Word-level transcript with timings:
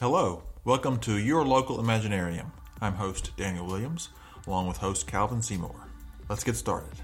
Hello, 0.00 0.42
welcome 0.64 0.98
to 1.00 1.18
your 1.18 1.44
local 1.44 1.76
Imaginarium. 1.76 2.52
I'm 2.80 2.94
host 2.94 3.36
Daniel 3.36 3.66
Williams, 3.66 4.08
along 4.46 4.66
with 4.66 4.78
host 4.78 5.06
Calvin 5.06 5.42
Seymour. 5.42 5.74
Let's 6.26 6.42
get 6.42 6.56
started. 6.56 6.94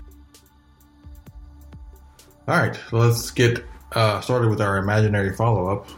All 2.49 2.57
right, 2.57 2.81
let's 2.93 3.31
get 3.33 3.63
uh, 3.93 4.23
started 4.23 4.49
with 4.49 4.63
our 4.63 4.79
imaginary 4.79 5.35
follow 5.35 5.69
up. 5.69 5.89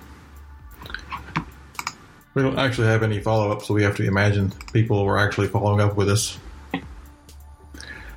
We 2.34 2.42
don't 2.42 2.58
actually 2.58 2.88
have 2.88 3.04
any 3.04 3.21
follow 3.21 3.53
up, 3.53 3.62
so 3.62 3.74
we 3.74 3.85
have 3.85 3.96
to 3.99 4.03
imagine 4.03 4.51
people 4.72 5.04
were 5.04 5.21
actually 5.21 5.46
following 5.46 5.80
up 5.80 5.96
with 5.96 6.08
us. 6.08 6.37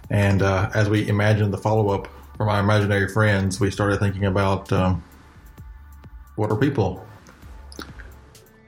And 0.09 0.41
uh, 0.41 0.71
as 0.73 0.89
we 0.89 1.07
imagined 1.07 1.53
the 1.53 1.59
follow 1.59 1.89
up 1.89 2.07
from 2.35 2.49
our 2.49 2.59
imaginary 2.59 3.09
friends, 3.09 3.59
we 3.59 3.69
started 3.69 3.99
thinking 3.99 4.25
about 4.25 4.73
um, 4.73 5.03
what 6.35 6.49
are 6.49 6.57
people? 6.57 7.05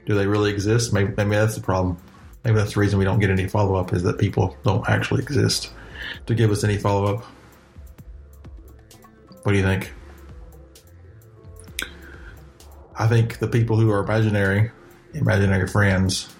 Do 0.06 0.14
they 0.14 0.26
really 0.26 0.50
exist? 0.50 0.92
Maybe, 0.92 1.12
maybe 1.16 1.30
that's 1.30 1.54
the 1.54 1.60
problem. 1.60 1.98
Maybe 2.44 2.56
that's 2.56 2.74
the 2.74 2.80
reason 2.80 2.98
we 2.98 3.04
don't 3.04 3.20
get 3.20 3.30
any 3.30 3.48
follow 3.48 3.74
up 3.76 3.92
is 3.92 4.02
that 4.02 4.18
people 4.18 4.56
don't 4.64 4.86
actually 4.88 5.22
exist 5.22 5.70
to 6.26 6.34
give 6.34 6.50
us 6.50 6.62
any 6.62 6.76
follow 6.76 7.16
up. 7.16 7.24
What 9.42 9.52
do 9.52 9.58
you 9.58 9.64
think? 9.64 9.92
I 12.96 13.08
think 13.08 13.38
the 13.38 13.48
people 13.48 13.78
who 13.78 13.90
are 13.90 14.04
imaginary, 14.04 14.70
imaginary 15.14 15.66
friends, 15.66 16.32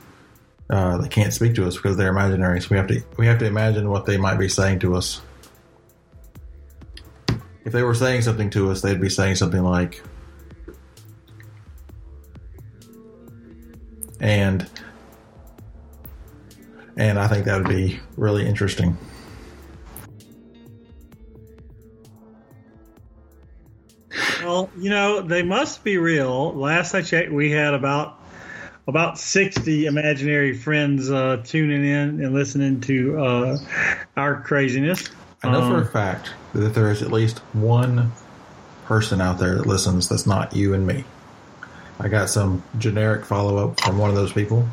uh, 0.70 0.98
they 0.98 1.08
can't 1.08 1.32
speak 1.32 1.54
to 1.56 1.66
us 1.66 1.76
because 1.76 1.96
they're 1.96 2.10
imaginary. 2.10 2.60
So 2.60 2.68
we 2.70 2.76
have 2.76 2.86
to 2.88 3.02
we 3.16 3.26
have 3.26 3.38
to 3.38 3.46
imagine 3.46 3.90
what 3.90 4.06
they 4.06 4.16
might 4.16 4.38
be 4.38 4.48
saying 4.48 4.80
to 4.80 4.94
us. 4.94 5.20
If 7.64 7.72
they 7.72 7.82
were 7.82 7.94
saying 7.94 8.22
something 8.22 8.50
to 8.50 8.70
us, 8.70 8.82
they'd 8.82 9.00
be 9.00 9.08
saying 9.08 9.36
something 9.36 9.62
like, 9.62 10.02
and 14.20 14.68
and 16.96 17.18
I 17.18 17.26
think 17.28 17.44
that 17.46 17.56
would 17.58 17.68
be 17.68 17.98
really 18.16 18.46
interesting. 18.46 18.96
Well, 24.42 24.70
you 24.76 24.90
know, 24.90 25.22
they 25.22 25.42
must 25.42 25.82
be 25.84 25.96
real. 25.98 26.52
Last 26.54 26.94
I 26.94 27.02
checked, 27.02 27.32
we 27.32 27.50
had 27.50 27.74
about 27.74 28.20
about 28.86 29.18
60 29.18 29.86
imaginary 29.86 30.52
friends 30.52 31.10
uh, 31.10 31.38
tuning 31.42 31.84
in 31.84 32.22
and 32.22 32.34
listening 32.34 32.82
to 32.82 33.18
uh, 33.18 33.58
our 34.16 34.42
craziness. 34.42 35.08
I 35.42 35.50
know 35.50 35.62
for 35.62 35.76
a 35.76 35.78
Um, 35.78 35.88
fact 35.88 36.30
that 36.52 36.74
there 36.74 36.90
is 36.90 37.02
at 37.02 37.10
least 37.10 37.38
one 37.54 38.12
person 38.84 39.22
out 39.22 39.38
there 39.38 39.56
that 39.56 39.66
listens 39.66 40.08
that's 40.08 40.26
not 40.26 40.54
you 40.54 40.74
and 40.74 40.86
me. 40.86 41.04
I 42.00 42.08
got 42.08 42.28
some 42.28 42.62
generic 42.78 43.24
follow 43.24 43.56
up 43.68 43.80
from 43.80 43.98
one 43.98 44.10
of 44.10 44.16
those 44.16 44.32
people, 44.32 44.68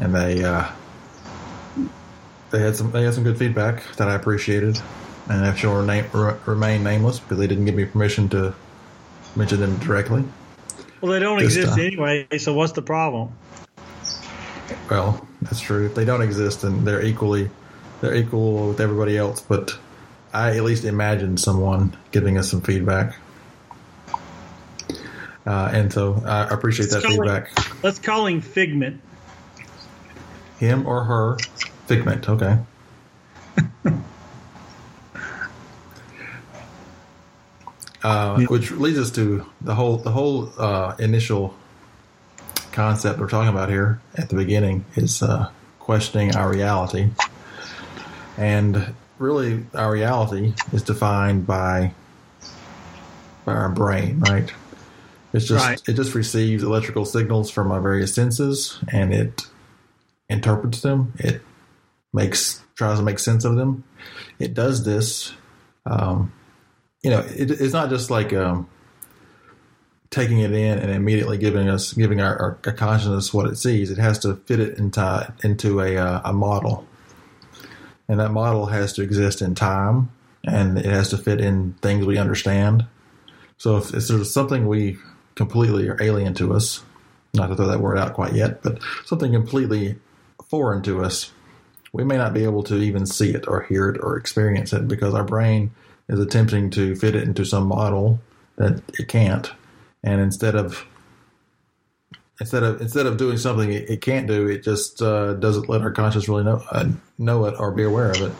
and 0.00 0.14
they 0.14 0.42
uh, 0.44 0.70
they 2.50 2.60
had 2.60 2.76
some 2.76 2.90
they 2.92 3.02
had 3.02 3.14
some 3.14 3.24
good 3.24 3.38
feedback 3.38 3.84
that 3.96 4.08
I 4.08 4.14
appreciated, 4.14 4.80
and 5.30 5.44
I 5.44 5.54
shall 5.54 5.82
name, 5.84 6.06
re- 6.12 6.36
remain 6.46 6.82
nameless 6.82 7.18
because 7.18 7.38
they 7.38 7.46
didn't 7.46 7.64
give 7.64 7.74
me 7.74 7.84
permission 7.86 8.28
to 8.30 8.54
mention 9.36 9.60
them 9.60 9.78
directly. 9.78 10.24
well, 11.00 11.12
they 11.12 11.18
don't 11.18 11.38
This 11.38 11.56
exist 11.56 11.76
time. 11.76 11.80
anyway, 11.80 12.26
so 12.38 12.52
what's 12.54 12.72
the 12.72 12.82
problem? 12.82 13.32
Well, 14.90 15.26
that's 15.42 15.60
true. 15.60 15.86
If 15.86 15.94
they 15.94 16.04
don't 16.04 16.22
exist, 16.22 16.64
and 16.64 16.86
they're 16.86 17.02
equally 17.04 17.50
they're 18.00 18.14
equal 18.14 18.68
with 18.68 18.80
everybody 18.80 19.16
else. 19.16 19.40
But 19.40 19.72
I 20.34 20.56
at 20.56 20.64
least 20.64 20.84
imagined 20.84 21.40
someone 21.40 21.96
giving 22.10 22.38
us 22.38 22.50
some 22.50 22.60
feedback, 22.60 23.16
uh, 25.46 25.70
and 25.72 25.92
so 25.92 26.22
I 26.26 26.48
appreciate 26.48 26.90
that 26.90 27.02
Let's 27.02 27.14
it- 27.14 27.18
feedback. 27.18 27.82
Let's 27.84 27.98
call 27.98 28.26
him 28.26 28.40
Figment. 28.40 29.00
Him 30.58 30.86
or 30.86 31.04
her, 31.04 31.38
Figment. 31.86 32.28
Okay. 32.28 32.58
Uh, 38.02 38.40
which 38.46 38.72
leads 38.72 38.98
us 38.98 39.12
to 39.12 39.46
the 39.60 39.76
whole 39.76 39.96
the 39.96 40.10
whole 40.10 40.52
uh, 40.58 40.96
initial 40.98 41.54
concept 42.72 43.20
we're 43.20 43.28
talking 43.28 43.48
about 43.48 43.68
here 43.68 44.00
at 44.16 44.28
the 44.28 44.34
beginning 44.34 44.84
is 44.96 45.22
uh, 45.22 45.48
questioning 45.78 46.34
our 46.34 46.50
reality, 46.50 47.10
and 48.36 48.92
really 49.18 49.64
our 49.74 49.92
reality 49.92 50.52
is 50.72 50.82
defined 50.82 51.46
by 51.46 51.92
by 53.44 53.52
our 53.54 53.68
brain, 53.68 54.18
right? 54.18 54.52
It's 55.32 55.46
just 55.46 55.64
Right. 55.64 55.80
it 55.88 55.94
just 55.94 56.14
receives 56.14 56.62
electrical 56.62 57.04
signals 57.04 57.50
from 57.50 57.72
our 57.72 57.80
various 57.80 58.14
senses, 58.14 58.78
and 58.88 59.12
it 59.14 59.46
interprets 60.28 60.82
them. 60.82 61.12
It 61.18 61.42
makes 62.12 62.62
tries 62.74 62.98
to 62.98 63.04
make 63.04 63.18
sense 63.18 63.44
of 63.44 63.56
them. 63.56 63.84
It 64.38 64.54
does 64.54 64.84
this. 64.84 65.32
Um, 65.86 66.32
you 67.02 67.10
know, 67.10 67.20
it, 67.20 67.50
it's 67.50 67.72
not 67.72 67.88
just 67.90 68.10
like 68.10 68.32
um, 68.32 68.68
taking 70.10 70.40
it 70.40 70.52
in 70.52 70.78
and 70.78 70.90
immediately 70.90 71.38
giving 71.38 71.68
us 71.68 71.92
giving 71.94 72.20
our, 72.20 72.36
our, 72.38 72.58
our 72.66 72.72
consciousness 72.72 73.32
what 73.32 73.46
it 73.46 73.56
sees. 73.56 73.90
It 73.90 73.98
has 73.98 74.18
to 74.20 74.36
fit 74.36 74.60
it 74.60 74.78
into 74.78 75.34
into 75.42 75.80
a 75.80 75.96
uh, 75.96 76.20
a 76.24 76.32
model, 76.32 76.86
and 78.08 78.20
that 78.20 78.30
model 78.30 78.66
has 78.66 78.92
to 78.94 79.02
exist 79.02 79.40
in 79.40 79.54
time, 79.54 80.10
and 80.44 80.78
it 80.78 80.84
has 80.84 81.08
to 81.10 81.18
fit 81.18 81.40
in 81.40 81.72
things 81.80 82.04
we 82.04 82.18
understand. 82.18 82.86
So 83.56 83.76
if, 83.78 83.94
if 83.94 84.08
there's 84.08 84.32
something 84.32 84.66
we 84.66 84.98
completely 85.34 85.88
alien 86.00 86.34
to 86.34 86.52
us, 86.54 86.82
not 87.34 87.48
to 87.48 87.56
throw 87.56 87.66
that 87.66 87.80
word 87.80 87.98
out 87.98 88.14
quite 88.14 88.34
yet, 88.34 88.62
but 88.62 88.78
something 89.04 89.32
completely 89.32 89.96
foreign 90.48 90.82
to 90.82 91.02
us, 91.02 91.32
we 91.92 92.04
may 92.04 92.16
not 92.16 92.34
be 92.34 92.44
able 92.44 92.62
to 92.64 92.76
even 92.76 93.06
see 93.06 93.30
it 93.30 93.46
or 93.48 93.62
hear 93.62 93.88
it 93.88 94.00
or 94.02 94.16
experience 94.16 94.72
it 94.72 94.88
because 94.88 95.14
our 95.14 95.24
brain 95.24 95.70
is 96.08 96.18
attempting 96.18 96.70
to 96.70 96.94
fit 96.96 97.14
it 97.14 97.22
into 97.22 97.44
some 97.44 97.66
model 97.66 98.20
that 98.56 98.82
it 98.98 99.08
can't. 99.08 99.50
And 100.02 100.20
instead 100.20 100.54
of 100.54 100.84
instead 102.40 102.62
of 102.62 102.80
instead 102.80 103.06
of 103.06 103.16
doing 103.16 103.38
something 103.38 103.72
it, 103.72 103.88
it 103.88 104.00
can't 104.00 104.26
do, 104.26 104.46
it 104.46 104.62
just 104.62 105.00
uh, 105.00 105.34
doesn't 105.34 105.68
let 105.68 105.82
our 105.82 105.92
conscious 105.92 106.28
really 106.28 106.44
know 106.44 106.62
uh, 106.70 106.88
know 107.18 107.44
it 107.46 107.54
or 107.58 107.70
be 107.70 107.84
aware 107.84 108.10
of 108.10 108.20
it. 108.22 108.32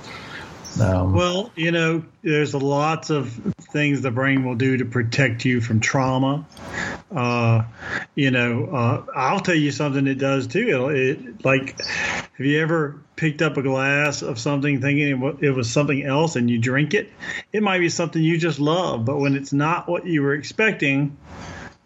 Um, 0.81 1.13
Well, 1.13 1.51
you 1.55 1.71
know, 1.71 2.05
there's 2.23 2.55
lots 2.55 3.11
of 3.11 3.33
things 3.73 4.01
the 4.01 4.11
brain 4.11 4.45
will 4.45 4.55
do 4.55 4.77
to 4.79 4.85
protect 4.85 5.45
you 5.45 5.61
from 5.61 5.81
trauma. 5.81 6.47
Uh, 7.15 7.65
you 8.15 8.31
know, 8.31 8.67
uh, 8.67 9.05
I'll 9.15 9.41
tell 9.41 9.55
you 9.55 9.71
something 9.71 10.07
it 10.07 10.17
does 10.19 10.47
too. 10.47 10.69
It'll, 10.69 10.89
it 10.89 11.45
like, 11.45 11.81
have 11.83 12.47
you 12.47 12.61
ever 12.61 13.01
picked 13.17 13.43
up 13.43 13.57
a 13.57 13.63
glass 13.63 14.23
of 14.23 14.39
something 14.39 14.81
thinking 14.81 15.09
it 15.09 15.19
wa- 15.19 15.37
it 15.41 15.51
was 15.51 15.71
something 15.71 16.03
else 16.03 16.37
and 16.37 16.51
you 16.51 16.59
drink 16.59 16.95
it? 16.95 17.11
It 17.53 17.63
might 17.63 17.79
be 17.79 17.89
something 17.89 18.23
you 18.23 18.39
just 18.39 18.59
love, 18.59 19.05
but 19.05 19.19
when 19.19 19.37
it's 19.37 19.53
not 19.53 19.89
what 19.89 20.07
you 20.07 20.23
were 20.23 20.35
expecting, 20.35 21.17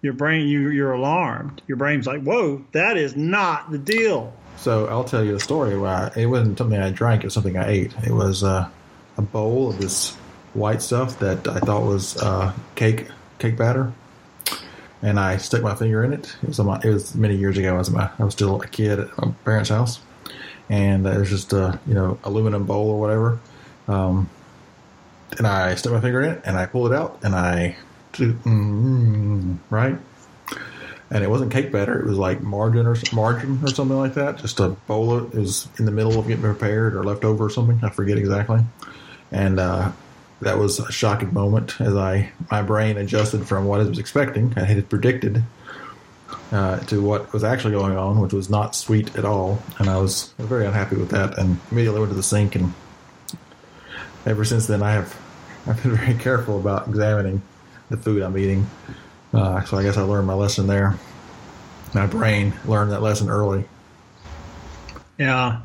your 0.02 0.12
brain 0.12 0.46
you 0.46 0.68
you're 0.70 0.92
alarmed. 0.92 1.62
Your 1.66 1.76
brain's 1.76 2.06
like, 2.06 2.22
"Whoa, 2.22 2.64
that 2.72 2.96
is 2.96 3.16
not 3.16 3.70
the 3.70 3.78
deal." 3.78 4.32
So 4.56 4.86
I'll 4.86 5.04
tell 5.04 5.24
you 5.24 5.34
a 5.34 5.40
story. 5.40 5.76
Where 5.76 5.90
I, 5.90 6.20
it 6.20 6.26
wasn't 6.26 6.58
something 6.58 6.80
I 6.80 6.90
drank; 6.90 7.22
it 7.22 7.26
was 7.26 7.34
something 7.34 7.56
I 7.56 7.68
ate. 7.68 7.92
It 8.06 8.12
was 8.12 8.44
uh, 8.44 8.68
a 9.16 9.22
bowl 9.22 9.70
of 9.70 9.78
this 9.78 10.14
white 10.54 10.82
stuff 10.82 11.18
that 11.18 11.46
I 11.48 11.60
thought 11.60 11.82
was 11.82 12.16
uh, 12.22 12.52
cake 12.74 13.06
cake 13.38 13.56
batter, 13.56 13.92
and 15.02 15.18
I 15.18 15.36
stuck 15.36 15.62
my 15.62 15.74
finger 15.74 16.04
in 16.04 16.12
it. 16.12 16.36
It 16.42 16.48
was 16.48 16.58
my, 16.60 16.80
it 16.82 16.90
was 16.90 17.14
many 17.14 17.36
years 17.36 17.58
ago. 17.58 17.74
I 17.74 17.78
was 17.78 17.90
my, 17.90 18.10
I 18.18 18.24
was 18.24 18.34
still 18.34 18.60
a 18.60 18.66
kid 18.66 19.00
at 19.00 19.18
my 19.18 19.32
parents' 19.44 19.70
house, 19.70 20.00
and 20.68 21.06
it 21.06 21.18
was 21.18 21.30
just 21.30 21.52
a 21.52 21.78
you 21.86 21.94
know 21.94 22.18
aluminum 22.24 22.64
bowl 22.64 22.90
or 22.90 23.00
whatever. 23.00 23.40
Um, 23.88 24.28
and 25.38 25.46
I 25.46 25.74
stuck 25.74 25.92
my 25.92 26.00
finger 26.00 26.22
in 26.22 26.30
it, 26.32 26.42
and 26.44 26.56
I 26.56 26.66
pulled 26.66 26.92
it 26.92 26.96
out, 26.96 27.20
and 27.22 27.34
I 27.34 27.76
mm, 28.14 29.58
right 29.70 29.98
and 31.10 31.22
it 31.22 31.30
wasn't 31.30 31.52
cake 31.52 31.70
batter. 31.70 32.00
It 32.00 32.06
was 32.06 32.18
like 32.18 32.42
margarine 32.42 32.86
or 32.86 32.92
or 32.92 32.96
something 33.68 33.96
like 33.96 34.14
that. 34.14 34.38
Just 34.38 34.60
a 34.60 34.70
bowl. 34.70 35.12
Of, 35.12 35.34
it 35.34 35.38
was 35.38 35.68
in 35.78 35.84
the 35.84 35.92
middle 35.92 36.18
of 36.18 36.26
getting 36.26 36.42
prepared 36.42 36.94
or 36.94 37.04
left 37.04 37.24
over 37.24 37.44
or 37.44 37.50
something. 37.50 37.78
I 37.82 37.90
forget 37.90 38.18
exactly. 38.18 38.60
And 39.32 39.58
uh, 39.58 39.92
that 40.40 40.58
was 40.58 40.78
a 40.78 40.90
shocking 40.92 41.32
moment 41.32 41.80
as 41.80 41.94
I 41.96 42.30
my 42.50 42.62
brain 42.62 42.96
adjusted 42.96 43.46
from 43.46 43.66
what 43.66 43.80
it 43.80 43.88
was 43.88 43.98
expecting. 43.98 44.52
I 44.56 44.64
had 44.64 44.88
predicted 44.88 45.42
uh, 46.52 46.78
to 46.80 47.02
what 47.02 47.32
was 47.32 47.44
actually 47.44 47.72
going 47.72 47.96
on, 47.96 48.20
which 48.20 48.32
was 48.32 48.48
not 48.50 48.74
sweet 48.74 49.16
at 49.16 49.24
all. 49.24 49.62
And 49.78 49.88
I 49.88 49.98
was 49.98 50.32
very 50.38 50.66
unhappy 50.66 50.96
with 50.96 51.10
that. 51.10 51.38
And 51.38 51.58
immediately 51.70 52.00
went 52.00 52.10
to 52.10 52.16
the 52.16 52.22
sink. 52.22 52.54
And 52.54 52.72
ever 54.24 54.44
since 54.44 54.66
then, 54.66 54.82
I 54.82 54.92
have 54.92 55.18
I've 55.66 55.82
been 55.82 55.96
very 55.96 56.14
careful 56.14 56.58
about 56.58 56.88
examining 56.88 57.42
the 57.90 57.96
food 57.96 58.22
I'm 58.22 58.36
eating. 58.38 58.68
Uh, 59.32 59.64
so 59.64 59.76
I 59.76 59.82
guess 59.82 59.96
I 59.96 60.02
learned 60.02 60.26
my 60.26 60.34
lesson 60.34 60.66
there. 60.66 60.98
My 61.94 62.06
brain 62.06 62.52
learned 62.64 62.92
that 62.92 63.02
lesson 63.02 63.28
early. 63.28 63.64
Yeah. 65.18 65.60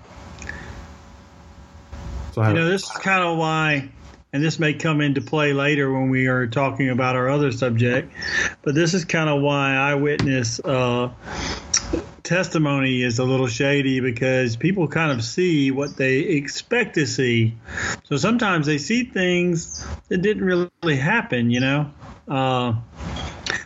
So 2.31 2.47
You 2.47 2.53
know, 2.53 2.69
this 2.69 2.83
is 2.83 2.89
kind 2.89 3.23
of 3.23 3.37
why 3.37 3.89
and 4.33 4.43
this 4.43 4.59
may 4.59 4.73
come 4.73 5.01
into 5.01 5.21
play 5.21 5.53
later 5.53 5.91
when 5.91 6.09
we 6.09 6.27
are 6.27 6.47
talking 6.47 6.89
about 6.89 7.15
our 7.15 7.29
other 7.29 7.51
subject, 7.51 8.13
but 8.61 8.75
this 8.75 8.93
is 8.93 9.03
kind 9.03 9.29
of 9.29 9.41
why 9.41 9.75
eyewitness 9.75 10.59
uh, 10.61 11.11
testimony 12.23 13.01
is 13.01 13.19
a 13.19 13.25
little 13.25 13.47
shady 13.47 13.99
because 13.99 14.55
people 14.55 14.87
kind 14.87 15.11
of 15.11 15.23
see 15.23 15.71
what 15.71 15.97
they 15.97 16.19
expect 16.19 16.95
to 16.95 17.05
see. 17.05 17.55
So 18.03 18.15
sometimes 18.15 18.67
they 18.67 18.77
see 18.77 19.03
things 19.03 19.85
that 20.07 20.21
didn't 20.21 20.45
really 20.45 20.97
happen, 20.97 21.51
you 21.51 21.59
know. 21.59 21.91
Uh, 22.27 22.75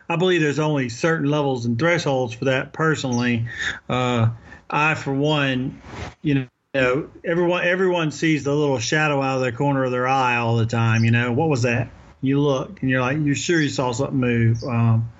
I 0.09 0.15
believe 0.17 0.41
there's 0.41 0.59
only 0.59 0.89
certain 0.89 1.29
levels 1.29 1.67
and 1.67 1.77
thresholds 1.77 2.33
for 2.33 2.45
that 2.45 2.73
personally. 2.73 3.47
Uh, 3.87 4.29
I, 4.67 4.95
for 4.95 5.13
one, 5.13 5.79
you 6.23 6.47
know, 6.75 7.09
everyone 7.23 7.63
everyone 7.63 8.11
sees 8.11 8.43
the 8.43 8.53
little 8.53 8.79
shadow 8.79 9.21
out 9.21 9.37
of 9.37 9.43
the 9.43 9.51
corner 9.51 9.83
of 9.83 9.91
their 9.91 10.07
eye 10.07 10.37
all 10.37 10.57
the 10.57 10.65
time. 10.65 11.03
You 11.03 11.11
know, 11.11 11.31
what 11.31 11.49
was 11.49 11.63
that? 11.63 11.89
You 12.21 12.39
look 12.39 12.81
and 12.81 12.89
you're 12.89 13.01
like, 13.01 13.17
you're 13.23 13.35
sure 13.35 13.59
you 13.59 13.69
saw 13.69 13.91
something 13.91 14.17
move, 14.17 14.63
um, 14.63 15.11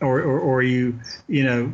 or, 0.00 0.20
or 0.20 0.40
or 0.40 0.62
you 0.62 1.00
you 1.26 1.44
know. 1.44 1.72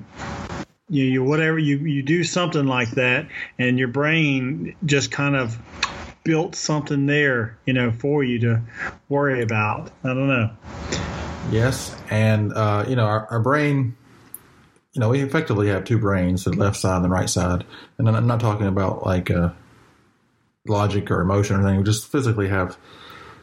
You, 0.91 1.05
you 1.05 1.25
whatever 1.25 1.59
you, 1.59 1.79
you 1.79 2.03
do 2.03 2.23
something 2.25 2.67
like 2.67 2.91
that 2.91 3.29
and 3.59 3.79
your 3.79 3.89
brain 3.89 4.77
just 4.85 5.11
kind 5.11 5.35
of 5.35 5.59
built 6.25 6.55
something 6.55 7.07
there 7.07 7.57
you 7.65 7.73
know 7.73 7.91
for 7.91 8.23
you 8.23 8.39
to 8.41 8.63
worry 9.09 9.43
about 9.43 9.91
i 10.05 10.09
don't 10.09 10.29
know 10.29 10.51
yes 11.51 11.97
and 12.11 12.53
uh, 12.53 12.85
you 12.87 12.97
know 12.97 13.07
our, 13.07 13.27
our 13.31 13.41
brain 13.41 13.97
you 14.95 15.01
know, 15.01 15.09
we 15.09 15.21
effectively 15.21 15.69
have 15.69 15.85
two 15.85 15.99
brains, 15.99 16.45
the 16.45 16.53
left 16.53 16.77
side 16.77 16.97
and 16.97 17.05
the 17.05 17.09
right 17.09 17.29
side. 17.29 17.65
And 17.99 18.09
I'm 18.09 18.27
not 18.27 18.41
talking 18.41 18.69
about 18.69 19.05
like 19.05 19.31
uh, 19.31 19.51
logic 20.67 21.11
or 21.11 21.21
emotion 21.21 21.57
or 21.57 21.61
anything. 21.61 21.79
We 21.79 21.85
just 21.85 22.11
physically 22.11 22.49
have 22.49 22.79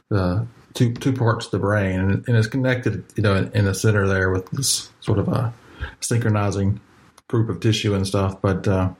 uh, 0.09 0.45
two 0.73 0.93
two 0.93 1.11
parts 1.11 1.45
of 1.45 1.51
the 1.51 1.59
brain, 1.59 1.99
and, 1.99 2.27
and 2.27 2.37
it's 2.37 2.47
connected, 2.47 3.03
you 3.15 3.23
know, 3.23 3.35
in, 3.35 3.51
in, 3.51 3.65
the 3.65 3.75
center 3.75 4.07
there 4.07 4.29
with 4.29 4.49
this 4.51 4.89
sort 5.01 5.19
of 5.19 5.27
a 5.27 5.53
synchronizing 5.99 6.79
group 7.27 7.49
of 7.49 7.59
tissue 7.59 7.93
and 7.93 8.07
stuff. 8.07 8.41
But 8.41 8.67
uh, 8.67 8.93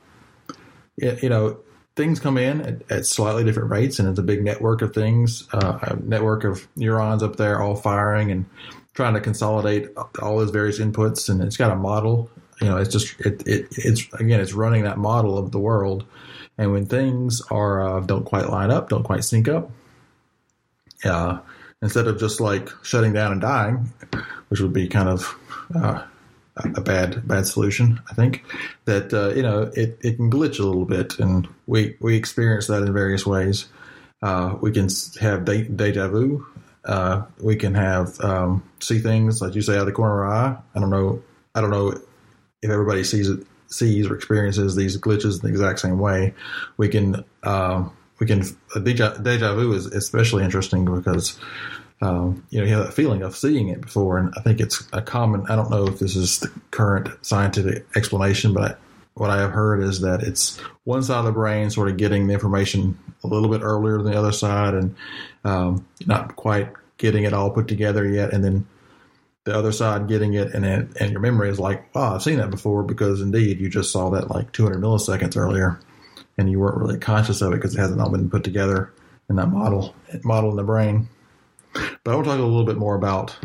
it, 0.98 1.22
you 1.22 1.30
know, 1.30 1.58
things 1.96 2.20
come 2.20 2.36
in 2.36 2.60
at, 2.60 2.92
at, 2.92 3.06
slightly 3.06 3.44
different 3.44 3.70
rates, 3.70 3.98
and 3.98 4.08
it's 4.08 4.18
a 4.18 4.22
big 4.22 4.44
network 4.44 4.82
of 4.82 4.94
things, 4.94 5.48
uh, 5.54 5.78
a 5.82 5.96
network 5.96 6.44
of 6.44 6.68
neurons 6.76 7.22
up 7.22 7.36
there 7.36 7.62
all 7.62 7.76
firing 7.76 8.30
and 8.30 8.44
trying 8.92 9.14
to 9.14 9.20
consolidate 9.20 9.88
all 10.20 10.36
those 10.38 10.50
various 10.50 10.78
inputs, 10.78 11.30
and 11.30 11.42
it's 11.42 11.56
got 11.56 11.70
a 11.70 11.76
model 11.76 12.30
you 12.62 12.68
know, 12.68 12.76
it's 12.76 12.92
just 12.92 13.20
it, 13.20 13.42
it 13.46 13.66
it's 13.72 14.06
again 14.14 14.40
it's 14.40 14.52
running 14.52 14.84
that 14.84 14.96
model 14.96 15.36
of 15.36 15.50
the 15.50 15.58
world, 15.58 16.04
and 16.56 16.70
when 16.70 16.86
things 16.86 17.42
are 17.50 17.82
uh, 17.82 18.00
don't 18.00 18.24
quite 18.24 18.48
line 18.48 18.70
up, 18.70 18.88
don't 18.88 19.02
quite 19.02 19.24
sync 19.24 19.48
up, 19.48 19.70
uh, 21.04 21.40
instead 21.82 22.06
of 22.06 22.20
just 22.20 22.40
like 22.40 22.70
shutting 22.84 23.12
down 23.12 23.32
and 23.32 23.40
dying, 23.40 23.92
which 24.48 24.60
would 24.60 24.72
be 24.72 24.86
kind 24.86 25.08
of 25.08 25.36
uh, 25.74 26.04
a 26.76 26.80
bad 26.80 27.26
bad 27.26 27.46
solution, 27.46 28.00
I 28.08 28.14
think 28.14 28.44
that 28.84 29.12
uh, 29.12 29.30
you 29.30 29.42
know 29.42 29.62
it, 29.74 29.98
it 30.00 30.16
can 30.16 30.30
glitch 30.30 30.60
a 30.60 30.64
little 30.64 30.84
bit, 30.84 31.18
and 31.18 31.48
we 31.66 31.96
we 32.00 32.14
experience 32.14 32.68
that 32.68 32.84
in 32.84 32.92
various 32.92 33.26
ways. 33.26 33.66
Uh, 34.22 34.56
we 34.60 34.70
can 34.70 34.88
have 35.20 35.44
de- 35.44 35.64
deja 35.64 36.06
vu. 36.06 36.46
Uh, 36.84 37.22
we 37.40 37.56
can 37.56 37.74
have 37.74 38.20
um, 38.20 38.62
see 38.78 39.00
things 39.00 39.42
like 39.42 39.56
you 39.56 39.62
say 39.62 39.74
out 39.74 39.80
of 39.80 39.86
the 39.86 39.92
corner 39.92 40.22
of 40.22 40.30
our 40.30 40.32
eye. 40.32 40.56
I 40.76 40.78
don't 40.78 40.90
know. 40.90 41.24
I 41.56 41.60
don't 41.60 41.70
know 41.70 41.94
if 42.62 42.70
everybody 42.70 43.04
sees 43.04 43.28
it, 43.28 43.46
sees 43.66 44.08
or 44.08 44.14
experiences 44.14 44.76
these 44.76 44.98
glitches 44.98 45.42
the 45.42 45.48
exact 45.48 45.80
same 45.80 45.98
way, 45.98 46.34
we 46.76 46.88
can 46.88 47.24
um, 47.42 47.94
we 48.18 48.26
can 48.26 48.44
deja, 48.82 49.18
deja 49.18 49.54
vu 49.54 49.72
is 49.72 49.86
especially 49.86 50.44
interesting 50.44 50.84
because 50.84 51.38
um, 52.00 52.46
you 52.50 52.60
know 52.60 52.66
you 52.66 52.74
have 52.74 52.86
that 52.86 52.94
feeling 52.94 53.22
of 53.22 53.36
seeing 53.36 53.68
it 53.68 53.80
before, 53.80 54.18
and 54.18 54.32
I 54.36 54.42
think 54.42 54.60
it's 54.60 54.86
a 54.92 55.02
common. 55.02 55.46
I 55.48 55.56
don't 55.56 55.70
know 55.70 55.86
if 55.86 55.98
this 55.98 56.16
is 56.16 56.40
the 56.40 56.52
current 56.70 57.08
scientific 57.22 57.86
explanation, 57.96 58.54
but 58.54 58.78
what 59.14 59.30
I 59.30 59.38
have 59.38 59.50
heard 59.50 59.82
is 59.82 60.00
that 60.00 60.22
it's 60.22 60.58
one 60.84 61.02
side 61.02 61.18
of 61.18 61.24
the 61.24 61.32
brain 61.32 61.70
sort 61.70 61.88
of 61.88 61.96
getting 61.96 62.26
the 62.26 62.34
information 62.34 62.98
a 63.24 63.26
little 63.26 63.48
bit 63.48 63.60
earlier 63.62 63.98
than 63.98 64.12
the 64.12 64.18
other 64.18 64.32
side, 64.32 64.74
and 64.74 64.94
um, 65.44 65.86
not 66.06 66.36
quite 66.36 66.72
getting 66.98 67.24
it 67.24 67.32
all 67.32 67.50
put 67.50 67.68
together 67.68 68.08
yet, 68.08 68.32
and 68.32 68.44
then 68.44 68.66
the 69.44 69.56
other 69.56 69.72
side 69.72 70.08
getting 70.08 70.34
it 70.34 70.54
and 70.54 70.64
it, 70.64 70.88
and 71.00 71.10
your 71.10 71.20
memory 71.20 71.48
is 71.50 71.58
like, 71.58 71.94
wow, 71.94 72.14
I've 72.14 72.22
seen 72.22 72.38
that 72.38 72.50
before 72.50 72.82
because 72.82 73.20
indeed 73.20 73.60
you 73.60 73.68
just 73.68 73.90
saw 73.90 74.10
that 74.10 74.30
like 74.30 74.52
200 74.52 74.80
milliseconds 74.80 75.36
earlier, 75.36 75.80
and 76.38 76.50
you 76.50 76.60
weren't 76.60 76.78
really 76.78 76.98
conscious 76.98 77.42
of 77.42 77.52
it 77.52 77.56
because 77.56 77.74
it 77.74 77.80
hasn't 77.80 78.00
all 78.00 78.10
been 78.10 78.30
put 78.30 78.44
together 78.44 78.92
in 79.28 79.36
that 79.36 79.48
model 79.48 79.94
model 80.24 80.50
in 80.50 80.56
the 80.56 80.62
brain. 80.62 81.08
But 81.72 82.12
I 82.12 82.14
will 82.14 82.24
talk 82.24 82.38
a 82.38 82.42
little 82.42 82.64
bit 82.64 82.76
more 82.76 82.94
about 82.94 83.36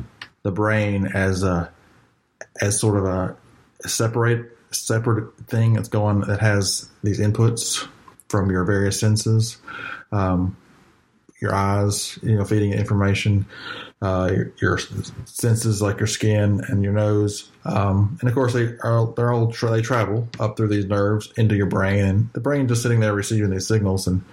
the 0.44 0.52
brain 0.52 1.08
as 1.08 1.44
a 1.44 1.72
as 2.62 2.80
sort 2.80 2.98
of 2.98 3.06
a 3.06 3.36
separate 3.88 4.58
separate 4.72 5.36
thing 5.48 5.74
that's 5.74 5.88
going 5.88 6.22
that 6.22 6.40
has 6.40 6.90
these 7.04 7.20
inputs 7.20 7.88
from 8.30 8.52
your 8.52 8.66
various 8.66 9.00
senses, 9.00 9.58
um, 10.12 10.58
your 11.40 11.54
eyes, 11.54 12.18
you 12.24 12.36
know, 12.36 12.44
feeding 12.44 12.74
information, 12.74 13.46
uh, 14.02 14.32
your, 14.34 14.54
your, 14.62 14.80
senses 15.26 15.82
like 15.82 16.00
your 16.00 16.08
skin 16.08 16.62
and 16.68 16.84
your 16.84 16.94
nose. 16.94 17.52
Um, 17.66 18.18
and 18.22 18.30
of 18.30 18.36
course, 18.36 18.54
they 18.54 18.76
are 18.84 19.14
they're 19.16 19.32
all 19.32 19.48
they 19.48 19.82
travel 19.82 20.28
up 20.40 20.58
through 20.58 20.70
these 20.70 20.86
nerves 20.86 21.32
into 21.38 21.56
your 21.56 21.68
brain, 21.68 22.04
and 22.04 22.34
the 22.34 22.40
brain 22.40 22.68
just 22.68 22.82
sitting 22.82 23.00
there 23.00 23.14
receiving 23.14 23.50
these 23.50 23.68
signals. 23.68 24.08
And 24.08 24.24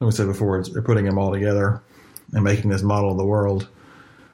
like 0.00 0.06
we 0.06 0.12
said 0.12 0.26
before, 0.26 0.62
they're 0.64 0.82
putting 0.82 1.04
them 1.04 1.18
all 1.18 1.32
together 1.32 1.82
and 2.32 2.44
making 2.44 2.70
this 2.70 2.82
model 2.82 3.10
of 3.10 3.18
the 3.18 3.26
world. 3.26 3.68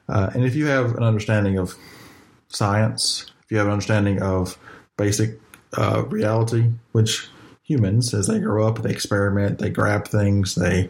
Uh, 0.08 0.30
and 0.34 0.44
if 0.44 0.54
you 0.54 0.66
have 0.66 0.94
an 0.94 1.02
understanding 1.02 1.58
of 1.58 1.74
science, 2.48 3.26
if 3.44 3.50
you 3.50 3.58
have 3.58 3.66
an 3.66 3.72
understanding 3.72 4.22
of 4.22 4.56
basic 4.96 5.38
uh, 5.76 6.04
reality, 6.06 6.70
which 6.92 7.28
humans 7.68 8.14
as 8.14 8.26
they 8.26 8.40
grow 8.40 8.66
up 8.66 8.82
they 8.82 8.90
experiment 8.90 9.58
they 9.58 9.68
grab 9.68 10.08
things 10.08 10.54
they 10.54 10.88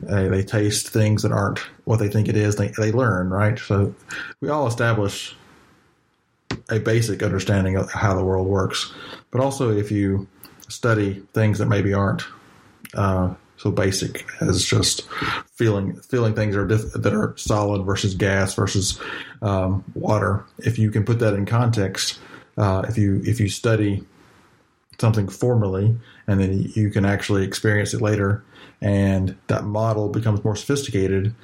they, 0.00 0.28
they 0.28 0.42
taste 0.42 0.88
things 0.88 1.22
that 1.22 1.32
aren't 1.32 1.60
what 1.84 1.98
they 1.98 2.08
think 2.08 2.28
it 2.28 2.36
is. 2.36 2.56
They, 2.56 2.68
they 2.78 2.92
learn 2.92 3.30
right? 3.30 3.58
So 3.58 3.94
we 4.40 4.48
all 4.48 4.66
establish 4.66 5.36
a 6.70 6.78
basic 6.78 7.22
understanding 7.22 7.76
of 7.76 7.90
how 7.90 8.14
the 8.14 8.24
world 8.24 8.46
works. 8.46 8.92
But 9.30 9.40
also 9.40 9.70
if 9.70 9.90
you 9.90 10.28
study 10.68 11.22
things 11.32 11.58
that 11.58 11.66
maybe 11.66 11.94
aren't 11.94 12.24
uh, 12.94 13.34
so 13.56 13.70
basic 13.70 14.26
as 14.40 14.64
just 14.64 15.08
feeling 15.54 15.96
feeling 16.00 16.34
things 16.34 16.54
are 16.56 16.66
diff- 16.66 16.92
that 16.92 17.14
are 17.14 17.34
solid 17.36 17.84
versus 17.84 18.14
gas 18.14 18.54
versus 18.54 19.00
um, 19.42 19.84
water 19.94 20.44
if 20.58 20.78
you 20.78 20.90
can 20.90 21.04
put 21.04 21.18
that 21.18 21.34
in 21.34 21.44
context 21.44 22.20
uh, 22.56 22.84
if 22.88 22.96
you 22.96 23.20
if 23.24 23.40
you 23.40 23.48
study 23.48 24.04
something 25.00 25.28
formally, 25.28 25.96
and 26.26 26.40
then 26.40 26.70
you 26.74 26.90
can 26.90 27.04
actually 27.04 27.44
experience 27.44 27.94
it 27.94 28.00
later. 28.00 28.42
And 28.80 29.36
that 29.46 29.64
model 29.64 30.08
becomes 30.08 30.42
more 30.44 30.56
sophisticated, 30.56 31.34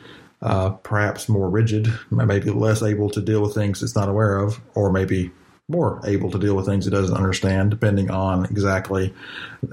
uh, 0.43 0.71
perhaps 0.71 1.29
more 1.29 1.49
rigid, 1.49 1.93
maybe 2.11 2.51
less 2.51 2.83
able 2.83 3.11
to 3.11 3.21
deal 3.21 3.43
with 3.43 3.55
things 3.55 3.83
it's 3.83 3.97
not 3.97 4.09
aware 4.09 4.37
of, 4.39 4.61
or 4.75 4.93
maybe 4.93 5.31
more 5.69 6.01
able 6.05 6.31
to 6.31 6.39
deal 6.39 6.55
with 6.55 6.67
things 6.67 6.87
it 6.87 6.91
doesn't 6.91 7.17
understand, 7.17 7.71
depending 7.71 8.11
on 8.11 8.45
exactly 8.47 9.15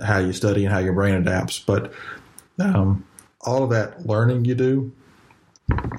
how 0.04 0.18
you 0.20 0.32
study 0.32 0.64
and 0.64 0.74
how 0.74 0.80
your 0.80 0.94
brain 0.94 1.16
adapts. 1.16 1.60
But 1.60 1.94
um, 2.60 3.06
all 3.42 3.64
of 3.64 3.72
that 3.72 4.06
learning 4.06 4.46
you 4.46 4.56
do, 4.56 4.92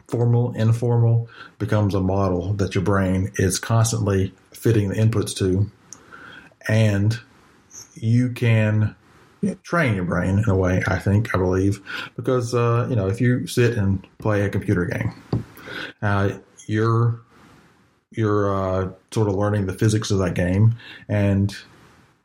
formal, 0.09 0.53
informal, 0.53 1.29
becomes 1.59 1.95
a 1.95 2.01
model 2.01 2.55
that 2.55 2.75
your 2.75 2.85
brain 2.85 3.31
is 3.37 3.59
constantly 3.59 4.33
fitting 4.53 4.89
the 4.89 4.95
inputs 4.97 5.37
to. 5.37 5.71
And 6.69 7.19
you 8.03 8.31
can 8.31 8.97
train 9.63 9.95
your 9.95 10.05
brain 10.05 10.39
in 10.39 10.49
a 10.49 10.57
way. 10.57 10.83
I 10.89 10.99
think 10.99 11.35
I 11.35 11.39
believe 11.39 11.81
because 12.17 12.55
uh, 12.55 12.87
you 12.91 12.97
know 12.97 13.09
if 13.09 13.21
you 13.21 13.47
sit 13.47 13.79
and 13.79 14.07
play 14.19 14.43
a 14.43 14.51
computer 14.51 14.85
game, 14.85 15.13
uh, 16.03 16.39
you're 16.67 17.21
you're 18.11 18.55
uh, 18.55 18.91
sort 19.13 19.29
of 19.29 19.37
learning 19.37 19.67
the 19.67 19.73
physics 19.73 20.11
of 20.11 20.19
that 20.19 20.35
game, 20.35 20.75
and 21.09 21.57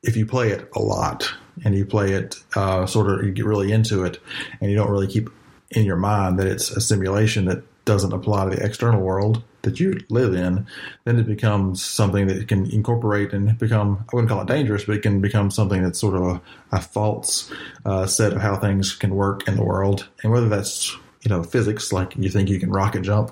if 0.03 0.17
you 0.17 0.25
play 0.25 0.49
it 0.49 0.69
a 0.75 0.79
lot 0.79 1.31
and 1.63 1.75
you 1.75 1.85
play 1.85 2.11
it 2.11 2.35
uh, 2.55 2.85
sort 2.85 3.09
of 3.11 3.25
you 3.25 3.31
get 3.31 3.45
really 3.45 3.71
into 3.71 4.03
it, 4.03 4.19
and 4.59 4.71
you 4.71 4.75
don't 4.75 4.89
really 4.89 5.07
keep 5.07 5.29
in 5.71 5.85
your 5.85 5.97
mind 5.97 6.39
that 6.39 6.47
it's 6.47 6.71
a 6.71 6.81
simulation 6.81 7.45
that 7.45 7.61
doesn't 7.87 8.13
apply 8.13 8.43
to 8.43 8.55
the 8.55 8.63
external 8.63 9.01
world 9.01 9.41
that 9.63 9.79
you 9.79 9.99
live 10.09 10.35
in, 10.35 10.67
then 11.05 11.17
it 11.17 11.25
becomes 11.25 11.83
something 11.83 12.27
that 12.27 12.47
can 12.47 12.69
incorporate 12.69 13.33
and 13.33 13.57
become, 13.57 14.05
I 14.11 14.15
wouldn't 14.15 14.29
call 14.29 14.41
it 14.41 14.47
dangerous, 14.47 14.83
but 14.83 14.97
it 14.97 15.01
can 15.01 15.21
become 15.21 15.49
something 15.49 15.81
that's 15.81 15.99
sort 15.99 16.15
of 16.15 16.21
a, 16.21 16.41
a 16.73 16.81
false 16.81 17.51
uh, 17.85 18.05
set 18.05 18.33
of 18.33 18.41
how 18.41 18.57
things 18.57 18.93
can 18.93 19.15
work 19.15 19.47
in 19.47 19.55
the 19.55 19.63
world. 19.63 20.07
And 20.21 20.31
whether 20.31 20.49
that's, 20.49 20.95
you 21.23 21.29
know, 21.29 21.43
physics, 21.43 21.91
like 21.91 22.15
you 22.17 22.29
think 22.29 22.49
you 22.49 22.59
can 22.59 22.69
rocket 22.69 23.01
jump, 23.01 23.31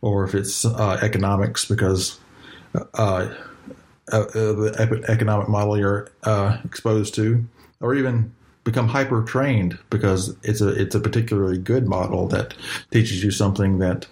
or 0.00 0.24
if 0.24 0.34
it's 0.34 0.64
uh, 0.64 0.98
economics, 1.02 1.64
because 1.66 2.18
uh, 2.74 2.84
uh, 2.94 3.28
uh 4.12 4.22
the 4.22 5.04
economic 5.08 5.48
model 5.48 5.76
you're 5.76 6.08
uh, 6.22 6.58
exposed 6.64 7.14
to, 7.16 7.44
or 7.80 7.94
even 7.94 8.32
become 8.68 8.86
hyper 8.86 9.22
trained 9.22 9.78
because 9.88 10.36
it's 10.42 10.60
a 10.60 10.68
it's 10.68 10.94
a 10.94 11.00
particularly 11.00 11.56
good 11.56 11.88
model 11.88 12.28
that 12.28 12.52
teaches 12.90 13.24
you 13.24 13.30
something 13.30 13.78
that 13.78 14.06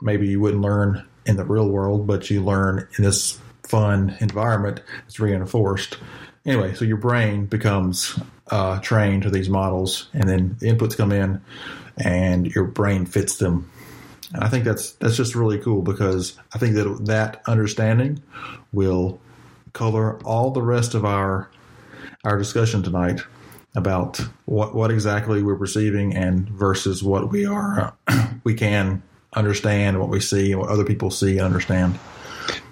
maybe 0.00 0.28
you 0.28 0.38
wouldn't 0.38 0.62
learn 0.62 1.04
in 1.26 1.36
the 1.36 1.44
real 1.44 1.68
world, 1.68 2.06
but 2.06 2.30
you 2.30 2.40
learn 2.40 2.86
in 2.96 3.02
this 3.02 3.40
fun 3.64 4.16
environment. 4.20 4.80
It's 5.08 5.18
reinforced. 5.18 5.98
Anyway, 6.46 6.72
so 6.74 6.84
your 6.84 6.98
brain 6.98 7.46
becomes 7.46 8.16
uh, 8.52 8.78
trained 8.78 9.24
to 9.24 9.30
these 9.30 9.48
models, 9.48 10.08
and 10.12 10.28
then 10.28 10.56
the 10.60 10.68
inputs 10.68 10.96
come 10.96 11.10
in, 11.10 11.42
and 11.98 12.46
your 12.46 12.66
brain 12.66 13.06
fits 13.06 13.38
them. 13.38 13.68
And 14.32 14.44
I 14.44 14.48
think 14.48 14.64
that's 14.64 14.92
that's 14.92 15.16
just 15.16 15.34
really 15.34 15.58
cool 15.58 15.82
because 15.82 16.38
I 16.54 16.58
think 16.58 16.76
that 16.76 17.06
that 17.06 17.42
understanding 17.48 18.22
will 18.72 19.20
color 19.72 20.16
all 20.24 20.52
the 20.52 20.62
rest 20.62 20.94
of 20.94 21.04
our 21.04 21.50
our 22.22 22.38
discussion 22.38 22.84
tonight 22.84 23.20
about 23.74 24.20
what 24.46 24.74
what 24.74 24.90
exactly 24.90 25.42
we're 25.42 25.56
perceiving 25.56 26.14
and 26.14 26.48
versus 26.48 27.02
what 27.02 27.30
we 27.30 27.46
are 27.46 27.94
uh, 28.08 28.28
we 28.44 28.54
can 28.54 29.02
understand 29.34 29.98
what 29.98 30.08
we 30.08 30.20
see 30.20 30.52
and 30.52 30.60
what 30.60 30.70
other 30.70 30.84
people 30.84 31.10
see 31.10 31.32
and 31.32 31.42
understand. 31.42 31.98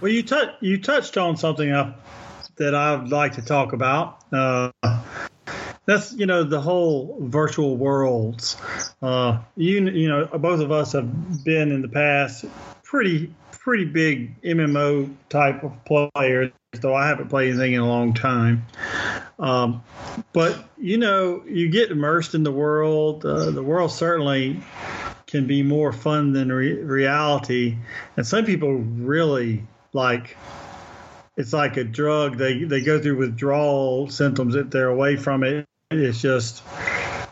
Well, 0.00 0.10
you 0.10 0.22
touch 0.22 0.50
you 0.60 0.80
touched 0.80 1.16
on 1.16 1.36
something 1.36 1.72
I, 1.72 1.94
that 2.56 2.74
I'd 2.74 3.08
like 3.08 3.34
to 3.34 3.42
talk 3.42 3.72
about. 3.72 4.24
Uh, 4.32 4.70
that's 5.86 6.12
you 6.12 6.26
know 6.26 6.44
the 6.44 6.60
whole 6.60 7.16
virtual 7.20 7.76
worlds. 7.76 8.56
Uh, 9.00 9.38
you 9.56 9.88
you 9.88 10.08
know 10.08 10.26
both 10.26 10.60
of 10.60 10.72
us 10.72 10.92
have 10.92 11.44
been 11.44 11.72
in 11.72 11.82
the 11.82 11.88
past 11.88 12.44
pretty 12.82 13.32
pretty 13.52 13.84
big 13.84 14.40
MMO 14.42 15.14
type 15.28 15.62
of 15.62 15.72
players, 15.84 16.52
though 16.72 16.94
I 16.94 17.08
haven't 17.08 17.28
played 17.28 17.50
anything 17.50 17.74
in 17.74 17.80
a 17.80 17.86
long 17.86 18.12
time. 18.12 18.66
Um, 19.38 19.82
but 20.32 20.68
you 20.76 20.98
know, 20.98 21.42
you 21.46 21.68
get 21.68 21.90
immersed 21.90 22.34
in 22.34 22.42
the 22.42 22.52
world. 22.52 23.24
Uh, 23.24 23.50
the 23.50 23.62
world 23.62 23.90
certainly 23.90 24.60
can 25.26 25.46
be 25.46 25.62
more 25.62 25.92
fun 25.92 26.32
than 26.32 26.52
re- 26.52 26.80
reality, 26.80 27.76
and 28.16 28.26
some 28.26 28.44
people 28.44 28.74
really 28.74 29.64
like. 29.92 30.36
It's 31.36 31.52
like 31.52 31.76
a 31.76 31.84
drug. 31.84 32.36
They 32.36 32.64
they 32.64 32.82
go 32.82 33.00
through 33.00 33.16
withdrawal 33.16 34.10
symptoms 34.10 34.54
if 34.54 34.70
they're 34.70 34.88
away 34.88 35.16
from 35.16 35.44
it. 35.44 35.64
It's 35.90 36.20
just, 36.20 36.62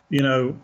you 0.09 0.23
know, 0.23 0.59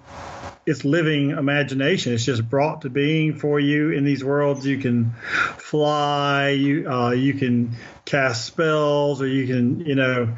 it's 0.64 0.84
living 0.84 1.30
imagination. 1.30 2.12
It's 2.12 2.24
just 2.24 2.48
brought 2.48 2.82
to 2.82 2.90
being 2.90 3.36
for 3.36 3.58
you 3.58 3.90
in 3.90 4.04
these 4.04 4.24
worlds. 4.24 4.64
You 4.64 4.78
can 4.78 5.12
fly. 5.58 6.50
You 6.50 6.90
uh, 6.90 7.10
you 7.10 7.34
can 7.34 7.76
cast 8.04 8.44
spells, 8.44 9.20
or 9.20 9.26
you 9.26 9.46
can 9.46 9.80
you 9.80 9.94
know 9.94 10.36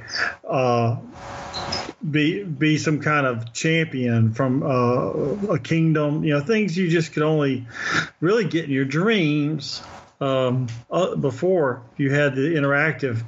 uh, 0.48 0.96
be 2.08 2.42
be 2.42 2.78
some 2.78 3.00
kind 3.00 3.26
of 3.26 3.52
champion 3.52 4.32
from 4.32 4.62
uh, 4.62 5.52
a 5.52 5.58
kingdom. 5.58 6.24
You 6.24 6.34
know 6.34 6.40
things 6.40 6.76
you 6.76 6.88
just 6.88 7.12
could 7.12 7.22
only 7.22 7.66
really 8.20 8.44
get 8.44 8.64
in 8.64 8.70
your 8.70 8.86
dreams 8.86 9.82
um, 10.20 10.68
uh, 10.90 11.16
before 11.16 11.82
you 11.96 12.10
had 12.10 12.34
the 12.34 12.54
interactive 12.54 13.22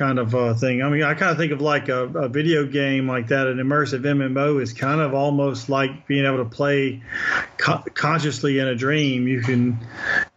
kind 0.00 0.18
of 0.18 0.34
uh, 0.34 0.54
thing. 0.54 0.82
I 0.82 0.88
mean, 0.88 1.02
I 1.02 1.12
kind 1.12 1.30
of 1.30 1.36
think 1.36 1.52
of 1.52 1.60
like 1.60 1.90
a, 1.90 2.06
a, 2.06 2.28
video 2.30 2.64
game 2.64 3.06
like 3.06 3.28
that. 3.28 3.46
An 3.46 3.58
immersive 3.58 4.00
MMO 4.00 4.62
is 4.62 4.72
kind 4.72 4.98
of 4.98 5.12
almost 5.12 5.68
like 5.68 6.06
being 6.06 6.24
able 6.24 6.38
to 6.38 6.46
play 6.46 7.02
co- 7.58 7.84
consciously 7.92 8.58
in 8.58 8.66
a 8.66 8.74
dream. 8.74 9.28
You 9.28 9.42
can 9.42 9.78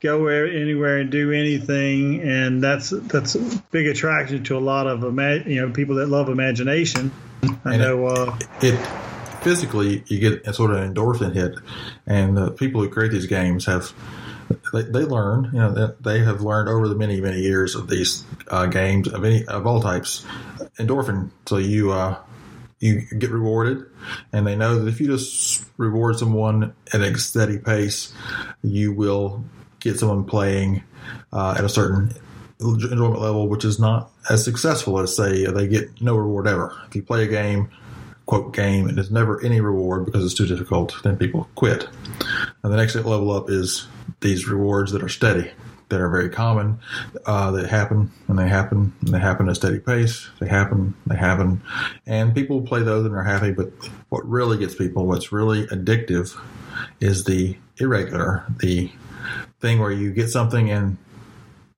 go 0.02 0.22
where, 0.22 0.46
anywhere 0.46 0.98
and 0.98 1.10
do 1.10 1.32
anything, 1.32 2.20
and 2.22 2.62
that's 2.62 2.90
that's 2.90 3.36
a 3.36 3.64
big 3.72 3.88
attraction 3.88 4.44
to 4.44 4.58
a 4.58 4.60
lot 4.60 4.86
of 4.86 5.02
ima- 5.02 5.46
you 5.46 5.62
know 5.62 5.72
people 5.72 5.96
that 5.96 6.10
love 6.10 6.28
imagination. 6.28 7.10
I 7.64 7.76
and 7.76 7.82
know 7.82 8.08
uh, 8.08 8.38
it, 8.62 8.74
it 8.74 8.88
physically 9.44 10.04
you 10.08 10.20
get 10.20 10.46
a 10.46 10.54
sort 10.54 10.72
of 10.72 10.80
endorphin 10.80 11.34
hit, 11.34 11.56
and 12.06 12.36
the 12.36 12.52
people 12.52 12.82
who 12.82 12.90
create 12.90 13.14
these 13.14 13.28
games 13.28 13.66
have 13.66 13.94
they, 14.74 14.82
they 14.82 15.06
learn, 15.06 15.52
you 15.54 15.60
know, 15.60 15.94
they 16.02 16.20
have 16.20 16.42
learned 16.42 16.68
over 16.68 16.88
the 16.88 16.96
many, 16.96 17.22
many 17.22 17.40
years 17.40 17.76
of 17.76 17.88
these 17.88 18.24
uh, 18.48 18.66
games 18.66 19.08
of 19.08 19.24
any 19.24 19.46
of 19.46 19.68
all 19.68 19.80
types, 19.80 20.26
endorphin. 20.80 21.30
So 21.46 21.58
you 21.58 21.92
uh, 21.92 22.18
you 22.80 23.04
get 23.18 23.30
rewarded, 23.30 23.86
and 24.34 24.48
they 24.48 24.56
know 24.56 24.80
that 24.80 24.88
if 24.90 25.00
you 25.00 25.08
just 25.08 25.64
reward 25.78 26.18
someone 26.18 26.74
at 26.92 27.02
a 27.02 27.18
steady 27.20 27.60
pace, 27.60 28.14
you 28.64 28.92
will 28.92 29.44
get 29.80 30.00
someone 30.00 30.26
playing 30.26 30.84
uh, 31.32 31.56
at 31.58 31.64
a 31.64 31.70
certain 31.70 32.12
enjoyment 32.60 33.22
level, 33.22 33.48
which 33.48 33.64
is 33.64 33.80
not 33.80 34.10
as 34.30 34.44
successful 34.44 35.00
as 35.00 35.16
say 35.16 35.46
they 35.46 35.68
get 35.68 36.02
no 36.02 36.16
reward 36.16 36.48
ever. 36.48 36.76
If 36.88 36.96
you 36.96 37.04
play 37.04 37.24
a 37.24 37.28
game, 37.28 37.70
quote 38.26 38.54
game, 38.54 38.88
and 38.88 38.98
there's 38.98 39.12
never 39.12 39.44
any 39.46 39.62
reward 39.62 40.06
because 40.06 40.26
it's 40.26 40.34
too 40.34 40.48
difficult, 40.48 40.96
then 41.04 41.16
people 41.16 41.48
quit. 41.54 41.88
And 42.64 42.74
the 42.74 42.78
next 42.78 42.96
level 42.96 43.32
up 43.32 43.52
is 43.52 43.88
these 44.24 44.48
rewards 44.48 44.92
that 44.94 45.04
are 45.04 45.10
steady, 45.10 45.52
that 45.90 46.02
are 46.02 46.10
very 46.10 46.30
common, 46.30 46.80
uh, 47.28 47.52
that 47.52 47.70
happen 47.70 48.12
and 48.28 48.40
they 48.40 48.48
happen 48.48 48.94
and 49.02 49.10
they 49.10 49.20
happen 49.20 49.48
at 49.48 49.52
a 49.52 49.56
steady 49.56 49.80
pace. 49.80 50.30
They 50.40 50.48
happen, 50.48 50.96
they 51.06 51.16
happen, 51.16 51.62
and 52.08 52.34
people 52.34 52.62
play 52.62 52.82
those 52.82 53.06
and 53.06 53.16
are 53.16 53.24
happy. 53.24 53.52
But 53.52 53.72
what 54.10 54.28
really 54.28 54.58
gets 54.58 54.74
people, 54.74 55.06
what's 55.06 55.32
really 55.32 55.68
addictive, 55.68 56.36
is 57.00 57.26
the 57.26 57.56
irregular, 57.78 58.44
the 58.58 58.92
thing 59.60 59.80
where 59.80 59.92
you 59.92 60.12
get 60.12 60.30
something 60.30 60.72
and 60.72 60.98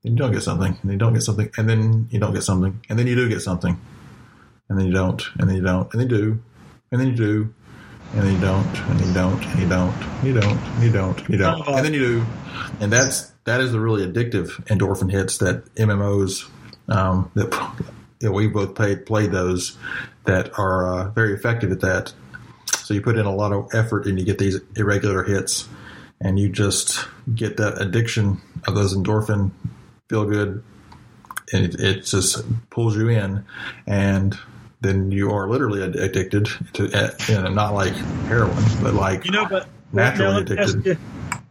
you 0.03 0.15
don't 0.15 0.31
get 0.31 0.43
something, 0.43 0.77
and 0.81 0.91
you 0.91 0.97
don't 0.97 1.13
get 1.13 1.23
something, 1.23 1.49
and 1.57 1.67
then 1.67 2.07
you 2.11 2.19
don't 2.19 2.33
get 2.33 2.43
something, 2.43 2.79
and 2.89 2.99
then 2.99 3.07
you 3.07 3.15
do 3.15 3.27
get 3.27 3.41
something, 3.41 3.79
and 4.69 4.79
then 4.79 4.85
you 4.85 4.93
don't, 4.93 5.27
and 5.39 5.49
then 5.49 5.55
you 5.57 5.63
don't, 5.63 5.91
and 5.91 5.99
then 5.99 6.09
you 6.09 6.17
do, 6.17 6.43
and 6.91 7.01
then 7.01 7.07
you 7.07 7.15
do, 7.15 7.53
and 8.13 8.31
you 8.31 8.39
don't, 8.39 8.79
and 8.89 9.01
you 9.01 9.13
don't, 9.13 9.45
and 9.45 9.59
you 9.59 9.67
don't, 9.67 9.93
and 9.93 10.27
you 10.27 10.33
don't, 10.33 10.57
and 10.57 10.83
you 10.83 10.91
don't, 10.91 11.19
and 11.19 11.29
you 11.29 11.37
don't, 11.37 11.67
and 11.67 11.85
then 11.85 11.93
you 11.93 11.99
do, 11.99 12.25
and 12.79 12.91
that's 12.91 13.31
that 13.45 13.61
is 13.61 13.71
the 13.71 13.79
really 13.79 14.05
addictive 14.05 14.49
endorphin 14.67 15.11
hits 15.11 15.37
that 15.39 15.65
MMOs 15.75 16.49
um, 16.87 17.31
that 17.35 18.31
we 18.31 18.47
both 18.47 18.75
played 18.75 19.05
played 19.05 19.31
those 19.31 19.77
that 20.25 20.57
are 20.57 20.87
uh, 20.87 21.09
very 21.11 21.33
effective 21.33 21.71
at 21.71 21.81
that. 21.81 22.13
So 22.77 22.93
you 22.93 23.01
put 23.01 23.17
in 23.17 23.25
a 23.25 23.35
lot 23.35 23.51
of 23.51 23.69
effort 23.73 24.05
and 24.05 24.19
you 24.19 24.25
get 24.25 24.37
these 24.37 24.59
irregular 24.75 25.23
hits, 25.23 25.67
and 26.21 26.39
you 26.39 26.49
just 26.49 27.07
get 27.33 27.57
that 27.57 27.81
addiction 27.81 28.41
of 28.67 28.75
those 28.75 28.95
endorphin 28.95 29.51
feel 30.09 30.25
good, 30.25 30.63
and 31.51 31.65
it, 31.65 31.79
it 31.79 32.05
just 32.05 32.43
pulls 32.69 32.95
you 32.95 33.09
in, 33.09 33.45
and 33.87 34.37
then 34.85 35.11
you 35.11 35.31
are 35.31 35.49
literally 35.49 35.81
addicted 35.81 36.47
to, 36.73 36.83
you 37.27 37.35
know, 37.41 37.49
not 37.49 37.73
like 37.73 37.93
heroin, 38.27 38.55
but 38.81 38.93
like 38.93 39.25
you 39.25 39.31
know, 39.31 39.45
but 39.49 39.67
naturally 39.93 40.33
let 40.43 40.49
me 40.49 40.57
ask 40.57 40.73
addicted. 40.75 40.85
you- 40.85 40.97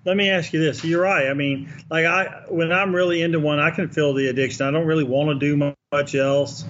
Let 0.07 0.17
me 0.19 0.29
ask 0.31 0.53
you 0.53 0.61
this. 0.61 0.85
You're 0.85 1.00
right. 1.00 1.29
I 1.29 1.35
mean, 1.35 1.73
like 1.91 2.05
I, 2.05 2.43
when 2.49 2.73
I'm 2.73 2.95
really 2.95 3.23
into 3.23 3.41
one, 3.41 3.59
I 3.59 3.71
can 3.71 3.88
feel 3.88 4.12
the 4.12 4.29
addiction. 4.29 4.67
I 4.67 4.71
don't 4.71 4.87
really 4.87 5.05
want 5.05 5.31
to 5.31 5.35
do 5.38 5.73
much 5.93 6.14
else. 6.14 6.64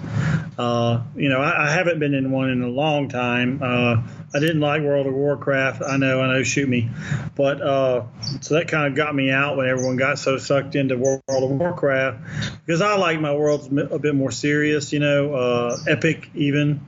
Uh, 0.57 1.03
you 1.15 1.29
know, 1.29 1.41
I, 1.41 1.67
I 1.67 1.71
haven't 1.71 1.99
been 1.99 2.13
in 2.13 2.31
one 2.31 2.49
in 2.49 2.61
a 2.61 2.69
long 2.69 3.09
time. 3.09 3.61
Uh, 3.61 4.01
I 4.33 4.39
didn't 4.39 4.61
like 4.61 4.81
World 4.81 5.07
of 5.07 5.13
Warcraft. 5.13 5.81
I 5.85 5.97
know, 5.97 6.21
I 6.21 6.27
know, 6.27 6.43
shoot 6.43 6.67
me. 6.67 6.89
But 7.35 7.61
uh, 7.61 8.03
so 8.41 8.55
that 8.55 8.67
kind 8.67 8.87
of 8.87 8.95
got 8.95 9.13
me 9.13 9.31
out 9.31 9.57
when 9.57 9.67
everyone 9.67 9.97
got 9.97 10.19
so 10.19 10.37
sucked 10.37 10.75
into 10.75 10.97
World 10.97 11.23
of 11.27 11.49
Warcraft 11.49 12.19
because 12.65 12.81
I 12.81 12.95
like 12.95 13.19
my 13.19 13.33
worlds 13.33 13.67
a 13.67 13.99
bit 13.99 14.15
more 14.15 14.31
serious, 14.31 14.93
you 14.93 14.99
know, 14.99 15.33
uh, 15.33 15.77
epic 15.87 16.29
even. 16.35 16.81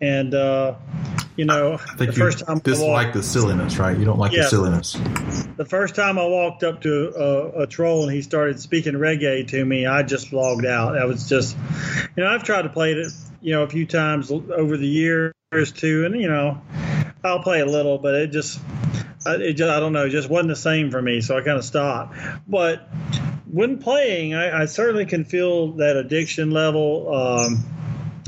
And, 0.00 0.32
uh, 0.34 0.74
you 1.36 1.44
know, 1.44 1.74
I 1.74 1.76
the 1.96 2.04
think 2.06 2.14
first 2.14 2.40
you 2.40 2.46
time 2.46 2.56
I 2.58 2.60
dislike 2.60 3.06
walked- 3.06 3.16
the 3.16 3.22
silliness, 3.22 3.78
right? 3.78 3.96
You 3.98 4.04
don't 4.04 4.18
like 4.18 4.32
Yeah. 4.32 4.42
the 4.42 4.48
silliness. 4.48 4.96
the 5.56 5.64
first 5.64 5.94
time 5.96 6.18
I 6.18 6.24
walked 6.26 6.62
up 6.62 6.80
to 6.82 7.12
a, 7.16 7.62
a 7.62 7.66
troll 7.66 8.04
and 8.04 8.12
he 8.12 8.22
started 8.22 8.60
speaking 8.60 8.94
reggae 8.94 9.46
to 9.48 9.64
me, 9.64 9.86
I 9.86 10.02
just 10.04 10.32
logged 10.32 10.66
out. 10.66 10.96
I 10.96 11.04
was 11.04 11.28
just, 11.28 11.56
you 12.16 12.22
know, 12.24 12.30
I've 12.30 12.44
tried 12.44 12.62
to 12.62 12.68
play 12.68 12.92
it, 12.92 13.12
you 13.40 13.52
know, 13.54 13.62
a 13.64 13.68
few 13.68 13.86
times 13.86 14.30
over 14.30 14.76
the 14.76 14.86
years 14.86 15.32
too, 15.74 16.04
and 16.06 16.20
you 16.20 16.28
know, 16.28 16.60
I'll 17.24 17.42
play 17.42 17.60
a 17.60 17.66
little, 17.66 17.98
but 17.98 18.14
it 18.14 18.28
just, 18.28 18.60
I- 19.26 19.34
it 19.36 19.54
just, 19.54 19.70
I 19.70 19.80
don't 19.80 19.92
know, 19.92 20.06
it 20.06 20.10
just 20.10 20.28
wasn't 20.30 20.48
the 20.50 20.56
same 20.56 20.90
for 20.92 21.02
me, 21.02 21.20
so 21.20 21.36
I 21.36 21.40
kind 21.40 21.58
of 21.58 21.64
stopped. 21.64 22.16
But 22.46 22.88
when 23.50 23.78
playing, 23.78 24.34
I, 24.34 24.62
I 24.62 24.66
certainly 24.66 25.06
can 25.06 25.24
feel 25.24 25.72
that 25.72 25.96
addiction 25.96 26.50
level. 26.52 27.12
Um, 27.14 27.64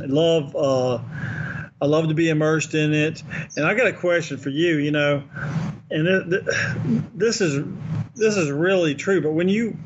I 0.02 0.06
love. 0.06 0.56
Uh, 0.56 0.98
I 1.80 1.86
love 1.86 2.08
to 2.08 2.14
be 2.14 2.28
immersed 2.28 2.74
in 2.74 2.92
it. 2.92 3.22
And 3.56 3.66
I 3.66 3.74
got 3.74 3.86
a 3.86 3.92
question 3.92 4.36
for 4.36 4.50
you. 4.50 4.76
You 4.76 4.90
know, 4.90 5.22
and 5.90 6.06
it, 6.06 6.44
this 7.18 7.40
is 7.40 7.64
this 8.14 8.36
is 8.36 8.50
really 8.50 8.94
true. 8.94 9.20
But 9.22 9.32
when 9.32 9.48
you 9.48 9.76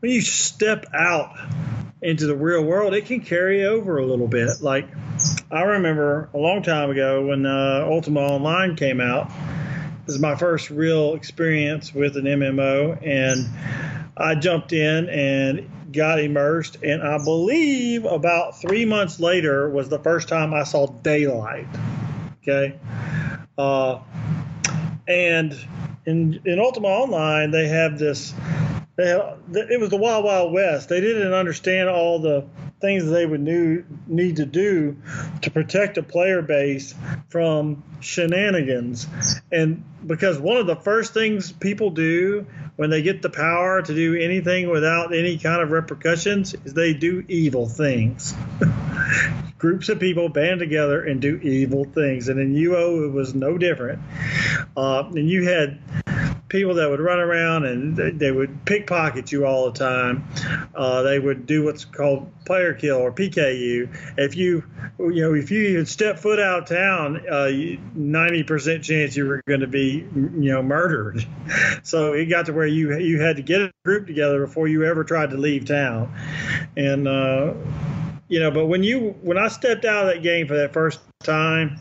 when 0.00 0.12
you 0.12 0.22
step 0.22 0.86
out 0.94 1.36
into 2.02 2.26
the 2.26 2.36
real 2.36 2.62
world, 2.62 2.94
it 2.94 3.06
can 3.06 3.20
carry 3.20 3.64
over 3.64 3.98
a 3.98 4.06
little 4.06 4.28
bit. 4.28 4.60
Like 4.60 4.88
I 5.50 5.62
remember 5.62 6.28
a 6.34 6.38
long 6.38 6.62
time 6.62 6.90
ago 6.90 7.26
when 7.26 7.46
uh, 7.46 7.84
Ultima 7.86 8.20
Online 8.20 8.76
came 8.76 9.00
out. 9.00 9.30
This 10.06 10.14
is 10.14 10.20
my 10.20 10.36
first 10.36 10.70
real 10.70 11.14
experience 11.14 11.92
with 11.92 12.16
an 12.16 12.24
MMO, 12.24 13.04
and 13.04 13.48
I 14.16 14.36
jumped 14.36 14.72
in 14.72 15.08
and 15.08 15.68
got 15.96 16.20
immersed, 16.20 16.78
and 16.82 17.02
I 17.02 17.18
believe 17.18 18.04
about 18.04 18.60
three 18.60 18.84
months 18.84 19.18
later 19.18 19.68
was 19.68 19.88
the 19.88 19.98
first 19.98 20.28
time 20.28 20.54
I 20.54 20.64
saw 20.64 20.86
daylight. 20.86 21.66
Okay, 22.42 22.78
uh, 23.58 23.98
and 25.08 25.56
in 26.04 26.40
in 26.44 26.60
Ultima 26.60 26.88
Online 26.88 27.50
they 27.50 27.68
have 27.68 27.98
this. 27.98 28.32
They 28.96 29.08
have, 29.08 29.38
it 29.52 29.78
was 29.78 29.90
the 29.90 29.98
Wild 29.98 30.24
Wild 30.24 30.54
West. 30.54 30.88
They 30.88 31.02
didn't 31.02 31.34
understand 31.34 31.90
all 31.90 32.18
the 32.18 32.46
things 32.80 33.04
they 33.10 33.26
would 33.26 33.40
new, 33.40 33.84
need 34.06 34.36
to 34.36 34.46
do 34.46 34.96
to 35.42 35.50
protect 35.50 35.98
a 35.98 36.02
player 36.02 36.40
base 36.40 36.94
from 37.28 37.82
shenanigans. 38.00 39.06
And 39.50 39.84
because 40.06 40.38
one 40.38 40.56
of 40.56 40.66
the 40.66 40.76
first 40.76 41.12
things 41.14 41.52
people 41.52 41.90
do 41.90 42.46
when 42.76 42.90
they 42.90 43.02
get 43.02 43.22
the 43.22 43.30
power 43.30 43.82
to 43.82 43.94
do 43.94 44.14
anything 44.14 44.68
without 44.68 45.14
any 45.14 45.38
kind 45.38 45.62
of 45.62 45.70
repercussions 45.70 46.54
is 46.64 46.74
they 46.74 46.94
do 46.94 47.24
evil 47.28 47.68
things. 47.68 48.34
Groups 49.58 49.88
of 49.88 49.98
people 49.98 50.28
band 50.28 50.60
together 50.60 51.02
and 51.02 51.20
do 51.20 51.36
evil 51.38 51.84
things. 51.84 52.28
And 52.28 52.38
in 52.38 52.54
UO, 52.54 53.06
it 53.06 53.12
was 53.12 53.34
no 53.34 53.56
different. 53.56 54.00
Uh, 54.76 55.04
and 55.14 55.28
you 55.28 55.48
had 55.48 55.78
people 56.48 56.74
that 56.74 56.88
would 56.88 57.00
run 57.00 57.18
around 57.18 57.64
and 57.64 57.96
they 57.96 58.30
would 58.30 58.64
pickpocket 58.64 59.32
you 59.32 59.46
all 59.46 59.70
the 59.70 59.78
time. 59.78 60.24
Uh, 60.74 61.02
they 61.02 61.18
would 61.18 61.46
do 61.46 61.64
what's 61.64 61.84
called 61.84 62.30
player 62.44 62.72
kill 62.74 62.98
or 62.98 63.10
PKU. 63.12 63.88
If 64.16 64.36
you, 64.36 64.64
you 64.98 65.22
know, 65.22 65.34
if 65.34 65.50
you 65.50 65.62
even 65.62 65.86
step 65.86 66.18
foot 66.18 66.38
out 66.38 66.62
of 66.62 66.68
town, 66.68 67.28
uh, 67.28 67.50
ninety 67.94 68.42
uh, 68.42 68.46
percent 68.46 68.84
chance 68.84 69.16
you 69.16 69.26
were 69.26 69.42
going 69.46 69.60
to 69.60 69.66
be, 69.66 70.06
you 70.14 70.52
know, 70.52 70.62
murdered. 70.62 71.26
So 71.82 72.14
it 72.14 72.26
got 72.26 72.46
to 72.46 72.52
where 72.52 72.66
you 72.66 72.96
you 72.98 73.20
had 73.20 73.36
to 73.36 73.42
get 73.42 73.60
a 73.60 73.72
group 73.84 74.06
together 74.06 74.44
before 74.44 74.66
you 74.66 74.84
ever 74.84 75.04
tried 75.04 75.30
to 75.30 75.36
leave 75.36 75.64
town, 75.66 76.12
and. 76.76 77.06
Uh, 77.06 77.54
you 78.28 78.40
know, 78.40 78.50
but 78.50 78.66
when 78.66 78.82
you 78.82 79.10
when 79.22 79.38
I 79.38 79.48
stepped 79.48 79.84
out 79.84 80.06
of 80.06 80.14
that 80.14 80.22
game 80.22 80.48
for 80.48 80.56
that 80.56 80.72
first 80.72 80.98
time, 81.22 81.78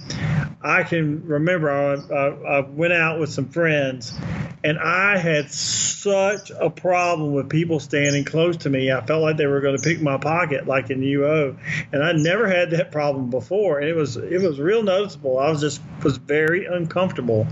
I 0.65 0.81
can 0.81 1.27
remember 1.27 1.69
I, 1.69 1.93
I, 1.93 2.57
I 2.57 2.59
went 2.61 2.91
out 2.91 3.19
with 3.19 3.31
some 3.31 3.49
friends 3.49 4.17
and 4.63 4.79
I 4.79 5.15
had 5.15 5.51
such 5.51 6.49
a 6.49 6.71
problem 6.71 7.33
with 7.33 7.49
people 7.51 7.79
standing 7.79 8.25
close 8.25 8.57
to 8.57 8.69
me. 8.71 8.91
I 8.91 9.05
felt 9.05 9.21
like 9.21 9.37
they 9.37 9.45
were 9.45 9.61
going 9.61 9.77
to 9.77 9.83
pick 9.83 10.01
my 10.01 10.17
pocket, 10.17 10.65
like 10.65 10.89
in 10.89 11.01
UO, 11.01 11.55
and 11.93 12.03
I 12.03 12.13
never 12.13 12.47
had 12.47 12.71
that 12.71 12.91
problem 12.91 13.29
before. 13.29 13.77
And 13.77 13.87
it 13.87 13.95
was 13.95 14.17
it 14.17 14.41
was 14.41 14.59
real 14.59 14.81
noticeable. 14.81 15.37
I 15.37 15.51
was 15.51 15.61
just 15.61 15.81
was 16.03 16.17
very 16.17 16.65
uncomfortable 16.65 17.45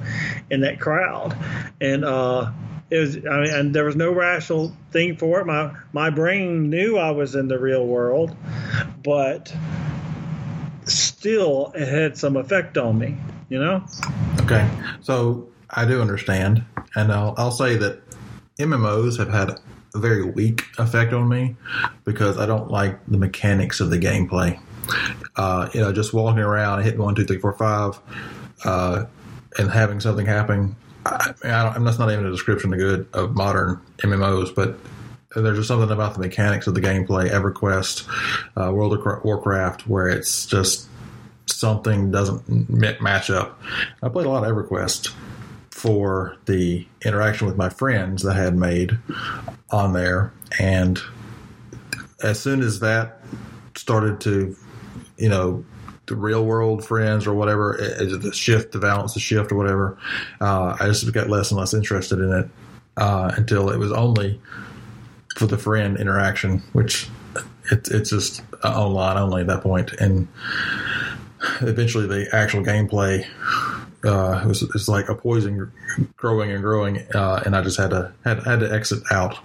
in 0.50 0.62
that 0.62 0.80
crowd, 0.80 1.38
and 1.80 2.04
uh, 2.04 2.52
it 2.90 2.98
was 2.98 3.18
I 3.18 3.42
mean, 3.42 3.54
and 3.54 3.76
there 3.76 3.86
was 3.86 3.96
no 3.96 4.12
rational 4.12 4.76
thing 4.90 5.18
for 5.18 5.40
it. 5.40 5.46
My 5.46 5.76
my 5.92 6.10
brain 6.10 6.72
knew 6.72 6.98
I 6.98 7.12
was 7.12 7.36
in 7.36 7.48
the 7.48 7.60
real 7.60 7.86
world, 7.86 8.36
but 9.04 9.56
still 11.24 11.72
it 11.74 11.88
had 11.88 12.18
some 12.18 12.36
effect 12.36 12.78
on 12.78 13.00
me. 13.00 13.16
You 13.48 13.60
know. 13.60 13.86
Okay, 14.42 14.70
so 15.02 15.48
I 15.70 15.86
do 15.86 16.02
understand, 16.02 16.66
and 16.96 17.14
I'll, 17.14 17.34
I'll 17.38 17.52
say 17.52 17.78
that 17.78 18.02
MMOs 18.60 19.18
have 19.20 19.30
had 19.30 19.52
a 19.96 20.00
very 20.00 20.30
weak 20.30 20.66
effect 20.80 21.14
on 21.14 21.30
me 21.30 21.56
because 22.04 22.38
I 22.38 22.46
don't 22.46 22.70
like 22.70 23.06
the 23.06 23.18
mechanics 23.18 23.80
of 23.80 23.90
the 23.90 23.98
gameplay. 23.98 24.60
Uh, 25.38 25.70
you 25.74 25.80
know, 25.80 25.94
just 25.94 26.14
walking 26.14 26.44
around, 26.44 26.84
hitting 26.84 27.00
one, 27.00 27.16
two, 27.16 27.24
three, 27.24 27.38
four, 27.40 27.54
five, 27.54 27.98
uh, 28.66 29.06
and 29.58 29.72
having 29.72 30.02
something 30.02 30.26
happen. 30.26 30.76
I, 31.06 31.32
I 31.46 31.76
am 31.76 31.86
that's 31.86 32.00
not 32.00 32.12
even 32.12 32.26
a 32.26 32.32
description 32.32 32.74
of 32.74 32.80
good 32.80 33.08
of 33.14 33.34
modern 33.34 33.80
MMOs, 34.00 34.54
but 34.54 34.78
there's 35.36 35.58
just 35.58 35.70
something 35.70 35.90
about 35.90 36.16
the 36.16 36.20
mechanics 36.20 36.68
of 36.68 36.76
the 36.76 36.82
gameplay, 36.82 37.30
EverQuest, 37.30 38.08
uh, 38.58 38.74
World 38.74 38.94
of 38.94 39.24
Warcraft, 39.24 39.88
where 39.88 40.10
it's 40.10 40.46
just 40.46 40.90
something 41.46 42.12
doesn't 42.12 42.70
match 43.02 43.30
up. 43.30 43.62
I 44.02 44.10
played 44.10 44.26
a 44.26 44.30
lot 44.30 44.44
of 44.44 44.56
EverQuest 44.56 45.14
for 45.72 46.38
the 46.46 46.88
interaction 47.04 47.48
with 47.48 47.58
my 47.58 47.70
friends 47.70 48.24
that 48.24 48.36
I 48.38 48.42
had 48.42 48.56
made 48.56 48.98
on 49.70 49.94
there. 49.94 50.32
And 50.60 51.00
as 52.22 52.40
soon 52.40 52.62
as 52.62 52.80
that 52.80 53.20
started 53.76 54.22
to, 54.22 54.56
you 55.18 55.30
know, 55.30 55.66
the 56.06 56.16
real 56.16 56.46
world 56.46 56.86
friends 56.86 57.26
or 57.26 57.34
whatever, 57.34 57.78
the 57.80 58.32
shift, 58.34 58.72
the 58.72 58.80
balance, 58.80 59.14
the 59.14 59.20
shift 59.20 59.52
or 59.52 59.56
whatever, 59.56 59.98
uh, 60.42 60.78
I 60.80 60.88
just 60.88 61.12
got 61.12 61.30
less 61.30 61.52
and 61.52 61.60
less 61.60 61.74
interested 61.74 62.20
in 62.20 62.32
it 62.32 62.50
uh, 62.98 63.34
until 63.36 63.70
it 63.70 63.78
was 63.78 63.92
only 63.92 64.40
for 65.36 65.48
the 65.48 65.58
friend 65.58 65.98
interaction, 65.98 66.60
which 66.74 67.10
it, 67.72 67.88
it's 67.90 68.10
just 68.10 68.42
online 68.64 69.18
only 69.18 69.42
at 69.42 69.48
that 69.48 69.64
point. 69.64 69.94
And 69.94 70.28
eventually 71.62 72.08
the 72.08 72.28
actual 72.34 72.64
gameplay 72.64 73.26
uh, 74.04 74.44
was 74.46 74.90
like 74.90 75.10
a 75.10 75.16
poison 75.16 75.72
growing 76.16 76.52
and 76.52 76.62
growing, 76.62 77.00
uh, 77.14 77.42
and 77.46 77.56
I 77.56 77.62
just 77.62 77.78
had 77.78 77.92
to 77.92 78.14
had 78.24 78.44
had 78.44 78.60
to 78.60 78.72
exit 78.72 79.04
out, 79.12 79.38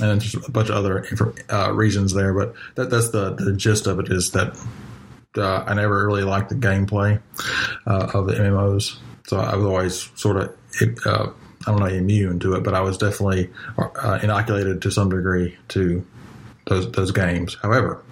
and 0.00 0.20
just 0.20 0.34
a 0.34 0.50
bunch 0.50 0.68
of 0.68 0.76
other 0.76 1.06
uh, 1.50 1.72
reasons 1.72 2.12
there. 2.12 2.34
But 2.34 2.54
that 2.74 2.90
that's 2.90 3.10
the 3.10 3.34
the 3.34 3.52
gist 3.52 3.86
of 3.86 3.98
it 3.98 4.10
is 4.10 4.32
that 4.32 4.56
uh, 5.36 5.64
I 5.66 5.74
never 5.74 6.06
really 6.06 6.24
liked 6.24 6.50
the 6.50 6.56
gameplay 6.56 7.20
uh, 7.86 8.10
of 8.12 8.26
the 8.26 8.34
MMOs, 8.34 8.98
so 9.26 9.38
I 9.38 9.56
was 9.56 9.64
always 9.64 10.10
sort 10.14 10.36
of 10.36 10.56
uh, 11.06 11.30
I 11.66 11.70
don't 11.70 11.80
know 11.80 11.86
immune 11.86 12.38
to 12.40 12.54
it, 12.54 12.62
but 12.62 12.74
I 12.74 12.80
was 12.80 12.98
definitely 12.98 13.50
inoculated 14.22 14.82
to 14.82 14.90
some 14.90 15.08
degree 15.08 15.56
to 15.68 16.06
those 16.66 16.90
those 16.92 17.12
games. 17.12 17.56
However 17.62 18.02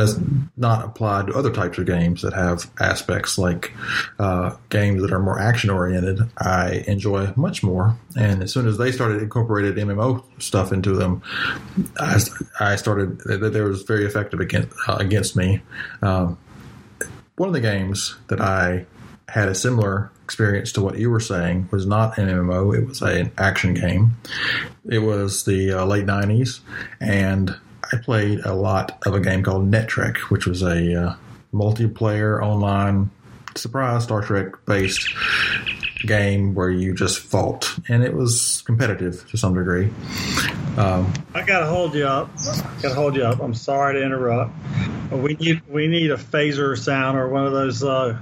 that's 0.00 0.18
not 0.56 0.84
applied 0.84 1.26
to 1.26 1.34
other 1.34 1.52
types 1.52 1.76
of 1.78 1.86
games 1.86 2.22
that 2.22 2.32
have 2.32 2.70
aspects 2.80 3.36
like 3.36 3.72
uh, 4.18 4.56
games 4.70 5.02
that 5.02 5.12
are 5.12 5.18
more 5.18 5.38
action 5.38 5.68
oriented. 5.68 6.20
I 6.38 6.84
enjoy 6.86 7.32
much 7.36 7.62
more, 7.62 7.96
and 8.16 8.42
as 8.42 8.52
soon 8.52 8.66
as 8.66 8.78
they 8.78 8.92
started 8.92 9.22
incorporated 9.22 9.76
MMO 9.76 10.24
stuff 10.40 10.72
into 10.72 10.94
them, 10.94 11.22
I, 11.98 12.20
I 12.58 12.76
started. 12.76 13.20
They 13.20 13.60
was 13.60 13.82
very 13.82 14.06
effective 14.06 14.40
against 14.40 14.74
uh, 14.88 14.96
against 14.98 15.36
me. 15.36 15.60
Um, 16.00 16.38
one 17.36 17.48
of 17.48 17.52
the 17.52 17.60
games 17.60 18.16
that 18.28 18.40
I 18.40 18.86
had 19.28 19.48
a 19.48 19.54
similar 19.54 20.10
experience 20.24 20.72
to 20.72 20.82
what 20.82 20.98
you 20.98 21.10
were 21.10 21.20
saying 21.20 21.68
was 21.70 21.86
not 21.86 22.16
an 22.18 22.28
MMO. 22.28 22.76
It 22.76 22.86
was 22.86 23.02
an 23.02 23.32
action 23.36 23.74
game. 23.74 24.16
It 24.88 25.00
was 25.00 25.44
the 25.44 25.72
uh, 25.72 25.84
late 25.84 26.06
'90s, 26.06 26.60
and 27.00 27.54
I 27.92 27.96
played 27.96 28.40
a 28.44 28.54
lot 28.54 28.98
of 29.06 29.14
a 29.14 29.20
game 29.20 29.42
called 29.42 29.70
Netrek, 29.70 30.16
which 30.30 30.46
was 30.46 30.62
a 30.62 31.02
uh, 31.02 31.14
multiplayer 31.52 32.42
online 32.42 33.10
surprise 33.56 34.04
Star 34.04 34.22
Trek 34.22 34.64
based 34.66 35.12
game 36.06 36.54
where 36.54 36.70
you 36.70 36.94
just 36.94 37.18
fought, 37.18 37.76
and 37.88 38.02
it 38.02 38.14
was 38.14 38.62
competitive 38.64 39.28
to 39.30 39.36
some 39.36 39.54
degree. 39.54 39.90
Um, 40.76 41.12
I 41.34 41.42
gotta 41.42 41.66
hold 41.66 41.94
you 41.94 42.06
up. 42.06 42.30
I 42.38 42.82
gotta 42.82 42.94
hold 42.94 43.16
you 43.16 43.24
up. 43.24 43.40
I'm 43.40 43.54
sorry 43.54 43.94
to 43.94 44.02
interrupt. 44.02 44.52
We 45.10 45.34
need 45.34 45.62
we 45.68 45.88
need 45.88 46.10
a 46.10 46.16
phaser 46.16 46.78
sound 46.78 47.18
or 47.18 47.28
one 47.28 47.46
of 47.46 47.52
those 47.52 47.82
uh, 47.82 48.16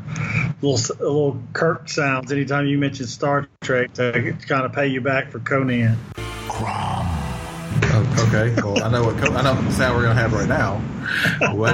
little 0.63 0.97
little 0.99 1.43
Kirk 1.53 1.89
sounds 1.89 2.33
anytime 2.33 2.67
you 2.67 2.79
mention 2.79 3.07
Star 3.07 3.49
Trek 3.61 3.93
to 3.95 4.37
kind 4.47 4.65
of 4.65 4.73
pay 4.73 4.89
you 4.89 5.01
back 5.01 5.31
for 5.31 5.39
Conan. 5.39 5.97
Oh, 6.17 6.88
okay. 8.29 8.55
Well, 8.63 8.83
I 8.83 8.91
know 8.91 9.05
what 9.05 9.31
I 9.31 9.43
know 9.43 9.61
the 9.61 9.73
sound 9.73 9.97
we're 9.97 10.03
gonna 10.03 10.15
have 10.15 10.33
right 10.33 10.49
now. 10.49 10.83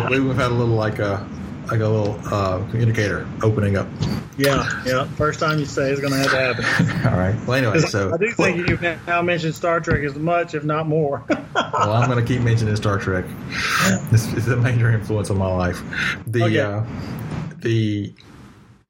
We, 0.08 0.20
we've 0.20 0.36
had 0.36 0.50
a 0.50 0.54
little 0.54 0.74
like 0.74 0.98
a 0.98 1.26
like 1.70 1.80
a 1.80 1.88
little 1.88 2.20
uh, 2.32 2.64
indicator 2.74 3.26
opening 3.42 3.76
up. 3.76 3.88
Yeah, 4.36 4.68
yeah. 4.84 5.04
First 5.04 5.40
time 5.40 5.58
you 5.58 5.64
say 5.64 5.90
it's 5.90 6.00
going 6.00 6.12
to 6.12 6.18
have 6.18 6.56
to 6.56 6.62
happen. 6.62 7.06
All 7.12 7.18
right. 7.18 7.34
Well, 7.46 7.56
anyway, 7.56 7.78
so 7.80 8.12
I 8.12 8.16
do 8.16 8.30
think 8.32 8.68
you've 8.68 8.82
now 8.82 9.22
mentioned 9.22 9.54
Star 9.54 9.80
Trek 9.80 10.02
as 10.02 10.16
much, 10.16 10.54
if 10.54 10.64
not 10.64 10.88
more. 10.88 11.24
well, 11.54 11.92
I'm 11.92 12.10
going 12.10 12.24
to 12.24 12.32
keep 12.32 12.42
mentioning 12.42 12.74
Star 12.76 12.98
Trek. 12.98 13.24
This 14.10 14.32
is 14.34 14.48
a 14.48 14.56
major 14.56 14.90
influence 14.90 15.30
on 15.30 15.38
my 15.38 15.46
life. 15.46 15.80
The 16.26 16.44
okay. 16.44 16.60
uh, 16.60 16.82
the 17.58 18.12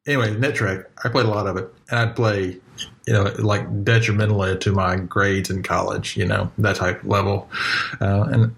anyway, 0.07 0.35
Netrek. 0.35 0.87
I 1.05 1.09
played 1.11 1.27
a 1.27 1.31
lot 1.31 1.46
of 1.46 1.57
it, 1.59 1.72
and 1.90 1.98
I'd 1.98 2.16
play 2.16 2.61
you 3.06 3.12
know, 3.12 3.24
like 3.38 3.84
detrimentally 3.84 4.56
to 4.58 4.72
my 4.72 4.96
grades 4.96 5.50
in 5.50 5.62
college, 5.62 6.16
you 6.16 6.24
know, 6.24 6.50
that 6.58 6.76
type 6.76 7.02
level. 7.04 7.48
Uh, 8.00 8.22
and 8.30 8.56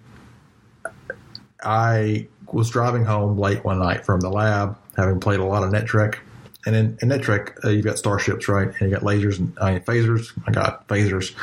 I 1.63 2.29
was 2.53 2.71
driving 2.71 3.05
home 3.05 3.39
late 3.39 3.65
one 3.65 3.81
night 3.81 4.05
from 4.05 4.21
the 4.21 4.31
lab, 4.31 4.79
having 4.97 5.21
played 5.21 5.41
a 5.41 5.45
lot 5.45 5.65
of 5.65 5.71
Netrek. 5.73 6.17
And 6.65 6.75
in, 6.75 6.99
in 7.01 7.09
Netrek, 7.09 7.65
uh, 7.65 7.71
you've 7.71 7.85
got 7.85 7.99
starships, 7.99 8.49
right? 8.49 8.69
And 8.69 8.91
you 8.91 8.91
got 8.91 9.03
lasers 9.03 9.39
and 9.39 9.57
I 9.61 9.75
mean, 9.75 9.83
phasers. 9.83 10.33
I 10.47 10.53
got 10.53 10.87
phasers, 10.89 11.35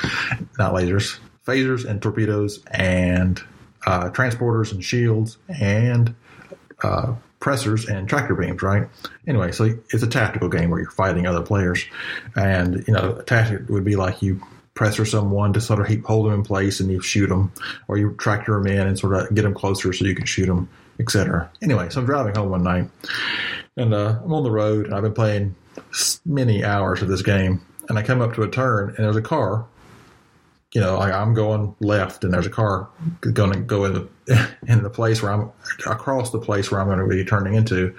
not 0.57 0.73
lasers, 0.73 1.19
phasers 1.45 1.85
and 1.85 2.01
torpedoes 2.01 2.63
and 2.71 3.41
uh, 3.85 4.09
transporters 4.09 4.71
and 4.71 4.83
shields 4.83 5.37
and 5.47 6.15
uh, 6.83 7.15
pressors 7.43 7.89
and 7.89 8.07
tractor 8.07 8.35
beams, 8.35 8.61
right? 8.61 8.87
Anyway, 9.27 9.51
so 9.51 9.65
it's 9.89 10.01
a 10.01 10.07
tactical 10.07 10.47
game 10.47 10.69
where 10.69 10.79
you're 10.79 10.89
fighting 10.89 11.27
other 11.27 11.41
players, 11.41 11.85
and 12.35 12.87
you 12.87 12.93
know, 12.93 13.17
a 13.17 13.23
tactic 13.23 13.67
would 13.67 13.83
be 13.83 13.97
like 13.97 14.21
you 14.21 14.41
pressure 14.73 15.05
someone 15.05 15.53
to 15.53 15.61
sort 15.61 15.79
of 15.79 16.03
hold 16.05 16.25
them 16.25 16.33
in 16.33 16.43
place 16.43 16.79
and 16.79 16.89
you 16.89 17.01
shoot 17.01 17.27
them, 17.27 17.51
or 17.87 17.97
you 17.97 18.15
tractor 18.17 18.53
them 18.53 18.67
in 18.67 18.87
and 18.87 18.97
sort 18.97 19.13
of 19.13 19.35
get 19.35 19.41
them 19.41 19.53
closer 19.53 19.91
so 19.91 20.05
you 20.05 20.15
can 20.15 20.25
shoot 20.25 20.45
them, 20.45 20.69
etc. 20.99 21.49
Anyway, 21.61 21.89
so 21.89 21.99
I'm 21.99 22.05
driving 22.05 22.33
home 22.33 22.49
one 22.49 22.63
night 22.63 22.89
and 23.75 23.93
uh, 23.93 24.19
I'm 24.23 24.33
on 24.33 24.43
the 24.43 24.51
road 24.51 24.85
and 24.85 24.95
I've 24.95 25.03
been 25.03 25.13
playing 25.13 25.55
many 26.25 26.63
hours 26.63 27.01
of 27.01 27.09
this 27.09 27.21
game, 27.21 27.61
and 27.89 27.99
I 27.99 28.03
come 28.03 28.21
up 28.21 28.35
to 28.35 28.43
a 28.43 28.49
turn 28.49 28.89
and 28.89 28.97
there's 28.97 29.17
a 29.17 29.21
car. 29.21 29.65
You 30.73 30.81
know, 30.81 30.97
I, 30.97 31.21
I'm 31.21 31.33
going 31.33 31.75
left, 31.79 32.23
and 32.23 32.33
there's 32.33 32.47
a 32.47 32.51
car 32.51 32.89
going 33.21 33.53
to 33.53 33.59
go 33.59 33.85
in 33.85 33.93
the 33.93 34.09
in 34.67 34.83
the 34.83 34.89
place 34.89 35.21
where 35.21 35.31
I'm 35.31 35.51
across 35.85 36.31
the 36.31 36.39
place 36.39 36.71
where 36.71 36.81
I'm 36.81 36.87
going 36.87 36.99
to 36.99 37.07
be 37.07 37.23
turning 37.23 37.53
into, 37.53 37.95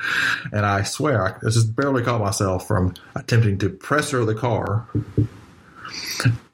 and 0.53 0.67
I 0.67 0.83
swear 0.83 1.25
I 1.25 1.51
just 1.51 1.77
barely 1.77 2.03
caught 2.03 2.21
myself 2.21 2.67
from 2.67 2.95
attempting 3.15 3.59
to 3.59 3.69
pressure 3.69 4.25
the 4.25 4.35
car 4.35 4.89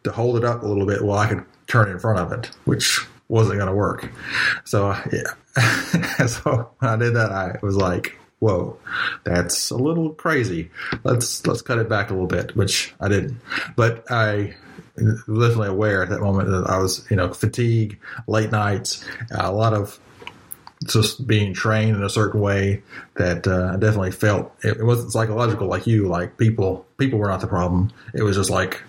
to 0.04 0.12
hold 0.12 0.37
it 0.37 0.44
up 0.44 0.62
a 0.62 0.66
little 0.66 0.87
bit 0.87 1.02
while 1.02 1.18
I 1.18 1.28
could 1.28 1.44
turn 1.66 1.88
in 1.88 1.98
front 1.98 2.18
of 2.18 2.33
it, 2.33 2.50
which 2.64 3.00
wasn't 3.28 3.59
going 3.59 3.70
to 3.70 3.74
work. 3.74 4.11
So 4.64 4.94
yeah, 5.12 6.26
so 6.26 6.70
when 6.78 6.90
I 6.90 6.96
did 6.96 7.14
that, 7.14 7.33
I 7.33 7.59
was 7.62 7.76
like, 7.76 8.18
"Whoa, 8.40 8.78
that's 9.24 9.70
a 9.70 9.76
little 9.76 10.11
crazy. 10.11 10.70
Let's 11.04 11.46
let's 11.46 11.62
cut 11.62 11.78
it 11.78 11.88
back 11.88 12.11
a 12.11 12.12
little 12.12 12.28
bit," 12.28 12.56
which 12.56 12.92
I 13.00 13.09
didn't. 13.09 13.40
But 13.76 14.11
I 14.11 14.54
definitely 15.00 15.68
aware 15.68 16.02
at 16.02 16.10
that 16.10 16.20
moment 16.20 16.48
that 16.48 16.66
I 16.68 16.78
was, 16.78 17.06
you 17.10 17.16
know, 17.16 17.32
fatigue, 17.32 17.98
late 18.26 18.50
nights, 18.50 19.04
a 19.30 19.52
lot 19.52 19.74
of 19.74 19.98
just 20.86 21.26
being 21.26 21.52
trained 21.52 21.96
in 21.96 22.02
a 22.02 22.08
certain 22.08 22.40
way 22.40 22.82
that 23.16 23.46
uh, 23.46 23.72
I 23.74 23.76
definitely 23.76 24.12
felt 24.12 24.54
it, 24.62 24.78
it 24.78 24.84
wasn't 24.84 25.12
psychological 25.12 25.66
like 25.66 25.86
you. 25.86 26.08
Like 26.08 26.38
people, 26.38 26.86
people 26.96 27.18
were 27.18 27.28
not 27.28 27.40
the 27.40 27.46
problem. 27.46 27.92
It 28.14 28.22
was 28.22 28.36
just 28.36 28.50
like 28.50 28.82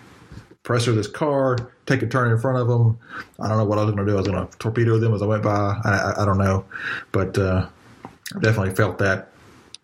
pressure 0.63 0.93
this 0.93 1.07
car, 1.07 1.57
take 1.85 2.01
a 2.01 2.07
turn 2.07 2.31
in 2.31 2.37
front 2.37 2.57
of 2.57 2.67
them. 2.67 2.99
I 3.39 3.49
don't 3.49 3.57
know 3.57 3.65
what 3.65 3.77
I 3.77 3.83
was 3.83 3.93
going 3.93 4.05
to 4.05 4.11
do. 4.11 4.15
I 4.15 4.21
was 4.21 4.27
going 4.27 4.47
to 4.47 4.57
torpedo 4.57 4.99
them 4.99 5.13
as 5.13 5.21
I 5.21 5.25
went 5.25 5.43
by. 5.43 5.79
I, 5.83 5.89
I, 5.89 6.21
I 6.21 6.25
don't 6.25 6.37
know, 6.37 6.65
but 7.11 7.37
uh, 7.37 7.67
I 8.05 8.39
definitely 8.39 8.75
felt 8.75 8.99
that 8.99 9.29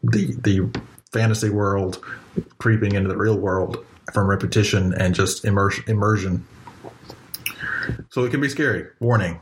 the 0.04 0.34
the 0.42 0.70
fantasy 1.12 1.50
world 1.50 2.04
creeping 2.58 2.94
into 2.94 3.10
the 3.10 3.18
real 3.18 3.38
world 3.38 3.84
from 4.14 4.28
repetition 4.28 4.94
and 4.94 5.14
just 5.16 5.46
immersion. 5.46 5.84
immersion. 5.88 6.46
So 8.10 8.24
it 8.24 8.32
can 8.32 8.42
be 8.42 8.50
scary. 8.50 8.88
Warning. 9.00 9.40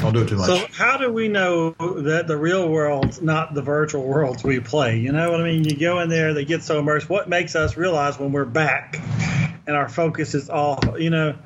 Don't 0.00 0.12
do 0.12 0.22
it 0.22 0.28
too 0.28 0.36
much. 0.36 0.46
So 0.46 0.66
how 0.72 0.96
do 0.96 1.10
we 1.10 1.26
know 1.26 1.70
that 2.02 2.26
the 2.28 2.36
real 2.36 2.68
world's 2.68 3.20
not 3.22 3.54
the 3.54 3.62
virtual 3.62 4.04
worlds 4.04 4.44
we 4.44 4.60
play? 4.60 4.98
You 4.98 5.12
know 5.12 5.30
what 5.30 5.40
I 5.40 5.44
mean? 5.44 5.64
You 5.64 5.76
go 5.76 5.98
in 6.00 6.08
there, 6.08 6.34
they 6.34 6.44
get 6.44 6.62
so 6.62 6.78
immersed. 6.78 7.08
What 7.08 7.28
makes 7.28 7.56
us 7.56 7.76
realize 7.76 8.18
when 8.18 8.32
we're 8.32 8.44
back 8.44 9.00
and 9.66 9.74
our 9.74 9.88
focus 9.88 10.34
is 10.34 10.50
off? 10.50 10.84
You 10.98 11.10
know, 11.10 11.36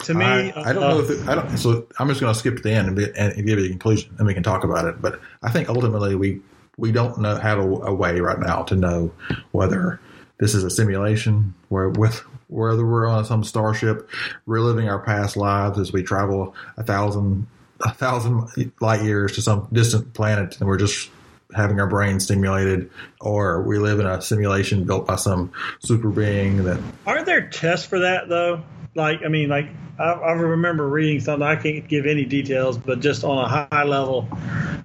to 0.00 0.14
me, 0.14 0.24
I, 0.24 0.52
I 0.56 0.72
don't 0.72 0.82
uh, 0.82 0.88
know 0.88 1.00
if 1.00 1.10
it, 1.10 1.28
I 1.28 1.34
don't. 1.36 1.56
So 1.56 1.86
I'm 1.98 2.08
just 2.08 2.20
going 2.20 2.32
to 2.32 2.38
skip 2.38 2.56
to 2.56 2.62
the 2.62 2.72
end 2.72 2.88
and, 2.88 2.96
be, 2.96 3.06
and 3.16 3.34
give 3.34 3.58
you 3.58 3.66
a 3.66 3.68
conclusion, 3.68 4.14
and 4.18 4.26
we 4.26 4.34
can 4.34 4.42
talk 4.42 4.64
about 4.64 4.84
it. 4.86 5.00
But 5.00 5.20
I 5.42 5.50
think 5.50 5.68
ultimately 5.68 6.14
we 6.14 6.42
we 6.76 6.92
don't 6.92 7.18
know 7.18 7.36
have 7.36 7.58
a, 7.58 7.62
a 7.62 7.94
way 7.94 8.20
right 8.20 8.38
now 8.38 8.62
to 8.62 8.74
know 8.74 9.12
whether 9.52 10.00
this 10.38 10.54
is 10.54 10.64
a 10.64 10.70
simulation 10.70 11.54
where 11.68 11.88
with 11.88 12.18
whether 12.48 12.84
we're 12.84 13.06
on 13.06 13.24
some 13.24 13.44
starship 13.44 14.08
reliving 14.46 14.88
our 14.88 14.98
past 14.98 15.36
lives 15.36 15.78
as 15.78 15.92
we 15.92 16.02
travel 16.02 16.54
a 16.76 16.82
thousand 16.82 17.46
a 17.80 17.92
thousand 17.92 18.48
light 18.80 19.02
years 19.02 19.32
to 19.32 19.42
some 19.42 19.68
distant 19.72 20.12
planet 20.14 20.58
and 20.60 20.68
we're 20.68 20.78
just 20.78 21.10
having 21.54 21.78
our 21.80 21.86
brain 21.86 22.18
stimulated 22.18 22.90
or 23.20 23.62
we 23.62 23.78
live 23.78 24.00
in 24.00 24.06
a 24.06 24.20
simulation 24.22 24.84
built 24.84 25.06
by 25.06 25.16
some 25.16 25.52
super 25.80 26.08
being 26.08 26.64
that 26.64 26.80
Aren't 27.06 27.26
there 27.26 27.48
tests 27.48 27.86
for 27.86 28.00
that 28.00 28.28
though? 28.28 28.62
Like, 28.94 29.20
I 29.24 29.28
mean, 29.28 29.48
like 29.48 29.68
I, 29.98 30.12
I 30.12 30.32
remember 30.32 30.86
reading 30.88 31.20
something. 31.20 31.46
I 31.46 31.56
can't 31.56 31.88
give 31.88 32.06
any 32.06 32.24
details, 32.24 32.76
but 32.76 33.00
just 33.00 33.24
on 33.24 33.44
a 33.44 33.48
high 33.48 33.84
level, 33.84 34.28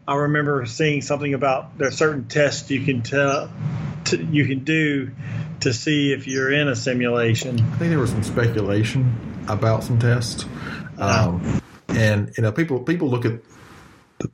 I 0.08 0.15
remember 0.15 0.65
seeing 0.65 1.02
something 1.02 1.34
about 1.34 1.78
there's 1.78 1.98
certain 1.98 2.28
tests 2.28 2.70
you 2.72 2.86
can 2.86 3.02
tell, 3.02 3.52
t- 4.06 4.26
you 4.32 4.46
can 4.46 4.63
do 4.63 5.12
to 5.62 5.74
see 5.74 6.13
if 6.13 6.28
you're 6.28 6.52
in 6.52 6.67
a 6.67 6.76
simulation. 6.76 7.60
I 7.60 7.78
think 7.78 7.89
there 7.89 8.00
was 8.00 8.12
some 8.12 8.24
speculation 8.24 9.43
about 9.48 9.84
some 9.84 10.00
tests, 10.00 10.46
um, 10.98 11.62
and 11.89 12.32
you 12.38 12.43
know, 12.43 12.52
people 12.52 12.80
people 12.82 13.10
look 13.10 13.26
at 13.26 13.39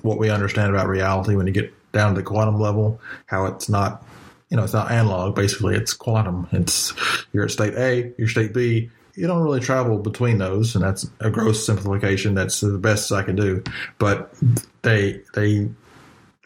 what 0.01 0.17
we 0.17 0.29
understand 0.29 0.69
about 0.69 0.87
reality 0.87 1.35
when 1.35 1.47
you 1.47 1.53
get 1.53 1.73
down 1.91 2.13
to 2.13 2.21
the 2.21 2.25
quantum 2.25 2.59
level, 2.59 2.99
how 3.25 3.45
it's 3.45 3.69
not, 3.69 4.05
you 4.49 4.57
know, 4.57 4.63
it's 4.63 4.73
not 4.73 4.91
analog. 4.91 5.35
Basically, 5.35 5.75
it's 5.75 5.93
quantum. 5.93 6.47
It's 6.51 6.93
you're 7.31 7.45
at 7.45 7.51
state 7.51 7.75
A, 7.75 8.13
you're 8.17 8.27
state 8.27 8.53
B. 8.53 8.91
You 9.15 9.27
don't 9.27 9.43
really 9.43 9.59
travel 9.59 9.99
between 9.99 10.39
those, 10.39 10.75
and 10.75 10.83
that's 10.83 11.09
a 11.19 11.29
gross 11.29 11.65
simplification. 11.65 12.33
That's 12.33 12.61
the 12.61 12.77
best 12.77 13.11
I 13.11 13.23
can 13.23 13.35
do. 13.35 13.63
But 13.99 14.33
they 14.81 15.21
they 15.35 15.69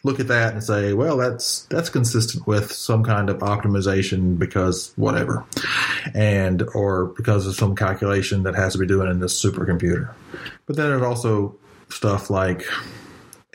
look 0.04 0.20
at 0.20 0.28
that 0.28 0.52
and 0.52 0.62
say, 0.62 0.92
well, 0.92 1.16
that's 1.16 1.62
that's 1.64 1.90
consistent 1.90 2.46
with 2.46 2.72
some 2.72 3.04
kind 3.04 3.30
of 3.30 3.38
optimization 3.38 4.38
because 4.38 4.92
whatever, 4.96 5.44
and 6.14 6.62
or 6.74 7.06
because 7.06 7.46
of 7.46 7.54
some 7.54 7.74
calculation 7.74 8.42
that 8.44 8.54
has 8.54 8.74
to 8.74 8.78
be 8.78 8.86
doing 8.86 9.10
in 9.10 9.20
this 9.20 9.42
supercomputer. 9.42 10.12
But 10.66 10.76
then 10.76 10.90
there's 10.90 11.02
also 11.02 11.56
stuff 11.88 12.30
like, 12.30 12.64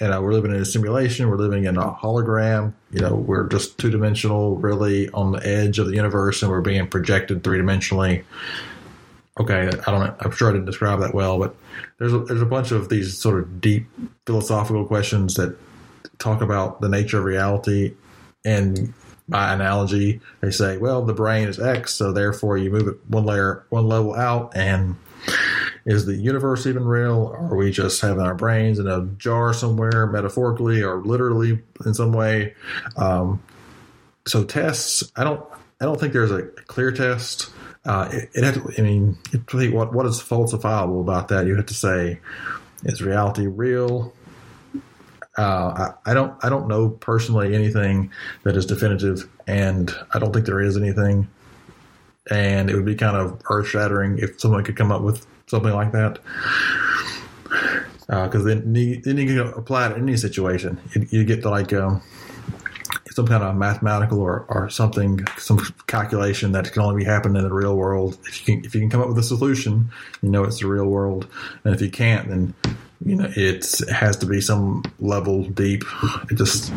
you 0.02 0.08
know, 0.08 0.22
we're 0.22 0.34
living 0.34 0.52
in 0.52 0.62
a 0.62 0.66
simulation, 0.66 1.30
we're 1.30 1.38
living 1.38 1.66
in 1.66 1.78
a 1.78 1.92
hologram. 1.92 2.74
You 2.92 3.02
know, 3.02 3.16
we're 3.16 3.48
just 3.48 3.78
two 3.78 3.90
dimensional, 3.90 4.58
really 4.58 5.10
on 5.10 5.32
the 5.32 5.48
edge 5.48 5.80
of 5.80 5.88
the 5.88 5.96
universe, 5.96 6.42
and 6.42 6.52
we're 6.52 6.62
being 6.62 6.88
projected 6.88 7.44
three 7.44 7.60
dimensionally. 7.60 8.24
Okay, 9.40 9.68
I 9.68 9.92
don't. 9.92 10.16
I'm 10.20 10.32
sure 10.32 10.50
I 10.50 10.52
didn't 10.52 10.66
describe 10.66 11.00
that 11.00 11.14
well, 11.14 11.40
but 11.40 11.56
there's 11.98 12.14
a, 12.14 12.20
there's 12.20 12.42
a 12.42 12.46
bunch 12.46 12.72
of 12.72 12.90
these 12.90 13.18
sort 13.18 13.40
of 13.40 13.60
deep 13.62 13.88
philosophical 14.28 14.86
questions 14.86 15.36
that 15.36 15.58
talk 16.20 16.42
about 16.42 16.82
the 16.82 16.90
nature 16.90 17.18
of 17.18 17.24
reality. 17.24 17.96
And 18.46 18.94
by 19.30 19.54
analogy 19.54 20.20
they 20.42 20.52
say 20.52 20.76
well 20.76 21.06
the 21.06 21.14
brain 21.14 21.48
is 21.48 21.58
x 21.58 21.94
so 21.94 22.12
therefore 22.12 22.58
you 22.58 22.70
move 22.70 22.90
it 22.90 22.98
one 23.08 23.24
layer 23.24 23.66
one 23.70 23.88
level 23.88 24.14
out 24.14 24.52
and 24.54 24.98
is 25.86 26.06
the 26.06 26.16
universe 26.16 26.66
even 26.66 26.86
real? 26.86 27.34
Are 27.38 27.56
we 27.56 27.72
just 27.72 28.02
having 28.02 28.22
our 28.22 28.36
brains 28.36 28.80
in 28.80 28.88
a 28.88 29.06
jar 29.18 29.54
somewhere 29.54 30.08
metaphorically 30.08 30.82
or 30.82 31.02
literally 31.02 31.62
in 31.86 31.94
some 31.94 32.14
way? 32.14 32.56
Um, 32.96 33.42
so 34.26 34.44
tests 34.44 35.12
i 35.16 35.24
don't 35.24 35.46
i 35.82 35.86
don't 35.86 36.00
think 36.00 36.14
there's 36.14 36.32
a 36.32 36.44
clear 36.68 36.92
test 36.92 37.50
uh, 37.86 38.10
it, 38.12 38.30
it 38.34 38.44
had 38.44 38.54
to, 38.56 38.74
i 38.78 38.82
mean 38.82 39.18
it, 39.32 39.74
what 39.74 39.94
what 39.94 40.06
is 40.06 40.22
falsifiable 40.22 41.02
about 41.02 41.28
that 41.28 41.46
you 41.46 41.56
have 41.56 41.66
to 41.66 41.74
say 41.74 42.20
is 42.86 43.02
reality 43.02 43.48
real 43.48 44.14
uh, 45.38 45.94
I, 46.06 46.12
I, 46.12 46.14
don't 46.14 46.34
I 46.44 46.50
don't 46.50 46.68
know 46.68 46.90
personally 46.90 47.56
anything 47.56 48.12
that 48.44 48.56
is 48.56 48.66
definitive, 48.66 49.28
and 49.48 49.94
I 50.14 50.20
don't 50.20 50.32
think 50.32 50.46
there 50.46 50.62
is 50.62 50.78
anything. 50.78 51.28
And 52.30 52.70
it 52.70 52.76
would 52.76 52.86
be 52.86 52.96
kind 52.96 53.18
of 53.18 53.42
earth 53.50 53.68
shattering 53.68 54.18
if 54.20 54.40
someone 54.40 54.64
could 54.64 54.78
come 54.78 54.92
up 54.92 55.02
with 55.02 55.26
something 55.48 55.74
like 55.74 55.92
that. 55.92 56.20
Because 58.08 58.42
uh, 58.42 58.48
then, 58.48 58.74
then 58.74 59.18
you 59.18 59.26
can 59.26 59.40
apply 59.40 59.88
it 59.88 59.98
in 59.98 60.04
any 60.04 60.18
situation. 60.18 60.80
You, 60.94 61.08
you 61.10 61.24
get 61.26 61.42
to 61.42 61.50
like 61.50 61.74
um, 61.74 62.02
some 63.16 63.28
kind 63.28 63.44
of 63.44 63.56
mathematical 63.56 64.20
or, 64.20 64.46
or 64.50 64.70
something, 64.70 65.26
some 65.38 65.60
calculation 65.88 66.52
that 66.54 66.72
can 66.72 66.82
only 66.82 67.04
be 67.04 67.06
happening 67.06 67.38
in 67.38 67.44
the 67.44 67.54
real 67.54 67.76
world. 67.76 68.18
If 68.26 68.40
you 68.40 68.56
can, 68.56 68.66
if 68.66 68.74
you 68.74 68.82
can 68.82 68.90
come 68.90 69.02
up 69.02 69.08
with 69.08 69.18
a 69.18 69.24
solution, 69.24 69.92
you 70.22 70.30
know 70.30 70.44
it's 70.44 70.60
the 70.60 70.68
real 70.68 70.88
world. 70.88 71.28
And 71.64 71.74
if 71.76 71.82
you 71.82 71.90
can't, 71.90 72.28
then 72.28 72.54
you 73.06 73.16
know 73.16 73.32
it 73.36 73.66
has 73.90 74.18
to 74.18 74.26
be 74.26 74.42
some 74.42 74.84
level 75.00 75.44
deep. 75.44 75.84
It 76.30 76.36
just. 76.36 76.72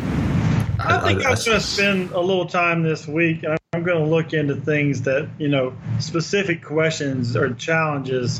I, 0.79 1.01
think 1.01 1.25
I, 1.25 1.31
am 1.31 1.35
going 1.37 1.37
to 1.37 1.59
spend 1.59 2.11
a 2.11 2.19
little 2.19 2.45
time 2.45 2.83
this 2.83 3.07
week. 3.07 3.43
I'm 3.73 3.83
going 3.83 3.97
to 3.97 4.09
look 4.09 4.33
into 4.33 4.55
things 4.55 5.01
that 5.03 5.27
you 5.39 5.47
know, 5.47 5.73
specific 5.99 6.63
questions 6.63 7.35
or 7.35 7.51
challenges, 7.55 8.39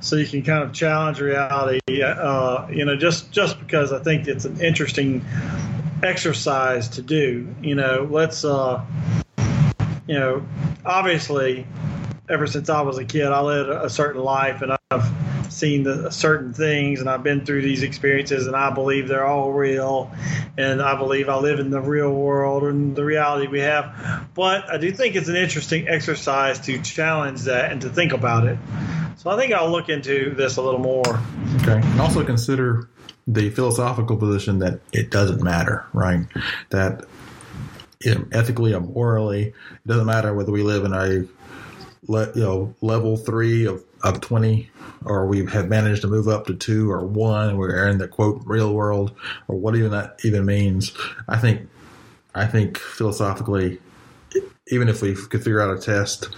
so 0.00 0.16
you 0.16 0.26
can 0.26 0.42
kind 0.42 0.64
of 0.64 0.72
challenge 0.72 1.20
reality. 1.20 2.02
Uh, 2.02 2.66
you 2.70 2.84
know, 2.84 2.96
just 2.96 3.30
just 3.30 3.60
because 3.60 3.92
I 3.92 4.00
think 4.00 4.26
it's 4.26 4.44
an 4.44 4.60
interesting 4.60 5.24
exercise 6.02 6.88
to 6.90 7.02
do. 7.02 7.54
You 7.62 7.74
know, 7.74 8.08
let's. 8.10 8.44
Uh, 8.44 8.84
you 10.06 10.18
know, 10.18 10.44
obviously, 10.84 11.66
ever 12.28 12.48
since 12.48 12.68
I 12.68 12.80
was 12.80 12.98
a 12.98 13.04
kid, 13.04 13.26
I 13.26 13.40
led 13.40 13.68
a 13.68 13.88
certain 13.88 14.22
life, 14.22 14.60
and 14.60 14.76
I've 14.90 15.08
seen 15.52 15.82
the 15.82 16.10
certain 16.10 16.52
things 16.52 17.00
and 17.00 17.08
I've 17.08 17.22
been 17.22 17.44
through 17.44 17.62
these 17.62 17.82
experiences 17.82 18.46
and 18.46 18.56
I 18.56 18.70
believe 18.70 19.08
they're 19.08 19.26
all 19.26 19.52
real 19.52 20.10
and 20.56 20.80
I 20.80 20.96
believe 20.96 21.28
I 21.28 21.36
live 21.36 21.58
in 21.58 21.70
the 21.70 21.80
real 21.80 22.12
world 22.12 22.64
and 22.64 22.94
the 22.96 23.04
reality 23.04 23.46
we 23.46 23.60
have. 23.60 24.28
But 24.34 24.70
I 24.70 24.78
do 24.78 24.90
think 24.92 25.16
it's 25.16 25.28
an 25.28 25.36
interesting 25.36 25.88
exercise 25.88 26.60
to 26.60 26.80
challenge 26.82 27.42
that 27.42 27.72
and 27.72 27.80
to 27.82 27.88
think 27.88 28.12
about 28.12 28.46
it. 28.46 28.58
So 29.16 29.30
I 29.30 29.36
think 29.36 29.52
I'll 29.52 29.70
look 29.70 29.88
into 29.88 30.34
this 30.34 30.56
a 30.56 30.62
little 30.62 30.80
more. 30.80 31.20
Okay. 31.62 31.80
And 31.82 32.00
also 32.00 32.24
consider 32.24 32.88
the 33.32 33.50
philosophical 33.50 34.16
position 34.16 34.58
that 34.58 34.80
it 34.92 35.10
doesn't 35.10 35.42
matter, 35.42 35.86
right? 35.92 36.26
That 36.70 37.04
ethically 38.32 38.74
or 38.74 38.80
morally, 38.80 39.42
it 39.48 39.86
doesn't 39.86 40.06
matter 40.06 40.34
whether 40.34 40.50
we 40.50 40.62
live 40.62 40.84
in 40.84 40.92
a 40.92 41.26
le, 42.08 42.32
you 42.34 42.42
know 42.42 42.74
level 42.80 43.16
three 43.16 43.66
of, 43.66 43.84
of 44.02 44.20
twenty, 44.20 44.70
or 45.04 45.26
we 45.26 45.46
have 45.46 45.68
managed 45.68 46.02
to 46.02 46.08
move 46.08 46.26
up 46.26 46.46
to 46.46 46.54
two 46.54 46.90
or 46.90 47.04
one. 47.04 47.56
We're 47.56 47.88
in 47.88 47.98
the 47.98 48.08
quote 48.08 48.42
real 48.44 48.74
world, 48.74 49.14
or 49.46 49.56
what 49.56 49.76
even 49.76 49.92
that 49.92 50.18
even 50.24 50.44
means. 50.44 50.92
I 51.28 51.38
think 51.38 51.68
I 52.34 52.46
think 52.46 52.78
philosophically, 52.78 53.78
even 54.68 54.88
if 54.88 55.02
we 55.02 55.14
could 55.14 55.44
figure 55.44 55.60
out 55.60 55.76
a 55.76 55.80
test 55.80 56.30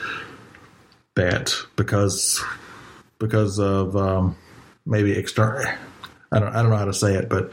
that 1.15 1.55
because 1.77 2.43
because 3.19 3.59
of 3.59 3.97
um, 3.97 4.37
maybe 4.85 5.13
external. 5.13 5.65
I 6.33 6.38
don't, 6.38 6.49
I 6.49 6.62
don't 6.62 6.71
know 6.71 6.77
how 6.77 6.87
to 6.87 6.95
say 6.95 7.14
it, 7.14 7.29
but 7.29 7.51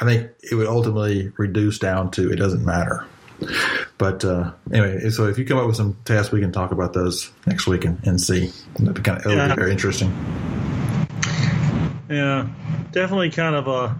I 0.00 0.04
think 0.04 0.30
it 0.50 0.54
would 0.54 0.66
ultimately 0.66 1.32
reduce 1.36 1.78
down 1.78 2.10
to 2.12 2.32
it 2.32 2.36
doesn't 2.36 2.64
matter. 2.64 3.04
But 3.98 4.24
uh, 4.24 4.52
anyway, 4.72 5.10
so 5.10 5.26
if 5.26 5.38
you 5.38 5.44
come 5.44 5.58
up 5.58 5.66
with 5.66 5.76
some 5.76 5.96
tests, 6.04 6.32
we 6.32 6.40
can 6.40 6.52
talk 6.52 6.70
about 6.70 6.92
those 6.92 7.30
next 7.46 7.66
week 7.66 7.84
and, 7.84 7.98
and 8.06 8.20
see. 8.20 8.50
That'd 8.78 8.94
be 8.94 9.02
kind 9.02 9.18
of, 9.24 9.32
Yeah. 9.32 9.48
be 9.48 9.54
very 9.54 9.72
interesting. 9.72 10.10
Yeah, 12.08 12.48
definitely 12.90 13.30
kind 13.30 13.54
of 13.54 13.68
a 13.68 13.98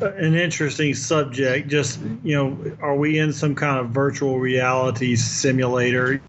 an 0.00 0.34
interesting 0.34 0.94
subject. 0.94 1.68
Just 1.68 2.00
you 2.22 2.34
know, 2.34 2.76
are 2.80 2.96
we 2.96 3.18
in 3.18 3.32
some 3.32 3.54
kind 3.54 3.78
of 3.78 3.90
virtual 3.90 4.38
reality 4.38 5.16
simulator? 5.16 6.20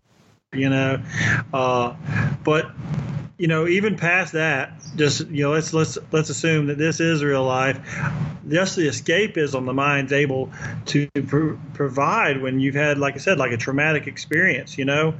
You 0.53 0.69
know, 0.69 1.01
uh, 1.53 1.95
but 2.43 2.69
you 3.37 3.47
know, 3.47 3.67
even 3.67 3.97
past 3.97 4.33
that, 4.33 4.73
just 4.95 5.27
you 5.27 5.43
know, 5.43 5.51
let's 5.51 5.73
let's 5.73 5.97
let's 6.11 6.29
assume 6.29 6.67
that 6.67 6.77
this 6.77 6.99
is 6.99 7.23
real 7.23 7.43
life. 7.43 7.77
Just 8.47 8.75
the 8.75 8.87
escapism 8.87 9.65
the 9.65 9.73
mind's 9.73 10.13
able 10.13 10.51
to 10.87 11.07
pro- 11.27 11.59
provide 11.73 12.41
when 12.41 12.59
you've 12.59 12.75
had, 12.75 12.99
like 12.99 13.15
I 13.15 13.17
said, 13.17 13.39
like 13.39 13.51
a 13.51 13.57
traumatic 13.57 14.05
experience. 14.05 14.77
You 14.77 14.85
know, 14.85 15.15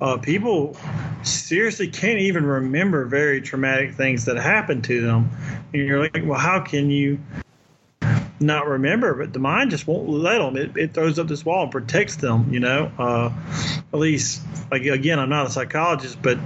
uh, 0.00 0.16
people 0.16 0.76
seriously 1.22 1.88
can't 1.88 2.20
even 2.20 2.46
remember 2.46 3.04
very 3.04 3.42
traumatic 3.42 3.94
things 3.94 4.24
that 4.24 4.36
happened 4.36 4.84
to 4.84 5.02
them, 5.02 5.30
and 5.72 5.86
you're 5.86 6.00
like, 6.00 6.22
well, 6.24 6.38
how 6.38 6.60
can 6.60 6.90
you? 6.90 7.18
not 8.40 8.68
remember, 8.68 9.14
but 9.14 9.32
the 9.32 9.38
mind 9.40 9.68
just 9.70 9.88
won't 9.88 10.08
let 10.08 10.38
them. 10.38 10.56
It, 10.56 10.76
it 10.76 10.94
throws 10.94 11.18
up 11.18 11.26
this 11.26 11.44
wall 11.44 11.64
and 11.64 11.72
protects 11.72 12.14
them, 12.14 12.52
you 12.52 12.60
know. 12.60 12.92
Uh, 12.96 13.32
at 13.92 13.98
least, 13.98 14.42
like 14.70 14.82
again, 14.84 15.18
I'm 15.18 15.28
not 15.28 15.46
a 15.46 15.50
psychologist, 15.50 16.22
but 16.22 16.38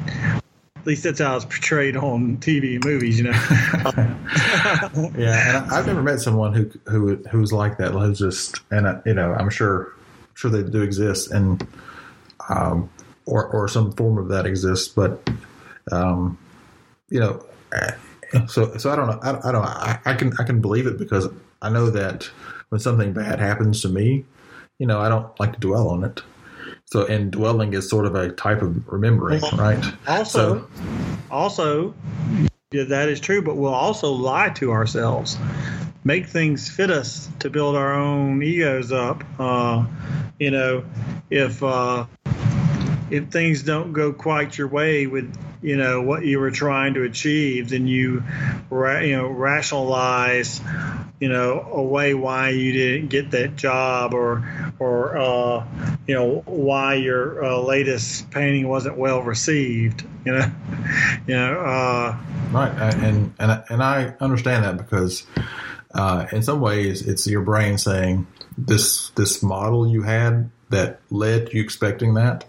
at 0.82 0.86
least 0.88 1.04
that's 1.04 1.20
how 1.20 1.36
it's 1.36 1.44
portrayed 1.44 1.96
on 1.96 2.38
TV 2.38 2.74
and 2.74 2.84
movies, 2.84 3.16
you 3.16 3.24
know. 3.24 3.32
Yeah, 5.16 5.48
and 5.48 5.72
I, 5.72 5.78
I've 5.78 5.86
never 5.86 6.02
met 6.02 6.20
someone 6.20 6.52
who 6.52 6.70
who 6.86 7.16
who's 7.30 7.52
like 7.52 7.78
that. 7.78 7.92
Who's 7.92 8.18
just 8.18 8.60
and 8.70 8.88
I, 8.88 9.00
you 9.06 9.14
know, 9.14 9.32
I'm 9.32 9.48
sure 9.48 9.92
sure 10.34 10.50
they 10.50 10.62
do 10.62 10.82
exist, 10.82 11.30
and 11.30 11.64
um, 12.48 12.90
or 13.26 13.46
or 13.46 13.68
some 13.68 13.92
form 13.92 14.18
of 14.18 14.28
that 14.28 14.44
exists, 14.44 14.88
but 14.88 15.30
um, 15.92 16.36
you 17.10 17.20
know, 17.20 17.44
so 18.48 18.76
so 18.76 18.90
I 18.90 18.96
don't 18.96 19.06
know. 19.06 19.20
I, 19.22 19.48
I 19.48 19.52
don't. 19.52 19.64
I, 19.64 20.00
I 20.04 20.14
can 20.14 20.32
I 20.40 20.44
can 20.44 20.60
believe 20.60 20.86
it 20.88 20.98
because 20.98 21.28
I 21.60 21.70
know 21.70 21.90
that 21.90 22.28
when 22.70 22.80
something 22.80 23.12
bad 23.12 23.38
happens 23.38 23.82
to 23.82 23.88
me, 23.88 24.24
you 24.78 24.86
know, 24.86 25.00
I 25.00 25.08
don't 25.08 25.38
like 25.38 25.52
to 25.52 25.60
dwell 25.60 25.88
on 25.88 26.02
it. 26.02 26.22
So, 26.92 27.06
and 27.06 27.30
dwelling 27.30 27.72
is 27.72 27.88
sort 27.88 28.04
of 28.04 28.14
a 28.14 28.28
type 28.32 28.60
of 28.60 28.86
remembering, 28.92 29.40
right? 29.56 29.82
Also, 30.06 30.58
So- 30.58 30.68
also, 31.30 31.94
yeah, 32.70 32.84
that 32.84 33.08
is 33.08 33.18
true, 33.18 33.40
but 33.40 33.56
we'll 33.56 33.72
also 33.72 34.12
lie 34.12 34.50
to 34.56 34.72
ourselves, 34.72 35.38
make 36.04 36.26
things 36.26 36.68
fit 36.68 36.90
us 36.90 37.30
to 37.38 37.48
build 37.48 37.76
our 37.76 37.94
own 37.94 38.42
egos 38.42 38.92
up. 38.92 39.24
Uh, 39.38 39.86
you 40.38 40.50
know, 40.50 40.84
if 41.30 41.62
uh, 41.62 42.04
if 43.10 43.28
things 43.30 43.62
don't 43.62 43.94
go 43.94 44.12
quite 44.12 44.58
your 44.58 44.68
way 44.68 45.06
with 45.06 45.34
you 45.62 45.78
know 45.78 46.02
what 46.02 46.26
you 46.26 46.40
were 46.40 46.50
trying 46.50 46.92
to 46.94 47.04
achieve, 47.04 47.70
then 47.70 47.86
you 47.86 48.22
ra- 48.68 49.00
you 49.00 49.16
know 49.16 49.28
rationalize 49.28 50.60
you 51.22 51.28
know 51.28 51.60
away 51.72 52.14
why 52.14 52.48
you 52.50 52.72
didn't 52.72 53.08
get 53.08 53.30
that 53.30 53.54
job 53.54 54.12
or 54.12 54.42
or 54.80 55.16
uh, 55.16 55.64
you 56.08 56.14
know 56.16 56.42
why 56.46 56.94
your 56.94 57.44
uh, 57.44 57.58
latest 57.58 58.28
painting 58.32 58.66
wasn't 58.66 58.98
well 58.98 59.22
received. 59.22 60.02
You 60.24 60.32
know, 60.32 60.50
you 61.28 61.34
know. 61.34 61.60
Uh, 61.60 62.18
Right, 62.52 62.72
and 63.02 63.32
and 63.38 63.50
I- 63.52 63.62
and 63.70 63.82
I 63.82 64.14
understand 64.20 64.64
that 64.64 64.76
because 64.76 65.24
uh, 65.94 66.26
in 66.32 66.42
some 66.42 66.60
ways 66.60 67.00
it's 67.06 67.26
your 67.26 67.40
brain 67.42 67.78
saying 67.78 68.26
this 68.58 69.08
this 69.10 69.42
model 69.42 69.86
you 69.86 70.02
had 70.02 70.50
that 70.70 71.00
led 71.10 71.52
you 71.54 71.62
expecting 71.62 72.14
that 72.14 72.44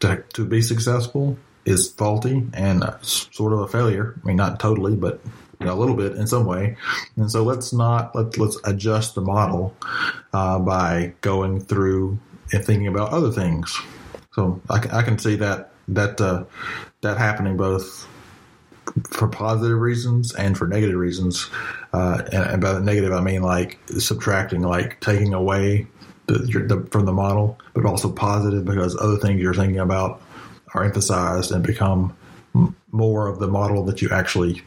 to 0.00 0.24
to 0.32 0.44
be 0.44 0.62
successful 0.62 1.36
is 1.66 1.88
faulty 1.92 2.48
and 2.54 2.82
uh, 2.82 2.96
sort 3.02 3.52
of 3.52 3.60
a 3.60 3.68
failure. 3.68 4.14
I 4.22 4.26
mean, 4.26 4.36
not 4.36 4.58
totally, 4.58 4.96
but 4.96 5.20
you 5.60 5.66
know, 5.66 5.74
a 5.74 5.78
little 5.78 5.96
bit 5.96 6.12
in 6.12 6.26
some 6.26 6.44
way. 6.46 6.76
And 7.16 7.30
so 7.30 7.42
let's 7.42 7.72
not 7.72 8.14
let 8.14 8.38
let's 8.38 8.58
adjust 8.64 9.14
the 9.14 9.20
model 9.20 9.74
uh, 10.32 10.58
by 10.58 11.14
going 11.20 11.60
through 11.60 12.18
and 12.52 12.64
thinking 12.64 12.86
about 12.86 13.12
other 13.12 13.30
things. 13.30 13.78
So 14.34 14.60
I, 14.70 14.78
can- 14.78 14.90
I 14.90 15.02
can 15.02 15.18
see 15.18 15.36
that 15.36 15.72
that 15.88 16.20
uh, 16.20 16.44
that 17.00 17.18
happening 17.18 17.56
both 17.56 18.06
for 19.10 19.28
positive 19.28 19.78
reasons 19.78 20.34
and 20.34 20.56
for 20.56 20.66
negative 20.66 20.96
reasons. 20.96 21.50
Uh, 21.92 22.22
and, 22.32 22.44
and 22.44 22.62
by 22.62 22.72
the 22.72 22.80
negative, 22.80 23.12
I 23.12 23.20
mean 23.20 23.42
like 23.42 23.78
subtracting, 23.98 24.62
like 24.62 25.00
taking 25.00 25.34
away 25.34 25.86
the, 26.26 26.38
the, 26.38 26.88
from 26.90 27.04
the 27.04 27.12
model, 27.12 27.58
but 27.74 27.84
also 27.84 28.10
positive 28.10 28.64
because 28.64 28.96
other 28.96 29.16
things 29.16 29.40
you're 29.40 29.54
thinking 29.54 29.78
about 29.78 30.22
are 30.74 30.84
emphasized 30.84 31.52
and 31.52 31.64
become 31.64 32.16
more 32.90 33.28
of 33.28 33.38
the 33.38 33.48
model 33.48 33.84
that 33.84 34.02
you 34.02 34.08
actually 34.10 34.62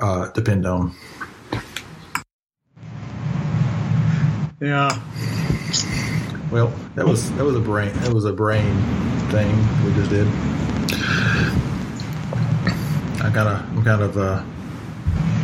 uh, 0.00 0.30
depend 0.30 0.66
on. 0.66 0.94
yeah. 4.60 5.00
Well, 6.50 6.72
that 6.94 7.06
was 7.06 7.32
that 7.32 7.44
was 7.44 7.56
a 7.56 7.60
brain 7.60 7.92
that 7.94 8.12
was 8.12 8.24
a 8.24 8.32
brain 8.32 8.74
thing 9.30 9.56
we 9.84 9.92
just 9.94 10.10
did. 10.10 10.26
I 13.20 13.30
kind 13.32 13.48
of 13.48 13.78
I'm 13.78 13.84
kind 13.84 14.02
of 14.02 14.16
uh, 14.16 14.42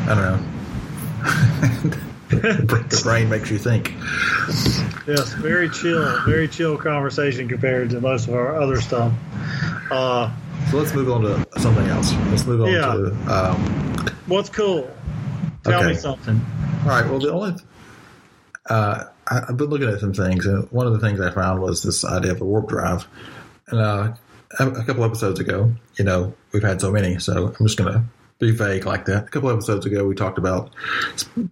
I 0.07 0.15
don't 0.15 0.25
know. 0.25 1.99
the 2.29 3.01
brain 3.03 3.29
makes 3.29 3.51
you 3.51 3.59
think. 3.59 3.95
Yes, 5.07 5.33
very 5.33 5.71
chill, 5.71 6.25
very 6.27 6.47
chill 6.47 6.77
conversation 6.77 7.49
compared 7.49 7.91
to 7.91 8.01
most 8.01 8.29
of 8.29 8.35
our 8.35 8.61
other 8.61 8.81
stuff. 8.81 9.13
Uh, 9.91 10.31
So 10.71 10.77
let's 10.77 10.93
move 10.95 11.11
on 11.11 11.23
to 11.23 11.47
something 11.61 11.87
else. 11.87 12.13
Let's 12.31 12.45
move 12.47 12.61
on 12.63 12.69
Yeah. 12.73 12.93
to. 12.93 13.15
Um, 13.33 14.07
what's 14.27 14.51
cool? 14.51 14.91
Tell 15.65 15.81
Okay. 15.81 15.89
me 15.89 15.95
something. 15.95 16.41
all 16.85 16.91
right. 16.91 17.09
Well, 17.09 17.19
the 17.19 17.33
only 17.33 17.55
uh, 18.69 19.05
I, 19.29 19.41
I've 19.49 19.57
been 19.57 19.69
looking 19.71 19.89
at 19.89 19.99
some 20.01 20.13
things, 20.13 20.45
and 20.45 20.71
one 20.71 20.87
of 20.87 20.93
the 20.93 20.99
things 20.99 21.21
I 21.21 21.31
found 21.31 21.63
was 21.63 21.83
this 21.83 22.05
idea 22.05 22.33
of 22.33 22.41
a 22.43 22.45
warp 22.45 22.69
drive. 22.69 23.07
And 23.69 23.81
uh, 23.81 24.13
a 24.59 24.67
a 24.69 24.85
couple 24.85 25.05
episodes 25.05 25.41
ago, 25.41 25.73
you 25.99 26.05
know, 26.05 26.35
we've 26.53 26.63
had 26.63 26.81
so 26.83 26.91
many, 26.93 27.19
so 27.19 27.55
I'm 27.59 27.67
just 27.67 27.79
going 27.79 27.93
to 27.93 28.05
be 28.39 28.51
vague 28.51 28.85
like 28.85 29.07
that. 29.07 29.25
A 29.25 29.29
couple 29.29 29.51
episodes 29.51 29.87
ago, 29.87 30.07
we 30.07 30.15
talked 30.15 30.37
about 30.39 30.71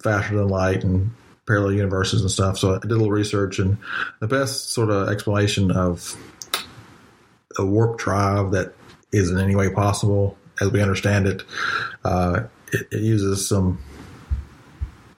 faster 0.03 0.37
than 0.37 0.49
light 0.49 0.85
and 0.85 1.11
parallel 1.47 1.73
universes 1.73 2.21
and 2.21 2.31
stuff. 2.31 2.59
So 2.59 2.75
I 2.75 2.79
did 2.81 2.91
a 2.91 2.95
little 2.97 3.11
research, 3.11 3.59
and 3.61 3.79
the 4.21 4.27
best 4.29 4.73
sort 4.73 4.91
of 4.91 5.09
explanation 5.09 5.71
of 5.71 6.15
a 7.59 7.65
warp 7.65 7.99
drive 7.99 8.51
that 8.51 8.75
is 9.13 9.31
in 9.31 9.39
any 9.39 9.55
way 9.55 9.71
possible, 9.71 10.37
as 10.61 10.71
we 10.71 10.83
understand 10.83 11.27
it, 11.27 11.43
uh, 12.05 12.45
it, 12.73 12.89
it 12.91 13.01
uses 13.03 13.49
some 13.49 13.79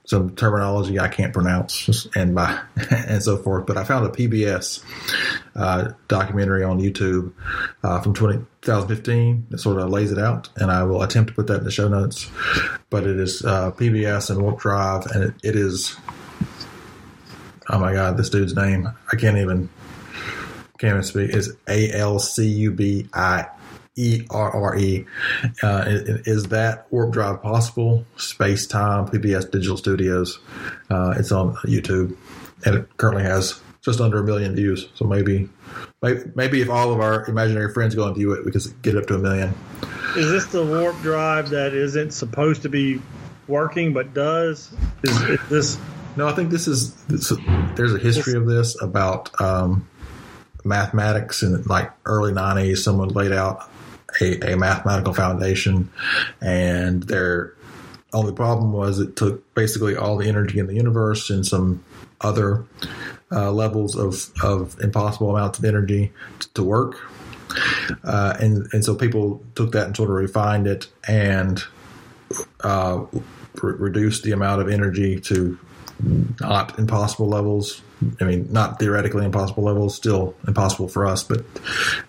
some 0.04 0.34
terminology 0.34 0.98
I 0.98 1.08
can't 1.08 1.34
pronounce 1.34 2.06
and 2.16 2.34
by 2.34 2.58
and 2.90 3.22
so 3.22 3.36
forth. 3.36 3.66
But 3.66 3.76
I 3.76 3.84
found 3.84 4.06
a 4.06 4.08
PBS 4.08 4.82
uh, 5.54 5.92
documentary 6.08 6.64
on 6.64 6.80
YouTube 6.80 7.34
uh, 7.82 8.00
from 8.00 8.14
20, 8.14 8.38
2015 8.62 9.48
that 9.50 9.58
sort 9.58 9.78
of 9.78 9.90
lays 9.90 10.10
it 10.10 10.18
out, 10.18 10.48
and 10.56 10.70
I 10.70 10.84
will 10.84 11.02
attempt 11.02 11.28
to 11.28 11.34
put 11.34 11.46
that 11.48 11.58
in 11.58 11.64
the 11.64 11.70
show 11.70 11.88
notes. 11.88 12.30
But 12.88 13.06
it 13.06 13.20
is 13.20 13.44
uh, 13.44 13.72
PBS 13.72 14.30
and 14.30 14.40
Warp 14.40 14.60
Drive, 14.60 15.04
and 15.06 15.24
it, 15.24 15.34
it 15.42 15.56
is 15.56 15.94
oh 17.68 17.78
my 17.78 17.92
god, 17.92 18.16
this 18.16 18.30
dude's 18.30 18.56
name 18.56 18.88
I 19.12 19.16
can't 19.16 19.36
even 19.36 19.68
can't 20.78 20.92
even 20.92 21.02
speak. 21.02 21.30
Is 21.30 21.54
A 21.68 21.92
L 21.92 22.18
C 22.18 22.46
U 22.46 22.70
B 22.70 23.08
I 23.12 23.46
E 23.98 24.24
R 24.30 24.50
R 24.50 24.76
E. 24.76 25.04
Uh, 25.62 25.84
Is 26.24 26.44
that 26.44 26.86
warp 26.92 27.12
drive 27.12 27.42
possible? 27.42 28.04
Space 28.16 28.66
Time 28.66 29.06
PBS 29.06 29.50
Digital 29.50 29.76
Studios. 29.76 30.38
Uh, 30.88 31.14
it's 31.18 31.32
on 31.32 31.54
YouTube, 31.56 32.16
and 32.64 32.76
it 32.76 32.96
currently 32.96 33.24
has 33.24 33.60
just 33.82 34.00
under 34.00 34.20
a 34.20 34.24
million 34.24 34.54
views. 34.54 34.88
So 34.94 35.04
maybe, 35.04 35.48
maybe, 36.00 36.20
maybe 36.36 36.60
if 36.60 36.70
all 36.70 36.92
of 36.92 37.00
our 37.00 37.26
imaginary 37.26 37.72
friends 37.72 37.94
go 37.94 38.06
and 38.06 38.14
view 38.14 38.32
it, 38.32 38.44
we 38.44 38.52
could 38.52 38.62
get 38.82 38.94
it 38.94 39.02
up 39.02 39.06
to 39.08 39.16
a 39.16 39.18
million. 39.18 39.52
Is 40.16 40.30
this 40.30 40.46
the 40.46 40.64
warp 40.64 41.00
drive 41.00 41.50
that 41.50 41.74
isn't 41.74 42.12
supposed 42.12 42.62
to 42.62 42.68
be 42.68 43.02
working 43.48 43.92
but 43.92 44.14
does? 44.14 44.72
Is, 45.02 45.20
is 45.22 45.48
this? 45.48 45.78
No, 46.16 46.28
I 46.28 46.32
think 46.32 46.50
this 46.50 46.68
is 46.68 46.94
this, 47.06 47.32
there's 47.74 47.94
a 47.94 47.98
history 47.98 48.34
of 48.34 48.46
this 48.46 48.80
about 48.80 49.40
um, 49.40 49.88
mathematics 50.64 51.42
in 51.42 51.62
like 51.64 51.90
early 52.04 52.32
'90s. 52.32 52.78
Someone 52.78 53.08
laid 53.08 53.32
out 53.32 53.68
a, 54.20 54.52
a 54.52 54.56
mathematical 54.56 55.14
foundation, 55.14 55.90
and 56.40 57.02
their 57.04 57.54
only 58.12 58.32
problem 58.32 58.72
was 58.72 58.98
it 58.98 59.16
took 59.16 59.54
basically 59.54 59.94
all 59.94 60.16
the 60.16 60.28
energy 60.28 60.58
in 60.58 60.66
the 60.66 60.74
universe 60.74 61.30
and 61.30 61.46
some 61.46 61.84
other 62.20 62.64
uh, 63.30 63.52
levels 63.52 63.96
of, 63.96 64.30
of 64.42 64.80
impossible 64.80 65.30
amounts 65.34 65.58
of 65.58 65.64
energy 65.64 66.12
to, 66.40 66.54
to 66.54 66.64
work. 66.64 66.98
Uh, 68.04 68.36
and 68.40 68.68
and 68.72 68.84
so 68.84 68.94
people 68.94 69.42
took 69.54 69.72
that 69.72 69.86
and 69.86 69.96
sort 69.96 70.10
of 70.10 70.16
refined 70.16 70.66
it 70.66 70.86
and 71.06 71.62
uh, 72.62 73.04
re- 73.62 73.74
reduced 73.78 74.22
the 74.22 74.32
amount 74.32 74.60
of 74.60 74.68
energy 74.68 75.18
to 75.18 75.58
not 76.40 76.78
impossible 76.78 77.28
levels. 77.28 77.82
I 78.20 78.24
mean, 78.24 78.52
not 78.52 78.78
theoretically 78.78 79.24
impossible 79.24 79.64
levels, 79.64 79.94
still 79.94 80.34
impossible 80.46 80.88
for 80.88 81.06
us, 81.06 81.24
but 81.24 81.44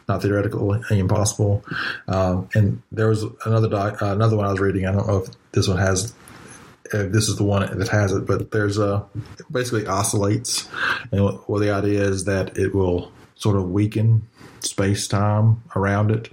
not 0.07 0.21
theoretically 0.21 0.81
impossible. 0.91 1.63
Um, 2.07 2.49
and 2.53 2.81
there 2.91 3.07
was 3.07 3.25
another 3.45 3.69
doc, 3.69 4.01
uh, 4.01 4.07
another 4.07 4.37
one 4.37 4.45
I 4.45 4.51
was 4.51 4.59
reading. 4.59 4.85
I 4.85 4.91
don't 4.91 5.07
know 5.07 5.23
if 5.23 5.29
this 5.51 5.67
one 5.67 5.77
has. 5.77 6.13
If 6.91 7.11
this 7.11 7.29
is 7.29 7.35
the 7.35 7.43
one 7.43 7.77
that 7.77 7.87
has 7.89 8.11
it, 8.13 8.25
but 8.25 8.49
there's 8.49 8.79
a 8.79 9.05
basically 9.51 9.85
oscillates, 9.85 10.67
and 11.11 11.21
what 11.45 11.59
the 11.59 11.69
idea 11.69 12.01
is 12.01 12.25
that 12.25 12.57
it 12.57 12.73
will 12.73 13.11
sort 13.39 13.55
of 13.55 13.71
weaken 13.71 14.27
space 14.59 15.07
time 15.07 15.63
around 15.75 16.11
it. 16.11 16.29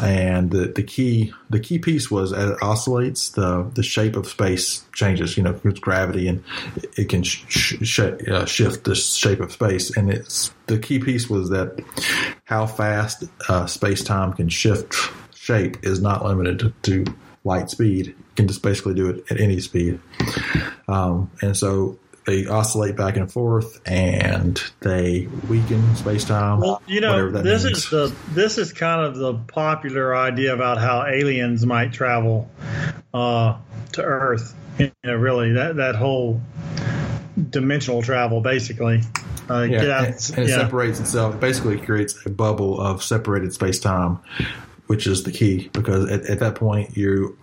And 0.00 0.50
the, 0.50 0.66
the 0.66 0.82
key 0.82 1.32
the 1.48 1.60
key 1.60 1.78
piece 1.78 2.10
was 2.10 2.32
as 2.32 2.50
it 2.50 2.62
oscillates, 2.62 3.30
the 3.30 3.62
the 3.74 3.82
shape 3.82 4.16
of 4.16 4.26
space 4.26 4.84
changes. 4.92 5.36
You 5.36 5.44
know, 5.44 5.58
with 5.64 5.80
gravity, 5.80 6.28
and 6.28 6.44
it 6.96 7.08
can 7.08 7.22
sh- 7.22 7.76
sh- 7.82 8.00
uh, 8.00 8.44
shift 8.44 8.84
the 8.84 8.94
shape 8.94 9.40
of 9.40 9.52
space. 9.52 9.96
And 9.96 10.10
it's 10.10 10.52
the 10.66 10.78
key 10.78 10.98
piece 10.98 11.30
was 11.30 11.50
that 11.50 11.82
how 12.44 12.66
fast 12.66 13.24
uh, 13.48 13.66
space 13.66 14.04
time 14.04 14.32
can 14.32 14.48
shift 14.48 14.94
shape 15.34 15.78
is 15.84 16.02
not 16.02 16.24
limited 16.24 16.58
to, 16.58 16.70
to 16.82 17.14
light 17.44 17.70
speed. 17.70 18.08
You 18.08 18.14
can 18.34 18.48
just 18.48 18.62
basically 18.62 18.94
do 18.94 19.08
it 19.08 19.24
at 19.30 19.40
any 19.40 19.60
speed. 19.60 20.00
Um, 20.88 21.30
and 21.40 21.56
so 21.56 21.98
they 22.26 22.46
oscillate 22.46 22.96
back 22.96 23.16
and 23.16 23.30
forth 23.30 23.80
and 23.86 24.60
they 24.80 25.28
weaken 25.48 25.94
space 25.96 26.24
time. 26.24 26.60
Well, 26.60 26.82
you 26.86 27.00
know, 27.00 27.30
this 27.30 27.64
means. 27.64 27.78
is 27.78 27.90
the 27.90 28.14
this 28.30 28.58
is 28.58 28.72
kind 28.72 29.06
of 29.06 29.16
the 29.16 29.34
popular 29.34 30.14
idea 30.14 30.52
about 30.52 30.78
how 30.78 31.06
aliens 31.06 31.64
might 31.64 31.92
travel 31.92 32.50
uh, 33.14 33.56
to 33.92 34.02
Earth. 34.02 34.54
You 34.78 34.92
know, 35.04 35.14
really 35.14 35.52
that 35.52 35.76
that 35.76 35.94
whole 35.94 36.40
dimensional 37.50 38.02
travel, 38.02 38.40
basically. 38.40 39.02
Uh, 39.48 39.62
yeah, 39.62 39.78
and, 39.78 40.06
and, 40.06 40.14
it 40.14 40.48
yeah. 40.48 40.56
separates 40.56 40.98
itself. 40.98 41.36
It 41.36 41.40
basically 41.40 41.78
creates 41.78 42.26
a 42.26 42.30
bubble 42.30 42.80
of 42.80 43.02
separated 43.02 43.52
space 43.52 43.78
time, 43.78 44.18
which 44.88 45.06
is 45.06 45.22
the 45.22 45.30
key 45.30 45.70
because 45.72 46.10
at, 46.10 46.26
at 46.26 46.40
that 46.40 46.56
point 46.56 46.96
you 46.96 47.38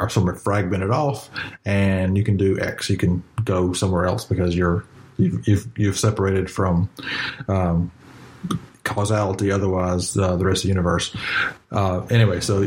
are 0.00 0.08
somewhat 0.08 0.40
fragmented 0.40 0.90
off, 0.90 1.30
and 1.64 2.16
you 2.16 2.24
can 2.24 2.36
do 2.36 2.58
X. 2.60 2.90
You 2.90 2.96
can 2.96 3.22
go 3.44 3.72
somewhere 3.72 4.06
else 4.06 4.24
because 4.24 4.56
you're 4.56 4.84
you've 5.16 5.46
you've, 5.46 5.68
you've 5.76 5.98
separated 5.98 6.50
from 6.50 6.88
um, 7.48 7.90
causality. 8.84 9.50
Otherwise, 9.50 10.16
uh, 10.16 10.36
the 10.36 10.44
rest 10.44 10.60
of 10.60 10.62
the 10.64 10.68
universe. 10.68 11.16
Uh, 11.70 12.00
anyway, 12.10 12.40
so 12.40 12.66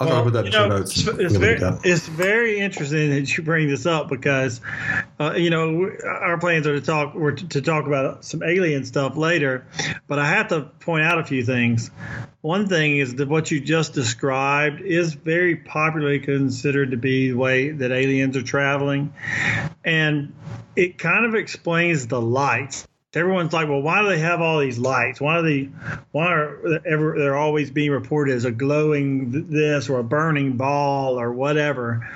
I'll 0.00 0.08
well, 0.08 0.24
put 0.24 0.32
that 0.32 0.46
in 0.46 0.52
know, 0.52 0.68
notes. 0.68 1.06
It's, 1.06 1.36
very, 1.36 1.58
it's 1.84 2.08
very 2.08 2.58
interesting 2.58 3.10
that 3.10 3.36
you 3.36 3.44
bring 3.44 3.68
this 3.68 3.84
up 3.84 4.08
because, 4.08 4.62
uh, 5.20 5.34
you 5.36 5.50
know, 5.50 5.90
our 6.06 6.38
plans 6.38 6.66
are 6.66 6.72
to 6.72 6.80
talk 6.80 7.14
we're 7.14 7.32
to 7.32 7.60
talk 7.60 7.86
about 7.86 8.24
some 8.24 8.42
alien 8.42 8.86
stuff 8.86 9.18
later, 9.18 9.66
but 10.08 10.18
I 10.18 10.26
have 10.26 10.48
to 10.48 10.62
point 10.62 11.04
out 11.04 11.18
a 11.18 11.24
few 11.24 11.44
things. 11.44 11.90
One 12.40 12.66
thing 12.66 12.96
is 12.96 13.16
that 13.16 13.28
what 13.28 13.50
you 13.50 13.60
just 13.60 13.92
described 13.92 14.80
is 14.80 15.12
very 15.12 15.56
popularly 15.56 16.20
considered 16.20 16.92
to 16.92 16.96
be 16.96 17.32
the 17.32 17.36
way 17.36 17.70
that 17.70 17.92
aliens 17.92 18.38
are 18.38 18.42
traveling, 18.42 19.12
and 19.84 20.34
it 20.76 20.96
kind 20.96 21.26
of 21.26 21.34
explains 21.34 22.06
the 22.06 22.22
lights 22.22 22.88
everyone's 23.14 23.52
like, 23.52 23.68
well, 23.68 23.82
why 23.82 24.02
do 24.02 24.08
they 24.08 24.18
have 24.18 24.40
all 24.40 24.60
these 24.60 24.78
lights? 24.78 25.20
Why 25.20 25.38
are 25.38 25.42
they, 25.42 25.68
why 26.12 26.32
are 26.32 26.80
ever 26.86 27.18
they're 27.18 27.36
always 27.36 27.70
being 27.70 27.90
reported 27.90 28.34
as 28.34 28.44
a 28.44 28.50
glowing 28.50 29.48
this 29.50 29.88
or 29.88 29.98
a 29.98 30.04
burning 30.04 30.56
ball 30.56 31.18
or 31.18 31.32
whatever? 31.32 32.08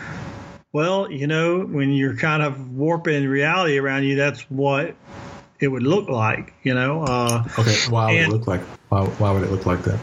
Well, 0.72 1.10
you 1.10 1.26
know, 1.26 1.60
when 1.60 1.92
you're 1.92 2.16
kind 2.16 2.42
of 2.42 2.72
warping 2.72 3.26
reality 3.28 3.78
around 3.78 4.04
you, 4.04 4.16
that's 4.16 4.42
what 4.50 4.94
it 5.60 5.68
would 5.68 5.82
look 5.82 6.08
like, 6.08 6.52
you 6.62 6.74
know. 6.74 7.02
Uh, 7.02 7.44
okay, 7.58 7.76
why 7.88 8.06
would 8.06 8.18
and, 8.18 8.32
it 8.32 8.36
look 8.36 8.46
like? 8.46 8.60
Why, 8.88 9.04
why 9.04 9.32
would 9.32 9.42
it 9.42 9.50
look 9.50 9.66
like 9.66 9.82
that? 9.84 9.98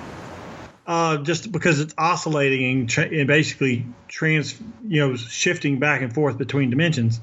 Uh, 0.88 1.18
just 1.18 1.52
because 1.52 1.80
it's 1.80 1.94
oscillating 1.98 2.80
and, 2.80 2.90
tra- 2.90 3.08
and, 3.08 3.28
basically 3.28 3.86
trans, 4.08 4.60
you 4.88 5.00
know, 5.00 5.16
shifting 5.16 5.80
back 5.80 6.02
and 6.02 6.14
forth 6.14 6.38
between 6.38 6.70
dimensions, 6.70 7.22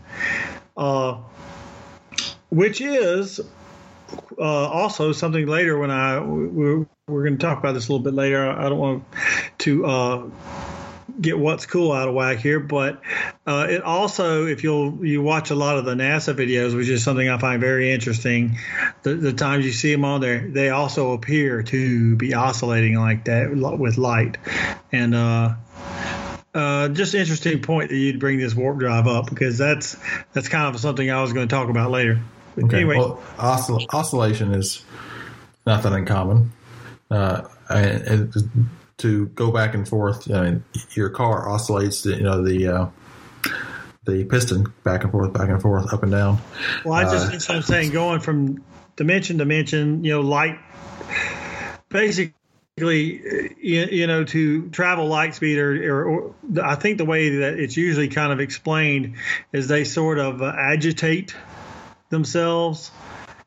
uh, 0.76 1.18
which 2.50 2.80
is 2.80 3.40
uh, 4.38 4.42
also 4.42 5.12
something 5.12 5.46
later 5.46 5.78
when 5.78 5.90
I 5.90 6.20
we're, 6.20 6.86
we're 7.06 7.24
going 7.24 7.38
to 7.38 7.46
talk 7.46 7.58
about 7.58 7.72
this 7.72 7.88
a 7.88 7.92
little 7.92 8.04
bit 8.04 8.14
later. 8.14 8.48
I 8.48 8.68
don't 8.68 8.78
want 8.78 9.04
to 9.58 9.86
uh, 9.86 10.30
get 11.20 11.38
what's 11.38 11.66
cool 11.66 11.92
out 11.92 12.08
of 12.08 12.14
whack 12.14 12.38
here, 12.38 12.60
but 12.60 13.02
uh, 13.46 13.66
it 13.68 13.82
also, 13.82 14.46
if 14.46 14.62
you'll 14.62 15.04
you 15.04 15.22
watch 15.22 15.50
a 15.50 15.54
lot 15.54 15.78
of 15.78 15.84
the 15.84 15.94
NASA 15.94 16.34
videos, 16.34 16.76
which 16.76 16.88
is 16.88 17.02
something 17.02 17.28
I 17.28 17.38
find 17.38 17.60
very 17.60 17.92
interesting, 17.92 18.58
the, 19.02 19.14
the 19.14 19.32
times 19.32 19.64
you 19.64 19.72
see 19.72 19.92
them 19.92 20.04
on 20.04 20.20
there, 20.20 20.48
they 20.48 20.70
also 20.70 21.12
appear 21.12 21.62
to 21.64 22.16
be 22.16 22.34
oscillating 22.34 22.94
like 22.94 23.24
that 23.24 23.50
with 23.50 23.98
light, 23.98 24.38
and 24.92 25.14
uh, 25.14 25.54
uh, 26.54 26.88
just 26.88 27.14
interesting 27.14 27.62
point 27.62 27.90
that 27.90 27.96
you'd 27.96 28.20
bring 28.20 28.38
this 28.38 28.54
warp 28.54 28.78
drive 28.78 29.06
up 29.06 29.28
because 29.28 29.58
that's 29.58 29.96
that's 30.32 30.48
kind 30.48 30.74
of 30.74 30.80
something 30.80 31.10
I 31.10 31.22
was 31.22 31.32
going 31.32 31.48
to 31.48 31.54
talk 31.54 31.68
about 31.68 31.90
later. 31.90 32.20
Okay. 32.64 32.76
Anyway. 32.76 32.98
Well, 32.98 33.22
oscill- 33.36 33.86
oscillation 33.92 34.54
is 34.54 34.84
not 35.66 35.82
that 35.82 35.92
uncommon. 35.92 36.52
Uh, 37.10 37.48
and, 37.68 38.02
and, 38.02 38.68
to 38.98 39.26
go 39.28 39.52
back 39.52 39.74
and 39.74 39.88
forth, 39.88 40.30
I 40.30 40.50
mean, 40.50 40.64
your 40.90 41.08
car 41.10 41.48
oscillates. 41.48 42.04
You 42.04 42.20
know 42.20 42.42
the 42.42 42.66
uh, 42.66 42.86
the 44.04 44.24
piston 44.24 44.72
back 44.82 45.04
and 45.04 45.12
forth, 45.12 45.32
back 45.32 45.48
and 45.48 45.62
forth, 45.62 45.92
up 45.92 46.02
and 46.02 46.10
down. 46.10 46.38
Well, 46.84 46.94
I 46.94 47.04
just 47.04 47.48
uh, 47.48 47.54
I'm 47.54 47.62
saying 47.62 47.92
going 47.92 48.20
from 48.20 48.64
dimension 48.96 49.38
to 49.38 49.44
dimension. 49.44 50.02
You 50.04 50.14
know, 50.14 50.20
light 50.22 50.58
basically 51.88 52.34
you, 52.78 53.86
you, 53.90 54.06
know 54.06 54.24
to 54.24 54.68
travel 54.70 55.06
light 55.06 55.34
speed 55.34 55.58
or, 55.58 55.92
or, 55.92 56.04
or, 56.04 56.34
i 56.62 56.76
think 56.76 56.98
the 56.98 57.04
way 57.04 57.38
that 57.38 57.58
it's 57.58 57.76
usually 57.76 58.06
kind 58.06 58.32
of 58.32 58.38
explained 58.38 59.16
is 59.52 59.66
they 59.66 59.82
sort 59.82 60.18
of 60.18 60.42
uh, 60.42 60.52
agitate 60.56 61.34
themselves 62.10 62.90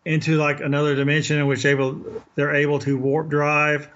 into 0.06 0.38
like 0.38 0.60
another 0.62 0.96
dimension 0.96 1.38
in 1.38 1.48
which 1.48 1.66
able 1.66 2.02
they're 2.36 2.56
able 2.56 2.80
to 2.80 2.98
warp 2.98 3.30
drive, 3.30 3.90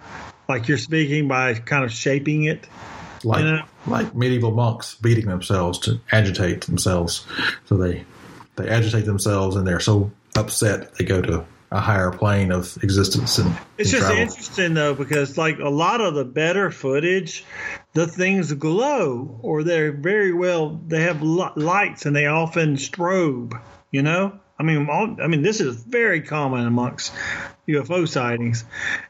like 0.48 0.68
you're 0.68 0.78
speaking 0.78 1.28
by 1.28 1.54
kind 1.56 1.84
of 1.84 1.92
shaping 1.92 2.44
it. 2.44 2.68
Like 3.24 3.44
you 3.44 3.52
know? 3.52 3.64
like 3.88 4.16
medieval 4.16 4.52
monks 4.52 4.96
beating 4.96 5.26
themselves 5.26 5.80
to 5.80 6.00
agitate 6.12 6.62
themselves, 6.62 7.26
so 7.66 7.78
they 7.78 8.06
they 8.56 8.70
agitate 8.70 9.06
themselves 9.06 9.56
and 9.56 9.68
they're 9.68 9.80
so 9.80 10.12
upset 10.36 10.94
they 10.96 11.06
go 11.06 11.22
to 11.22 11.46
a 11.72 11.80
higher 11.80 12.12
plane 12.12 12.52
of 12.52 12.78
existence 12.84 13.38
and 13.38 13.50
it's 13.78 13.92
and 13.92 14.02
just 14.02 14.08
travel. 14.08 14.22
interesting 14.22 14.74
though 14.76 14.94
because 14.94 15.38
like 15.38 15.60
a 15.60 15.70
lot 15.70 16.00
of 16.00 16.14
the 16.14 16.24
better 16.24 16.70
footage 16.70 17.44
the 17.94 18.06
things 18.06 18.54
glow 18.54 19.40
or 19.42 19.64
they're 19.64 19.92
very 19.92 20.32
well 20.32 20.80
they 20.88 21.02
have 21.02 21.22
lights 21.22 22.06
and 22.06 22.16
they 22.16 22.28
often 22.28 22.76
strobe 22.76 23.60
you 23.92 24.02
know 24.02 24.40
I 24.58 24.64
mean, 24.64 24.90
all, 24.90 25.18
I 25.22 25.28
mean, 25.28 25.42
this 25.42 25.60
is 25.60 25.76
very 25.76 26.22
common 26.22 26.66
amongst 26.66 27.14
UFO 27.68 28.08
sightings, 28.08 28.64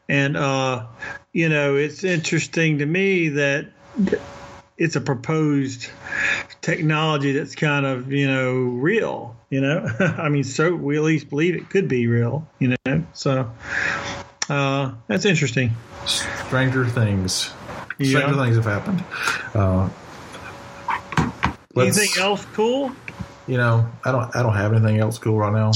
and 0.08 0.36
uh, 0.36 0.86
you 1.32 1.48
know, 1.48 1.76
it's 1.76 2.02
interesting 2.02 2.78
to 2.78 2.86
me 2.86 3.28
that 3.30 3.68
it's 4.76 4.96
a 4.96 5.00
proposed 5.00 5.88
technology 6.60 7.32
that's 7.32 7.54
kind 7.54 7.86
of 7.86 8.12
you 8.12 8.26
know 8.26 8.54
real. 8.54 9.36
You 9.48 9.60
know, 9.60 9.86
I 10.00 10.28
mean, 10.28 10.44
so 10.44 10.74
we 10.74 10.96
at 10.96 11.02
least 11.04 11.30
believe 11.30 11.54
it 11.54 11.70
could 11.70 11.86
be 11.86 12.08
real. 12.08 12.48
You 12.58 12.74
know, 12.84 13.04
so 13.12 13.50
uh, 14.48 14.92
that's 15.06 15.24
interesting. 15.24 15.76
Stranger 16.06 16.86
things. 16.86 17.52
Stranger 17.94 18.18
yeah. 18.18 18.44
things 18.44 18.56
have 18.56 18.64
happened. 18.64 19.04
Uh, 19.54 19.88
Anything 21.76 22.22
else 22.22 22.44
cool? 22.54 22.92
You 23.46 23.56
know, 23.56 23.88
I 24.04 24.12
don't 24.12 24.34
I 24.34 24.42
don't 24.42 24.54
have 24.54 24.72
anything 24.72 24.98
else 24.98 25.18
cool 25.18 25.38
right 25.38 25.52
now. 25.52 25.72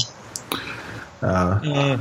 Uh, 1.23 1.61
uh, 1.63 1.99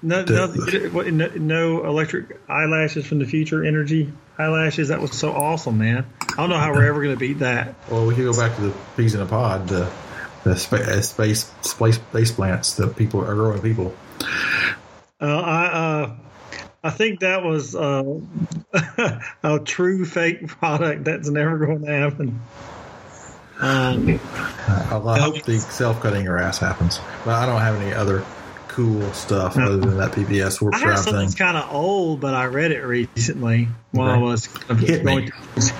no, 0.00 0.24
no, 0.24 1.26
no, 1.36 1.84
electric 1.84 2.40
eyelashes 2.48 3.06
from 3.06 3.18
the 3.18 3.26
future 3.26 3.64
energy 3.64 4.12
eyelashes. 4.38 4.88
That 4.88 5.00
was 5.00 5.12
so 5.12 5.32
awesome, 5.32 5.78
man. 5.78 6.06
I 6.22 6.36
don't 6.36 6.50
know 6.50 6.58
how 6.58 6.72
we're 6.72 6.86
ever 6.86 7.02
going 7.02 7.14
to 7.14 7.18
beat 7.18 7.40
that. 7.40 7.74
Well, 7.90 8.06
we 8.06 8.14
could 8.14 8.24
go 8.24 8.36
back 8.36 8.54
to 8.56 8.62
the 8.62 8.74
peas 8.96 9.14
in 9.14 9.20
a 9.20 9.26
pod, 9.26 9.68
the, 9.68 9.90
the 10.44 10.56
space, 10.56 10.86
uh, 10.86 11.02
space 11.02 11.52
space 11.62 11.96
space 11.96 12.30
plants 12.30 12.74
that 12.74 12.96
people 12.96 13.24
are 13.24 13.34
growing 13.34 13.60
people. 13.60 13.94
Uh, 15.20 15.26
I 15.26 15.66
uh, 15.66 16.16
I 16.84 16.90
think 16.90 17.20
that 17.20 17.42
was 17.42 17.74
uh, 17.74 18.04
a 19.42 19.58
true 19.64 20.04
fake 20.04 20.46
product 20.46 21.04
that's 21.04 21.28
never 21.28 21.58
going 21.58 21.84
to 21.84 21.90
happen. 21.90 22.40
Um, 23.60 24.20
I 24.68 25.18
hope 25.20 25.42
the 25.42 25.58
self 25.58 26.00
cutting 26.00 26.24
your 26.24 26.38
ass 26.38 26.58
happens, 26.58 27.00
but 27.24 27.34
I 27.34 27.46
don't 27.46 27.60
have 27.60 27.80
any 27.80 27.92
other 27.92 28.24
cool 28.68 29.12
stuff 29.12 29.56
no. 29.56 29.64
other 29.64 29.76
than 29.78 29.96
that 29.96 30.12
PBS 30.12 30.60
warp 30.60 30.74
drive 30.74 31.04
thing. 31.04 31.16
It's 31.16 31.34
kind 31.34 31.56
of 31.56 31.72
old, 31.72 32.20
but 32.20 32.34
I 32.34 32.44
read 32.44 32.70
it 32.70 32.82
recently 32.82 33.68
while 33.90 34.10
okay. 34.10 34.18
I 34.18 34.22
was 34.22 34.46
Hit 34.78 35.04
going. 35.04 35.24
Me. 35.24 35.30
To, 35.56 35.74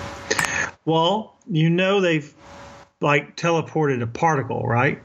well, 0.84 1.36
you 1.48 1.70
know 1.70 2.00
they've 2.00 2.34
like 3.00 3.36
teleported 3.36 4.02
a 4.02 4.06
particle, 4.08 4.62
right? 4.62 5.00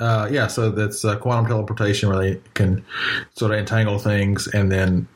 Uh, 0.00 0.28
yeah, 0.32 0.46
so 0.46 0.70
that's 0.70 1.04
uh, 1.04 1.16
quantum 1.16 1.46
teleportation 1.46 2.08
where 2.08 2.18
they 2.18 2.40
can 2.54 2.84
sort 3.34 3.52
of 3.52 3.58
entangle 3.58 3.98
things, 3.98 4.48
and 4.48 4.72
then 4.72 5.06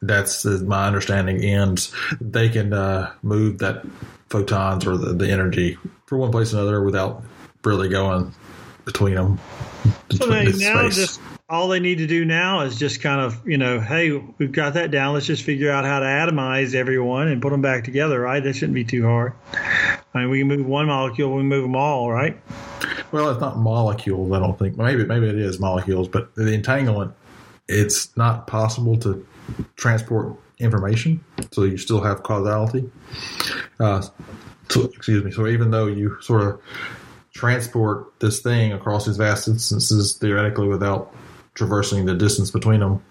that's 0.00 0.44
my 0.44 0.86
understanding 0.86 1.44
ends. 1.44 1.94
They 2.20 2.48
can 2.48 2.72
uh, 2.72 3.12
move 3.22 3.58
that 3.58 3.84
photons 4.28 4.86
or 4.86 4.96
the, 4.96 5.12
the 5.12 5.30
energy 5.30 5.78
from 6.06 6.18
one 6.18 6.30
place 6.30 6.50
to 6.50 6.56
another 6.56 6.82
without 6.82 7.22
really 7.64 7.88
going 7.88 8.34
between 8.84 9.14
them. 9.14 9.38
So 10.10 10.26
they, 10.26 10.52
now 10.52 10.88
just 10.88 11.20
all 11.48 11.68
they 11.68 11.80
need 11.80 11.98
to 11.98 12.06
do 12.06 12.24
now 12.24 12.60
is 12.60 12.78
just 12.78 13.00
kind 13.00 13.20
of 13.20 13.46
you 13.46 13.58
know, 13.58 13.80
hey, 13.80 14.12
we've 14.38 14.52
got 14.52 14.74
that 14.74 14.90
down. 14.90 15.14
Let's 15.14 15.26
just 15.26 15.44
figure 15.44 15.70
out 15.70 15.84
how 15.84 16.00
to 16.00 16.06
atomize 16.06 16.74
everyone 16.74 17.28
and 17.28 17.40
put 17.40 17.50
them 17.50 17.62
back 17.62 17.84
together. 17.84 18.20
Right? 18.20 18.42
That 18.42 18.54
shouldn't 18.54 18.74
be 18.74 18.84
too 18.84 19.04
hard. 19.04 19.32
I 20.14 20.20
mean, 20.20 20.30
we 20.30 20.38
can 20.40 20.48
move 20.48 20.66
one 20.66 20.86
molecule, 20.86 21.34
we 21.34 21.42
move 21.42 21.62
them 21.62 21.76
all, 21.76 22.10
right? 22.10 22.38
Well, 23.12 23.30
it's 23.30 23.40
not 23.40 23.58
molecules. 23.58 24.32
I 24.32 24.38
don't 24.38 24.58
think. 24.58 24.76
Maybe 24.76 25.04
maybe 25.04 25.28
it 25.28 25.38
is 25.38 25.58
molecules, 25.58 26.08
but 26.08 26.34
the 26.34 26.52
entanglement, 26.52 27.14
it's 27.68 28.14
not 28.16 28.46
possible 28.46 28.96
to 28.98 29.26
transport 29.76 30.36
information, 30.60 31.24
so 31.52 31.64
you 31.64 31.76
still 31.76 32.00
have 32.00 32.22
causality. 32.22 32.90
Uh, 33.78 34.02
so, 34.68 34.84
excuse 34.84 35.24
me. 35.24 35.30
So 35.30 35.46
even 35.46 35.70
though 35.70 35.86
you 35.86 36.20
sort 36.20 36.42
of 36.42 36.60
transport 37.32 38.18
this 38.18 38.40
thing 38.40 38.72
across 38.72 39.06
these 39.06 39.16
vast 39.16 39.46
distances 39.46 40.16
theoretically 40.16 40.68
without 40.68 41.14
traversing 41.54 42.06
the 42.06 42.14
distance 42.14 42.50
between 42.50 42.80
them, 42.80 43.02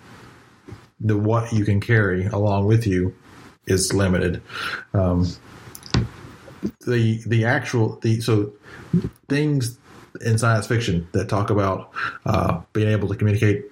the 1.00 1.18
what 1.18 1.52
you 1.54 1.64
can 1.64 1.80
carry 1.80 2.26
along 2.28 2.66
with 2.66 2.86
you 2.86 3.16
is 3.68 3.94
limited. 3.94 4.42
Um, 4.94 5.28
the 6.86 7.22
the 7.26 7.46
actual 7.46 8.00
the 8.02 8.20
so 8.22 8.52
things 9.30 9.78
in 10.26 10.38
science 10.38 10.66
fiction 10.68 11.08
that 11.12 11.30
talk 11.30 11.50
about 11.50 11.92
uh, 12.26 12.62
being 12.74 12.90
able 12.90 13.08
to 13.08 13.16
communicate 13.16 13.66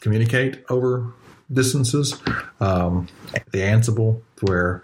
communicate 0.00 0.64
over 0.70 1.12
distances. 1.52 2.20
Um, 2.60 3.08
the 3.52 3.58
Ansible, 3.58 4.22
where 4.40 4.82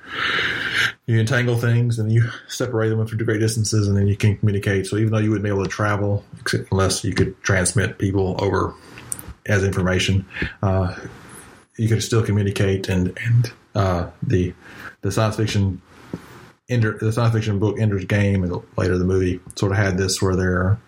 you 1.06 1.18
entangle 1.18 1.56
things 1.56 1.98
and 1.98 2.12
you 2.12 2.28
separate 2.48 2.88
them 2.90 3.00
into 3.00 3.24
great 3.24 3.40
distances, 3.40 3.88
and 3.88 3.96
then 3.96 4.06
you 4.06 4.16
can 4.16 4.36
communicate. 4.36 4.86
So 4.86 4.96
even 4.96 5.12
though 5.12 5.18
you 5.18 5.30
wouldn't 5.30 5.44
be 5.44 5.50
able 5.50 5.64
to 5.64 5.70
travel 5.70 6.24
unless 6.70 7.04
you 7.04 7.14
could 7.14 7.40
transmit 7.42 7.98
people 7.98 8.36
over 8.38 8.74
as 9.46 9.64
information, 9.64 10.26
uh, 10.62 10.94
you 11.76 11.88
could 11.88 12.02
still 12.02 12.22
communicate. 12.22 12.88
And 12.88 13.18
and 13.24 13.52
uh, 13.74 14.10
the 14.22 14.54
the 15.02 15.12
science 15.12 15.36
fiction. 15.36 15.82
Ender, 16.68 16.96
the 17.00 17.12
science 17.12 17.34
fiction 17.34 17.58
book 17.58 17.80
Ender's 17.80 18.04
Game 18.04 18.44
and 18.44 18.62
later 18.76 18.96
the 18.96 19.04
movie 19.04 19.40
sort 19.56 19.72
of 19.72 19.78
had 19.78 19.98
this 19.98 20.22
where 20.22 20.36
they're, 20.36 20.78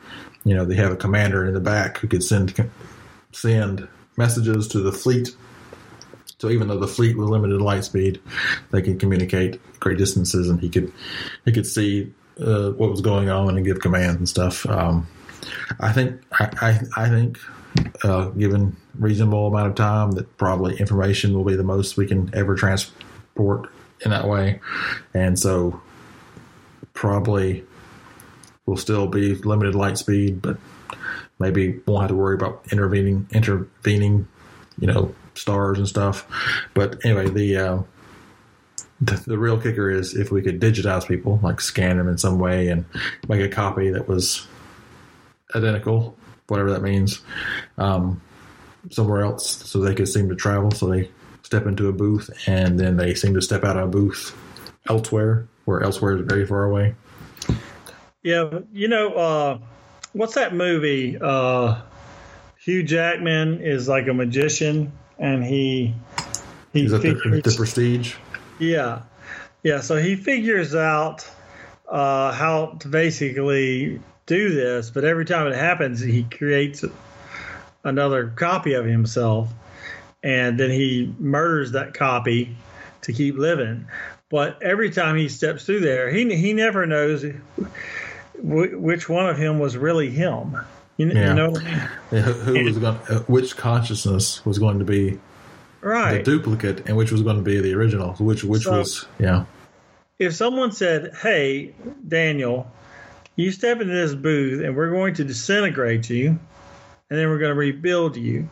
you 0.45 0.55
know, 0.55 0.65
they 0.65 0.77
have 0.77 0.93
a 0.93 0.97
commander 0.97 1.45
in 1.45 1.55
the 1.55 1.61
back 1.61 1.99
who 1.99 2.07
could 2.07 2.23
send 2.23 2.71
send 3.33 3.89
messages 4.17 4.69
to 4.69 4.79
the 4.79 4.93
fleet 4.93 5.35
so 6.43 6.51
even 6.51 6.67
though 6.67 6.77
the 6.77 6.89
fleet 6.89 7.17
was 7.17 7.29
limited 7.29 7.57
to 7.57 7.63
light 7.63 7.85
speed, 7.85 8.21
they 8.73 8.83
could 8.83 8.99
communicate 8.99 9.61
great 9.79 9.97
distances, 9.97 10.49
and 10.51 10.59
he 10.59 10.69
could 10.69 10.93
he 11.45 11.53
could 11.53 11.69
see 11.69 12.13
uh, 12.45 12.71
what 12.71 12.91
was 12.91 13.01
going 13.01 13.31
on 13.31 13.57
and 13.57 13.65
give 13.65 13.79
commands 13.79 14.17
and 14.17 14.29
stuff. 14.29 14.67
Um, 14.67 15.07
I 15.79 15.93
think 15.93 16.21
I, 16.33 16.81
I, 16.97 17.05
I 17.05 17.09
think 17.09 17.39
uh, 18.03 18.31
given 18.31 18.77
reasonable 18.99 19.47
amount 19.47 19.69
of 19.69 19.77
time 19.77 20.11
that 20.13 20.37
probably 20.37 20.77
information 20.79 21.33
will 21.33 21.45
be 21.45 21.55
the 21.55 21.63
most 21.63 21.97
we 21.97 22.09
can 22.09 22.29
ever 22.35 22.57
transport 22.57 23.71
in 24.05 24.11
that 24.11 24.27
way, 24.27 24.59
and 25.15 25.39
so 25.39 25.81
probably 26.93 27.65
will 28.67 28.77
still 28.77 29.07
be 29.07 29.37
limited 29.37 29.77
light 29.77 29.97
speed, 29.97 30.43
but 30.43 30.57
maybe 31.39 31.81
won't 31.87 32.03
have 32.03 32.11
to 32.11 32.17
worry 32.17 32.35
about 32.35 32.67
intervening 32.73 33.29
intervening, 33.31 34.27
you 34.81 34.89
know, 34.89 35.15
stars 35.35 35.79
and 35.79 35.89
stuff. 35.89 36.27
But 36.75 37.05
anyway, 37.05 37.29
the, 37.29 37.57
uh, 37.57 37.83
the, 39.01 39.23
the 39.27 39.39
real 39.39 39.61
kicker 39.61 39.91
is 39.91 40.15
if 40.15 40.31
we 40.31 40.43
could 40.43 40.61
digitize 40.61 41.07
people, 41.07 41.41
like 41.43 41.61
scan 41.61 41.97
them 41.97 42.09
in 42.09 42.19
some 42.19 42.39
way 42.39 42.69
and 42.69 42.85
make 43.29 43.41
a 43.41 43.49
copy 43.49 43.91
that 43.91 44.09
was 44.09 44.47
identical, 45.55 46.17
whatever 46.47 46.71
that 46.71 46.83
means, 46.83 47.21
um, 47.79 48.21
somewhere 48.91 49.23
else, 49.23 49.69
so 49.69 49.81
they 49.81 49.95
could 49.95 50.09
seem 50.09 50.29
to 50.29 50.35
travel. 50.35 50.71
So 50.71 50.87
they 50.87 51.11
step 51.43 51.67
into 51.67 51.89
a 51.89 51.93
booth 51.93 52.31
and 52.47 52.79
then 52.79 52.97
they 52.97 53.15
seem 53.15 53.35
to 53.35 53.43
step 53.43 53.65
out 53.65 53.77
of 53.77 53.89
a 53.89 53.91
booth 53.91 54.37
elsewhere, 54.89 55.47
where 55.65 55.83
elsewhere 55.83 56.17
is 56.17 56.27
very 56.27 56.47
far 56.47 56.65
away. 56.65 56.95
Yeah, 58.23 58.61
you 58.73 58.87
know, 58.87 59.13
uh, 59.15 59.59
what's 60.13 60.35
that 60.35 60.55
movie? 60.55 61.19
Uh, 61.21 61.81
Hugh 62.59 62.85
Jackman 62.85 63.61
is 63.61 63.89
like 63.89 64.07
a 64.07 64.15
magician 64.15 64.93
and 65.23 65.45
he 65.45 65.95
he 66.73 66.85
Is 66.85 66.93
figures, 66.93 67.23
the, 67.23 67.41
the, 67.51 67.57
prestige. 67.57 68.17
Yeah, 68.59 69.03
yeah. 69.63 69.81
So 69.81 69.97
he 69.97 70.17
figures 70.17 70.75
out 70.75 71.27
uh, 71.89 72.33
how 72.33 72.77
to 72.81 72.89
basically 72.89 74.01
do 74.27 74.55
this, 74.55 74.91
but 74.91 75.05
every 75.05 75.25
time 75.25 75.47
it 75.47 75.55
happens, 75.55 76.01
he 76.01 76.25
creates 76.25 76.85
another 77.85 78.29
copy 78.29 78.75
of 78.75 78.85
himself, 78.85 79.49
and 80.23 80.59
then 80.59 80.71
he 80.71 81.15
murders 81.19 81.73
that 81.73 81.95
copy 81.95 82.57
to 83.03 83.13
keep 83.13 83.37
living. 83.37 83.87
But 84.29 84.61
every 84.63 84.91
time 84.91 85.17
he 85.17 85.29
steps 85.29 85.65
through 85.65 85.81
there, 85.81 86.11
he 86.11 86.35
he 86.35 86.53
never 86.53 86.85
knows 86.85 87.25
which 88.43 89.09
one 89.09 89.29
of 89.29 89.39
him 89.39 89.61
was 89.61 89.77
really 89.77 90.11
him. 90.11 90.57
You, 91.03 91.13
yeah. 91.13 91.29
you 91.29 91.35
know 91.35 91.51
what 91.51 91.65
I 91.65 91.89
mean? 92.13 92.23
Who, 92.23 92.65
was 92.65 92.79
going? 92.79 92.97
Uh, 93.09 93.19
which 93.21 93.57
consciousness 93.57 94.45
was 94.47 94.61
going 94.61 94.79
to 94.79 94.85
be 94.85 95.19
right 95.81 96.19
the 96.19 96.23
duplicate, 96.23 96.89
and 96.89 96.97
which 96.97 97.11
was 97.11 97.23
going 97.23 97.37
to 97.37 97.43
be 97.43 97.61
the 97.61 97.75
original? 97.75 98.13
Which 98.15 98.45
which 98.45 98.63
so, 98.63 98.79
was 98.79 99.07
yeah. 99.19 99.47
If 100.21 100.35
someone 100.37 100.71
said, 100.71 101.13
"Hey, 101.21 101.75
Daniel, 102.07 102.71
you 103.35 103.51
step 103.51 103.81
into 103.81 103.93
this 103.93 104.15
booth, 104.15 104.63
and 104.63 104.77
we're 104.77 104.91
going 104.91 105.15
to 105.15 105.25
disintegrate 105.25 106.09
you, 106.09 106.29
and 106.29 107.19
then 107.19 107.29
we're 107.29 107.39
going 107.39 107.51
to 107.51 107.59
rebuild 107.59 108.17
you," 108.17 108.49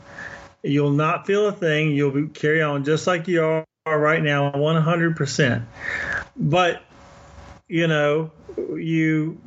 you'll 0.64 0.90
not 0.90 1.26
feel 1.26 1.46
a 1.46 1.52
thing. 1.52 1.92
You'll 1.92 2.10
be, 2.10 2.26
carry 2.28 2.62
on 2.62 2.82
just 2.82 3.06
like 3.06 3.28
you 3.28 3.44
are 3.44 3.64
right 3.86 4.22
now, 4.22 4.50
one 4.58 4.82
hundred 4.82 5.16
percent. 5.16 5.64
But 6.36 6.82
you 7.68 7.86
know, 7.86 8.32
you 8.74 9.40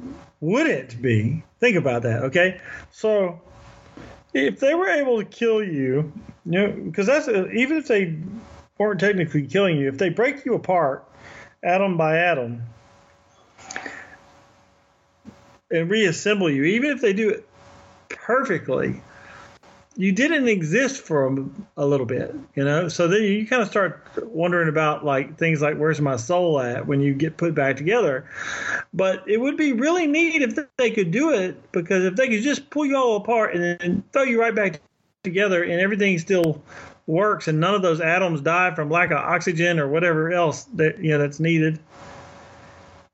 wouldn't 0.43 1.01
be. 1.01 1.41
Think 1.61 1.77
about 1.77 2.03
that, 2.03 2.23
okay? 2.23 2.59
So 2.91 3.41
if 4.33 4.59
they 4.59 4.75
were 4.75 4.89
able 4.89 5.19
to 5.19 5.25
kill 5.25 5.63
you, 5.63 6.11
you 6.45 6.51
know, 6.51 6.67
because 6.69 7.07
that's 7.07 7.29
uh, 7.29 7.47
even 7.53 7.77
if 7.77 7.87
they 7.87 8.17
weren't 8.77 8.99
technically 8.99 9.47
killing 9.47 9.77
you, 9.77 9.87
if 9.87 9.97
they 9.97 10.09
break 10.09 10.43
you 10.43 10.55
apart 10.55 11.07
atom 11.63 11.95
by 11.95 12.17
atom 12.17 12.61
and 15.71 15.89
reassemble 15.89 16.49
you, 16.49 16.65
even 16.65 16.91
if 16.91 16.99
they 16.99 17.13
do 17.13 17.29
it 17.29 17.47
perfectly, 18.09 19.01
you 19.95 20.11
didn't 20.11 20.47
exist 20.47 21.01
for 21.01 21.27
a, 21.27 21.45
a, 21.77 21.85
little 21.85 22.05
bit, 22.05 22.33
you 22.55 22.63
know. 22.63 22.87
So 22.87 23.07
then 23.07 23.23
you 23.23 23.45
kind 23.45 23.61
of 23.61 23.67
start 23.67 24.07
wondering 24.23 24.69
about 24.69 25.05
like 25.05 25.37
things 25.37 25.61
like 25.61 25.77
where's 25.77 26.01
my 26.01 26.15
soul 26.15 26.59
at 26.59 26.87
when 26.87 27.01
you 27.01 27.13
get 27.13 27.37
put 27.37 27.53
back 27.53 27.77
together. 27.77 28.27
But 28.93 29.27
it 29.27 29.39
would 29.39 29.57
be 29.57 29.73
really 29.73 30.07
neat 30.07 30.41
if 30.41 30.57
they 30.77 30.91
could 30.91 31.11
do 31.11 31.33
it 31.33 31.71
because 31.71 32.05
if 32.05 32.15
they 32.15 32.27
could 32.27 32.41
just 32.41 32.69
pull 32.69 32.85
you 32.85 32.97
all 32.97 33.17
apart 33.17 33.55
and 33.55 33.63
then 33.79 34.03
throw 34.11 34.23
you 34.23 34.39
right 34.39 34.55
back 34.55 34.81
together 35.23 35.63
and 35.63 35.79
everything 35.79 36.17
still 36.17 36.61
works 37.05 37.47
and 37.47 37.59
none 37.59 37.75
of 37.75 37.81
those 37.81 38.01
atoms 38.01 38.41
die 38.41 38.73
from 38.73 38.89
lack 38.89 39.11
of 39.11 39.17
oxygen 39.17 39.79
or 39.79 39.87
whatever 39.87 40.31
else 40.31 40.63
that 40.75 40.99
you 40.99 41.11
know 41.11 41.19
that's 41.19 41.39
needed. 41.39 41.79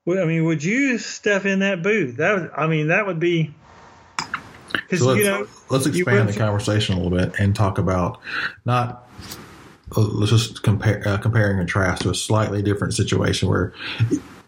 I 0.07 0.25
mean, 0.25 0.45
would 0.45 0.63
you 0.63 0.97
step 0.97 1.45
in 1.45 1.59
that 1.59 1.83
booth? 1.83 2.17
That 2.17 2.33
would, 2.33 2.51
I 2.55 2.65
mean, 2.65 2.87
that 2.87 3.05
would 3.05 3.19
be 3.19 3.53
because 4.71 4.99
so 4.99 5.13
you 5.13 5.23
know 5.23 5.47
let's 5.69 5.85
expand 5.85 6.29
the 6.29 6.33
conversation 6.33 6.95
a 6.95 7.01
little 7.01 7.17
bit 7.17 7.39
and 7.39 7.55
talk 7.55 7.77
about 7.77 8.19
not 8.65 9.07
uh, 9.95 10.01
let's 10.01 10.31
just 10.31 10.63
compare 10.63 11.01
uh, 11.07 11.17
compare 11.17 11.49
and 11.49 11.59
contrast 11.59 12.01
to 12.03 12.09
a 12.09 12.15
slightly 12.15 12.61
different 12.61 12.93
situation 12.93 13.49
where 13.49 13.73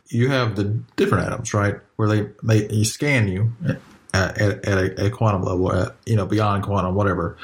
you 0.10 0.30
have 0.30 0.56
the 0.56 0.66
different 0.96 1.26
atoms 1.26 1.54
right? 1.54 1.76
Where 1.96 2.08
they 2.08 2.30
they 2.44 2.68
you 2.70 2.86
scan 2.86 3.28
you 3.28 3.54
at, 4.14 4.42
at, 4.42 4.78
a, 4.78 5.06
a, 5.06 5.10
quantum 5.10 5.44
level, 5.44 5.74
at, 5.74 5.96
you 6.06 6.16
know, 6.16 6.26
beyond 6.26 6.64
quantum, 6.64 6.96
whatever, 6.96 7.38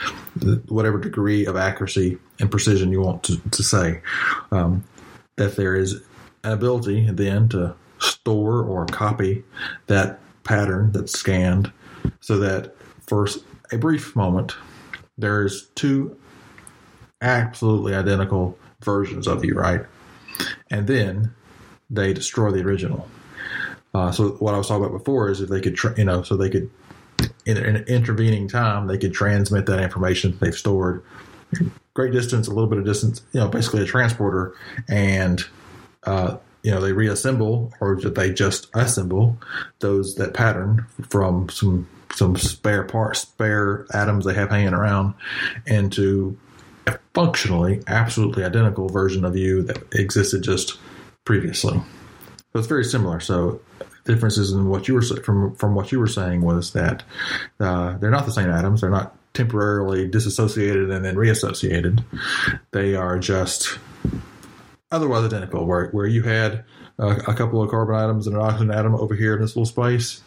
whatever 0.67 0.97
degree 0.97 1.45
of 1.45 1.55
accuracy 1.55 2.17
and 2.39 2.51
precision 2.51 2.91
you 2.91 3.01
want 3.01 3.23
to, 3.23 3.39
to 3.51 3.63
say, 3.63 4.01
um, 4.51 4.84
that 5.38 5.55
there 5.55 5.75
is 5.75 6.01
an 6.43 6.51
ability 6.51 7.09
then 7.11 7.47
to 7.49 7.73
store 7.99 8.63
or 8.63 8.86
copy 8.86 9.43
that 9.88 10.19
pattern 10.43 10.91
that's 10.91 11.13
scanned 11.13 11.71
so 12.28 12.38
that 12.39 12.75
for 13.07 13.25
a 13.71 13.78
brief 13.78 14.13
moment, 14.13 14.53
there's 15.17 15.67
two 15.75 16.19
absolutely 17.21 17.95
identical 17.95 18.59
versions 18.82 19.28
of 19.28 19.45
you, 19.45 19.53
right? 19.53 19.86
And 20.69 20.88
then 20.88 21.34
they 21.89 22.11
destroy 22.11 22.51
the 22.51 22.59
original. 22.59 23.07
Uh, 23.93 24.11
so 24.11 24.32
what 24.39 24.53
I 24.53 24.57
was 24.57 24.67
talking 24.67 24.84
about 24.84 24.97
before 24.97 25.30
is 25.30 25.39
if 25.39 25.47
they 25.47 25.61
could, 25.61 25.78
tra- 25.78 25.97
you 25.97 26.03
know, 26.03 26.21
so 26.21 26.36
they 26.36 26.49
could 26.49 26.69
in 27.45 27.55
an 27.55 27.78
intervening 27.86 28.49
time 28.49 28.88
they 28.88 28.97
could 28.97 29.13
transmit 29.13 29.65
that 29.65 29.80
information 29.80 30.38
they've 30.39 30.53
stored 30.53 31.01
great 31.93 32.11
distance, 32.11 32.47
a 32.47 32.51
little 32.51 32.69
bit 32.69 32.78
of 32.78 32.86
distance, 32.86 33.21
you 33.32 33.39
know, 33.39 33.47
basically 33.47 33.82
a 33.82 33.86
transporter, 33.86 34.53
and 34.89 35.45
uh, 36.03 36.36
you 36.61 36.71
know 36.71 36.82
they 36.82 36.91
reassemble 36.91 37.71
or 37.80 37.95
that 38.01 38.15
they 38.15 38.34
just 38.34 38.67
assemble 38.75 39.38
those 39.80 40.15
that 40.15 40.34
pattern 40.34 40.86
from 41.09 41.47
some 41.47 41.88
some 42.18 42.36
spare 42.36 42.84
parts, 42.84 43.22
spare 43.22 43.86
atoms 43.93 44.26
they 44.26 44.34
have 44.34 44.49
hanging 44.49 44.74
around 44.74 45.13
into 45.65 46.38
a 46.88 46.97
functionally 47.13 47.82
absolutely 47.88 48.43
identical 48.43 48.89
version 48.89 49.24
of 49.26 49.36
you 49.36 49.61
that 49.63 49.84
existed 49.93 50.43
just 50.43 50.80
previously. 51.26 51.80
So 52.53 52.59
it's 52.59 52.68
very 52.68 52.86
similar. 52.86 53.20
So 53.20 53.61
differences 54.05 54.51
in 54.51 54.70
what 54.70 54.88
you 54.88 54.93
were 54.93 55.01
from 55.01 55.53
from 55.55 55.76
what 55.76 55.91
you 55.91 55.99
were 55.99 56.07
saying 56.07 56.41
was 56.41 56.72
that 56.74 57.03
uh, 57.59 57.97
they're 57.97 58.09
not 58.09 58.26
the 58.26 58.32
same 58.32 58.49
atoms. 58.49 58.82
They're 58.82 58.89
not 58.89 59.15
temporarily 59.34 60.07
disassociated 60.07 60.89
and 60.89 61.05
then 61.05 61.15
reassociated. 61.15 62.03
They 62.72 62.95
are 62.95 63.20
just 63.20 63.78
otherwise 64.91 65.25
identical. 65.25 65.65
Where 65.65 65.89
where 65.89 66.07
you 66.07 66.23
had 66.23 66.63
a, 66.97 67.07
a 67.07 67.33
couple 67.33 67.61
of 67.61 67.69
carbon 67.69 67.95
atoms 67.95 68.27
and 68.27 68.35
an 68.35 68.41
oxygen 68.41 68.71
atom 68.71 68.95
over 68.95 69.15
here 69.15 69.35
in 69.35 69.41
this 69.41 69.55
little 69.55 69.65
space, 69.65 70.21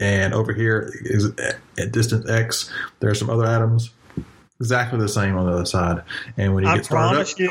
and 0.00 0.34
over 0.34 0.52
here 0.52 0.92
is 1.02 1.32
at 1.78 1.92
distance 1.92 2.28
x. 2.28 2.70
There 3.00 3.10
are 3.10 3.14
some 3.14 3.30
other 3.30 3.46
atoms 3.46 3.90
exactly 4.60 4.98
the 4.98 5.08
same 5.08 5.36
on 5.36 5.46
the 5.46 5.52
other 5.52 5.66
side. 5.66 6.02
And 6.36 6.54
when 6.54 6.64
you 6.64 6.70
I 6.70 6.76
get 6.76 6.86
started 6.86 7.08
promise 7.08 7.32
up, 7.34 7.38
you, 7.40 7.50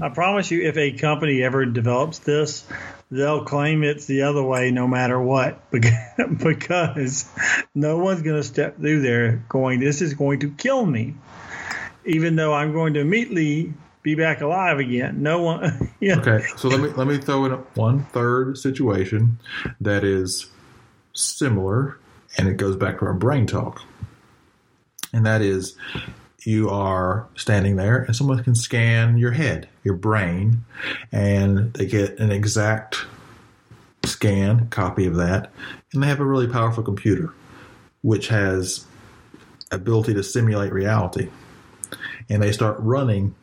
I 0.00 0.08
promise 0.08 0.50
you, 0.50 0.62
if 0.62 0.76
a 0.76 0.92
company 0.92 1.42
ever 1.42 1.64
develops 1.64 2.18
this, 2.20 2.66
they'll 3.10 3.44
claim 3.44 3.84
it's 3.84 4.06
the 4.06 4.22
other 4.22 4.42
way 4.42 4.70
no 4.70 4.88
matter 4.88 5.20
what 5.20 5.70
because 5.70 7.30
no 7.74 7.98
one's 7.98 8.22
going 8.22 8.36
to 8.36 8.42
step 8.46 8.78
through 8.78 9.02
there 9.02 9.44
going, 9.48 9.80
this 9.80 10.02
is 10.02 10.14
going 10.14 10.40
to 10.40 10.50
kill 10.50 10.84
me. 10.84 11.14
Even 12.04 12.36
though 12.36 12.52
I'm 12.52 12.72
going 12.72 12.94
to 12.94 13.00
immediately 13.00 13.74
be 14.02 14.14
back 14.14 14.40
alive 14.40 14.78
again. 14.78 15.22
No 15.22 15.42
one. 15.42 15.92
yeah. 16.00 16.18
Okay, 16.18 16.44
so 16.56 16.68
let 16.68 16.80
me 16.80 16.88
let 16.90 17.06
me 17.06 17.18
throw 17.18 17.44
in 17.44 17.52
one 17.74 18.04
third 18.06 18.58
situation 18.58 19.38
that 19.80 20.04
is 20.04 20.46
similar, 21.12 21.98
and 22.36 22.48
it 22.48 22.56
goes 22.56 22.76
back 22.76 22.98
to 22.98 23.06
our 23.06 23.14
brain 23.14 23.46
talk, 23.46 23.82
and 25.12 25.26
that 25.26 25.42
is 25.42 25.76
you 26.44 26.68
are 26.70 27.28
standing 27.36 27.76
there 27.76 27.98
and 27.98 28.16
someone 28.16 28.42
can 28.42 28.54
scan 28.54 29.16
your 29.16 29.30
head, 29.30 29.68
your 29.84 29.94
brain, 29.94 30.64
and 31.12 31.72
they 31.74 31.86
get 31.86 32.18
an 32.18 32.32
exact 32.32 33.06
scan 34.04 34.68
copy 34.68 35.06
of 35.06 35.14
that, 35.16 35.52
and 35.92 36.02
they 36.02 36.08
have 36.08 36.18
a 36.20 36.24
really 36.24 36.48
powerful 36.48 36.82
computer 36.82 37.32
which 38.02 38.28
has 38.28 38.84
ability 39.70 40.12
to 40.14 40.22
simulate 40.22 40.72
reality. 40.72 41.28
And 42.28 42.42
they 42.42 42.52
start 42.52 42.76
running 42.80 43.34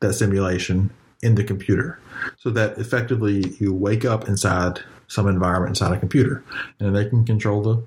that 0.00 0.12
simulation 0.12 0.90
in 1.22 1.34
the 1.34 1.44
computer 1.44 1.98
so 2.38 2.50
that 2.50 2.78
effectively 2.78 3.54
you 3.58 3.72
wake 3.72 4.04
up 4.04 4.28
inside 4.28 4.80
some 5.08 5.28
environment 5.28 5.70
inside 5.70 5.96
a 5.96 5.98
computer 5.98 6.42
and 6.78 6.94
they 6.94 7.08
can 7.08 7.24
control 7.24 7.62
the 7.62 7.82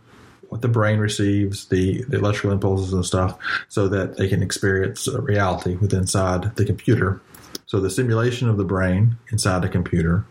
what 0.49 0.61
the 0.61 0.67
brain 0.67 0.99
receives, 0.99 1.67
the, 1.67 2.03
the 2.05 2.17
electrical 2.17 2.51
impulses 2.51 2.91
and 2.91 3.05
stuff, 3.05 3.37
so 3.67 3.87
that 3.87 4.17
they 4.17 4.27
can 4.27 4.41
experience 4.41 5.07
reality 5.07 5.75
within 5.75 5.99
inside 5.99 6.55
the 6.55 6.65
computer. 6.65 7.21
So 7.67 7.79
the 7.79 7.89
simulation 7.89 8.49
of 8.49 8.57
the 8.57 8.63
brain 8.63 9.17
inside 9.31 9.61
the 9.61 9.69
computer 9.69 10.25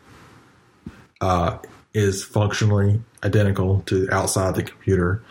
uh, 1.20 1.58
is 1.94 2.24
functionally 2.24 3.00
identical 3.22 3.80
to 3.86 4.08
outside 4.10 4.56
the 4.56 4.62
computer 4.62 5.22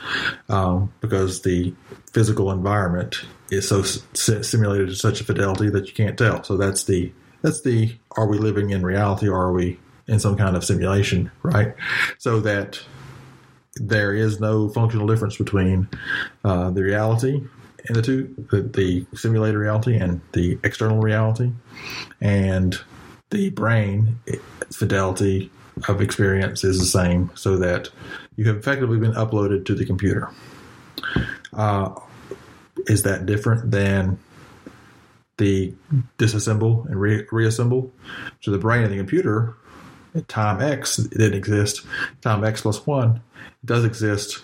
um, 0.50 0.92
because 1.02 1.42
the 1.42 1.74
physical 2.12 2.52
environment 2.52 3.26
is 3.50 3.68
so 3.68 3.82
simulated 3.82 4.90
to 4.90 4.96
such 4.96 5.22
a 5.22 5.24
fidelity 5.24 5.70
that 5.70 5.88
you 5.88 5.94
can't 5.94 6.18
tell. 6.18 6.44
So 6.44 6.58
that's 6.58 6.84
the 6.84 7.12
that's 7.42 7.62
the 7.62 7.96
are 8.18 8.28
we 8.28 8.38
living 8.38 8.72
in 8.72 8.84
reality 8.84 9.28
or 9.28 9.38
are 9.38 9.54
we 9.54 9.80
in 10.08 10.20
some 10.20 10.38
kind 10.38 10.56
of 10.56 10.64
simulation, 10.64 11.32
right? 11.44 11.76
So 12.18 12.40
that 12.42 12.80
there 13.76 14.14
is 14.14 14.40
no 14.40 14.70
functional 14.70 15.08
difference 15.08 15.38
between 15.38 15.88
uh, 16.44 16.72
the 16.72 16.84
reality 16.84 17.44
and 17.88 17.96
the 17.96 18.02
two, 18.02 18.48
the, 18.52 18.62
the 18.62 19.06
simulated 19.16 19.58
reality 19.58 19.96
and 19.96 20.22
the 20.34 20.58
external 20.64 21.00
reality, 21.00 21.52
and 22.20 22.80
the 23.30 23.50
brain 23.52 24.20
fidelity 24.72 25.52
of 25.88 26.02
experience 26.02 26.64
is 26.64 26.80
the 26.80 26.86
same, 26.86 27.30
so 27.36 27.58
that 27.58 27.90
you 28.36 28.46
have 28.46 28.58
effectively 28.58 28.98
been 28.98 29.14
uploaded 29.14 29.66
to 29.66 29.76
the 29.76 29.86
computer. 29.86 30.30
Uh, 31.54 31.94
is 32.88 33.04
that 33.04 33.26
different 33.26 33.72
than 33.72 34.20
the 35.38 35.74
disassemble 36.18 36.86
and 36.88 37.00
re- 37.00 37.26
reassemble? 37.32 37.92
So 38.42 38.52
the 38.52 38.58
brain 38.58 38.84
and 38.84 38.92
the 38.92 38.98
computer 38.98 39.56
at 40.16 40.28
time 40.28 40.62
x 40.62 40.98
didn't 40.98 41.36
exist. 41.38 41.86
Time 42.22 42.44
x 42.44 42.62
plus 42.62 42.86
one 42.86 43.22
does 43.64 43.86
exist, 43.86 44.42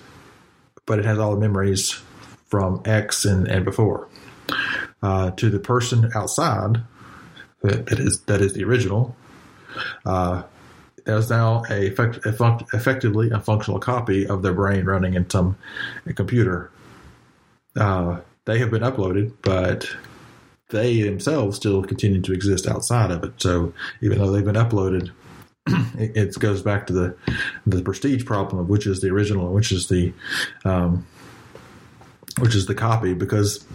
but 0.85 0.99
it 0.99 1.05
has 1.05 1.17
all 1.17 1.33
the 1.33 1.39
memories 1.39 2.01
from 2.45 2.81
X 2.85 3.25
and, 3.25 3.47
and 3.47 3.65
before. 3.65 4.07
Uh, 5.01 5.31
to 5.31 5.49
the 5.49 5.59
person 5.59 6.11
outside, 6.15 6.77
that, 7.61 7.87
that 7.87 7.99
is 7.99 8.21
that 8.21 8.41
is 8.41 8.53
the 8.53 8.63
original. 8.63 9.15
Uh, 10.05 10.43
there's 11.05 11.29
now 11.29 11.63
a 11.69 11.87
effect, 11.87 12.19
effectively 12.73 13.29
a 13.31 13.39
functional 13.39 13.79
copy 13.79 14.27
of 14.27 14.43
their 14.43 14.53
brain 14.53 14.85
running 14.85 15.15
in 15.15 15.29
some 15.29 15.57
computer. 16.15 16.71
Uh, 17.75 18.19
they 18.45 18.59
have 18.59 18.71
been 18.71 18.81
uploaded, 18.81 19.33
but 19.41 19.89
they 20.69 21.01
themselves 21.01 21.55
still 21.55 21.83
continue 21.83 22.21
to 22.21 22.33
exist 22.33 22.67
outside 22.67 23.11
of 23.11 23.23
it. 23.23 23.33
So 23.37 23.73
even 24.01 24.17
though 24.17 24.31
they've 24.31 24.43
been 24.43 24.55
uploaded, 24.55 25.11
it, 25.97 26.17
it, 26.17 26.39
goes 26.39 26.61
back 26.61 26.87
to 26.87 26.93
the 26.93 27.15
the 27.65 27.81
prestige 27.81 28.25
problem 28.25 28.59
of 28.59 28.69
which 28.69 28.85
is 28.85 28.99
the 29.01 29.09
original 29.09 29.45
and 29.45 29.55
which 29.55 29.71
is 29.71 29.87
the 29.87 30.13
um, 30.65 31.05
which 32.39 32.55
is 32.55 32.65
the 32.65 32.75
copy 32.75 33.13
because 33.13 33.65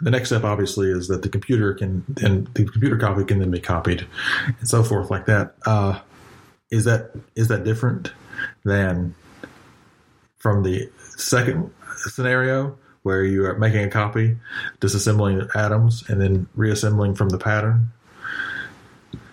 the 0.00 0.10
next 0.10 0.28
step 0.28 0.44
obviously 0.44 0.90
is 0.90 1.08
that 1.08 1.22
the 1.22 1.28
computer 1.28 1.72
can 1.72 2.04
then 2.08 2.46
the 2.54 2.64
computer 2.64 2.98
copy 2.98 3.24
can 3.24 3.38
then 3.38 3.50
be 3.50 3.60
copied 3.60 4.06
and 4.58 4.68
so 4.68 4.82
forth 4.82 5.10
like 5.10 5.26
that. 5.26 5.54
Uh, 5.64 5.98
is 6.70 6.84
that 6.84 7.12
is 7.36 7.48
that 7.48 7.64
different 7.64 8.12
than 8.64 9.14
from 10.38 10.62
the 10.62 10.90
second 11.16 11.70
scenario 11.96 12.76
where 13.04 13.22
you 13.22 13.44
are 13.44 13.56
making 13.56 13.84
a 13.84 13.90
copy, 13.90 14.36
disassembling 14.80 15.54
atoms, 15.54 16.08
and 16.08 16.20
then 16.20 16.48
reassembling 16.56 17.14
from 17.14 17.28
the 17.28 17.38
pattern? 17.38 17.92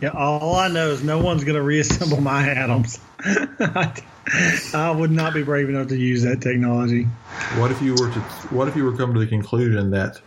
Yeah, 0.02 0.10
all 0.10 0.56
I 0.56 0.68
know 0.68 0.90
is 0.90 1.04
no 1.04 1.20
one's 1.20 1.44
going 1.44 1.56
to 1.56 1.62
reassemble 1.62 2.22
my 2.22 2.50
atoms. 2.50 3.00
I 3.24 4.94
would 4.96 5.12
not 5.12 5.34
be 5.34 5.44
brave 5.44 5.70
enough 5.70 5.88
to 5.88 5.98
use 5.98 6.24
that 6.24 6.42
technology. 6.42 7.04
What 7.56 7.72
if 7.72 7.82
you 7.82 7.94
were 7.94 8.12
to? 8.12 8.20
What 8.50 8.68
if 8.68 8.76
you 8.76 8.84
were 8.84 8.96
come 8.96 9.14
to 9.14 9.20
the 9.20 9.28
conclusion 9.28 9.92
that 9.92 10.20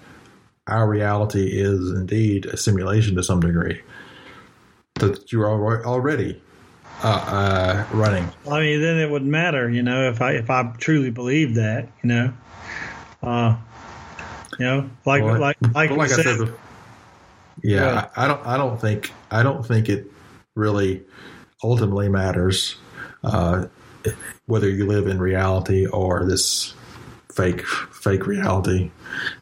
our 0.67 0.89
reality 0.89 1.61
is 1.61 1.91
indeed 1.91 2.47
a 2.47 2.57
simulation 2.57 3.15
to 3.17 3.23
some 3.23 3.41
degree? 3.41 3.83
That 4.95 5.33
you 5.33 5.43
are 5.43 5.85
already 5.85 6.41
uh, 7.03 7.07
uh, 7.07 7.97
running. 7.97 8.31
I 8.51 8.61
mean, 8.61 8.81
then 8.81 8.99
it 8.99 9.11
wouldn't 9.11 9.31
matter, 9.31 9.69
you 9.69 9.83
know, 9.83 10.09
if 10.09 10.23
I 10.23 10.33
if 10.33 10.51
I 10.51 10.73
truly 10.79 11.11
believed 11.11 11.57
that, 11.57 11.89
you 12.03 12.09
know, 12.09 12.33
uh, 13.25 13.57
you 14.59 14.65
know, 14.65 14.91
like 15.05 15.23
well, 15.23 15.39
like 15.39 15.57
like, 15.73 15.91
like 15.91 16.11
I 16.11 16.15
said, 16.15 16.39
said 16.39 16.55
yeah, 17.63 18.09
I, 18.17 18.25
I, 18.25 18.29
don't. 18.29 18.47
I 18.47 18.57
don't 18.57 18.81
think. 18.81 19.13
I 19.31 19.43
don't 19.43 19.65
think 19.67 19.89
it 19.89 20.11
really 20.55 21.03
ultimately 21.63 22.09
matters 22.09 22.77
uh, 23.23 23.67
whether 24.47 24.69
you 24.69 24.87
live 24.87 25.07
in 25.07 25.19
reality 25.19 25.87
or 25.87 26.27
this 26.27 26.75
fake 27.33 27.65
fake 27.67 28.27
reality. 28.27 28.91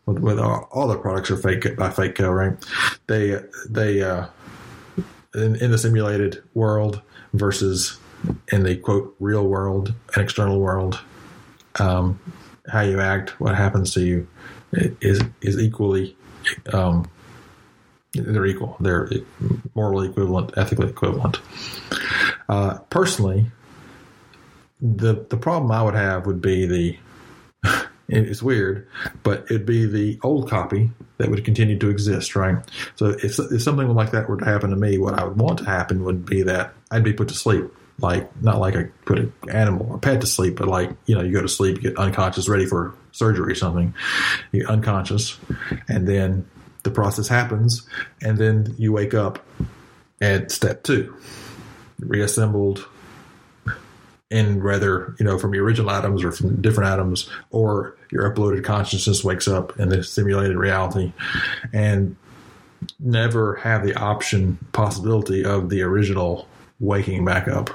With, 0.06 0.18
with 0.18 0.38
all, 0.38 0.68
all 0.70 0.88
the 0.88 0.98
products 0.98 1.30
are 1.30 1.36
fake 1.36 1.76
by 1.76 1.88
Fakeco, 1.88 2.34
right? 2.34 2.56
They 3.06 3.40
they 3.68 4.02
uh, 4.02 4.26
in, 5.34 5.56
in 5.56 5.70
the 5.70 5.78
simulated 5.78 6.42
world 6.54 7.00
versus 7.32 7.98
in 8.52 8.62
the 8.62 8.76
quote 8.76 9.16
real 9.18 9.46
world 9.46 9.94
and 10.14 10.22
external 10.22 10.60
world. 10.60 11.00
um, 11.80 12.20
how 12.68 12.82
you 12.82 13.00
act, 13.00 13.40
what 13.40 13.54
happens 13.54 13.94
to 13.94 14.00
you, 14.00 14.26
is 14.72 15.22
is 15.40 15.58
equally. 15.58 16.16
Um, 16.72 17.08
they're 18.14 18.46
equal. 18.46 18.76
They're 18.78 19.08
morally 19.74 20.08
equivalent, 20.08 20.52
ethically 20.56 20.88
equivalent. 20.88 21.40
Uh, 22.48 22.78
personally, 22.90 23.46
the 24.80 25.24
the 25.28 25.36
problem 25.36 25.70
I 25.72 25.82
would 25.82 25.94
have 25.94 26.26
would 26.26 26.42
be 26.42 26.66
the 26.66 26.98
it's 28.08 28.42
weird, 28.42 28.86
but 29.22 29.44
it'd 29.46 29.66
be 29.66 29.86
the 29.86 30.18
old 30.22 30.50
copy 30.50 30.90
that 31.18 31.30
would 31.30 31.44
continue 31.44 31.78
to 31.78 31.88
exist, 31.88 32.36
right? 32.36 32.56
So 32.96 33.10
if, 33.10 33.38
if 33.38 33.62
something 33.62 33.88
like 33.94 34.10
that 34.10 34.28
were 34.28 34.36
to 34.36 34.44
happen 34.44 34.70
to 34.70 34.76
me, 34.76 34.98
what 34.98 35.18
I 35.18 35.24
would 35.24 35.38
want 35.38 35.60
to 35.60 35.64
happen 35.64 36.04
would 36.04 36.26
be 36.26 36.42
that 36.42 36.74
I'd 36.90 37.04
be 37.04 37.12
put 37.12 37.28
to 37.28 37.34
sleep. 37.34 37.64
Like, 37.98 38.42
not 38.42 38.58
like 38.58 38.74
I 38.74 38.84
put 39.04 39.18
an 39.18 39.32
animal 39.50 39.86
or 39.90 39.98
pet 39.98 40.20
to 40.22 40.26
sleep, 40.26 40.56
but 40.56 40.66
like, 40.66 40.90
you 41.06 41.14
know, 41.14 41.22
you 41.22 41.32
go 41.32 41.42
to 41.42 41.48
sleep, 41.48 41.76
you 41.76 41.90
get 41.90 41.98
unconscious, 41.98 42.48
ready 42.48 42.66
for 42.66 42.94
surgery 43.12 43.52
or 43.52 43.54
something. 43.54 43.94
You 44.50 44.60
get 44.60 44.70
unconscious, 44.70 45.38
and 45.88 46.08
then 46.08 46.48
the 46.82 46.90
process 46.90 47.28
happens, 47.28 47.86
and 48.20 48.38
then 48.38 48.74
you 48.78 48.92
wake 48.92 49.14
up 49.14 49.44
at 50.20 50.50
step 50.50 50.82
two, 50.82 51.16
reassembled 52.00 52.88
in 54.30 54.62
rather, 54.62 55.14
you 55.18 55.26
know, 55.26 55.38
from 55.38 55.54
your 55.54 55.64
original 55.64 55.90
atoms 55.90 56.24
or 56.24 56.32
from 56.32 56.60
different 56.60 56.90
atoms, 56.90 57.28
or 57.50 57.96
your 58.10 58.28
uploaded 58.28 58.64
consciousness 58.64 59.22
wakes 59.22 59.46
up 59.46 59.78
in 59.78 59.90
the 59.90 60.02
simulated 60.02 60.56
reality 60.56 61.12
and 61.72 62.16
never 62.98 63.56
have 63.56 63.84
the 63.84 63.94
option 63.94 64.58
possibility 64.72 65.44
of 65.44 65.68
the 65.68 65.82
original 65.82 66.48
waking 66.82 67.24
back 67.24 67.48
up. 67.48 67.70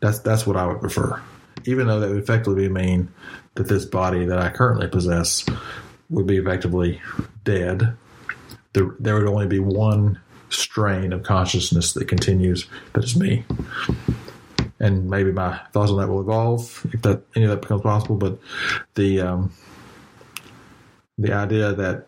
That's 0.00 0.18
that's 0.18 0.46
what 0.46 0.56
I 0.56 0.66
would 0.66 0.80
prefer. 0.80 1.22
Even 1.64 1.86
though 1.86 2.00
that 2.00 2.10
would 2.10 2.18
effectively 2.18 2.68
mean 2.68 3.08
that 3.54 3.68
this 3.68 3.84
body 3.84 4.24
that 4.24 4.38
I 4.38 4.50
currently 4.50 4.88
possess 4.88 5.46
would 6.10 6.26
be 6.26 6.38
effectively 6.38 7.00
dead. 7.44 7.96
There, 8.72 8.94
there 8.98 9.14
would 9.14 9.26
only 9.26 9.46
be 9.46 9.58
one 9.58 10.20
strain 10.50 11.12
of 11.12 11.22
consciousness 11.22 11.94
that 11.94 12.06
continues 12.06 12.66
that 12.92 13.04
is 13.04 13.16
me 13.16 13.44
and 14.78 15.08
maybe 15.08 15.32
my 15.32 15.58
thoughts 15.72 15.90
on 15.90 15.98
that 15.98 16.08
will 16.08 16.20
evolve 16.20 16.86
if 16.92 17.02
that 17.02 17.22
any 17.34 17.44
of 17.44 17.50
that 17.50 17.62
becomes 17.62 17.82
possible. 17.82 18.16
But 18.16 18.38
the 18.94 19.20
um, 19.20 19.52
the 21.18 21.32
idea 21.32 21.72
that 21.72 22.06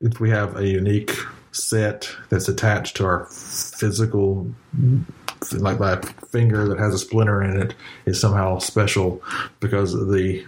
if 0.00 0.20
we 0.20 0.30
have 0.30 0.56
a 0.56 0.66
unique 0.66 1.16
set 1.54 2.10
that's 2.30 2.48
attached 2.48 2.96
to 2.96 3.04
our 3.04 3.26
physical 3.26 4.50
like 5.58 5.78
my 5.78 6.00
finger 6.30 6.68
that 6.68 6.78
has 6.78 6.94
a 6.94 6.98
splinter 6.98 7.42
in 7.42 7.60
it 7.60 7.74
is 8.06 8.20
somehow 8.20 8.58
special 8.58 9.22
because 9.60 9.94
of 9.94 10.10
the 10.10 10.44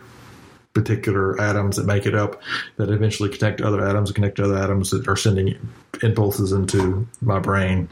particular 0.72 1.40
atoms 1.40 1.76
that 1.76 1.86
make 1.86 2.06
it 2.06 2.14
up 2.14 2.40
that 2.76 2.90
eventually 2.90 3.28
connect 3.28 3.58
to 3.58 3.66
other 3.66 3.86
atoms 3.86 4.10
and 4.10 4.14
connect 4.14 4.36
to 4.36 4.44
other 4.44 4.56
atoms 4.56 4.90
that 4.90 5.06
are 5.08 5.16
sending 5.16 5.56
impulses 6.02 6.52
into 6.52 7.06
my 7.20 7.38
brain 7.38 7.88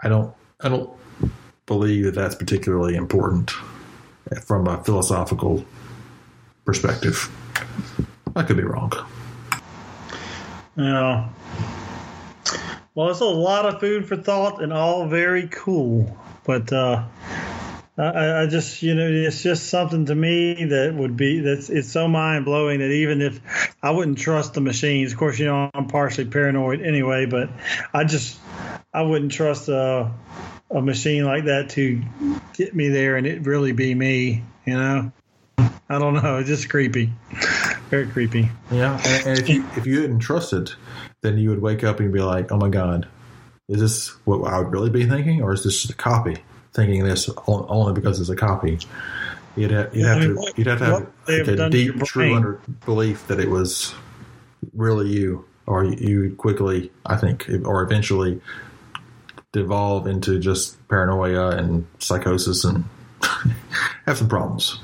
i 0.00 0.08
don't 0.08 0.34
i 0.60 0.68
don't 0.68 0.90
believe 1.66 2.04
that 2.04 2.14
that's 2.14 2.34
particularly 2.34 2.94
important 2.94 3.52
from 4.44 4.66
a 4.66 4.82
philosophical 4.84 5.64
perspective. 6.64 7.30
I 8.36 8.42
could 8.42 8.56
be 8.56 8.62
wrong. 8.64 8.92
Yeah. 10.76 11.28
Well, 12.94 13.10
it's 13.10 13.20
a 13.20 13.24
lot 13.24 13.66
of 13.66 13.80
food 13.80 14.06
for 14.06 14.16
thought 14.16 14.62
and 14.62 14.72
all 14.72 15.08
very 15.08 15.48
cool. 15.48 16.16
But 16.44 16.72
uh, 16.72 17.04
I, 17.98 18.42
I, 18.42 18.46
just, 18.46 18.82
you 18.82 18.94
know, 18.94 19.08
it's 19.08 19.42
just 19.42 19.68
something 19.68 20.06
to 20.06 20.14
me 20.14 20.66
that 20.66 20.94
would 20.94 21.16
be 21.16 21.40
that's 21.40 21.70
it's 21.70 21.90
so 21.90 22.06
mind 22.06 22.44
blowing 22.44 22.78
that 22.78 22.90
even 22.90 23.20
if 23.20 23.74
I 23.82 23.90
wouldn't 23.90 24.18
trust 24.18 24.54
the 24.54 24.60
machines, 24.60 25.12
of 25.12 25.18
course, 25.18 25.40
you 25.40 25.46
know, 25.46 25.70
I'm 25.74 25.88
partially 25.88 26.26
paranoid 26.26 26.82
anyway, 26.82 27.26
but 27.26 27.50
I 27.92 28.04
just 28.04 28.38
I 28.92 29.02
wouldn't 29.02 29.32
trust 29.32 29.68
uh, 29.68 30.08
a 30.70 30.80
machine 30.80 31.24
like 31.24 31.46
that 31.46 31.70
to 31.70 32.00
get 32.52 32.76
me 32.76 32.90
there 32.90 33.16
and 33.16 33.26
it 33.26 33.44
really 33.44 33.72
be 33.72 33.92
me, 33.92 34.44
you 34.64 34.74
know? 34.74 35.12
I 35.88 35.98
don't 35.98 36.14
know. 36.14 36.38
It's 36.38 36.48
just 36.48 36.70
creepy. 36.70 37.12
Very 37.90 38.06
creepy. 38.06 38.50
Yeah. 38.70 39.00
And, 39.26 39.38
if 39.38 39.48
you 39.48 39.66
if 39.76 39.86
you 39.86 40.00
didn't 40.00 40.20
trust 40.20 40.52
it, 40.52 40.74
then 41.24 41.38
you 41.38 41.48
would 41.48 41.62
wake 41.62 41.82
up 41.82 41.98
and 42.00 42.12
be 42.12 42.20
like, 42.20 42.52
oh 42.52 42.58
my 42.58 42.68
God, 42.68 43.08
is 43.68 43.80
this 43.80 44.08
what 44.26 44.46
I 44.48 44.58
would 44.58 44.70
really 44.70 44.90
be 44.90 45.06
thinking? 45.06 45.42
Or 45.42 45.52
is 45.52 45.64
this 45.64 45.80
just 45.80 45.92
a 45.92 45.96
copy 45.96 46.36
thinking 46.74 47.02
this 47.02 47.30
only 47.48 47.94
because 47.94 48.20
it's 48.20 48.28
a 48.28 48.36
copy? 48.36 48.78
You'd 49.56 49.70
have, 49.70 49.96
you'd 49.96 50.06
have 50.06 50.20
to 50.20 50.52
you'd 50.56 50.66
have 50.66 50.78
to 50.80 50.84
have 50.84 51.08
like 51.26 51.48
a 51.48 51.70
deep, 51.70 51.98
true 52.04 52.34
under 52.34 52.60
belief 52.84 53.26
that 53.28 53.40
it 53.40 53.48
was 53.48 53.94
really 54.74 55.08
you, 55.08 55.46
or 55.66 55.84
you 55.84 56.20
would 56.20 56.36
quickly, 56.36 56.92
I 57.06 57.16
think, 57.16 57.48
or 57.64 57.82
eventually 57.82 58.40
devolve 59.52 60.06
into 60.06 60.38
just 60.38 60.86
paranoia 60.88 61.50
and 61.56 61.86
psychosis 62.00 62.64
and 62.64 62.84
have 64.06 64.18
some 64.18 64.28
problems. 64.28 64.78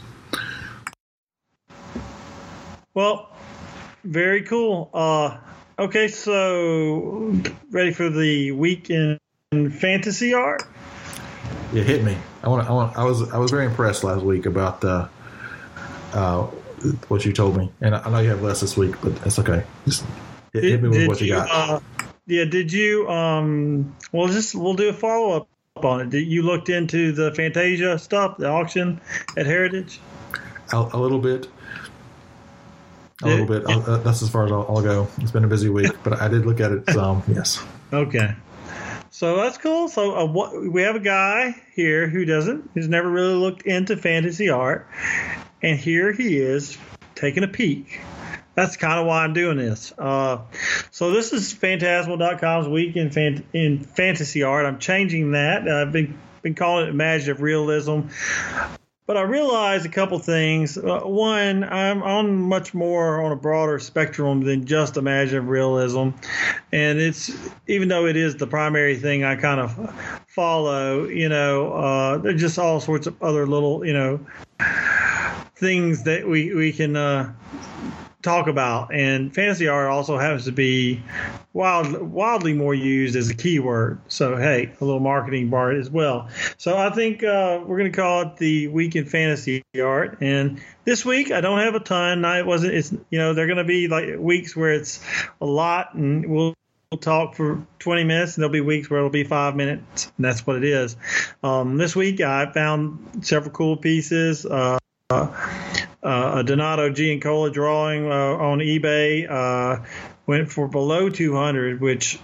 Well, 2.94 3.28
very 4.04 4.42
cool. 4.42 4.88
Uh, 4.94 5.36
okay, 5.80 6.08
so 6.08 7.34
ready 7.70 7.92
for 7.92 8.10
the 8.10 8.52
week 8.52 8.90
in 8.90 9.18
fantasy 9.50 10.34
art? 10.34 10.62
It 11.74 11.86
hit 11.86 12.04
me. 12.04 12.16
I 12.42 12.48
want. 12.48 12.68
I 12.68 12.72
want. 12.72 12.96
I 12.96 13.04
was. 13.04 13.30
I 13.30 13.38
was 13.38 13.50
very 13.50 13.66
impressed 13.66 14.04
last 14.04 14.22
week 14.22 14.46
about 14.46 14.84
uh, 14.84 15.08
uh, 16.12 16.42
what 17.08 17.24
you 17.24 17.32
told 17.32 17.56
me, 17.56 17.70
and 17.80 17.94
I 17.94 18.10
know 18.10 18.18
you 18.18 18.30
have 18.30 18.42
less 18.42 18.60
this 18.60 18.76
week, 18.76 19.00
but 19.00 19.16
that's 19.22 19.38
okay. 19.38 19.64
Just 19.84 20.04
hit, 20.52 20.62
did, 20.62 20.64
hit 20.64 20.82
me 20.82 20.88
with 20.88 21.08
what 21.08 21.20
you, 21.20 21.28
you 21.28 21.34
got. 21.34 21.48
Uh, 21.50 21.80
yeah, 22.26 22.44
did 22.44 22.72
you? 22.72 23.08
Um, 23.08 23.96
well, 24.12 24.28
just 24.28 24.54
we'll 24.54 24.74
do 24.74 24.88
a 24.88 24.92
follow 24.92 25.36
up 25.36 25.48
on 25.84 26.00
it. 26.00 26.10
Did 26.10 26.26
you 26.26 26.42
looked 26.42 26.68
into 26.68 27.12
the 27.12 27.32
Fantasia 27.34 27.98
stuff, 27.98 28.36
the 28.36 28.48
auction 28.48 29.00
at 29.36 29.46
Heritage? 29.46 30.00
A, 30.72 30.76
a 30.92 30.98
little 30.98 31.18
bit. 31.18 31.48
A 33.22 33.28
little 33.28 33.46
bit. 33.46 33.64
Uh, 33.66 33.98
that's 33.98 34.22
as 34.22 34.30
far 34.30 34.46
as 34.46 34.52
I'll, 34.52 34.66
I'll, 34.68 34.82
go. 34.82 35.08
It's 35.18 35.30
been 35.30 35.44
a 35.44 35.48
busy 35.48 35.68
week, 35.68 35.92
but 36.02 36.20
I 36.20 36.28
did 36.28 36.46
look 36.46 36.60
at 36.60 36.72
it 36.72 36.88
some. 36.90 37.22
Yes. 37.28 37.62
Okay. 37.92 38.34
So 39.10 39.36
that's 39.36 39.58
cool. 39.58 39.88
So 39.88 40.16
uh, 40.16 40.24
what, 40.26 40.52
we 40.72 40.82
have 40.82 40.96
a 40.96 41.00
guy 41.00 41.54
here 41.74 42.08
who 42.08 42.24
doesn't, 42.24 42.70
who's 42.74 42.88
never 42.88 43.10
really 43.10 43.34
looked 43.34 43.62
into 43.62 43.96
fantasy 43.96 44.48
art, 44.48 44.86
and 45.62 45.78
here 45.78 46.12
he 46.12 46.38
is 46.38 46.78
taking 47.14 47.44
a 47.44 47.48
peek 47.48 48.00
that's 48.54 48.76
kind 48.76 48.98
of 48.98 49.06
why 49.06 49.24
I'm 49.24 49.32
doing 49.32 49.56
this. 49.56 49.92
Uh, 49.96 50.42
so 50.90 51.12
this 51.12 51.32
is 51.32 51.52
Phantasmal.com's 51.52 52.68
week 52.68 52.96
in, 52.96 53.10
fan- 53.10 53.46
in 53.52 53.78
fantasy 53.78 54.42
art. 54.42 54.66
I'm 54.66 54.78
changing 54.78 55.32
that. 55.32 55.68
I've 55.68 55.92
been 55.92 56.18
been 56.42 56.54
calling 56.54 56.86
it 56.86 56.90
imaginative 56.90 57.42
realism. 57.42 58.00
But 59.10 59.16
I 59.16 59.22
realized 59.22 59.84
a 59.84 59.88
couple 59.88 60.20
things. 60.20 60.78
Uh, 60.78 61.00
one, 61.00 61.64
I'm 61.64 62.00
on 62.00 62.42
much 62.42 62.74
more 62.74 63.20
on 63.20 63.32
a 63.32 63.36
broader 63.36 63.80
spectrum 63.80 64.44
than 64.44 64.66
just 64.66 64.96
imaginative 64.96 65.48
realism, 65.48 66.10
and 66.70 67.00
it's 67.00 67.36
even 67.66 67.88
though 67.88 68.06
it 68.06 68.14
is 68.14 68.36
the 68.36 68.46
primary 68.46 68.94
thing 68.94 69.24
I 69.24 69.34
kind 69.34 69.58
of 69.58 70.22
follow. 70.28 71.06
You 71.06 71.28
know, 71.28 71.72
uh, 71.72 72.18
there's 72.18 72.40
just 72.40 72.56
all 72.56 72.78
sorts 72.78 73.08
of 73.08 73.20
other 73.20 73.48
little, 73.48 73.84
you 73.84 73.94
know, 73.94 74.20
things 75.56 76.04
that 76.04 76.28
we 76.28 76.54
we 76.54 76.72
can 76.72 76.94
uh, 76.94 77.32
talk 78.22 78.46
about. 78.46 78.92
And 78.94 79.34
fantasy 79.34 79.68
art 79.68 79.90
also 79.90 80.18
happens 80.18 80.44
to 80.44 80.52
be 80.52 81.02
wild, 81.52 82.00
wildly 82.00 82.52
more 82.52 82.74
used 82.74 83.16
as 83.16 83.30
a 83.30 83.34
keyword. 83.34 84.00
So, 84.08 84.36
hey, 84.36 84.72
a 84.80 84.84
little 84.84 85.00
marketing 85.00 85.50
bar 85.50 85.72
as 85.72 85.90
well. 85.90 86.28
So, 86.58 86.76
I 86.76 86.90
think 86.90 87.22
uh, 87.22 87.60
we're 87.64 87.78
going 87.78 87.92
to 87.92 87.96
call 87.96 88.22
it 88.22 88.36
the 88.36 88.68
week 88.68 88.96
in 88.96 89.06
fantasy 89.06 89.62
art. 89.80 90.18
And 90.20 90.60
this 90.84 91.04
week, 91.04 91.30
I 91.30 91.40
don't 91.40 91.60
have 91.60 91.74
a 91.74 91.80
ton. 91.80 92.24
I 92.24 92.42
wasn't, 92.42 92.74
it's, 92.74 92.92
you 93.10 93.18
know, 93.18 93.34
they're 93.34 93.46
going 93.46 93.58
to 93.58 93.64
be 93.64 93.88
like 93.88 94.18
weeks 94.18 94.54
where 94.56 94.72
it's 94.72 95.00
a 95.40 95.46
lot 95.46 95.94
and 95.94 96.26
we'll, 96.26 96.54
we'll 96.90 96.98
talk 96.98 97.34
for 97.36 97.64
20 97.78 98.04
minutes 98.04 98.36
and 98.36 98.42
there'll 98.42 98.52
be 98.52 98.60
weeks 98.60 98.90
where 98.90 98.98
it'll 98.98 99.10
be 99.10 99.24
five 99.24 99.54
minutes 99.54 100.10
and 100.16 100.24
that's 100.24 100.44
what 100.44 100.56
it 100.56 100.64
is 100.64 100.96
um, 101.44 101.76
this 101.76 101.94
week 101.94 102.20
i 102.20 102.50
found 102.52 103.24
several 103.24 103.52
cool 103.52 103.76
pieces 103.76 104.44
uh, 104.44 104.76
a 106.02 106.42
Donato 106.44 106.90
Giancola 106.90 107.50
drawing 107.50 108.06
uh, 108.06 108.14
on 108.14 108.58
eBay 108.58 109.30
uh, 109.30 109.84
went 110.26 110.50
for 110.50 110.68
below 110.68 111.10
200, 111.10 111.80
which 111.80 112.18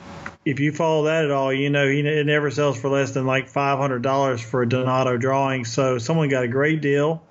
if 0.45 0.61
you 0.61 0.73
follow 0.73 1.05
that 1.05 1.25
at 1.25 1.31
all, 1.33 1.53
you 1.53 1.71
know 1.71 1.87
it 1.87 2.25
never 2.25 2.51
sells 2.51 2.81
for 2.81 2.89
less 2.89 3.11
than 3.11 3.27
like 3.27 3.51
$500 3.53 4.41
for 4.41 4.63
a 4.63 4.69
Donato 4.69 5.17
drawing. 5.17 5.65
So 5.65 5.99
someone 5.99 6.29
got 6.29 6.45
a 6.45 6.49
great 6.49 6.81
deal. 6.81 7.23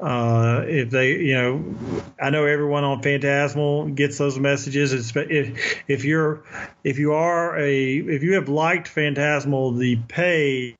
Uh, 0.00 0.62
if 0.66 0.90
they, 0.90 1.16
you 1.16 1.34
know, 1.34 1.74
I 2.20 2.30
know 2.30 2.44
everyone 2.44 2.84
on 2.84 3.02
Phantasmal 3.02 3.88
gets 3.88 4.18
those 4.18 4.38
messages. 4.38 4.92
If 5.16 5.82
if 5.88 6.04
you're 6.04 6.44
if 6.84 7.00
you 7.00 7.14
are 7.14 7.58
a 7.58 7.96
if 7.96 8.22
you 8.22 8.34
have 8.34 8.48
liked 8.48 8.86
Phantasmal 8.86 9.72
the 9.72 9.96
page 9.96 10.77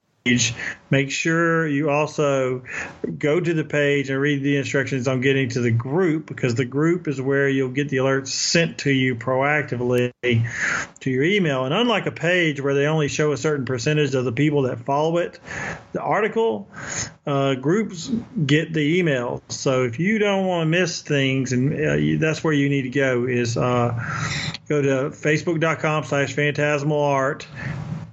make 0.91 1.11
sure 1.11 1.67
you 1.67 1.91
also 1.91 2.63
go 3.19 3.39
to 3.41 3.55
the 3.55 3.65
page 3.65 4.11
and 4.11 4.21
read 4.21 4.43
the 4.43 4.57
instructions 4.57 5.07
on 5.09 5.21
getting 5.21 5.49
to 5.51 5.61
the 5.61 5.71
group 5.71 6.27
because 6.27 6.55
the 6.55 6.65
group 6.65 7.09
is 7.09 7.21
where 7.21 7.49
you'll 7.49 7.69
get 7.71 7.89
the 7.89 7.99
alerts 7.99 8.29
sent 8.29 8.79
to 8.79 8.91
you 8.91 9.15
proactively 9.15 10.13
to 11.01 11.11
your 11.11 11.23
email. 11.23 11.65
And 11.65 11.75
unlike 11.75 12.07
a 12.07 12.13
page 12.13 12.61
where 12.61 12.75
they 12.75 12.87
only 12.87 13.09
show 13.09 13.33
a 13.33 13.37
certain 13.37 13.65
percentage 13.65 14.15
of 14.15 14.25
the 14.25 14.33
people 14.33 14.63
that 14.63 14.81
follow 14.81 15.19
it, 15.19 15.39
the 15.93 16.01
article 16.01 16.69
uh, 17.27 17.55
groups 17.55 18.11
get 18.47 18.73
the 18.73 18.99
email. 18.99 19.43
So 19.49 19.85
if 19.85 19.99
you 19.99 20.19
don't 20.19 20.47
want 20.47 20.63
to 20.63 20.67
miss 20.67 21.03
things, 21.03 21.53
and 21.53 21.73
uh, 21.73 21.95
you, 21.95 22.19
that's 22.19 22.43
where 22.43 22.53
you 22.53 22.69
need 22.69 22.83
to 22.83 22.91
go 22.91 23.27
is 23.27 23.57
uh, 23.57 23.93
go 24.69 24.81
to 24.83 25.11
facebook.com 25.11 26.05
slash 26.05 26.35
phantasmal 26.35 27.03
art 27.03 27.47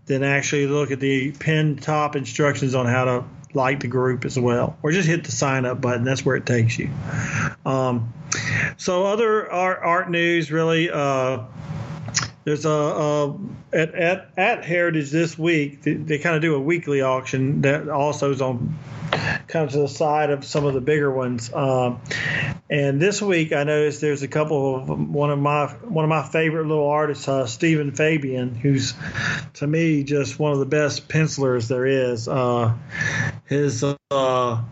then 0.06 0.24
actually 0.24 0.68
look 0.68 0.91
at 0.91 0.99
the 0.99 1.32
pinned 1.32 1.82
top 1.82 2.16
instructions 2.16 2.76
on 2.76 2.86
how 2.86 3.06
to 3.06 3.24
like 3.53 3.80
the 3.80 3.88
group 3.88 4.26
as 4.26 4.38
well, 4.38 4.78
or 4.84 4.91
just 4.91 5.08
hit 5.08 5.24
the 5.24 5.32
sign 5.32 5.66
up 5.66 5.82
button. 5.82 6.03
That's 6.03 6.26
where 6.26 6.36
it 6.36 6.45
takes 6.45 6.78
you. 6.78 6.89
Um, 7.66 8.14
so 8.78 9.06
other 9.06 9.51
art, 9.51 9.80
art 9.82 10.12
news 10.12 10.51
really. 10.51 10.89
Uh, 10.91 11.43
there's 12.45 12.65
a, 12.65 12.69
a, 12.69 13.37
at, 13.73 13.95
at 13.95 14.29
at 14.37 14.63
Heritage 14.63 15.09
this 15.09 15.37
week. 15.37 15.81
They, 15.81 15.93
they 15.93 16.19
kind 16.19 16.35
of 16.35 16.41
do 16.43 16.55
a 16.55 16.59
weekly 16.59 17.01
auction 17.01 17.61
that 17.61 17.89
also 17.89 18.31
is 18.31 18.41
on 18.41 18.77
kind 19.47 19.65
of 19.65 19.71
to 19.71 19.79
the 19.79 19.87
side 19.87 20.29
of 20.29 20.45
some 20.45 20.63
of 20.65 20.75
the 20.75 20.81
bigger 20.81 21.11
ones. 21.11 21.51
Um, 21.51 22.01
and 22.69 23.01
this 23.01 23.19
week, 23.21 23.51
I 23.51 23.63
noticed 23.63 23.99
there's 23.99 24.21
a 24.21 24.27
couple 24.27 24.75
of 24.75 24.89
one 25.09 25.31
of 25.31 25.39
my 25.39 25.67
one 25.67 26.05
of 26.05 26.09
my 26.09 26.23
favorite 26.23 26.67
little 26.67 26.87
artists, 26.87 27.27
uh, 27.27 27.47
Stephen 27.47 27.91
Fabian, 27.91 28.53
who's 28.53 28.93
to 29.55 29.65
me 29.65 30.03
just 30.03 30.37
one 30.37 30.51
of 30.51 30.59
the 30.59 30.65
best 30.67 31.09
pencilers 31.09 31.67
there 31.67 31.87
is. 31.87 32.27
Uh, 32.27 32.75
his 33.45 33.83
uh, 33.83 34.63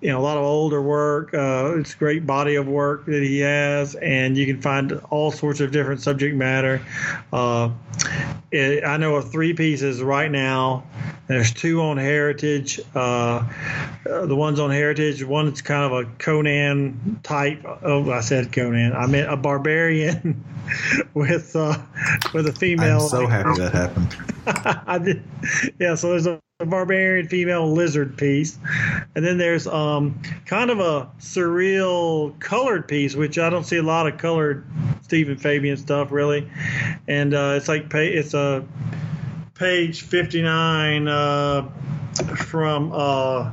you 0.00 0.08
know 0.08 0.18
a 0.18 0.22
lot 0.22 0.36
of 0.36 0.44
older 0.44 0.80
work. 0.80 1.34
Uh, 1.34 1.74
it's 1.76 1.94
a 1.94 1.96
great 1.96 2.26
body 2.26 2.54
of 2.54 2.66
work 2.66 3.04
that 3.06 3.22
he 3.22 3.40
has, 3.40 3.94
and 3.96 4.36
you 4.36 4.46
can 4.46 4.60
find 4.60 4.92
all 5.10 5.30
sorts 5.30 5.60
of 5.60 5.72
different 5.72 6.00
subject 6.00 6.34
matter. 6.34 6.80
Uh, 7.32 7.70
it, 8.50 8.84
I 8.84 8.96
know 8.96 9.16
of 9.16 9.30
three 9.30 9.52
pieces 9.52 10.02
right 10.02 10.30
now. 10.30 10.84
There's 11.26 11.52
two 11.52 11.80
on 11.82 11.96
Heritage. 11.96 12.80
Uh, 12.94 13.46
the 14.04 14.34
ones 14.34 14.58
on 14.58 14.70
Heritage, 14.70 15.22
one 15.22 15.46
is 15.46 15.62
kind 15.62 15.84
of 15.84 15.92
a 15.92 16.10
Conan 16.18 17.20
type. 17.22 17.64
Oh, 17.82 18.10
I 18.10 18.20
said 18.20 18.52
Conan. 18.52 18.94
I 18.94 19.06
meant 19.06 19.30
a 19.30 19.36
barbarian 19.36 20.44
with 21.14 21.54
uh, 21.54 21.78
with 22.32 22.48
a 22.48 22.52
female. 22.52 23.02
I'm 23.02 23.08
so 23.08 23.26
happy 23.26 23.60
that 23.60 23.72
happened. 23.72 24.16
I 24.86 24.98
did. 24.98 25.22
Yeah, 25.78 25.94
so 25.94 26.10
there's 26.10 26.26
a 26.26 26.40
a 26.60 26.66
barbarian 26.66 27.26
female 27.26 27.72
lizard 27.72 28.16
piece, 28.18 28.58
and 29.14 29.24
then 29.24 29.38
there's 29.38 29.66
um, 29.66 30.20
kind 30.44 30.70
of 30.70 30.78
a 30.78 31.10
surreal 31.18 32.38
colored 32.38 32.86
piece, 32.86 33.16
which 33.16 33.38
I 33.38 33.48
don't 33.48 33.64
see 33.64 33.78
a 33.78 33.82
lot 33.82 34.06
of 34.06 34.18
colored 34.18 34.66
Stephen 35.02 35.38
Fabian 35.38 35.78
stuff 35.78 36.12
really, 36.12 36.48
and 37.08 37.34
uh, 37.34 37.54
it's 37.56 37.66
like 37.66 37.92
it's 37.94 38.34
a 38.34 38.64
page 39.54 40.02
59 40.02 41.08
uh, 41.08 41.68
from 42.36 42.92
uh, 42.92 43.50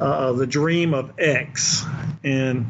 uh, 0.00 0.32
the 0.32 0.46
Dream 0.46 0.94
of 0.94 1.12
X, 1.18 1.84
and 2.22 2.66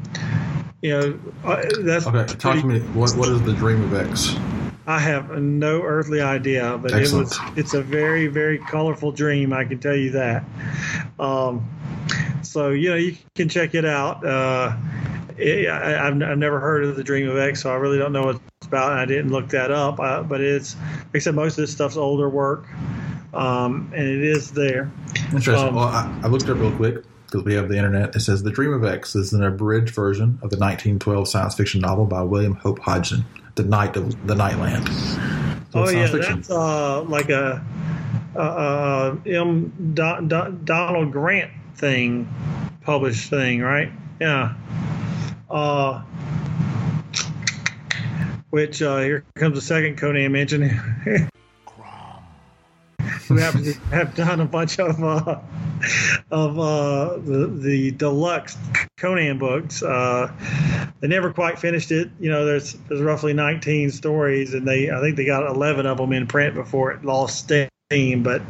you 0.81 0.91
know 0.91 1.21
uh, 1.45 1.63
that's 1.81 2.07
okay. 2.07 2.25
Talk 2.35 2.61
pretty, 2.61 2.63
to 2.63 2.67
me. 2.67 2.81
What 2.95 3.15
what 3.17 3.29
is 3.29 3.43
the 3.43 3.53
Dream 3.53 3.83
of 3.83 3.95
X? 3.95 4.35
I 4.87 4.99
have 4.99 5.31
no 5.31 5.83
earthly 5.83 6.21
idea, 6.21 6.77
but 6.79 6.93
Excellent. 6.93 7.33
it 7.33 7.41
was 7.41 7.59
it's 7.59 7.75
a 7.75 7.83
very 7.83 8.27
very 8.27 8.59
colorful 8.59 9.13
dream. 9.13 9.53
I 9.53 9.65
can 9.65 9.79
tell 9.79 9.95
you 9.95 10.11
that. 10.13 10.45
Um, 11.19 11.69
so 12.43 12.71
you 12.71 12.91
know 12.91 12.97
you 12.97 13.17
can 13.35 13.49
check 13.49 13.75
it 13.75 13.85
out. 13.85 14.27
Uh, 14.27 14.77
it, 15.39 15.69
I, 15.69 15.91
have 15.91 16.21
I've 16.23 16.39
never 16.39 16.59
heard 16.61 16.85
of 16.85 16.97
the 16.97 17.05
Dream 17.05 17.29
of 17.29 17.39
X, 17.39 17.63
so 17.63 17.71
I 17.71 17.75
really 17.75 17.99
don't 17.99 18.13
know 18.13 18.25
what 18.25 18.37
it's 18.37 18.67
about. 18.67 18.93
I 18.93 19.05
didn't 19.05 19.31
look 19.31 19.49
that 19.51 19.71
up, 19.71 20.01
uh, 20.01 20.23
but 20.23 20.41
it's 20.41 20.77
said, 21.19 21.35
most 21.35 21.53
of 21.53 21.63
this 21.63 21.73
stuff's 21.73 21.97
older 21.97 22.29
work, 22.29 22.67
um, 23.33 23.93
and 23.95 24.07
it 24.07 24.23
is 24.23 24.51
there. 24.51 24.91
Interesting. 25.33 25.69
Um, 25.69 25.77
well, 25.77 25.89
I, 25.89 26.21
I 26.25 26.27
looked 26.27 26.45
it 26.45 26.51
up 26.51 26.59
real 26.59 26.75
quick 26.75 27.05
because 27.27 27.45
we 27.45 27.55
have 27.55 27.69
the 27.69 27.77
internet. 27.77 28.15
It 28.15 28.21
says 28.21 28.43
The 28.43 28.51
Dream 28.51 28.73
of 28.73 28.85
X 28.85 29.15
is 29.15 29.33
an 29.33 29.43
abridged 29.43 29.95
version 29.95 30.39
of 30.43 30.51
the 30.51 30.59
1912 30.59 31.29
science 31.29 31.55
fiction 31.55 31.81
novel 31.81 32.07
by 32.07 32.23
William 32.23 32.55
Hope 32.55 32.81
Hodgson 32.81 33.25
the 33.55 33.65
night 33.65 33.97
of 33.97 34.27
the 34.27 34.35
Nightland. 34.35 34.89
So 35.73 35.85
oh 35.85 35.89
yeah, 35.89 36.07
fiction. 36.07 36.37
that's 36.37 36.51
uh, 36.51 37.03
like 37.03 37.31
a, 37.31 37.65
a, 38.35 38.41
a 38.41 39.19
M. 39.27 39.93
Do, 39.95 40.27
Do, 40.27 40.59
Donald 40.65 41.13
Grant 41.13 41.51
thing, 41.77 42.29
published 42.83 43.31
thing, 43.31 43.61
right? 43.61 43.91
Yeah. 44.21 44.55
Uh, 45.51 46.03
which 48.51 48.83
uh, 48.83 48.99
here 48.99 49.25
comes 49.35 49.55
the 49.55 49.63
second 49.63 49.97
Conan 49.97 50.33
mention. 50.33 51.29
to 53.37 53.73
have 53.91 54.15
done 54.15 54.41
a 54.41 54.45
bunch 54.45 54.79
of 54.79 55.03
uh, 55.03 55.41
of 56.31 56.59
uh, 56.59 57.17
the 57.19 57.47
the 57.47 57.91
deluxe 57.93 58.57
Conan 58.97 59.39
books. 59.39 59.83
Uh, 59.83 60.33
they 61.01 61.09
never 61.09 61.33
quite 61.33 61.59
finished 61.59 61.91
it. 61.91 62.11
You 62.21 62.31
know, 62.31 62.45
there's 62.45 62.75
there's 62.89 63.01
roughly 63.01 63.33
19 63.33 63.91
stories, 63.91 64.55
and 64.55 64.67
they 64.67 64.91
I 64.91 65.01
think 65.01 65.17
they 65.17 65.25
got 65.25 65.47
11 65.47 65.87
of 65.87 65.99
them 65.99 66.13
in 66.13 66.27
print 66.27 66.55
before 66.55 66.93
it 66.93 67.05
lost 67.05 67.39
steam. 67.39 68.23
But 68.23 68.43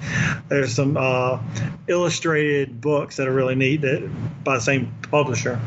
there's 0.48 0.74
some 0.74 0.96
uh, 0.96 1.40
illustrated 1.88 2.80
books 2.80 3.16
that 3.16 3.26
are 3.26 3.32
really 3.32 3.56
neat 3.56 3.80
that 3.80 4.08
by 4.44 4.56
the 4.56 4.60
same 4.60 4.94
publisher. 5.10 5.60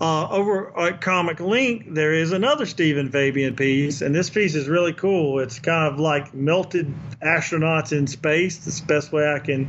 Uh, 0.00 0.26
over 0.30 0.78
at 0.80 1.02
Comic 1.02 1.40
Link, 1.40 1.92
there 1.92 2.14
is 2.14 2.32
another 2.32 2.64
Stephen 2.64 3.10
Fabian 3.10 3.54
piece, 3.54 4.00
and 4.00 4.14
this 4.14 4.30
piece 4.30 4.54
is 4.54 4.66
really 4.66 4.94
cool. 4.94 5.40
It's 5.40 5.58
kind 5.58 5.92
of 5.92 6.00
like 6.00 6.32
melted 6.32 6.92
astronauts 7.22 7.92
in 7.92 8.06
space. 8.06 8.56
That's 8.56 8.80
the 8.80 8.86
best 8.86 9.12
way 9.12 9.30
I 9.30 9.40
can 9.40 9.68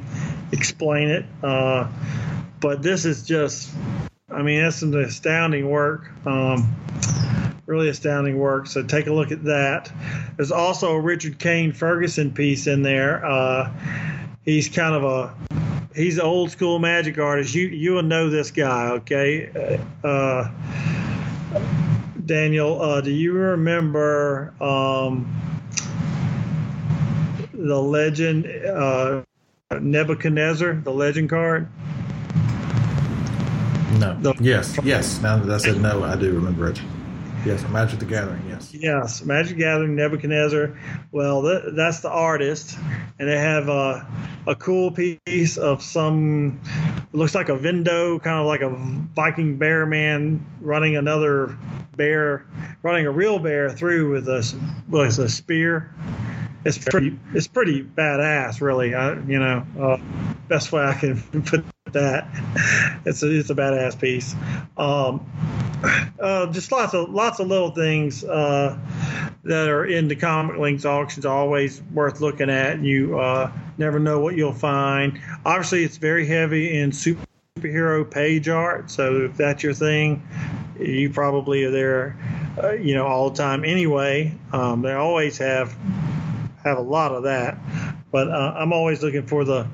explain 0.53 1.09
it. 1.09 1.25
Uh, 1.43 1.89
but 2.61 2.81
this 2.81 3.03
is 3.03 3.23
just, 3.23 3.73
I 4.29 4.41
mean, 4.41 4.63
that's 4.63 4.77
some 4.77 4.93
astounding 4.93 5.69
work. 5.69 6.09
Um, 6.25 6.77
really 7.65 7.89
astounding 7.89 8.37
work. 8.37 8.67
So 8.67 8.83
take 8.83 9.07
a 9.07 9.13
look 9.13 9.31
at 9.31 9.43
that. 9.43 9.91
There's 10.37 10.51
also 10.51 10.93
a 10.93 10.99
Richard 11.01 11.39
Kane 11.39 11.73
Ferguson 11.73 12.31
piece 12.31 12.67
in 12.67 12.83
there. 12.83 13.25
Uh, 13.25 13.69
he's 14.43 14.69
kind 14.69 14.95
of 14.95 15.03
a 15.03 15.35
he's 15.95 16.17
an 16.17 16.25
old 16.25 16.51
school 16.51 16.79
magic 16.79 17.17
artist. 17.17 17.53
You 17.55 17.67
you 17.67 17.93
will 17.93 18.03
know 18.03 18.29
this 18.29 18.51
guy, 18.51 18.89
okay? 18.91 19.79
Uh, 20.03 20.49
Daniel, 22.25 22.81
uh, 22.81 23.01
do 23.01 23.11
you 23.11 23.33
remember 23.33 24.53
um, 24.61 25.35
the 27.53 27.81
legend 27.81 28.47
uh, 28.47 29.23
Nebuchadnezzar, 29.79 30.75
the 30.75 30.91
legend 30.91 31.29
card? 31.29 31.67
No. 33.99 34.17
The, 34.21 34.35
yes, 34.39 34.77
yes. 34.83 35.21
Now 35.21 35.37
that 35.37 35.53
I 35.53 35.57
said 35.57 35.81
no, 35.81 36.03
I 36.03 36.15
do 36.15 36.33
remember 36.33 36.69
it. 36.69 36.81
Yes, 37.43 37.67
Magic 37.69 37.99
the 37.99 38.05
Gathering. 38.05 38.43
Yes. 38.47 38.71
Yes, 38.71 39.25
Magic 39.25 39.57
Gathering, 39.57 39.95
Nebuchadnezzar. 39.95 40.77
Well, 41.11 41.41
that, 41.41 41.73
that's 41.75 42.01
the 42.01 42.09
artist, 42.09 42.77
and 43.17 43.27
they 43.27 43.37
have 43.37 43.67
a, 43.67 44.07
a 44.45 44.55
cool 44.55 44.91
piece 44.91 45.57
of 45.57 45.81
some. 45.81 46.61
looks 47.13 47.33
like 47.33 47.49
a 47.49 47.57
Vendo, 47.57 48.21
kind 48.21 48.39
of 48.39 48.45
like 48.45 48.61
a 48.61 48.69
Viking 49.15 49.57
bear 49.57 49.87
man 49.87 50.45
running 50.61 50.97
another 50.97 51.57
bear, 51.95 52.45
running 52.83 53.07
a 53.07 53.11
real 53.11 53.39
bear 53.39 53.71
through 53.71 54.11
with 54.11 54.27
a 54.27 54.55
with 54.87 55.17
a 55.17 55.27
spear. 55.27 55.95
It's 56.63 56.77
pretty. 56.77 57.17
It's 57.33 57.47
pretty 57.47 57.83
badass, 57.83 58.61
really. 58.61 58.93
I, 58.93 59.13
you 59.13 59.39
know, 59.39 59.65
uh, 59.79 59.97
best 60.47 60.71
way 60.71 60.83
I 60.83 60.93
can 60.93 61.21
put 61.45 61.65
that. 61.93 62.27
It's 63.03 63.23
a 63.23 63.31
it's 63.31 63.49
a 63.49 63.55
badass 63.55 63.99
piece. 63.99 64.35
Um, 64.77 65.25
uh, 66.19 66.51
just 66.51 66.71
lots 66.71 66.93
of 66.93 67.09
lots 67.09 67.39
of 67.39 67.47
little 67.47 67.71
things 67.71 68.23
uh, 68.23 68.77
that 69.43 69.69
are 69.69 69.85
in 69.85 70.07
the 70.07 70.15
comic 70.15 70.57
links 70.57 70.85
auctions 70.85 71.25
always 71.25 71.81
worth 71.93 72.21
looking 72.21 72.49
at. 72.49 72.81
You 72.81 73.19
uh, 73.19 73.51
never 73.77 73.99
know 73.99 74.19
what 74.19 74.35
you'll 74.35 74.53
find. 74.53 75.19
Obviously, 75.45 75.83
it's 75.83 75.97
very 75.97 76.27
heavy 76.27 76.77
in 76.79 76.91
superhero 76.91 78.09
page 78.09 78.47
art, 78.47 78.91
so 78.91 79.21
if 79.21 79.37
that's 79.37 79.63
your 79.63 79.73
thing, 79.73 80.27
you 80.79 81.09
probably 81.09 81.63
are 81.63 81.71
there, 81.71 82.17
uh, 82.63 82.71
you 82.73 82.93
know, 82.93 83.07
all 83.07 83.29
the 83.29 83.37
time 83.37 83.65
anyway. 83.65 84.33
Um, 84.51 84.81
they 84.81 84.93
always 84.93 85.37
have 85.39 85.75
have 86.63 86.77
a 86.77 86.81
lot 86.81 87.11
of 87.11 87.23
that, 87.23 87.57
but 88.11 88.29
uh, 88.29 88.53
I'm 88.55 88.71
always 88.73 89.01
looking 89.01 89.25
for 89.25 89.43
the 89.43 89.67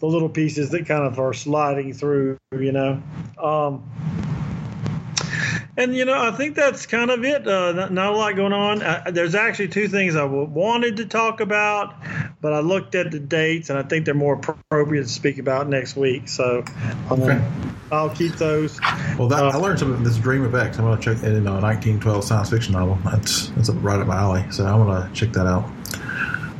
the 0.00 0.06
little 0.06 0.28
pieces 0.28 0.70
that 0.70 0.86
kind 0.86 1.04
of 1.04 1.18
are 1.18 1.34
sliding 1.34 1.92
through, 1.92 2.38
you 2.52 2.72
know. 2.72 3.02
Um, 3.38 3.84
and 5.76 5.94
you 5.94 6.04
know, 6.04 6.20
I 6.20 6.32
think 6.32 6.56
that's 6.56 6.86
kind 6.86 7.10
of 7.10 7.24
it. 7.24 7.46
Uh, 7.46 7.72
not, 7.72 7.92
not, 7.92 8.12
a 8.12 8.16
lot 8.16 8.36
going 8.36 8.52
on. 8.52 8.82
Uh, 8.82 9.10
there's 9.12 9.34
actually 9.34 9.68
two 9.68 9.88
things 9.88 10.16
I 10.16 10.24
wanted 10.24 10.96
to 10.98 11.06
talk 11.06 11.40
about, 11.40 11.94
but 12.40 12.52
I 12.52 12.60
looked 12.60 12.94
at 12.94 13.10
the 13.10 13.20
dates, 13.20 13.70
and 13.70 13.78
I 13.78 13.82
think 13.82 14.04
they're 14.04 14.14
more 14.14 14.34
appropriate 14.34 15.02
to 15.02 15.08
speak 15.08 15.38
about 15.38 15.68
next 15.68 15.96
week. 15.96 16.28
So, 16.28 16.64
um, 17.10 17.22
okay. 17.22 17.44
I'll 17.92 18.10
keep 18.10 18.34
those. 18.34 18.80
Well, 19.18 19.28
that, 19.28 19.42
uh, 19.42 19.50
I 19.50 19.56
learned 19.56 19.78
something. 19.78 20.02
this 20.02 20.16
Dream 20.16 20.44
of 20.44 20.54
X. 20.54 20.78
I'm 20.78 20.84
going 20.84 20.98
to 20.98 21.02
check 21.02 21.22
it 21.22 21.32
in 21.32 21.46
a 21.46 21.52
1912 21.52 22.24
science 22.24 22.50
fiction 22.50 22.72
novel. 22.72 22.98
That's 23.04 23.48
that's 23.50 23.70
right 23.70 24.00
up 24.00 24.06
my 24.06 24.16
alley. 24.16 24.44
So 24.50 24.66
I 24.66 24.74
want 24.74 25.12
to 25.12 25.18
check 25.18 25.32
that 25.34 25.46
out. 25.46 25.68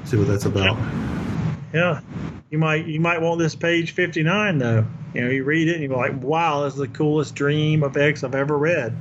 See 0.04 0.16
what 0.16 0.28
that's 0.28 0.44
about. 0.44 0.76
Yeah, 1.72 2.00
you 2.50 2.58
might 2.58 2.86
you 2.86 3.00
might 3.00 3.20
want 3.20 3.38
this 3.38 3.54
page 3.54 3.92
59 3.92 4.58
though. 4.58 4.86
You 5.14 5.22
know, 5.22 5.30
you 5.30 5.44
read 5.44 5.68
it 5.68 5.74
and 5.74 5.84
you're 5.84 5.96
like, 5.96 6.20
wow, 6.22 6.64
this 6.64 6.74
is 6.74 6.78
the 6.78 6.88
coolest 6.88 7.34
dream 7.34 7.82
of 7.82 7.96
X 7.96 8.22
I've 8.24 8.34
ever 8.34 8.58
read. 8.58 8.96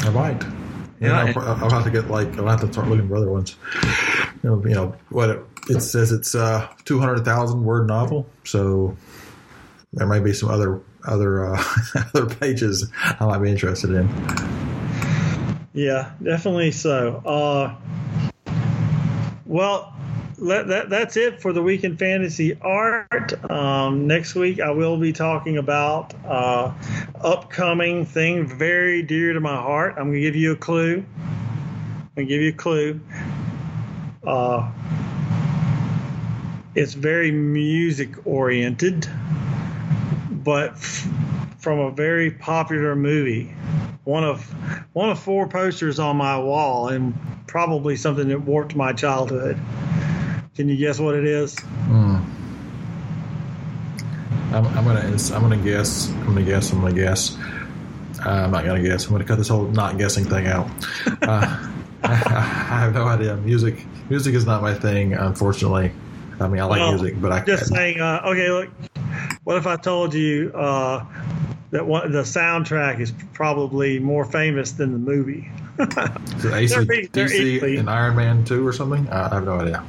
I 0.00 0.10
might. 0.10 0.44
Yeah, 1.00 1.32
I'll, 1.36 1.64
I'll, 1.64 1.70
have 1.70 1.84
to 1.84 1.90
get 1.90 2.10
like 2.10 2.36
I'll 2.38 2.48
have 2.48 2.60
to 2.62 2.72
start 2.72 2.88
looking 2.88 3.08
for 3.08 3.16
other 3.16 3.30
ones. 3.30 3.54
You 4.42 4.50
know, 4.50 4.62
you 4.66 4.74
know 4.74 4.96
what 5.10 5.30
it, 5.30 5.44
it 5.68 5.80
says 5.80 6.10
it's 6.10 6.34
a 6.34 6.68
two 6.84 6.98
hundred 6.98 7.24
thousand 7.24 7.62
word 7.62 7.86
novel, 7.86 8.26
so 8.44 8.96
there 9.92 10.08
might 10.08 10.24
be 10.24 10.32
some 10.32 10.48
other 10.48 10.80
other 11.06 11.54
uh, 11.54 11.64
other 12.14 12.26
pages 12.26 12.90
I 13.20 13.24
might 13.26 13.38
be 13.38 13.50
interested 13.50 13.90
in. 13.90 14.08
Yeah, 15.72 16.12
definitely 16.20 16.72
so. 16.72 17.22
Uh, 17.24 18.52
well, 19.46 19.97
that, 20.40 20.88
that's 20.88 21.16
it 21.16 21.40
for 21.40 21.52
the 21.52 21.62
week 21.62 21.84
in 21.84 21.96
fantasy 21.96 22.56
art. 22.60 23.50
Um, 23.50 24.06
next 24.06 24.34
week, 24.34 24.60
I 24.60 24.70
will 24.70 24.96
be 24.96 25.12
talking 25.12 25.58
about 25.58 26.14
uh, 26.24 26.72
upcoming 27.20 28.06
thing 28.06 28.46
very 28.46 29.02
dear 29.02 29.32
to 29.32 29.40
my 29.40 29.56
heart. 29.56 29.94
I'm 29.96 30.04
going 30.04 30.14
to 30.14 30.20
give 30.20 30.36
you 30.36 30.52
a 30.52 30.56
clue. 30.56 31.04
I'm 31.18 32.10
to 32.16 32.24
give 32.24 32.40
you 32.40 32.50
a 32.50 32.52
clue. 32.52 33.00
Uh, 34.26 34.70
it's 36.74 36.94
very 36.94 37.32
music 37.32 38.26
oriented, 38.26 39.08
but 40.30 40.72
f- 40.72 41.08
from 41.58 41.80
a 41.80 41.90
very 41.90 42.30
popular 42.30 42.94
movie. 42.94 43.54
One 44.04 44.24
of 44.24 44.42
one 44.92 45.10
of 45.10 45.18
four 45.18 45.48
posters 45.48 45.98
on 45.98 46.16
my 46.16 46.38
wall, 46.38 46.88
and 46.88 47.14
probably 47.46 47.96
something 47.96 48.28
that 48.28 48.40
warped 48.40 48.76
my 48.76 48.92
childhood. 48.92 49.58
Can 50.58 50.68
you 50.68 50.76
guess 50.76 50.98
what 50.98 51.14
it 51.14 51.24
is? 51.24 51.54
Mm. 51.54 52.20
I'm, 54.50 54.66
I'm, 54.66 54.84
gonna 54.84 55.02
I'm 55.02 55.40
gonna 55.40 55.56
guess. 55.56 56.08
I'm 56.10 56.24
gonna 56.24 56.42
guess. 56.42 56.72
I'm 56.72 56.80
gonna 56.80 56.92
guess. 56.92 57.38
Uh, 58.26 58.28
I'm 58.28 58.50
not 58.50 58.64
gonna 58.64 58.82
guess. 58.82 59.06
I'm 59.06 59.12
gonna 59.12 59.22
cut 59.22 59.38
this 59.38 59.46
whole 59.46 59.68
not 59.68 59.98
guessing 59.98 60.24
thing 60.24 60.48
out. 60.48 60.68
Uh, 61.22 61.70
I, 62.02 62.02
I, 62.02 62.80
have 62.80 62.92
no 62.92 63.06
idea. 63.06 63.36
Music 63.36 63.86
music 64.10 64.34
is 64.34 64.46
not 64.46 64.60
my 64.60 64.74
thing, 64.74 65.12
unfortunately. 65.12 65.92
I 66.40 66.48
mean, 66.48 66.60
I 66.60 66.64
like 66.64 66.80
well, 66.80 66.90
music, 66.90 67.20
but 67.20 67.30
I 67.30 67.44
just 67.44 67.72
saying. 67.72 68.00
Uh, 68.00 68.22
okay, 68.24 68.50
look. 68.50 68.68
What 69.44 69.58
if 69.58 69.68
I 69.68 69.76
told 69.76 70.12
you 70.12 70.50
uh, 70.56 71.04
that 71.70 71.86
one, 71.86 72.10
the 72.10 72.22
soundtrack 72.22 72.98
is 72.98 73.12
probably 73.32 74.00
more 74.00 74.24
famous 74.24 74.72
than 74.72 74.90
the 74.90 74.98
movie? 74.98 75.48
is 75.78 76.44
it 76.44 76.52
AC/DC 76.52 77.78
and 77.78 77.88
Iron 77.88 78.16
Man 78.16 78.44
Two 78.44 78.66
or 78.66 78.72
something? 78.72 79.08
I 79.08 79.32
have 79.32 79.44
no 79.44 79.60
idea. 79.60 79.84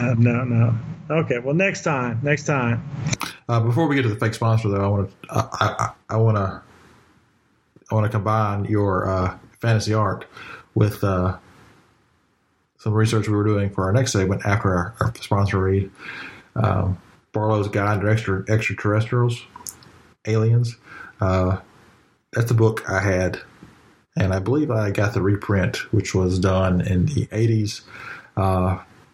Uh, 0.00 0.14
no, 0.16 0.44
no. 0.44 0.74
Okay, 1.10 1.38
well, 1.38 1.54
next 1.54 1.84
time. 1.84 2.20
Next 2.22 2.46
time. 2.46 2.88
Uh, 3.48 3.60
before 3.60 3.86
we 3.86 3.96
get 3.96 4.02
to 4.02 4.08
the 4.08 4.16
fake 4.16 4.32
sponsor, 4.32 4.68
though, 4.68 4.82
I 4.82 4.86
want 4.86 5.10
to 5.10 5.16
I, 5.30 5.48
I, 5.60 5.92
I 6.14 6.16
want 6.16 6.36
to 6.38 6.62
I 7.90 7.94
want 7.94 8.06
to 8.06 8.10
combine 8.10 8.64
your 8.64 9.06
uh, 9.06 9.38
fantasy 9.60 9.92
art 9.92 10.24
with 10.74 11.04
uh, 11.04 11.36
some 12.78 12.94
research 12.94 13.28
we 13.28 13.34
were 13.34 13.44
doing 13.44 13.68
for 13.68 13.84
our 13.84 13.92
next 13.92 14.12
segment 14.12 14.46
after 14.46 14.74
our, 14.74 14.94
our 15.00 15.14
sponsor 15.16 15.60
read. 15.60 15.90
Um, 16.56 16.98
Barlowe's 17.32 17.68
Guide 17.68 18.00
to 18.00 18.10
Extra, 18.10 18.44
Extraterrestrials, 18.48 19.42
Aliens. 20.26 20.76
Uh, 21.20 21.58
that's 22.32 22.48
the 22.48 22.54
book 22.54 22.88
I 22.88 23.00
had, 23.00 23.38
and 24.16 24.32
I 24.32 24.38
believe 24.38 24.70
I 24.70 24.92
got 24.92 25.12
the 25.12 25.20
reprint, 25.20 25.92
which 25.92 26.14
was 26.14 26.38
done 26.38 26.80
in 26.80 27.06
the 27.06 27.26
80s. 27.26 27.82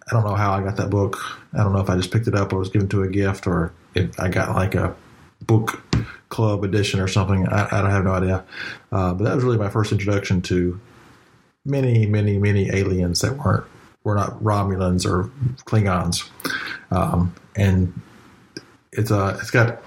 I 0.09 0.14
don't 0.14 0.24
know 0.24 0.34
how 0.34 0.52
I 0.52 0.62
got 0.62 0.76
that 0.76 0.90
book. 0.90 1.18
I 1.52 1.64
don't 1.64 1.72
know 1.72 1.80
if 1.80 1.90
I 1.90 1.96
just 1.96 2.12
picked 2.12 2.28
it 2.28 2.34
up 2.34 2.52
or 2.52 2.59
was 2.59 2.68
given 2.68 2.88
to 2.90 3.02
a 3.02 3.09
gift 3.09 3.46
or 3.46 3.72
if 3.94 4.18
I 4.20 4.28
got 4.28 4.54
like 4.54 4.74
a 4.74 4.94
book 5.42 5.82
club 6.28 6.62
edition 6.62 7.00
or 7.00 7.09
something. 7.09 7.48
I, 7.48 7.66
I 7.66 7.82
don't 7.82 7.90
have 7.90 8.04
no 8.04 8.12
idea. 8.12 8.44
Uh, 8.92 9.14
but 9.14 9.24
that 9.24 9.34
was 9.34 9.42
really 9.42 9.59
my 9.59 9.68
first 9.68 9.90
introduction 9.90 10.42
to 10.42 10.80
many, 11.64 12.07
many, 12.07 12.38
many 12.38 12.70
aliens 12.70 13.20
that 13.20 13.36
weren't 13.36 13.66
were 14.04 14.14
not 14.14 14.40
Romulans 14.40 15.04
or 15.04 15.30
Klingons. 15.64 16.30
Um, 16.92 17.34
and 17.57 17.92
it's 18.92 19.11
a 19.11 19.18
uh, 19.18 19.38
it's 19.40 19.50
got 19.50 19.82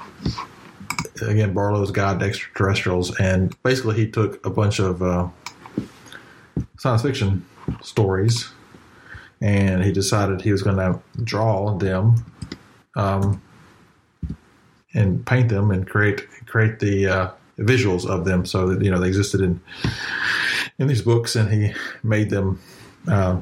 again 1.21 1.53
Barlowe's 1.53 1.91
Guide 1.91 2.19
to 2.19 2.25
Extraterrestrials, 2.25 3.17
and 3.17 3.55
basically 3.63 3.95
he 3.95 4.11
took 4.11 4.45
a 4.45 4.49
bunch 4.49 4.79
of 4.79 5.01
uh, 5.01 5.29
science 6.77 7.01
fiction 7.03 7.45
stories 7.81 8.51
and 9.41 9.83
he 9.83 9.91
decided 9.91 10.41
he 10.41 10.51
was 10.51 10.61
going 10.61 10.77
to 10.77 10.99
draw 11.23 11.77
them 11.77 12.15
um, 12.95 13.41
and 14.93 15.25
paint 15.25 15.49
them 15.49 15.71
and 15.71 15.87
create 15.87 16.27
create 16.45 16.79
the 16.79 17.07
uh, 17.07 17.31
visuals 17.59 18.05
of 18.07 18.25
them 18.25 18.45
so 18.45 18.67
that 18.67 18.83
you 18.83 18.91
know 18.91 18.99
they 18.99 19.07
existed 19.07 19.41
in 19.41 19.61
in 20.77 20.87
these 20.87 21.01
books 21.01 21.35
and 21.35 21.51
he 21.51 21.73
made 22.03 22.29
them 22.29 22.59
uh, 23.07 23.39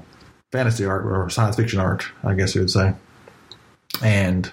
fantasy 0.51 0.85
art 0.85 1.05
or 1.05 1.29
science 1.29 1.55
fiction 1.55 1.79
art 1.79 2.07
I 2.23 2.33
guess 2.33 2.55
you 2.55 2.61
would 2.61 2.71
say. 2.71 2.93
And 4.03 4.51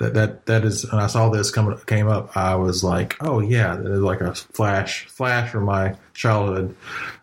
that 0.00 0.14
that, 0.14 0.46
that 0.46 0.64
is 0.64 0.90
when 0.90 1.00
I 1.00 1.06
saw 1.06 1.28
this 1.28 1.50
come 1.50 1.76
came 1.86 2.08
up 2.08 2.36
I 2.36 2.54
was 2.54 2.84
like 2.84 3.16
oh 3.20 3.40
yeah 3.40 3.78
is 3.78 4.00
like 4.00 4.20
a 4.20 4.34
flash 4.34 5.06
flash 5.06 5.50
from 5.50 5.64
my 5.64 5.96
childhood 6.14 6.74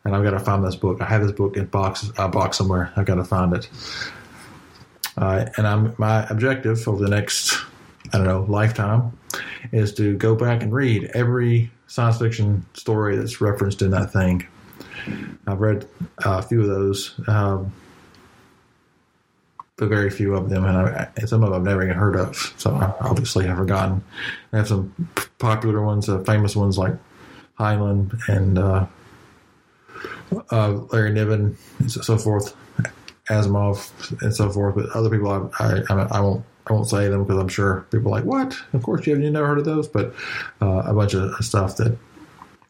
and 0.04 0.16
I've 0.16 0.24
got 0.24 0.32
to 0.32 0.40
find 0.40 0.64
this 0.64 0.76
book. 0.76 1.02
I 1.02 1.06
have 1.06 1.24
this 1.24 1.32
book 1.32 1.58
in 1.58 1.66
box 1.66 2.10
a 2.18 2.28
box 2.28 2.58
somewhere. 2.58 2.94
I've 2.96 3.06
got 3.06 3.16
to 3.16 3.24
find 3.24 3.54
it. 3.54 3.70
Uh, 5.18 5.46
and 5.58 5.68
I'm 5.68 5.96
my 5.98 6.26
objective 6.30 6.88
over 6.88 7.04
the 7.04 7.10
next 7.10 7.58
I 8.14 8.18
don't 8.18 8.28
know 8.28 8.46
lifetime 8.48 9.18
is 9.72 9.94
to 9.96 10.16
go 10.16 10.36
back 10.36 10.62
and 10.62 10.72
read 10.72 11.12
every 11.14 11.72
science 11.88 12.20
fiction 12.20 12.66
story 12.74 13.16
that's 13.18 13.42
referenced 13.42 13.82
in 13.82 13.92
that 13.92 14.12
thing. 14.12 14.46
I've 15.48 15.60
read 15.60 15.88
a 16.20 16.42
few 16.42 16.62
of 16.62 16.68
those, 16.68 17.14
um, 17.28 17.74
but 19.78 19.90
very 19.90 20.10
few 20.10 20.36
of 20.36 20.50
them, 20.50 20.66
and, 20.66 20.78
I, 20.78 21.10
and, 21.18 21.28
some 21.28 21.44
of 21.44 21.50
them 21.50 21.60
I've 21.60 21.66
never 21.66 21.84
even 21.84 21.98
heard 21.98 22.16
of. 22.16 22.36
So 22.58 22.72
I 22.72 22.94
obviously 23.02 23.46
have 23.48 23.58
forgotten. 23.58 24.04
I 24.54 24.58
have 24.58 24.68
some 24.68 24.94
popular 25.38 25.82
ones, 25.82 26.08
uh, 26.08 26.24
famous 26.24 26.56
ones 26.56 26.78
like 26.78 26.94
Heinlein 27.60 28.18
and 28.30 28.58
uh, 28.58 28.86
uh, 30.52 30.72
Larry 30.92 31.12
Niven, 31.12 31.58
and 31.80 31.92
so 31.92 32.18
forth, 32.18 32.56
Asimov, 33.30 34.22
and 34.22 34.34
so 34.34 34.50
forth. 34.50 34.76
But 34.76 34.90
other 34.92 35.10
people, 35.10 35.52
I, 35.60 35.82
I, 35.90 35.94
I 35.94 36.20
won't. 36.22 36.46
I 36.68 36.74
won't 36.74 36.90
say 36.90 37.10
them 37.10 37.24
because 37.24 37.40
I'm 37.40 37.48
sure 37.48 37.86
people 37.92 38.08
are 38.08 38.22
like, 38.22 38.26
"What? 38.26 38.58
Of 38.74 38.82
course 38.82 39.06
you 39.06 39.14
haven't. 39.14 39.34
Never 39.34 39.46
heard 39.46 39.60
of 39.60 39.66
those?" 39.66 39.88
But 39.88 40.16
uh, 40.62 40.82
a 40.86 40.94
bunch 40.96 41.14
of 41.14 41.36
stuff 41.46 41.78
that 41.78 41.96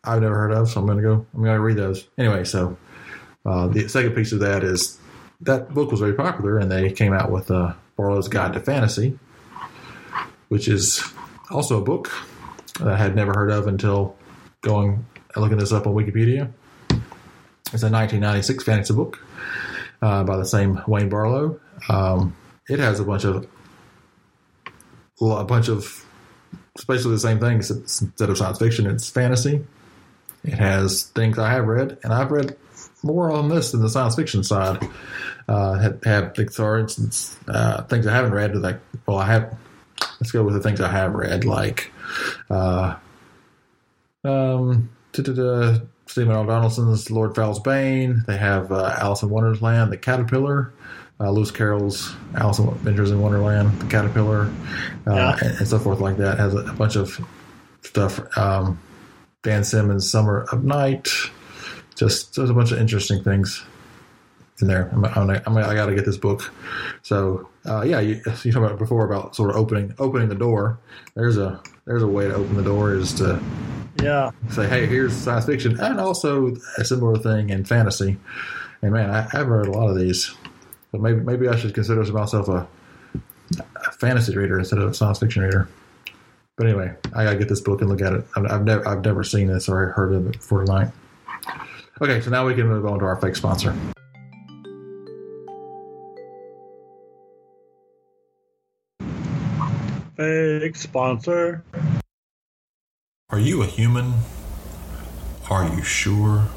I've 0.04 0.22
never 0.22 0.36
heard 0.36 0.52
of, 0.52 0.70
so 0.70 0.82
I'm 0.82 0.86
going 0.86 0.98
to 0.98 1.04
go. 1.04 1.26
I'm 1.34 1.44
going 1.44 1.56
to 1.56 1.62
read 1.62 1.78
those 1.78 2.06
anyway. 2.18 2.44
So 2.44 2.76
uh, 3.46 3.68
the 3.68 3.88
second 3.88 4.14
piece 4.14 4.34
of 4.34 4.40
that 4.40 4.66
is 4.66 5.00
that 5.42 5.74
book 5.74 5.92
was 5.92 6.00
very 6.00 6.14
popular, 6.14 6.58
and 6.58 6.72
they 6.72 6.92
came 6.92 7.14
out 7.14 7.32
with 7.32 7.52
uh, 7.52 7.74
Barlowe's 7.98 8.28
Guide 8.28 8.54
to 8.54 8.60
Fantasy, 8.60 9.18
which 10.50 10.68
is 10.68 11.04
also 11.50 11.80
a 11.80 11.84
book 11.84 12.12
that 12.80 12.88
I 12.88 12.98
had 12.98 13.16
never 13.16 13.34
heard 13.34 13.52
of 13.52 13.68
until 13.68 14.16
going 14.62 15.06
looking 15.36 15.58
this 15.58 15.72
up 15.72 15.88
on 15.88 15.94
Wikipedia. 15.94 16.52
It's 17.74 17.84
a 17.84 17.92
1996 17.92 18.64
fantasy 18.64 18.94
book 18.94 19.20
uh, 20.02 20.24
by 20.24 20.38
the 20.38 20.46
same 20.46 20.82
Wayne 20.88 21.10
Barlowe. 21.10 21.60
Um, 21.90 22.36
it 22.70 22.80
has 22.80 23.00
a 23.00 23.04
bunch 23.04 23.26
of 23.26 23.48
a 25.22 25.44
bunch 25.44 25.68
of 25.70 26.06
basically 26.88 27.12
the 27.12 27.20
same 27.20 27.40
thing 27.40 27.58
instead 27.58 28.30
of 28.30 28.38
science 28.38 28.60
fiction. 28.60 28.86
It's 28.88 29.10
fantasy. 29.10 29.66
It 30.44 30.54
has 30.54 31.04
things 31.04 31.40
I 31.40 31.52
have 31.52 31.66
read, 31.66 31.98
and 32.04 32.14
I've 32.14 32.32
read 32.32 32.56
more 33.06 33.32
on 33.32 33.50
this 33.50 33.72
than 33.72 33.82
the 33.82 33.90
science 33.90 34.16
fiction 34.16 34.44
side. 34.44 34.86
Uh, 35.48 35.78
have, 35.78 36.04
have 36.04 36.36
for 36.54 36.80
instance, 36.80 37.38
uh, 37.48 37.84
things 37.84 38.08
I 38.08 38.14
haven't 38.14 38.34
read. 38.34 38.56
Like, 38.56 38.80
well, 39.06 39.20
I 39.20 39.28
have. 39.28 39.58
Let's 40.20 40.32
go 40.32 40.44
with 40.44 40.56
the 40.56 40.62
things 40.62 40.82
I 40.82 40.90
have 40.90 41.14
read, 41.14 41.46
like, 41.46 41.92
uh, 42.50 42.96
um, 44.24 44.90
Stephen 45.14 46.36
R. 46.36 46.46
Donaldson's 46.46 47.10
Lord 47.12 47.36
Fowl's 47.36 47.60
Bane. 47.60 48.24
They 48.28 48.38
have 48.38 48.72
uh, 48.72 48.96
Alice 48.98 49.24
in 49.24 49.30
Wonderland, 49.30 49.92
The 49.92 49.98
Caterpillar. 49.98 50.74
Uh, 51.18 51.32
Lewis 51.32 51.50
Carroll's 51.50 52.14
Alice 52.36 52.60
Adventures 52.60 53.10
in 53.10 53.22
Wonderland, 53.22 53.80
The 53.80 53.86
Caterpillar, 53.86 54.52
uh, 55.08 55.14
yeah. 55.14 55.38
and, 55.42 55.58
and, 55.60 55.68
so 55.68 55.80
forth 55.80 56.02
like 56.02 56.18
that. 56.18 56.38
Has 56.38 56.54
a, 56.54 56.58
a 56.58 56.74
bunch 56.74 56.98
of 56.98 57.26
stuff. 57.84 58.20
Um, 58.38 58.78
Dan 59.42 59.64
Simmons' 59.64 60.10
Summer 60.10 60.46
of 60.52 60.66
Night. 60.66 61.08
Just 61.96 62.36
there's 62.36 62.50
a 62.50 62.54
bunch 62.54 62.72
of 62.72 62.80
interesting 62.80 63.24
things 63.24 63.64
in 64.62 64.68
there. 64.68 64.90
I'm, 64.94 65.06
I'm, 65.06 65.30
I'm, 65.30 65.58
i 65.58 65.76
got 65.76 65.88
to 65.88 65.96
get 65.96 66.06
this 66.06 66.18
book. 66.18 66.52
So 67.04 67.50
uh, 67.66 67.82
yeah, 67.82 68.00
you, 68.00 68.22
you 68.44 68.52
talked 68.52 68.66
about 68.66 68.80
before 68.80 69.06
about 69.06 69.36
sort 69.36 69.50
of 69.50 69.56
opening 69.56 69.94
opening 70.00 70.30
the 70.30 70.36
door. 70.36 70.80
There's 71.16 71.38
a 71.38 71.62
there's 71.86 72.04
a 72.04 72.08
way 72.08 72.28
to 72.28 72.34
open 72.34 72.56
the 72.56 72.64
door 72.64 72.94
is 72.94 73.14
to 73.16 73.42
yeah 74.04 74.32
say 74.50 74.68
hey 74.68 74.86
here's 74.86 75.14
science 75.14 75.46
fiction 75.46 75.80
and 75.80 76.02
also 76.02 76.54
a 76.78 76.86
similar 76.86 77.18
thing 77.18 77.50
in 77.50 77.66
fantasy. 77.66 78.18
And 78.82 78.92
man, 78.92 79.10
I, 79.10 79.28
I've 79.34 79.48
read 79.48 79.68
a 79.68 79.72
lot 79.72 79.90
of 79.90 79.98
these, 79.98 80.34
but 80.92 81.02
maybe 81.02 81.20
maybe 81.22 81.48
I 81.48 81.56
should 81.56 81.74
consider 81.74 82.04
myself 82.12 82.48
a, 82.48 82.68
a 83.60 83.92
fantasy 83.94 84.36
reader 84.36 84.60
instead 84.60 84.80
of 84.80 84.92
a 84.92 84.94
science 84.94 85.20
fiction 85.20 85.44
reader. 85.44 85.68
But 86.58 86.68
anyway, 86.68 86.94
I 87.14 87.26
gotta 87.26 87.38
get 87.38 87.50
this 87.50 87.62
book 87.62 87.82
and 87.82 87.90
look 87.90 88.02
at 88.02 88.14
it. 88.14 88.26
I've, 88.36 88.46
I've 88.46 88.64
never 88.64 88.88
I've 88.88 89.04
never 89.04 89.24
seen 89.24 89.48
this 89.48 89.68
or 89.68 89.88
heard 89.88 90.14
of 90.14 90.28
it 90.28 90.34
before 90.34 90.64
tonight. 90.64 90.92
Okay, 92.02 92.20
so 92.20 92.30
now 92.30 92.46
we 92.46 92.54
can 92.54 92.68
move 92.68 92.86
on 92.86 93.00
to 93.00 93.06
our 93.06 93.16
fake 93.22 93.38
sponsor. 93.38 93.74
Fake 100.18 100.76
sponsor. 100.76 101.64
Are 103.30 103.40
you 103.40 103.62
a 103.64 103.66
human? 103.66 104.14
Are 105.50 105.74
you 105.74 105.84
sure? 105.84 106.50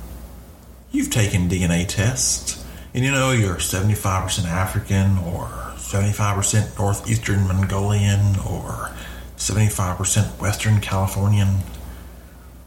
You've 0.90 1.10
taken 1.10 1.48
DNA 1.48 1.86
tests, 1.86 2.64
and 2.92 3.04
you 3.04 3.12
know 3.12 3.30
you're 3.30 3.56
75% 3.56 4.44
African, 4.44 5.18
or 5.18 5.46
75% 5.76 6.76
Northeastern 6.80 7.46
Mongolian, 7.46 8.40
or 8.40 8.90
75% 9.36 10.40
Western 10.40 10.80
Californian, 10.80 11.58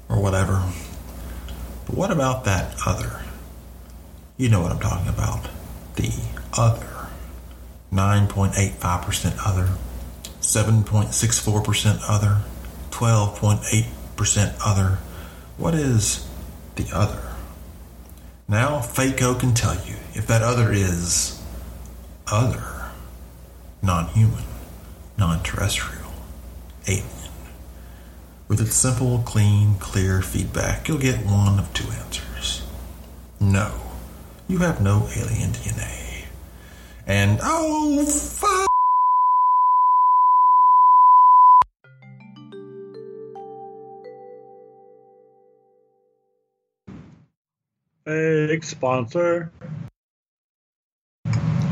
or 0.07 0.21
whatever. 0.21 0.63
What 1.91 2.11
about 2.11 2.45
that 2.45 2.75
other? 2.85 3.21
You 4.37 4.49
know 4.49 4.61
what 4.61 4.71
I'm 4.71 4.79
talking 4.79 5.09
about. 5.09 5.47
The 5.95 6.11
other. 6.53 6.91
9.85% 7.91 9.37
other, 9.45 9.67
7.64% 10.39 11.99
other, 12.07 12.37
12.8% 12.91 14.55
other. 14.65 14.97
What 15.57 15.75
is 15.75 16.25
the 16.75 16.87
other? 16.93 17.21
Now, 18.47 18.79
FACO 18.79 19.35
can 19.35 19.53
tell 19.53 19.75
you 19.75 19.95
if 20.13 20.25
that 20.27 20.41
other 20.41 20.71
is 20.71 21.41
other, 22.31 22.91
non 23.81 24.07
human, 24.07 24.45
non 25.17 25.43
terrestrial, 25.43 26.13
alien. 26.87 27.20
With 28.51 28.59
its 28.59 28.75
simple, 28.75 29.19
clean, 29.19 29.75
clear 29.75 30.21
feedback, 30.21 30.89
you'll 30.89 30.97
get 30.97 31.25
one 31.25 31.57
of 31.57 31.73
two 31.73 31.89
answers. 31.89 32.67
No, 33.39 33.71
you 34.49 34.57
have 34.57 34.81
no 34.81 35.07
alien 35.15 35.51
DNA. 35.51 36.25
And 37.07 37.39
oh, 37.41 38.05
fuck! 38.05 38.67
Fake 48.05 48.65
sponsor. 48.65 49.49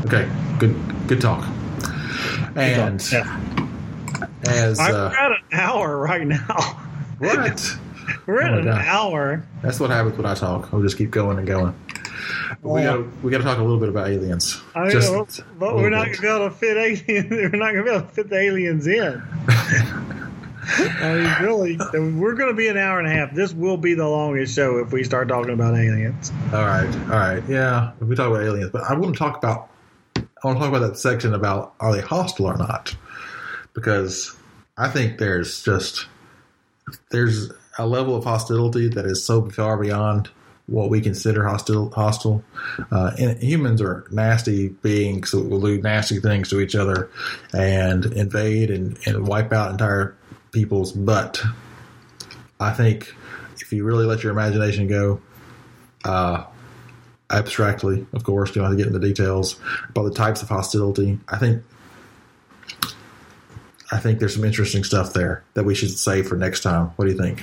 Okay, 0.06 0.26
good 0.58 0.74
good 1.08 1.20
talk. 1.20 1.46
And 2.56 3.06
Yeah. 3.12 3.49
As 4.46 4.78
I've 4.78 4.94
uh, 4.94 5.12
at 5.18 5.30
an 5.32 5.38
hour 5.52 5.98
right 5.98 6.26
now. 6.26 6.38
what? 7.18 7.76
We're 8.26 8.42
at 8.42 8.54
Oh 8.54 8.58
an 8.58 8.64
God. 8.64 8.84
hour. 8.84 9.46
That's 9.62 9.78
what 9.78 9.90
happens 9.90 10.16
when 10.16 10.26
I 10.26 10.34
talk. 10.34 10.72
I'll 10.72 10.82
just 10.82 10.98
keep 10.98 11.10
going 11.10 11.38
and 11.38 11.46
going. 11.46 11.74
We 12.62 12.82
got 12.82 13.22
we 13.22 13.30
got 13.30 13.38
to 13.38 13.44
talk 13.44 13.58
a 13.58 13.62
little 13.62 13.78
bit 13.78 13.88
about 13.88 14.08
aliens. 14.08 14.60
I 14.74 14.82
mean, 14.82 14.90
Just 14.90 15.12
but 15.12 15.38
a 15.38 15.42
but 15.58 15.66
little 15.66 15.80
we're 15.82 15.90
not 15.90 16.04
going 16.06 16.16
to 16.16 16.20
be 16.22 16.28
able 16.28 16.48
to 16.50 16.54
fit 16.54 16.76
aliens. 16.76 17.30
We're 17.30 17.48
not 17.58 17.72
going 17.72 17.84
to 17.84 17.90
be 17.90 17.90
able 17.96 18.00
to 18.06 18.12
fit 18.12 18.28
the 18.28 18.36
aliens 18.38 18.86
in. 18.86 19.22
I 20.72 21.14
mean, 21.14 21.46
really, 21.46 21.76
we're 22.18 22.34
going 22.34 22.50
to 22.50 22.54
be 22.54 22.68
an 22.68 22.76
hour 22.76 22.98
and 22.98 23.08
a 23.08 23.10
half. 23.10 23.32
This 23.34 23.52
will 23.52 23.76
be 23.76 23.94
the 23.94 24.06
longest 24.06 24.54
show 24.54 24.78
if 24.78 24.92
we 24.92 25.02
start 25.04 25.28
talking 25.28 25.52
about 25.52 25.74
aliens. 25.74 26.30
All 26.52 26.64
right, 26.66 26.94
all 27.04 27.18
right, 27.18 27.42
yeah. 27.48 27.92
We 28.00 28.14
talk 28.14 28.28
about 28.28 28.42
aliens, 28.42 28.70
but 28.70 28.82
I 28.82 28.94
want 28.94 29.14
to 29.14 29.18
talk 29.18 29.38
about 29.38 29.70
I 30.16 30.22
want 30.46 30.58
to 30.58 30.64
talk 30.64 30.68
about 30.68 30.86
that 30.86 30.98
section 30.98 31.34
about 31.34 31.74
are 31.80 31.92
they 31.94 32.00
hostile 32.02 32.46
or 32.46 32.56
not? 32.58 32.94
Because 33.74 34.36
I 34.76 34.88
think 34.88 35.18
there's 35.18 35.62
just 35.62 36.06
there's 37.10 37.52
a 37.78 37.86
level 37.86 38.16
of 38.16 38.24
hostility 38.24 38.88
that 38.88 39.06
is 39.06 39.24
so 39.24 39.48
far 39.50 39.76
beyond 39.76 40.30
what 40.66 40.88
we 40.88 41.00
consider 41.00 41.46
hostile. 41.46 41.90
Hostile, 41.90 42.44
uh, 42.90 43.10
and 43.18 43.42
humans 43.42 43.82
are 43.82 44.06
nasty 44.10 44.68
beings 44.68 45.32
that 45.32 45.48
will 45.48 45.60
do 45.60 45.80
nasty 45.82 46.20
things 46.20 46.48
to 46.50 46.60
each 46.60 46.74
other 46.74 47.10
and 47.52 48.06
invade 48.06 48.70
and, 48.70 48.98
and 49.06 49.26
wipe 49.26 49.52
out 49.52 49.72
entire 49.72 50.16
peoples. 50.52 50.92
But 50.92 51.42
I 52.58 52.72
think 52.72 53.14
if 53.60 53.72
you 53.72 53.84
really 53.84 54.06
let 54.06 54.22
your 54.22 54.32
imagination 54.32 54.86
go, 54.86 55.20
uh, 56.04 56.44
abstractly, 57.30 58.06
of 58.12 58.24
course, 58.24 58.50
you 58.50 58.62
don't 58.62 58.70
have 58.70 58.72
to 58.72 58.76
get 58.76 58.86
into 58.86 59.06
details 59.06 59.58
about 59.88 60.04
the 60.04 60.14
types 60.14 60.42
of 60.42 60.48
hostility. 60.48 61.18
I 61.28 61.38
think 61.38 61.62
I 63.92 63.98
think 63.98 64.20
there's 64.20 64.34
some 64.34 64.44
interesting 64.44 64.84
stuff 64.84 65.12
there 65.12 65.42
that 65.54 65.64
we 65.64 65.74
should 65.74 65.90
save 65.90 66.28
for 66.28 66.36
next 66.36 66.60
time. 66.60 66.88
What 66.96 67.06
do 67.06 67.10
you 67.10 67.18
think? 67.18 67.42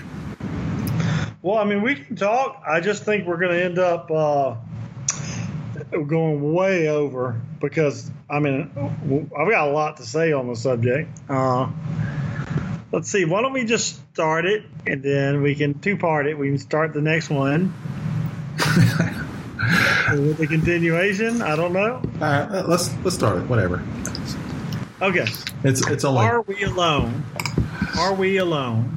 Well, 1.41 1.57
I 1.57 1.65
mean, 1.65 1.81
we 1.81 1.95
can 1.95 2.15
talk. 2.15 2.63
I 2.67 2.79
just 2.79 3.03
think 3.03 3.27
we're 3.27 3.37
going 3.37 3.51
to 3.51 3.63
end 3.63 3.79
up 3.79 4.09
uh, 4.09 4.55
going 5.91 6.53
way 6.53 6.87
over 6.87 7.41
because, 7.59 8.09
I 8.29 8.39
mean, 8.39 8.71
I've 9.37 9.49
got 9.49 9.67
a 9.67 9.71
lot 9.71 9.97
to 9.97 10.03
say 10.03 10.31
on 10.31 10.47
the 10.47 10.55
subject. 10.55 11.09
Uh, 11.29 11.69
let's 12.91 13.09
see. 13.09 13.25
Why 13.25 13.41
don't 13.41 13.53
we 13.53 13.65
just 13.65 14.01
start 14.13 14.45
it 14.45 14.63
and 14.85 15.03
then 15.03 15.41
we 15.41 15.55
can 15.55 15.79
two 15.79 15.97
part 15.97 16.27
it? 16.27 16.37
We 16.37 16.47
can 16.47 16.57
start 16.57 16.93
the 16.93 17.01
next 17.01 17.29
one. 17.29 17.73
With 20.09 20.37
the 20.37 20.47
continuation, 20.47 21.41
I 21.41 21.57
don't 21.57 21.73
know. 21.73 21.95
All 21.95 22.19
right, 22.19 22.49
let's 22.67 22.95
let's 23.03 23.15
start 23.15 23.37
it. 23.37 23.49
Whatever. 23.49 23.83
Okay. 25.01 25.25
It's 25.63 25.87
it's 25.87 26.03
only 26.03 26.25
Are 26.25 26.41
we 26.41 26.63
alone? 26.63 27.23
Are 27.97 28.13
we 28.13 28.37
alone? 28.37 28.93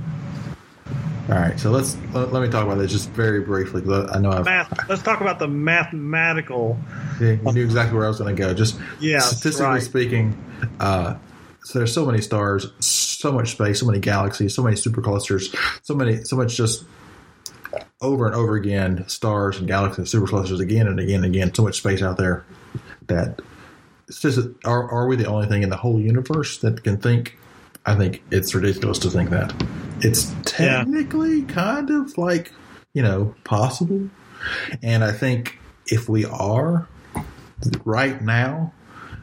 all 1.29 1.37
right. 1.37 1.61
So 1.61 1.71
let's 1.71 1.97
let, 2.13 2.33
let 2.33 2.43
me 2.43 2.49
talk 2.49 2.65
about 2.65 2.79
this 2.79 2.91
just 2.91 3.11
very 3.11 3.41
briefly. 3.41 3.83
I 4.09 4.19
know 4.19 4.31
I've 4.31 4.45
Math. 4.45 4.89
Let's 4.89 5.03
talk 5.03 5.21
about 5.21 5.39
the 5.39 5.49
mathematical. 5.49 6.79
Yeah, 7.21 7.33
you 7.33 7.53
knew 7.53 7.65
exactly 7.65 7.97
where 7.97 8.07
I 8.07 8.09
was 8.09 8.19
going 8.19 8.35
to 8.35 8.41
go. 8.43 8.55
Just 8.55 8.79
Yes, 8.99 9.29
statistically 9.29 9.67
right. 9.67 9.83
speaking, 9.83 10.43
uh, 10.81 11.17
so 11.63 11.79
there's 11.79 11.93
so 11.93 12.07
many 12.07 12.21
stars, 12.23 12.67
so 12.81 13.31
much 13.31 13.51
space, 13.53 13.81
so 13.81 13.87
many 13.87 13.99
galaxies, 14.01 14.55
so 14.55 14.63
many 14.63 14.77
superclusters, 14.77 15.55
so 15.83 15.95
many, 15.95 16.25
so 16.25 16.35
much 16.37 16.57
just 16.57 16.85
over 18.01 18.27
and 18.27 18.35
over 18.35 18.57
again, 18.57 19.07
stars 19.09 19.59
and 19.59 19.69
galaxies, 19.69 20.11
superclusters 20.13 20.61
again 20.61 20.89
and 20.89 20.99
again 20.99 21.17
and 21.17 21.27
again. 21.27 21.55
So 21.55 21.63
much 21.63 21.77
space 21.77 22.03
out 22.03 22.17
there 22.17 22.45
that 23.07 23.41
it's 24.11 24.21
just 24.21 24.41
are 24.65 24.91
are 24.91 25.07
we 25.07 25.15
the 25.15 25.27
only 25.27 25.47
thing 25.47 25.63
in 25.63 25.71
the 25.71 25.77
whole 25.77 26.01
universe 26.01 26.59
that 26.59 26.83
can 26.83 26.97
think? 26.97 27.39
I 27.87 27.95
think 27.95 28.23
it's 28.33 28.53
ridiculous 28.55 28.99
to 28.99 29.11
think 29.11 29.31
that. 29.31 29.55
It's 30.01 30.35
technically 30.45 31.43
kind 31.43 31.91
of 31.91 32.19
like 32.19 32.53
you 32.93 33.03
know 33.03 33.37
possible, 33.45 34.11
and 34.83 35.05
I 35.05 35.13
think 35.13 35.59
if 35.87 36.09
we 36.09 36.25
are 36.25 36.89
right 37.85 38.21
now 38.21 38.73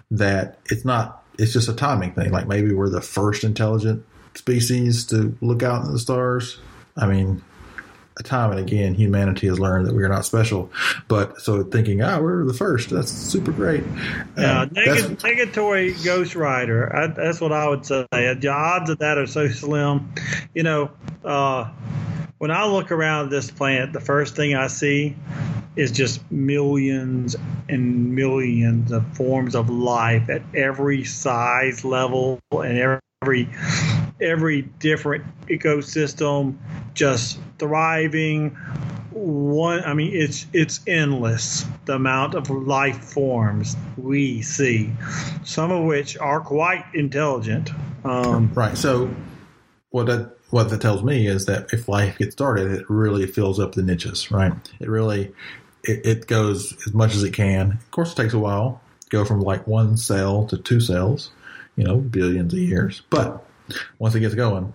that 0.10 0.60
it's 0.72 0.86
not 0.86 1.22
it's 1.38 1.52
just 1.52 1.68
a 1.68 1.74
timing 1.74 2.14
thing 2.14 2.32
like 2.32 2.48
maybe 2.48 2.74
we're 2.74 2.90
the 2.90 3.02
first 3.02 3.44
intelligent 3.44 4.06
species 4.36 5.06
to 5.06 5.38
look 5.42 5.64
out 5.64 5.84
in 5.84 5.92
the 5.92 6.00
stars 6.00 6.60
i 6.96 7.06
mean 7.06 7.42
time 8.24 8.52
and 8.52 8.60
again 8.60 8.94
humanity 8.94 9.48
has 9.48 9.60
learned 9.60 9.86
that 9.88 9.94
we're 9.94 10.08
not 10.08 10.26
special 10.26 10.72
but 11.08 11.40
so 11.42 11.64
thinking 11.64 12.02
ah 12.02 12.20
we're 12.20 12.46
the 12.46 12.54
first 12.54 12.90
that's 12.90 13.12
super 13.12 13.52
great 13.52 13.84
Yeah, 14.38 14.62
Um, 14.62 14.70
neg- 14.74 15.18
negatory 15.20 16.04
Ghost 16.04 16.36
Rider. 16.36 16.96
I, 16.96 17.08
that's 17.08 17.40
what 17.42 17.52
I 17.52 17.68
would 17.68 17.86
say. 17.86 18.06
The 18.12 18.48
odds 18.50 18.90
of 18.90 19.00
that 19.00 19.18
are 19.18 19.28
so 19.28 19.48
slim. 19.48 20.12
You 20.54 20.64
know, 20.64 20.92
uh, 21.24 21.70
when 22.38 22.52
I 22.52 22.66
look 22.66 22.92
around 22.92 23.30
this 23.30 23.50
planet, 23.50 23.94
the 23.94 24.00
first 24.00 24.36
thing 24.36 24.56
I 24.56 24.68
see 24.68 25.16
is 25.76 25.92
just 25.92 26.30
millions 26.32 27.36
and 27.70 28.14
millions 28.16 28.92
of 28.92 29.06
forms 29.16 29.56
of 29.56 29.70
life 29.70 30.30
at 30.30 30.42
every 30.56 31.04
size 31.04 31.84
level 31.86 32.40
and 32.52 33.00
every 33.24 33.50
every 34.22 34.64
different 34.80 35.24
ecosystem 35.48 36.56
just 36.94 37.40
thriving 37.60 38.50
one 39.12 39.84
i 39.84 39.94
mean 39.94 40.12
it's 40.14 40.46
it's 40.54 40.80
endless 40.88 41.66
the 41.86 41.94
amount 41.94 42.36
of 42.36 42.50
life 42.50 43.00
forms 43.00 43.76
we 43.98 44.42
see 44.42 44.92
some 45.44 45.72
of 45.72 45.84
which 45.86 46.18
are 46.18 46.40
quite 46.40 46.86
intelligent 46.94 47.70
um, 48.04 48.52
right 48.54 48.78
so 48.78 49.10
what 49.90 50.06
that 50.06 50.38
what 50.50 50.70
that 50.70 50.82
tells 50.82 51.04
me 51.04 51.28
is 51.28 51.46
that 51.46 51.74
if 51.74 51.90
life 51.90 52.18
gets 52.18 52.34
started, 52.34 52.72
it 52.72 52.90
really 52.90 53.28
fills 53.28 53.60
up 53.60 53.74
the 53.74 53.82
niches, 53.82 54.32
right? 54.32 54.54
It 54.80 54.90
really 54.90 55.34
it, 55.84 56.06
it 56.06 56.28
goes 56.28 56.74
as 56.86 56.94
much 56.94 57.16
as 57.16 57.24
it 57.24 57.34
can. 57.34 57.72
Of 57.72 57.92
course, 57.92 58.14
it 58.14 58.16
takes 58.16 58.34
a 58.34 58.40
while. 58.40 58.82
Go 59.10 59.26
from 59.26 59.42
like 59.42 59.68
one 59.68 59.98
cell 59.98 60.46
to 60.48 60.58
two 60.58 60.80
cells, 60.80 61.32
you 61.76 61.84
know, 61.84 61.98
billions 61.98 62.54
of 62.54 62.60
years. 62.60 63.02
But 63.10 63.46
once 64.00 64.16
it 64.16 64.20
gets 64.22 64.36
going, 64.36 64.74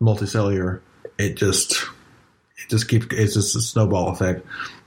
multicellular, 0.00 0.80
it 1.18 1.36
just 1.36 1.72
it 2.58 2.68
just 2.68 2.88
keeps 2.88 3.06
it's 3.10 3.34
just 3.34 3.56
a 3.56 3.60
snowball 3.60 4.08
effect. 4.10 4.44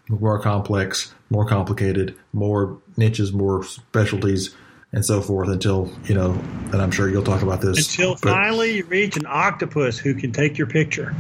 More 0.10 0.40
complex, 0.40 1.14
more 1.30 1.46
complicated, 1.46 2.16
more 2.34 2.78
niches, 2.98 3.32
more 3.32 3.64
specialties, 3.64 4.54
and 4.92 5.06
so 5.06 5.22
forth 5.22 5.48
until 5.50 5.90
you 6.06 6.16
know. 6.16 6.32
And 6.72 6.82
I'm 6.82 6.92
sure 6.92 7.10
you'll 7.10 7.24
talk 7.24 7.42
about 7.42 7.62
this 7.62 7.78
Until 7.90 8.16
finally 8.16 8.78
you 8.78 8.86
reach 8.86 9.16
an 9.16 9.26
octopus 9.26 9.98
who 9.98 10.14
can 10.14 10.32
take 10.32 10.58
your 10.58 10.68
picture. 10.68 11.16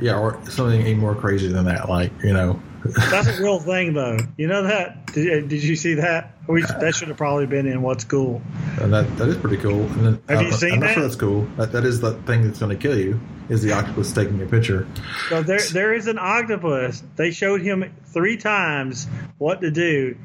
yeah, 0.00 0.18
or 0.18 0.38
something 0.50 0.80
even 0.82 0.98
more 0.98 1.14
crazy 1.14 1.48
than 1.48 1.64
that. 1.64 1.88
Like 1.88 2.12
you 2.22 2.32
know, 2.32 2.60
That's 2.84 3.38
a 3.38 3.42
real 3.42 3.60
thing, 3.60 3.94
though. 3.94 4.18
You 4.36 4.48
know 4.48 4.64
that? 4.64 5.12
Did, 5.12 5.44
uh, 5.44 5.46
did 5.46 5.62
you 5.62 5.76
see 5.76 5.94
that? 5.94 6.34
We, 6.48 6.62
that 6.62 6.94
should 6.94 7.08
have 7.08 7.16
probably 7.16 7.46
been 7.46 7.66
in 7.66 7.82
what's 7.82 8.04
cool. 8.04 8.42
and 8.80 8.92
that 8.92 9.16
that 9.18 9.28
is 9.28 9.36
pretty 9.36 9.58
cool. 9.58 9.82
And 9.82 10.06
then, 10.06 10.22
Have 10.28 10.38
I'm, 10.38 10.46
you 10.46 10.52
uh, 10.52 10.56
seen 10.56 10.72
I'm 10.74 10.80
not 10.80 10.94
sure 10.94 11.02
that's 11.02 11.16
cool. 11.16 11.42
That 11.56 11.72
that 11.72 11.84
is 11.84 12.00
the 12.00 12.14
thing 12.22 12.44
that's 12.44 12.58
going 12.58 12.76
to 12.76 12.82
kill 12.82 12.98
you. 12.98 13.20
Is 13.48 13.62
the 13.62 13.72
octopus 13.72 14.12
taking 14.12 14.38
your 14.38 14.48
picture? 14.48 14.86
So 15.28 15.42
there, 15.42 15.60
there 15.72 15.94
is 15.94 16.06
an 16.06 16.18
octopus. 16.18 17.02
They 17.16 17.30
showed 17.32 17.60
him 17.60 17.94
three 18.06 18.36
times 18.36 19.06
what 19.38 19.60
to 19.60 19.70
do, 19.70 20.16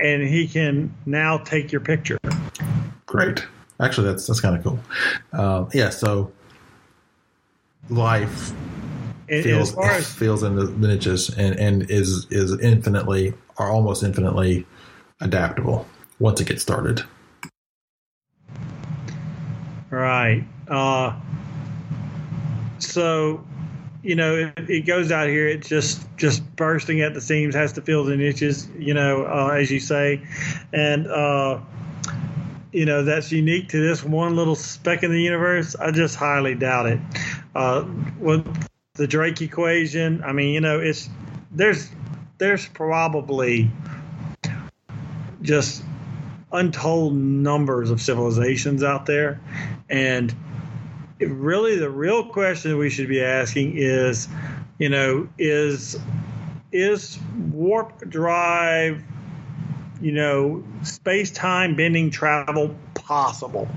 and 0.00 0.22
he 0.22 0.48
can 0.48 0.94
now 1.06 1.38
take 1.38 1.72
your 1.72 1.80
picture. 1.80 2.18
Great. 3.06 3.46
Actually, 3.80 4.08
that's 4.08 4.26
that's 4.26 4.40
kind 4.40 4.56
of 4.56 4.64
cool. 4.64 4.78
Uh, 5.32 5.66
yeah. 5.72 5.90
So 5.90 6.32
life 7.88 8.52
And, 9.32 9.38
and 9.38 9.44
feels 9.44 9.68
as 9.70 9.74
far 9.74 9.90
as 9.92 10.12
feels 10.12 10.42
in 10.42 10.56
the 10.56 10.88
niches 10.88 11.30
and 11.30 11.58
and 11.58 11.90
is 11.90 12.26
is 12.30 12.52
infinitely 12.60 13.32
or 13.56 13.70
almost 13.70 14.02
infinitely 14.02 14.66
adaptable 15.22 15.86
once 16.18 16.38
it 16.42 16.48
gets 16.48 16.60
started. 16.60 17.02
Right. 19.88 20.44
Uh, 20.68 21.18
so, 22.78 23.42
you 24.02 24.16
know, 24.16 24.52
it, 24.56 24.68
it 24.68 24.86
goes 24.86 25.10
out 25.10 25.28
here. 25.28 25.48
It's 25.48 25.68
just 25.68 26.06
just 26.18 26.54
bursting 26.56 27.00
at 27.00 27.14
the 27.14 27.20
seams, 27.22 27.54
has 27.54 27.72
to 27.74 27.80
fill 27.80 28.04
the 28.04 28.16
niches. 28.16 28.68
You 28.78 28.92
know, 28.92 29.24
uh, 29.24 29.54
as 29.54 29.70
you 29.70 29.80
say, 29.80 30.20
and 30.74 31.06
uh, 31.06 31.58
you 32.72 32.84
know 32.84 33.02
that's 33.02 33.32
unique 33.32 33.70
to 33.70 33.80
this 33.80 34.04
one 34.04 34.36
little 34.36 34.56
speck 34.56 35.02
in 35.02 35.10
the 35.10 35.22
universe. 35.22 35.74
I 35.74 35.90
just 35.90 36.16
highly 36.16 36.54
doubt 36.54 36.86
it. 36.86 37.00
Uh, 37.54 37.84
the 38.94 39.06
Drake 39.06 39.40
equation, 39.40 40.22
I 40.22 40.32
mean, 40.32 40.52
you 40.52 40.60
know, 40.60 40.78
it's 40.78 41.08
there's 41.50 41.88
there's 42.38 42.66
probably 42.66 43.70
just 45.40 45.82
untold 46.52 47.14
numbers 47.14 47.90
of 47.90 48.02
civilizations 48.02 48.82
out 48.82 49.06
there. 49.06 49.40
And 49.88 50.34
really 51.18 51.76
the 51.76 51.88
real 51.88 52.24
question 52.24 52.76
we 52.76 52.90
should 52.90 53.08
be 53.08 53.22
asking 53.22 53.78
is 53.78 54.28
you 54.78 54.88
know 54.88 55.28
is 55.38 55.98
is 56.72 57.18
warp 57.52 58.08
drive 58.08 59.02
you 60.00 60.12
know 60.12 60.64
space-time 60.82 61.76
bending 61.76 62.10
travel 62.10 62.76
possible? 62.94 63.68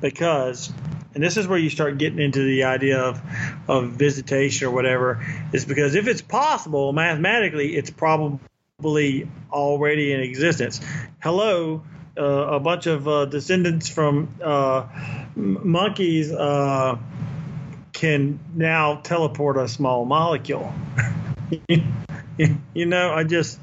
Because 0.00 0.72
and 1.16 1.24
this 1.24 1.38
is 1.38 1.48
where 1.48 1.58
you 1.58 1.70
start 1.70 1.96
getting 1.96 2.18
into 2.18 2.44
the 2.44 2.64
idea 2.64 3.00
of 3.00 3.20
of 3.66 3.92
visitation 3.92 4.68
or 4.68 4.70
whatever 4.70 5.24
is 5.50 5.64
because 5.64 5.94
if 5.94 6.06
it's 6.06 6.20
possible 6.20 6.92
mathematically 6.92 7.74
it's 7.74 7.88
probably 7.88 9.26
already 9.50 10.12
in 10.12 10.20
existence. 10.20 10.78
Hello 11.22 11.82
uh, 12.18 12.22
a 12.22 12.60
bunch 12.60 12.86
of 12.86 13.08
uh, 13.08 13.24
descendants 13.24 13.88
from 13.88 14.34
uh, 14.44 14.86
monkeys 15.34 16.30
uh, 16.30 16.98
can 17.94 18.38
now 18.54 18.96
teleport 18.96 19.56
a 19.56 19.68
small 19.68 20.04
molecule. 20.04 20.72
You 22.74 22.84
know 22.84 23.12
i 23.12 23.24
just 23.24 23.58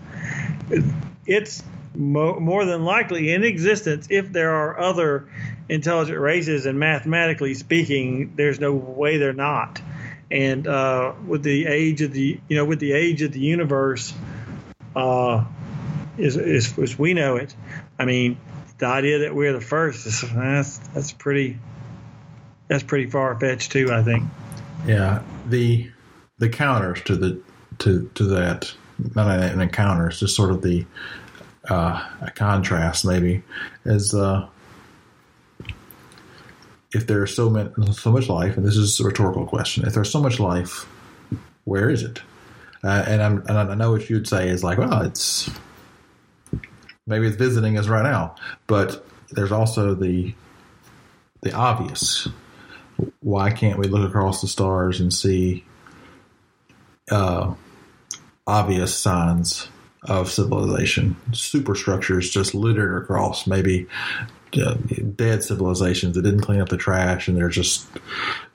it's 1.28 1.64
mo- 1.96 2.40
more 2.40 2.66
than 2.66 2.84
likely 2.84 3.34
in 3.34 3.44
existence 3.44 4.08
if 4.10 4.32
there 4.32 4.52
are 4.52 4.80
other 4.80 5.28
intelligent 5.70 6.20
races 6.20 6.66
and 6.66 6.80
mathematically 6.80 7.54
speaking 7.54 8.34
there's 8.36 8.60
no 8.60 8.74
way 8.74 9.18
they're 9.18 9.34
not 9.34 9.82
and 10.32 10.68
uh, 10.68 11.14
with 11.28 11.44
the 11.44 11.66
age 11.68 12.02
of 12.02 12.12
the 12.12 12.40
you 12.48 12.56
know 12.56 12.66
with 12.66 12.80
the 12.80 12.92
age 12.94 13.22
of 13.22 13.32
the 13.32 13.40
universe 13.40 14.14
uh, 14.96 15.44
is, 16.18 16.38
as 16.38 17.00
we 17.00 17.14
know 17.14 17.36
it 17.38 17.56
i 18.00 18.06
mean 18.06 18.38
the 18.80 18.86
idea 18.86 19.20
that 19.20 19.36
we're 19.36 19.54
the 19.54 19.62
first 19.62 20.06
is 20.06 20.22
that's 20.36 20.78
that's 20.90 21.12
pretty 21.14 21.58
that's 22.68 22.84
pretty 22.84 23.10
far 23.10 23.40
fetched 23.40 23.72
too 23.72 23.92
i 23.92 24.04
think 24.04 24.24
Yeah. 24.86 25.22
The 25.48 25.92
the 26.40 26.50
counters 26.50 27.02
to 27.04 27.16
the 27.16 27.42
to 27.80 28.10
to 28.16 28.24
that 28.26 28.74
not 29.16 29.40
an 29.40 29.62
encounter, 29.62 30.08
it's 30.08 30.20
just 30.20 30.36
sort 30.36 30.52
of 30.52 30.62
the 30.62 30.86
uh, 31.70 32.10
a 32.22 32.32
contrast 32.32 33.06
maybe 33.06 33.44
is 33.86 34.14
uh, 34.14 34.48
if 36.94 37.08
there's 37.08 37.36
so 37.36 37.50
much 37.50 37.72
so 37.94 38.12
much 38.12 38.30
life, 38.30 38.58
and 38.58 38.66
this 38.66 38.76
is 38.76 39.00
a 39.00 39.04
rhetorical 39.04 39.46
question, 39.46 39.86
if 39.86 39.94
there's 39.94 40.12
so 40.12 40.22
much 40.22 40.40
life, 40.40 40.86
where 41.66 41.90
is 41.90 42.04
it? 42.04 42.22
Uh, 42.84 43.04
and 43.08 43.22
and 43.22 43.58
I 43.58 43.76
know 43.76 43.92
what 43.92 44.10
you'd 44.10 44.28
say 44.28 44.50
is 44.50 44.64
like, 44.64 44.78
well, 44.78 45.02
it's 45.04 45.50
maybe 47.08 47.28
it's 47.28 47.38
visiting 47.38 47.78
us 47.78 47.88
right 47.88 48.04
now, 48.04 48.36
but 48.68 49.06
there's 49.32 49.52
also 49.52 49.96
the 49.96 50.34
the 51.42 51.54
obvious. 51.54 52.28
Why 53.22 53.52
can't 53.52 53.80
we 53.80 53.88
look 53.88 54.08
across 54.08 54.42
the 54.42 54.48
stars 54.48 55.00
and 55.00 55.12
see 55.12 55.66
uh, 57.10 57.54
obvious 58.46 58.96
signs 58.96 59.68
of 60.06 60.30
civilization? 60.32 61.16
Superstructures 61.32 62.30
just 62.30 62.54
littered 62.54 63.02
across, 63.02 63.48
maybe 63.48 63.88
uh, 64.58 64.76
dead 65.16 65.44
civilizations 65.44 66.16
that 66.16 66.22
didn't 66.22 66.42
clean 66.42 66.62
up 66.62 66.70
the 66.70 66.78
trash, 66.78 67.28
and 67.28 67.38
they're 67.38 67.50
just 67.50 67.88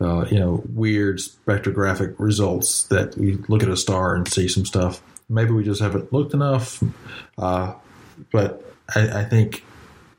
uh, 0.01 0.26
you 0.30 0.38
know 0.38 0.62
weird 0.72 1.18
spectrographic 1.18 2.14
results 2.18 2.84
that 2.84 3.16
we 3.16 3.34
look 3.49 3.62
at 3.62 3.68
a 3.68 3.76
star 3.76 4.14
and 4.14 4.28
see 4.28 4.49
some 4.49 4.64
stuff. 4.64 5.03
Maybe 5.28 5.53
we 5.53 5.64
just 5.64 5.80
haven't 5.80 6.12
looked 6.12 6.34
enough, 6.34 6.82
uh, 7.36 7.74
but 8.32 8.64
I, 8.94 9.20
I 9.20 9.24
think 9.24 9.64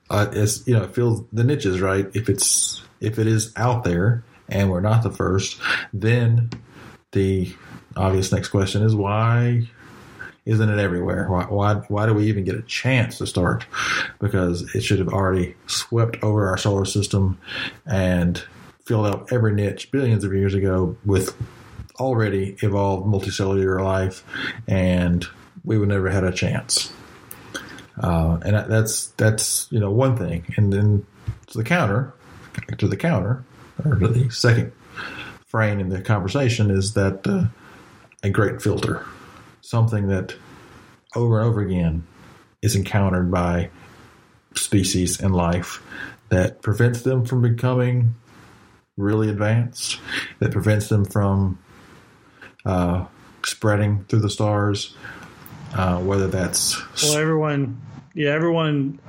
uh, 0.10 0.28
it's 0.32 0.68
you 0.68 0.74
know 0.74 0.84
it 0.84 0.94
feels 0.94 1.24
the 1.32 1.44
niches 1.44 1.82
right. 1.82 2.08
If 2.14 2.30
it's 2.30 2.84
if 3.00 3.20
it 3.20 3.28
is 3.28 3.54
out 3.56 3.84
there 3.84 4.24
and 4.50 4.70
we're 4.70 4.82
not 4.82 5.04
the 5.04 5.12
first, 5.12 5.60
then 5.94 6.50
the 7.12 7.54
obvious 7.96 8.32
next 8.32 8.50
question 8.50 8.84
is 8.84 8.96
why 8.96 9.68
isn't 10.46 10.70
it 10.70 10.80
everywhere? 10.80 11.28
Why, 11.30 11.44
why, 11.44 11.74
why 11.88 12.06
do 12.06 12.14
we 12.14 12.26
even 12.28 12.44
get 12.44 12.56
a 12.56 12.62
chance 12.64 13.18
to 13.20 13.28
start? 13.28 13.66
Because 14.20 14.74
it 14.76 14.82
should 14.82 15.00
have 15.00 15.10
already 15.10 15.56
swept 15.68 16.18
over 16.24 16.48
our 16.48 16.58
solar 16.58 16.86
system 16.86 17.40
and 17.86 18.44
filled 18.86 19.08
out 19.08 19.32
every 19.32 19.54
niche 19.54 19.92
billions 19.92 20.24
of 20.24 20.34
years 20.34 20.54
ago 20.54 20.98
with 21.06 21.36
already 22.00 22.56
evolved 22.62 23.06
multicellular 23.06 23.84
life, 23.84 24.24
and 24.68 25.28
we 25.64 25.78
would 25.78 25.90
never 25.90 26.10
had 26.10 26.24
a 26.24 26.32
chance. 26.32 26.92
Uh, 28.02 28.40
and 28.46 28.56
that's 28.72 29.08
that's 29.18 29.68
you 29.72 29.80
know 29.80 29.92
one 29.92 30.16
thing, 30.16 30.46
and 30.56 30.72
then 30.72 31.06
to 31.48 31.58
the 31.58 31.64
counter, 31.64 32.14
to 32.78 32.88
the 32.88 32.96
counter, 32.96 33.44
or 33.84 33.96
to 33.96 34.08
the 34.08 34.30
second 34.30 34.72
frame 35.46 35.80
in 35.80 35.90
the 35.90 36.02
conversation 36.02 36.72
is 36.72 36.94
that 36.94 37.28
uh, 37.28 37.46
a 38.24 38.30
great 38.30 38.62
filter, 38.62 39.06
something 39.70 40.08
that 40.08 40.34
over 41.16 41.40
and 41.40 41.48
over 41.48 41.62
again 41.62 42.08
is 42.64 42.76
encountered 42.76 43.30
by 43.30 43.70
species 44.56 45.20
and 45.20 45.36
life 45.36 45.84
that 46.30 46.64
prevents 46.64 47.04
them 47.04 47.24
from 47.24 47.44
becoming 47.44 48.16
really 48.98 49.30
advanced, 49.30 50.00
that 50.40 50.52
prevents 50.52 50.90
them 50.90 51.06
from 51.06 51.60
uh, 52.66 53.06
spreading 53.46 54.04
through 54.06 54.22
the 54.22 54.30
stars, 54.30 54.96
uh, 55.76 56.00
whether 56.00 56.28
that's 56.28 56.82
Well, 57.04 57.20
everyone, 57.20 57.80
yeah, 58.16 58.32
everyone 58.32 59.00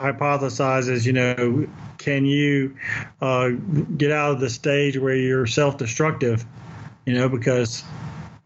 hypothesizes, 0.00 1.04
you 1.04 1.12
know, 1.12 1.68
can 1.98 2.24
you 2.24 2.74
uh, 3.20 3.50
get 3.98 4.10
out 4.10 4.30
of 4.32 4.40
the 4.40 4.48
stage 4.48 4.96
where 4.96 5.14
you're 5.14 5.46
self-destructive? 5.46 6.46
You 7.04 7.12
know, 7.12 7.28
because 7.28 7.84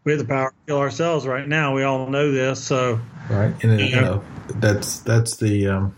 we 0.03 0.11
have 0.11 0.19
the 0.19 0.27
power 0.27 0.49
to 0.49 0.55
kill 0.67 0.79
ourselves 0.79 1.25
right 1.25 1.47
now. 1.47 1.73
We 1.73 1.83
all 1.83 2.07
know 2.07 2.31
this. 2.31 2.63
So, 2.63 2.99
right? 3.29 3.53
And 3.63 3.79
you 3.79 3.95
know, 3.95 4.23
that's 4.55 4.99
that's 4.99 5.37
the 5.37 5.67
um, 5.67 5.95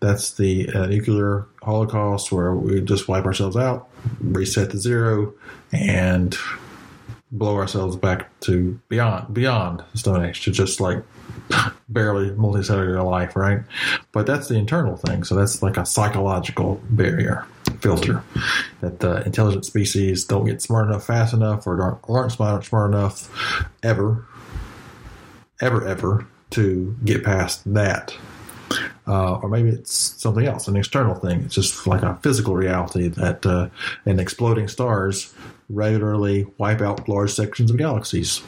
that's 0.00 0.34
the 0.34 0.68
uh, 0.70 0.86
nuclear 0.86 1.46
Holocaust 1.62 2.30
where 2.32 2.54
we 2.54 2.80
just 2.80 3.08
wipe 3.08 3.24
ourselves 3.24 3.56
out, 3.56 3.88
reset 4.20 4.70
to 4.70 4.78
zero, 4.78 5.34
and 5.72 6.36
blow 7.32 7.56
ourselves 7.56 7.96
back 7.96 8.38
to 8.40 8.78
beyond 8.88 9.32
beyond 9.32 9.82
the 9.92 9.98
Stone 9.98 10.24
Age 10.24 10.44
to 10.44 10.50
just 10.50 10.80
like 10.80 11.02
barely 11.88 12.30
multicellular 12.30 13.04
life, 13.04 13.36
right? 13.36 13.60
But 14.12 14.26
that's 14.26 14.48
the 14.48 14.56
internal 14.56 14.96
thing. 14.96 15.24
So 15.24 15.34
that's 15.34 15.62
like 15.62 15.76
a 15.76 15.86
psychological 15.86 16.80
barrier 16.90 17.46
filter 17.80 18.22
that 18.80 19.00
the 19.00 19.24
intelligent 19.24 19.64
species 19.64 20.24
don't 20.24 20.44
get 20.44 20.62
smart 20.62 20.88
enough 20.88 21.06
fast 21.06 21.34
enough 21.34 21.66
or 21.66 21.80
aren't, 21.80 21.98
aren't 22.08 22.32
smart, 22.32 22.64
smart 22.64 22.92
enough 22.92 23.68
ever, 23.82 24.26
ever, 25.60 25.86
ever 25.86 26.26
to 26.50 26.96
get 27.04 27.24
past 27.24 27.62
that. 27.72 28.16
Uh, 29.06 29.36
or 29.36 29.48
maybe 29.48 29.68
it's 29.68 29.94
something 29.94 30.46
else, 30.46 30.66
an 30.66 30.76
external 30.76 31.14
thing. 31.14 31.42
It's 31.42 31.54
just 31.54 31.86
like 31.86 32.02
a 32.02 32.16
physical 32.16 32.56
reality 32.56 33.08
that 33.08 33.46
uh, 33.46 33.68
and 34.04 34.20
exploding 34.20 34.66
stars 34.66 35.32
regularly 35.68 36.46
wipe 36.58 36.80
out 36.80 37.08
large 37.08 37.32
sections 37.32 37.70
of 37.70 37.76
galaxies. 37.76 38.42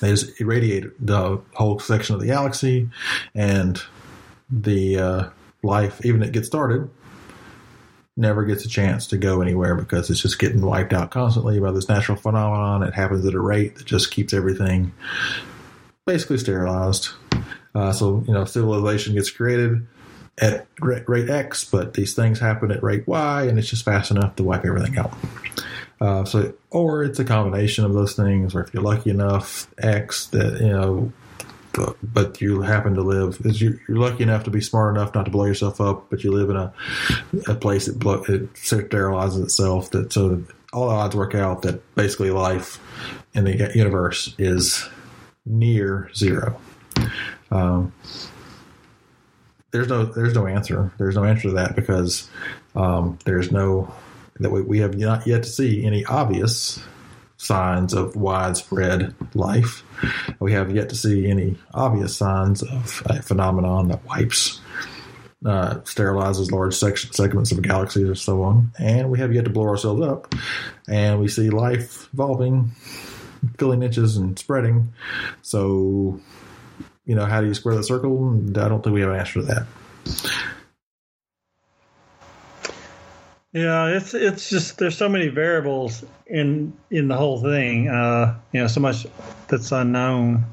They 0.00 0.10
just 0.10 0.40
irradiate 0.40 0.84
the 1.04 1.40
whole 1.54 1.78
section 1.78 2.14
of 2.14 2.20
the 2.20 2.26
galaxy, 2.26 2.88
and 3.34 3.82
the 4.50 4.98
uh, 4.98 5.28
life, 5.62 6.04
even 6.04 6.22
it 6.22 6.32
gets 6.32 6.46
started, 6.46 6.88
never 8.18 8.44
gets 8.44 8.64
a 8.64 8.68
chance 8.68 9.06
to 9.06 9.16
go 9.16 9.40
anywhere 9.40 9.74
because 9.74 10.10
it's 10.10 10.20
just 10.20 10.38
getting 10.38 10.60
wiped 10.60 10.92
out 10.92 11.10
constantly 11.10 11.60
by 11.60 11.70
this 11.70 11.88
natural 11.88 12.18
phenomenon. 12.18 12.82
It 12.82 12.94
happens 12.94 13.24
at 13.24 13.34
a 13.34 13.40
rate 13.40 13.76
that 13.76 13.86
just 13.86 14.10
keeps 14.10 14.34
everything 14.34 14.92
basically 16.04 16.38
sterilized. 16.38 17.10
Uh, 17.74 17.92
so, 17.92 18.24
you 18.26 18.34
know, 18.34 18.44
civilization 18.44 19.14
gets 19.14 19.30
created 19.30 19.86
at 20.40 20.66
rate 20.80 21.30
X, 21.30 21.64
but 21.64 21.94
these 21.94 22.14
things 22.14 22.38
happen 22.38 22.70
at 22.70 22.82
rate 22.82 23.06
Y, 23.06 23.42
and 23.44 23.58
it's 23.58 23.68
just 23.68 23.84
fast 23.84 24.10
enough 24.10 24.36
to 24.36 24.42
wipe 24.42 24.64
everything 24.64 24.98
out. 24.98 25.12
Uh, 26.00 26.24
so, 26.24 26.54
or 26.70 27.02
it's 27.02 27.18
a 27.18 27.24
combination 27.24 27.84
of 27.84 27.92
those 27.92 28.14
things, 28.14 28.54
or 28.54 28.62
if 28.62 28.72
you're 28.72 28.82
lucky 28.82 29.10
enough, 29.10 29.72
X 29.78 30.26
that 30.26 30.60
you 30.60 30.68
know, 30.68 31.12
but, 32.02 32.40
you 32.40 32.62
happen 32.62 32.94
to 32.94 33.02
live, 33.02 33.40
is 33.44 33.60
you, 33.60 33.78
are 33.88 33.96
lucky 33.96 34.22
enough 34.22 34.44
to 34.44 34.50
be 34.50 34.60
smart 34.60 34.94
enough 34.96 35.14
not 35.14 35.24
to 35.24 35.30
blow 35.30 35.44
yourself 35.44 35.80
up, 35.80 36.08
but 36.10 36.22
you 36.24 36.32
live 36.32 36.50
in 36.50 36.56
a 36.56 36.72
a 37.46 37.54
place 37.54 37.86
that 37.86 37.96
it 38.28 38.54
sterilizes 38.54 39.42
itself. 39.42 39.90
That 39.90 40.12
so 40.12 40.42
all 40.72 40.88
the 40.88 40.94
odds 40.94 41.16
work 41.16 41.34
out 41.34 41.62
that 41.62 41.94
basically 41.94 42.30
life 42.30 42.80
in 43.34 43.44
the 43.44 43.72
universe 43.74 44.34
is 44.38 44.88
near 45.46 46.10
zero. 46.14 46.60
Um, 47.50 47.92
there's 49.70 49.88
no 49.88 50.04
there's 50.04 50.34
no 50.34 50.46
answer. 50.46 50.92
There's 50.98 51.16
no 51.16 51.24
answer 51.24 51.48
to 51.48 51.54
that 51.54 51.76
because 51.76 52.28
um, 52.74 53.18
there's 53.24 53.52
no 53.52 53.92
that 54.40 54.50
we, 54.50 54.62
we 54.62 54.78
have 54.78 54.96
not 54.96 55.26
yet 55.26 55.42
to 55.42 55.48
see 55.48 55.84
any 55.84 56.04
obvious 56.04 56.80
signs 57.38 57.94
of 57.94 58.14
widespread 58.14 59.14
life. 59.34 59.82
We 60.40 60.52
have 60.52 60.70
yet 60.74 60.90
to 60.90 60.94
see 60.94 61.30
any 61.30 61.56
obvious 61.72 62.16
signs 62.16 62.62
of 62.62 63.02
a 63.06 63.22
phenomenon 63.22 63.88
that 63.88 64.04
wipes, 64.04 64.60
uh, 65.46 65.76
sterilizes 65.84 66.52
large 66.52 66.74
section, 66.74 67.12
segments 67.12 67.50
of 67.50 67.62
galaxies 67.62 68.08
or 68.08 68.14
so 68.14 68.42
on. 68.42 68.72
And 68.78 69.10
we 69.10 69.20
have 69.20 69.32
yet 69.32 69.44
to 69.44 69.50
blow 69.50 69.68
ourselves 69.68 70.02
up. 70.02 70.34
And 70.86 71.20
we 71.20 71.28
see 71.28 71.48
life 71.48 72.08
evolving, 72.12 72.72
filling 73.56 73.80
niches 73.80 74.16
and 74.16 74.38
spreading. 74.38 74.92
So 75.42 76.20
you 77.08 77.14
know, 77.14 77.24
how 77.24 77.40
do 77.40 77.46
you 77.46 77.54
square 77.54 77.74
the 77.74 77.82
circle? 77.82 78.38
I 78.50 78.68
don't 78.68 78.84
think 78.84 78.92
we 78.92 79.00
have 79.00 79.10
an 79.10 79.18
answer 79.18 79.40
to 79.40 79.46
that. 79.46 79.66
Yeah, 83.52 83.96
it's 83.96 84.12
it's 84.12 84.50
just 84.50 84.76
there's 84.76 84.96
so 84.96 85.08
many 85.08 85.28
variables 85.28 86.04
in 86.26 86.74
in 86.90 87.08
the 87.08 87.16
whole 87.16 87.40
thing. 87.40 87.88
Uh, 87.88 88.38
you 88.52 88.60
know, 88.60 88.66
so 88.66 88.80
much 88.80 89.06
that's 89.48 89.72
unknown. 89.72 90.44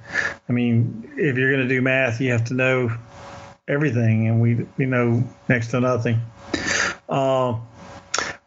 I 0.48 0.52
mean, 0.54 1.12
if 1.18 1.38
you're 1.38 1.52
going 1.52 1.68
to 1.68 1.74
do 1.74 1.82
math, 1.82 2.22
you 2.22 2.32
have 2.32 2.46
to 2.46 2.54
know 2.54 2.96
everything, 3.68 4.30
and 4.30 4.40
we 4.40 4.66
we 4.78 4.86
know 4.86 5.28
next 5.50 5.72
to 5.72 5.82
nothing. 5.82 6.22
Uh, 7.10 7.60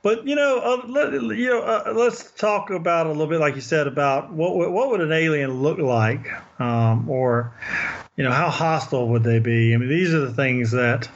but 0.01 0.27
you 0.27 0.35
know, 0.35 0.59
uh, 0.61 0.87
let, 0.87 1.13
you 1.13 1.51
know, 1.51 1.61
uh, 1.61 1.93
let's 1.95 2.31
talk 2.31 2.71
about 2.71 3.05
a 3.07 3.11
little 3.11 3.27
bit, 3.27 3.41
like 3.41 3.55
you 3.55 3.61
said, 3.61 3.87
about 3.87 4.33
what 4.33 4.57
what 4.57 4.91
would 4.91 5.03
an 5.03 5.13
alien 5.13 5.63
look 5.63 5.79
like, 5.79 6.27
um, 6.59 7.11
or 7.11 7.53
you 8.17 8.25
know, 8.25 8.33
how 8.33 8.49
hostile 8.49 9.09
would 9.09 9.25
they 9.25 9.41
be? 9.41 9.75
I 9.75 9.77
mean, 9.77 9.91
these 9.91 10.15
are 10.15 10.21
the 10.21 10.33
things 10.33 10.71
that 10.71 11.07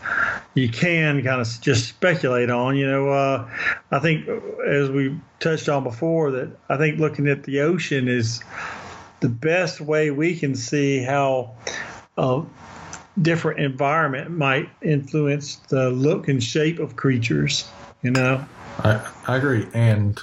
you 0.55 0.69
can 0.69 1.23
kind 1.23 1.41
of 1.41 1.61
just 1.61 1.89
speculate 1.89 2.51
on. 2.51 2.77
You 2.77 2.87
know, 2.87 3.09
uh, 3.11 3.49
I 3.91 3.99
think 3.99 4.29
as 4.67 4.91
we 4.91 5.19
touched 5.41 5.69
on 5.69 5.85
before, 5.85 6.31
that 6.33 6.57
I 6.69 6.77
think 6.77 6.99
looking 6.99 7.29
at 7.29 7.45
the 7.45 7.61
ocean 7.61 8.09
is 8.09 8.43
the 9.21 9.29
best 9.29 9.81
way 9.81 10.11
we 10.11 10.37
can 10.39 10.55
see 10.55 11.03
how. 11.03 11.55
Uh, 12.17 12.43
different 13.21 13.61
environment 13.61 14.31
might 14.31 14.71
influence 14.81 15.57
the 15.69 15.91
look 15.91 16.29
and 16.29 16.43
shape 16.43 16.79
of 16.79 16.97
creatures 16.97 17.69
you 18.03 18.11
know 18.11 18.43
I, 18.79 19.11
I 19.27 19.37
agree. 19.37 19.67
And 19.75 20.19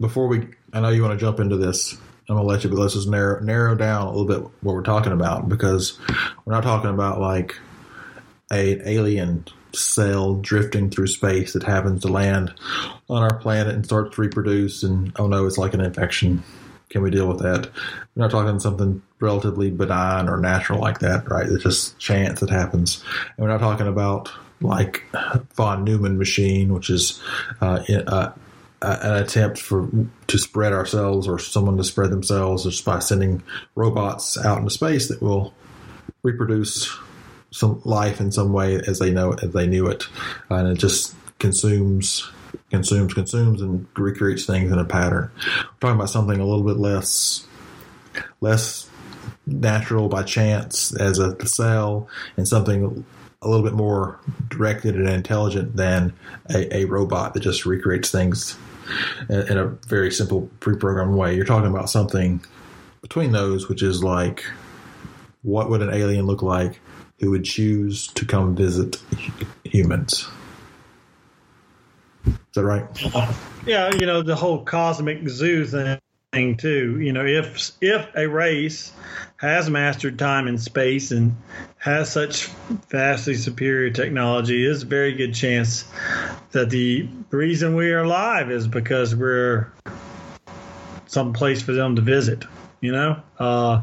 before 0.00 0.26
we, 0.28 0.48
I 0.72 0.80
know 0.80 0.88
you 0.90 1.02
want 1.02 1.18
to 1.18 1.24
jump 1.24 1.40
into 1.40 1.56
this. 1.56 1.94
I'm 2.28 2.34
gonna 2.34 2.42
let 2.42 2.64
you, 2.64 2.70
but 2.70 2.78
let's 2.78 2.94
just 2.94 3.08
narrow 3.08 3.40
narrow 3.40 3.76
down 3.76 4.08
a 4.08 4.10
little 4.10 4.26
bit 4.26 4.40
what 4.62 4.74
we're 4.74 4.82
talking 4.82 5.12
about 5.12 5.48
because 5.48 5.98
we're 6.44 6.54
not 6.54 6.64
talking 6.64 6.90
about 6.90 7.20
like 7.20 7.56
a, 8.50 8.72
an 8.72 8.82
alien 8.84 9.44
cell 9.76 10.34
drifting 10.34 10.90
through 10.90 11.06
space 11.06 11.52
that 11.52 11.62
happens 11.62 12.02
to 12.02 12.08
land 12.08 12.54
on 13.08 13.22
our 13.22 13.36
planet 13.38 13.74
and 13.74 13.84
starts 13.84 14.14
to 14.14 14.20
reproduce 14.20 14.82
and 14.82 15.12
oh 15.16 15.26
no, 15.26 15.46
it's 15.46 15.58
like 15.58 15.74
an 15.74 15.80
infection. 15.80 16.42
Can 16.88 17.02
we 17.02 17.10
deal 17.10 17.26
with 17.26 17.40
that? 17.40 17.68
We're 18.14 18.22
not 18.22 18.30
talking 18.30 18.60
something 18.60 19.02
relatively 19.20 19.70
benign 19.70 20.28
or 20.28 20.38
natural 20.38 20.80
like 20.80 21.00
that, 21.00 21.28
right? 21.28 21.46
It's 21.46 21.64
just 21.64 21.98
chance 21.98 22.40
that 22.40 22.50
happens. 22.50 23.02
And 23.36 23.44
we're 23.44 23.52
not 23.52 23.60
talking 23.60 23.88
about 23.88 24.30
like 24.60 25.04
von 25.54 25.84
Neumann 25.84 26.18
machine, 26.18 26.72
which 26.72 26.90
is 26.90 27.20
uh, 27.60 27.82
uh, 28.06 28.32
an 28.82 29.16
attempt 29.16 29.58
for 29.58 29.88
to 30.26 30.38
spread 30.38 30.72
ourselves 30.72 31.26
or 31.26 31.38
someone 31.38 31.76
to 31.76 31.84
spread 31.84 32.10
themselves 32.10 32.64
just 32.64 32.84
by 32.84 32.98
sending 32.98 33.42
robots 33.74 34.38
out 34.38 34.58
into 34.58 34.70
space 34.70 35.08
that 35.08 35.20
will 35.22 35.52
reproduce 36.22 36.96
some 37.50 37.80
life 37.84 38.20
in 38.20 38.32
some 38.32 38.52
way 38.52 38.76
as 38.86 38.98
they 38.98 39.10
know 39.10 39.32
it, 39.32 39.42
as 39.42 39.52
they 39.52 39.66
knew 39.66 39.86
it, 39.86 40.04
and 40.50 40.68
it 40.68 40.78
just 40.78 41.14
consumes, 41.38 42.30
consumes, 42.70 43.14
consumes, 43.14 43.60
and 43.62 43.86
recreates 43.96 44.46
things 44.46 44.70
in 44.72 44.78
a 44.78 44.84
pattern. 44.84 45.30
Talking 45.80 45.96
about 45.96 46.10
something 46.10 46.40
a 46.40 46.46
little 46.46 46.64
bit 46.64 46.76
less, 46.76 47.46
less 48.40 48.88
natural 49.46 50.08
by 50.08 50.22
chance 50.22 50.94
as 50.96 51.18
a 51.18 51.46
cell, 51.46 52.08
and 52.36 52.46
something 52.48 53.04
a 53.42 53.48
little 53.48 53.64
bit 53.64 53.74
more 53.74 54.18
directed 54.48 54.96
and 54.96 55.08
intelligent 55.08 55.76
than 55.76 56.12
a, 56.50 56.78
a 56.78 56.84
robot 56.86 57.34
that 57.34 57.40
just 57.40 57.66
recreates 57.66 58.10
things 58.10 58.56
in, 59.28 59.40
in 59.48 59.58
a 59.58 59.66
very 59.86 60.10
simple 60.10 60.50
pre-programmed 60.60 61.14
way. 61.14 61.34
You're 61.34 61.44
talking 61.44 61.70
about 61.70 61.90
something 61.90 62.44
between 63.02 63.32
those, 63.32 63.68
which 63.68 63.82
is 63.82 64.02
like, 64.02 64.44
what 65.42 65.70
would 65.70 65.82
an 65.82 65.94
alien 65.94 66.26
look 66.26 66.42
like 66.42 66.80
who 67.18 67.30
would 67.30 67.44
choose 67.44 68.08
to 68.08 68.24
come 68.24 68.54
visit 68.54 68.96
humans? 69.64 70.28
Is 72.26 72.34
that 72.54 72.64
right? 72.64 72.84
Yeah, 73.66 73.90
you 73.94 74.06
know 74.06 74.22
the 74.22 74.36
whole 74.36 74.64
cosmic 74.64 75.28
zoo 75.28 75.64
thing 75.64 76.56
too. 76.56 77.00
You 77.00 77.12
know, 77.12 77.24
if 77.24 77.72
if 77.80 78.06
a 78.14 78.26
race 78.26 78.92
has 79.38 79.68
mastered 79.70 80.18
time 80.18 80.46
and 80.46 80.60
space 80.60 81.10
and 81.10 81.36
has 81.78 82.12
such 82.12 82.46
vastly 82.90 83.34
superior 83.34 83.90
technology, 83.90 84.64
there's 84.64 84.82
a 84.82 84.86
very 84.86 85.12
good 85.12 85.34
chance 85.34 85.84
that 86.52 86.70
the 86.70 87.08
reason 87.30 87.74
we 87.76 87.90
are 87.92 88.02
alive 88.02 88.50
is 88.50 88.66
because 88.66 89.14
we're 89.14 89.72
some 91.06 91.32
place 91.32 91.62
for 91.62 91.72
them 91.72 91.96
to 91.96 92.02
visit. 92.02 92.44
You 92.80 92.92
know, 92.92 93.22
uh, 93.38 93.82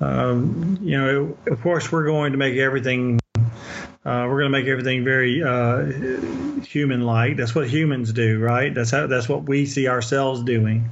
um, 0.00 0.78
you 0.82 0.98
know, 0.98 1.36
of 1.46 1.60
course, 1.62 1.90
we're 1.90 2.04
going 2.04 2.32
to 2.32 2.38
make 2.38 2.56
everything. 2.56 3.18
Uh, 3.36 4.24
we're 4.28 4.40
going 4.40 4.52
to 4.52 4.58
make 4.58 4.66
everything 4.66 5.04
very 5.04 5.42
uh, 5.42 5.84
human-like. 6.62 7.36
That's 7.36 7.54
what 7.54 7.68
humans 7.68 8.12
do, 8.12 8.38
right? 8.38 8.72
That's 8.72 8.90
how. 8.90 9.06
That's 9.06 9.28
what 9.28 9.44
we 9.44 9.66
see 9.66 9.88
ourselves 9.88 10.42
doing. 10.42 10.90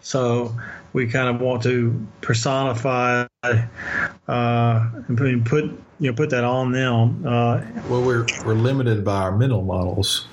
So 0.00 0.54
we 0.92 1.06
kind 1.06 1.34
of 1.34 1.40
want 1.40 1.62
to 1.62 2.06
personify 2.20 3.26
uh, 3.42 4.90
and 5.08 5.46
put 5.46 5.64
you 5.64 6.10
know 6.10 6.12
put 6.12 6.30
that 6.30 6.44
on 6.44 6.72
them. 6.72 7.24
Uh, 7.26 7.62
well, 7.88 8.02
we're 8.02 8.26
we're 8.44 8.54
limited 8.54 9.04
by 9.04 9.22
our 9.22 9.36
mental 9.36 9.62
models, 9.62 10.26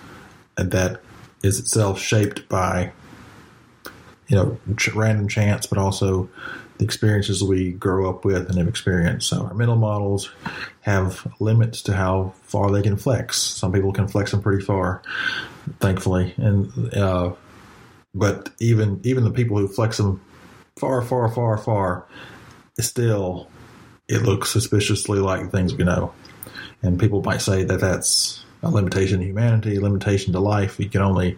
and 0.58 0.72
that 0.72 1.02
is 1.44 1.60
itself 1.60 2.00
shaped 2.00 2.50
by 2.50 2.92
you 4.28 4.36
know 4.36 4.60
random 4.94 5.28
chance, 5.28 5.66
but 5.66 5.78
also 5.78 6.30
the 6.80 6.86
experiences 6.86 7.44
we 7.44 7.74
grow 7.74 8.10
up 8.10 8.26
with 8.26 8.50
and 8.50 8.58
have 8.58 8.68
experienced. 8.68 9.30
So 9.30 9.44
our 9.44 9.54
mental 9.54 9.76
models 9.76 10.32
have 10.82 11.28
limits 11.40 11.84
to 11.84 11.94
how 11.94 12.34
far 12.44 12.72
they 12.72 12.82
can 12.82 12.96
flex. 12.96 13.38
Some 13.38 13.72
people 13.74 13.92
can 13.92 14.08
flex 14.08 14.32
them 14.32 14.42
pretty 14.42 14.64
far, 14.64 15.04
thankfully, 15.80 16.34
and 16.38 16.94
uh, 16.96 17.34
but 18.16 18.50
even 18.60 19.02
even 19.04 19.26
the 19.26 19.32
people 19.32 19.58
who 19.58 19.68
flex 19.68 19.98
them 19.98 20.22
far, 20.78 21.02
far, 21.02 21.30
far, 21.30 21.58
far, 21.58 22.08
still 22.80 23.50
it 24.08 24.24
looks 24.24 24.50
suspiciously 24.50 25.20
like 25.20 25.52
things 25.52 25.76
we 25.76 25.84
know. 25.84 26.14
And 26.82 26.98
people 26.98 27.22
might 27.22 27.42
say 27.42 27.66
that 27.66 27.82
that's 27.82 28.44
a 28.64 28.70
limitation 28.70 29.20
to 29.20 29.26
humanity, 29.26 29.76
a 29.76 29.82
limitation 29.82 30.34
to 30.34 30.40
life. 30.40 30.80
You 30.80 30.90
can 30.90 31.02
only 31.02 31.38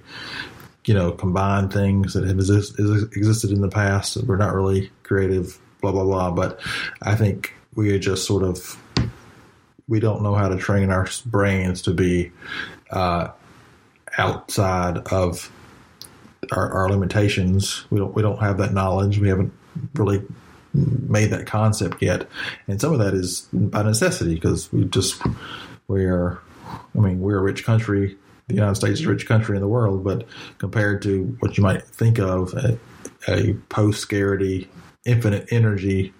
you 0.85 0.93
know, 0.93 1.11
combine 1.11 1.69
things 1.69 2.13
that 2.13 2.25
have 2.25 2.37
exist, 2.37 2.79
existed 2.79 3.51
in 3.51 3.61
the 3.61 3.69
past. 3.69 4.17
We're 4.17 4.37
not 4.37 4.53
really 4.53 4.91
creative, 5.03 5.59
blah 5.81 5.91
blah 5.91 6.03
blah. 6.03 6.31
But 6.31 6.59
I 7.01 7.15
think 7.15 7.53
we 7.75 7.93
are 7.93 7.99
just 7.99 8.25
sort 8.25 8.43
of 8.43 8.77
we 9.87 9.99
don't 9.99 10.23
know 10.23 10.35
how 10.35 10.49
to 10.49 10.57
train 10.57 10.89
our 10.89 11.07
brains 11.25 11.81
to 11.83 11.93
be 11.93 12.31
uh, 12.89 13.29
outside 14.17 14.97
of 15.11 15.51
our, 16.51 16.71
our, 16.71 16.89
limitations. 16.89 17.85
We 17.89 17.99
don't 17.99 18.15
we 18.15 18.21
don't 18.21 18.39
have 18.39 18.57
that 18.57 18.73
knowledge. 18.73 19.19
We 19.19 19.29
haven't 19.29 19.53
really 19.95 20.23
made 20.73 21.31
that 21.31 21.45
concept 21.45 22.01
yet, 22.01 22.27
and 22.67 22.81
some 22.81 22.93
of 22.93 22.99
that 22.99 23.13
is 23.13 23.47
by 23.53 23.83
necessity 23.83 24.35
because 24.35 24.71
we 24.73 24.85
just 24.85 25.21
we 25.87 26.05
are. 26.05 26.39
I 26.95 26.99
mean, 26.99 27.19
we're 27.19 27.37
a 27.37 27.41
rich 27.41 27.65
country 27.65 28.17
the 28.51 28.57
United 28.57 28.75
States 28.75 28.99
is 28.99 29.05
a 29.05 29.09
rich 29.09 29.25
country 29.25 29.55
in 29.55 29.61
the 29.61 29.67
world, 29.67 30.03
but 30.03 30.25
compared 30.57 31.01
to 31.03 31.35
what 31.39 31.57
you 31.57 31.63
might 31.63 31.83
think 31.83 32.19
of 32.19 32.53
a, 32.53 32.77
a 33.27 33.53
post 33.69 34.01
scarcity, 34.01 34.69
infinite 35.05 35.47
energy, 35.51 36.13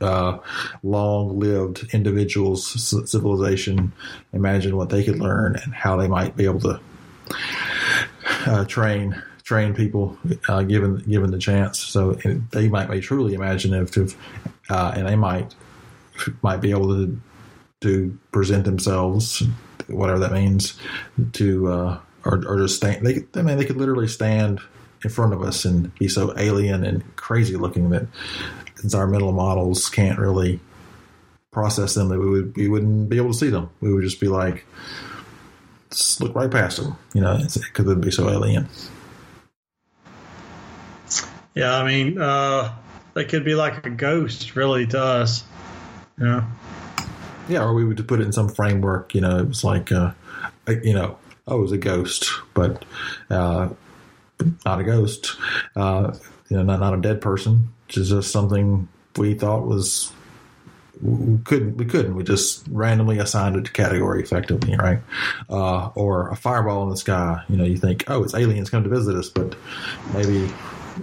uh, 0.00 0.38
long 0.82 1.38
lived 1.38 1.92
individuals 1.92 2.66
civilization, 3.10 3.92
imagine 4.32 4.76
what 4.76 4.90
they 4.90 5.02
could 5.02 5.18
learn 5.18 5.56
and 5.56 5.74
how 5.74 5.96
they 5.96 6.08
might 6.08 6.36
be 6.36 6.44
able 6.44 6.60
to 6.60 6.80
uh, 8.46 8.64
train 8.66 9.20
train 9.42 9.74
people 9.74 10.16
uh, 10.48 10.62
given 10.62 10.98
given 10.98 11.30
the 11.30 11.38
chance. 11.38 11.78
So 11.78 12.12
they 12.52 12.68
might 12.68 12.90
be 12.90 13.00
truly 13.00 13.34
imaginative, 13.34 14.16
uh, 14.70 14.92
and 14.94 15.08
they 15.08 15.16
might 15.16 15.54
might 16.42 16.60
be 16.60 16.70
able 16.70 16.88
to 16.88 17.20
to 17.80 18.16
present 18.30 18.64
themselves 18.64 19.42
whatever 19.88 20.20
that 20.20 20.32
means, 20.32 20.78
to 21.32 21.68
uh, 21.68 21.98
or, 22.24 22.42
or 22.46 22.58
just 22.58 22.76
stand. 22.76 23.06
They, 23.06 23.24
I 23.34 23.42
mean, 23.42 23.58
they 23.58 23.64
could 23.64 23.76
literally 23.76 24.08
stand 24.08 24.60
in 25.04 25.10
front 25.10 25.32
of 25.32 25.42
us 25.42 25.64
and 25.64 25.94
be 25.96 26.08
so 26.08 26.32
alien 26.38 26.84
and 26.84 27.16
crazy 27.16 27.56
looking 27.56 27.90
that 27.90 28.06
since 28.76 28.94
our 28.94 29.06
mental 29.06 29.32
models 29.32 29.88
can't 29.88 30.18
really 30.18 30.60
process 31.50 31.94
them, 31.94 32.08
that 32.08 32.18
we 32.18 32.28
would 32.28 32.56
we 32.56 32.68
wouldn't 32.68 33.08
be 33.08 33.16
able 33.16 33.32
to 33.32 33.38
see 33.38 33.50
them. 33.50 33.70
We 33.80 33.92
would 33.92 34.02
just 34.02 34.20
be 34.20 34.28
like, 34.28 34.64
look 36.20 36.34
right 36.34 36.50
past 36.50 36.78
them, 36.78 36.96
you 37.14 37.20
know, 37.20 37.38
because 37.38 37.86
it'd 37.86 38.00
be 38.00 38.10
so 38.10 38.30
alien. 38.30 38.68
Yeah, 41.54 41.76
I 41.76 41.86
mean, 41.86 42.18
uh, 42.18 42.74
they 43.14 43.24
could 43.24 43.44
be 43.44 43.54
like 43.54 43.86
a 43.86 43.90
ghost, 43.90 44.56
really, 44.56 44.86
to 44.86 45.00
us. 45.00 45.44
You 46.18 46.24
know? 46.26 46.44
Yeah, 47.48 47.64
or 47.64 47.74
we 47.74 47.84
would 47.84 48.06
put 48.06 48.20
it 48.20 48.24
in 48.24 48.32
some 48.32 48.48
framework. 48.48 49.14
You 49.14 49.22
know, 49.22 49.38
it 49.38 49.48
was 49.48 49.64
like, 49.64 49.90
uh, 49.92 50.12
you 50.68 50.94
know, 50.94 51.18
oh, 51.46 51.58
it 51.58 51.62
was 51.62 51.72
a 51.72 51.78
ghost, 51.78 52.30
but 52.54 52.84
uh, 53.30 53.68
not 54.64 54.80
a 54.80 54.84
ghost. 54.84 55.36
Uh, 55.76 56.14
you 56.48 56.56
know, 56.56 56.62
not 56.62 56.80
not 56.80 56.94
a 56.94 57.00
dead 57.00 57.20
person. 57.20 57.68
It's 57.88 58.08
just 58.08 58.30
something 58.30 58.88
we 59.16 59.34
thought 59.34 59.66
was 59.66 60.12
we 61.02 61.38
couldn't 61.44 61.76
we 61.76 61.84
couldn't 61.84 62.14
we 62.14 62.22
just 62.22 62.64
randomly 62.70 63.18
assigned 63.18 63.56
it 63.56 63.64
to 63.64 63.72
category 63.72 64.22
effectively 64.22 64.76
right 64.76 65.00
uh, 65.50 65.88
or 65.94 66.28
a 66.30 66.36
fireball 66.36 66.84
in 66.84 66.90
the 66.90 66.96
sky 66.96 67.42
you 67.48 67.56
know 67.56 67.64
you 67.64 67.76
think 67.76 68.04
oh 68.08 68.22
it's 68.22 68.34
aliens 68.34 68.70
come 68.70 68.84
to 68.84 68.88
visit 68.88 69.16
us 69.16 69.28
but 69.28 69.56
maybe 70.14 70.48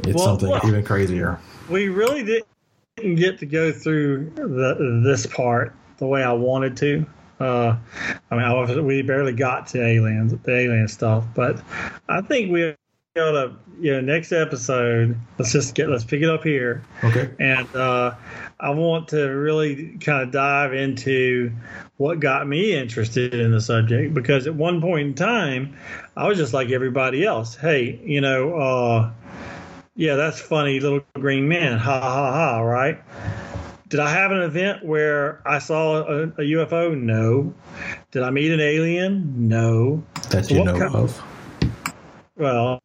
it's 0.03 0.15
well, 0.15 0.25
something 0.25 0.49
well, 0.49 0.61
even 0.65 0.83
crazier 0.83 1.37
we 1.69 1.89
really 1.89 2.23
didn't 2.23 3.15
get 3.15 3.37
to 3.39 3.45
go 3.45 3.71
through 3.71 4.29
the, 4.35 5.01
this 5.03 5.25
part 5.25 5.75
the 5.99 6.07
way 6.07 6.23
I 6.23 6.33
wanted 6.33 6.77
to. 6.77 7.05
Uh, 7.39 7.77
I 8.29 8.35
mean, 8.35 8.43
I 8.43 8.79
we 8.81 9.01
barely 9.01 9.31
got 9.31 9.67
to 9.67 9.85
aliens, 9.85 10.33
the 10.43 10.55
alien 10.55 10.87
stuff, 10.89 11.25
but 11.33 11.61
I 12.09 12.21
think 12.21 12.51
we 12.51 12.75
to, 13.15 13.55
you 13.79 13.93
know, 13.93 14.01
next 14.01 14.31
episode, 14.31 15.17
let's 15.37 15.51
just 15.51 15.75
get, 15.75 15.89
let's 15.89 16.03
pick 16.03 16.21
it 16.21 16.29
up 16.29 16.43
here. 16.43 16.83
Okay. 17.03 17.29
And 17.39 17.67
uh, 17.75 18.15
I 18.59 18.69
want 18.71 19.09
to 19.09 19.23
really 19.23 19.97
kind 19.99 20.23
of 20.23 20.31
dive 20.31 20.73
into 20.73 21.51
what 21.97 22.19
got 22.19 22.47
me 22.47 22.75
interested 22.77 23.33
in 23.33 23.51
the 23.51 23.61
subject 23.61 24.13
because 24.13 24.47
at 24.47 24.55
one 24.55 24.81
point 24.81 25.07
in 25.07 25.13
time, 25.15 25.77
I 26.15 26.27
was 26.27 26.37
just 26.37 26.53
like 26.53 26.69
everybody 26.69 27.25
else. 27.25 27.55
Hey, 27.55 27.99
you 28.03 28.21
know, 28.21 28.53
uh, 28.55 29.11
yeah, 29.95 30.15
that's 30.15 30.39
funny, 30.39 30.79
little 30.79 31.01
green 31.15 31.47
man, 31.47 31.77
ha 31.77 31.99
ha 31.99 32.31
ha, 32.31 32.59
right? 32.59 32.99
Did 33.89 33.99
I 33.99 34.11
have 34.11 34.31
an 34.31 34.41
event 34.41 34.85
where 34.85 35.41
I 35.47 35.57
saw 35.57 36.03
a, 36.03 36.23
a 36.23 36.41
UFO? 36.41 36.95
No. 36.95 37.51
Did 38.11 38.21
I 38.21 38.29
meet 38.29 38.51
an 38.51 38.59
alien? 38.59 39.47
No. 39.47 40.03
That 40.29 40.51
you 40.51 40.63
know 40.63 40.77
kind, 40.77 40.95
of. 40.95 41.23
Well, 42.37 42.79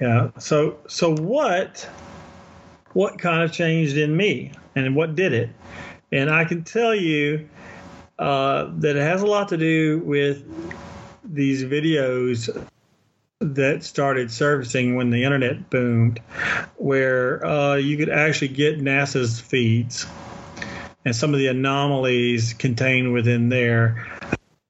yeah. 0.00 0.30
So, 0.38 0.78
so 0.86 1.16
what? 1.16 1.88
What 2.92 3.18
kind 3.18 3.42
of 3.42 3.50
changed 3.50 3.96
in 3.96 4.16
me, 4.16 4.52
and 4.76 4.94
what 4.94 5.16
did 5.16 5.32
it? 5.32 5.50
And 6.12 6.30
I 6.30 6.44
can 6.44 6.62
tell 6.62 6.94
you 6.94 7.48
uh, 8.20 8.70
that 8.76 8.94
it 8.94 9.02
has 9.02 9.22
a 9.22 9.26
lot 9.26 9.48
to 9.48 9.56
do 9.56 9.98
with 10.04 10.44
these 11.24 11.64
videos 11.64 12.48
that 13.40 13.82
started 13.82 14.30
surfacing 14.30 14.94
when 14.94 15.10
the 15.10 15.24
internet 15.24 15.68
boomed, 15.68 16.20
where 16.76 17.44
uh, 17.44 17.74
you 17.74 17.96
could 17.96 18.08
actually 18.08 18.48
get 18.48 18.78
NASA's 18.78 19.40
feeds 19.40 20.06
and 21.04 21.14
some 21.14 21.32
of 21.34 21.38
the 21.38 21.48
anomalies 21.48 22.54
contained 22.54 23.12
within 23.12 23.48
there. 23.48 24.06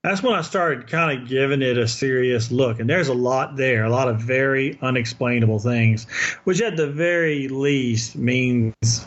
That's 0.03 0.21
when 0.21 0.35
I 0.35 0.41
started 0.41 0.87
kind 0.87 1.19
of 1.19 1.27
giving 1.27 1.63
it 1.63 1.77
a 1.77 1.87
serious 1.87 2.51
look. 2.51 2.79
And 2.79 2.87
there's 2.87 3.07
a 3.07 3.13
lot 3.13 3.55
there, 3.55 3.85
a 3.85 3.89
lot 3.89 4.07
of 4.07 4.19
very 4.19 4.77
unexplainable 4.81 5.59
things, 5.59 6.05
which 6.43 6.61
at 6.61 6.77
the 6.77 6.87
very 6.87 7.47
least 7.47 8.15
means 8.15 9.05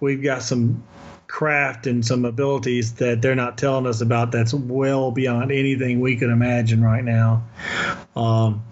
we've 0.00 0.22
got 0.22 0.42
some 0.42 0.84
craft 1.26 1.86
and 1.86 2.04
some 2.06 2.24
abilities 2.24 2.92
that 2.94 3.20
they're 3.22 3.34
not 3.34 3.58
telling 3.58 3.86
us 3.86 4.00
about 4.00 4.30
that's 4.30 4.54
well 4.54 5.10
beyond 5.10 5.50
anything 5.50 6.00
we 6.00 6.16
could 6.16 6.30
imagine 6.30 6.80
right 6.80 7.02
now. 7.02 7.42
Um, 8.14 8.62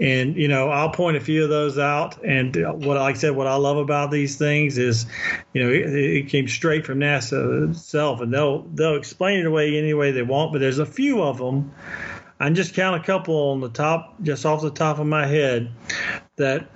and 0.00 0.36
you 0.36 0.46
know 0.46 0.68
i'll 0.68 0.90
point 0.90 1.16
a 1.16 1.20
few 1.20 1.42
of 1.42 1.50
those 1.50 1.78
out. 1.78 2.22
And 2.24 2.56
uh, 2.56 2.72
what 2.72 2.96
like 2.96 3.16
i 3.16 3.18
said 3.18 3.34
what 3.34 3.46
i 3.46 3.54
love 3.56 3.76
about 3.76 4.10
these 4.10 4.36
things 4.36 4.78
is 4.78 5.06
you 5.52 5.62
know 5.62 5.70
it, 5.70 5.92
it, 5.92 6.28
came 6.28 6.48
straight 6.48 6.86
from 6.86 7.00
nasa 7.00 7.70
itself. 7.70 8.20
And 8.20 8.32
they'll 8.32 8.62
they'll 8.62 8.96
explain 8.96 9.40
it 9.40 9.46
away 9.46 9.76
any 9.76 9.94
way 9.94 10.12
they 10.12 10.22
want 10.22 10.52
but 10.52 10.60
there's 10.60 10.78
a 10.78 10.86
few 10.86 11.22
of 11.22 11.38
them. 11.38 11.72
I 12.40 12.46
can 12.46 12.54
just 12.54 12.74
count 12.74 13.00
a 13.00 13.04
couple 13.04 13.50
on 13.50 13.60
the 13.60 13.68
top 13.68 14.14
just 14.22 14.46
off 14.46 14.62
the 14.62 14.70
top 14.70 14.98
of 14.98 15.06
my 15.06 15.26
head 15.26 15.70
that 16.36 16.68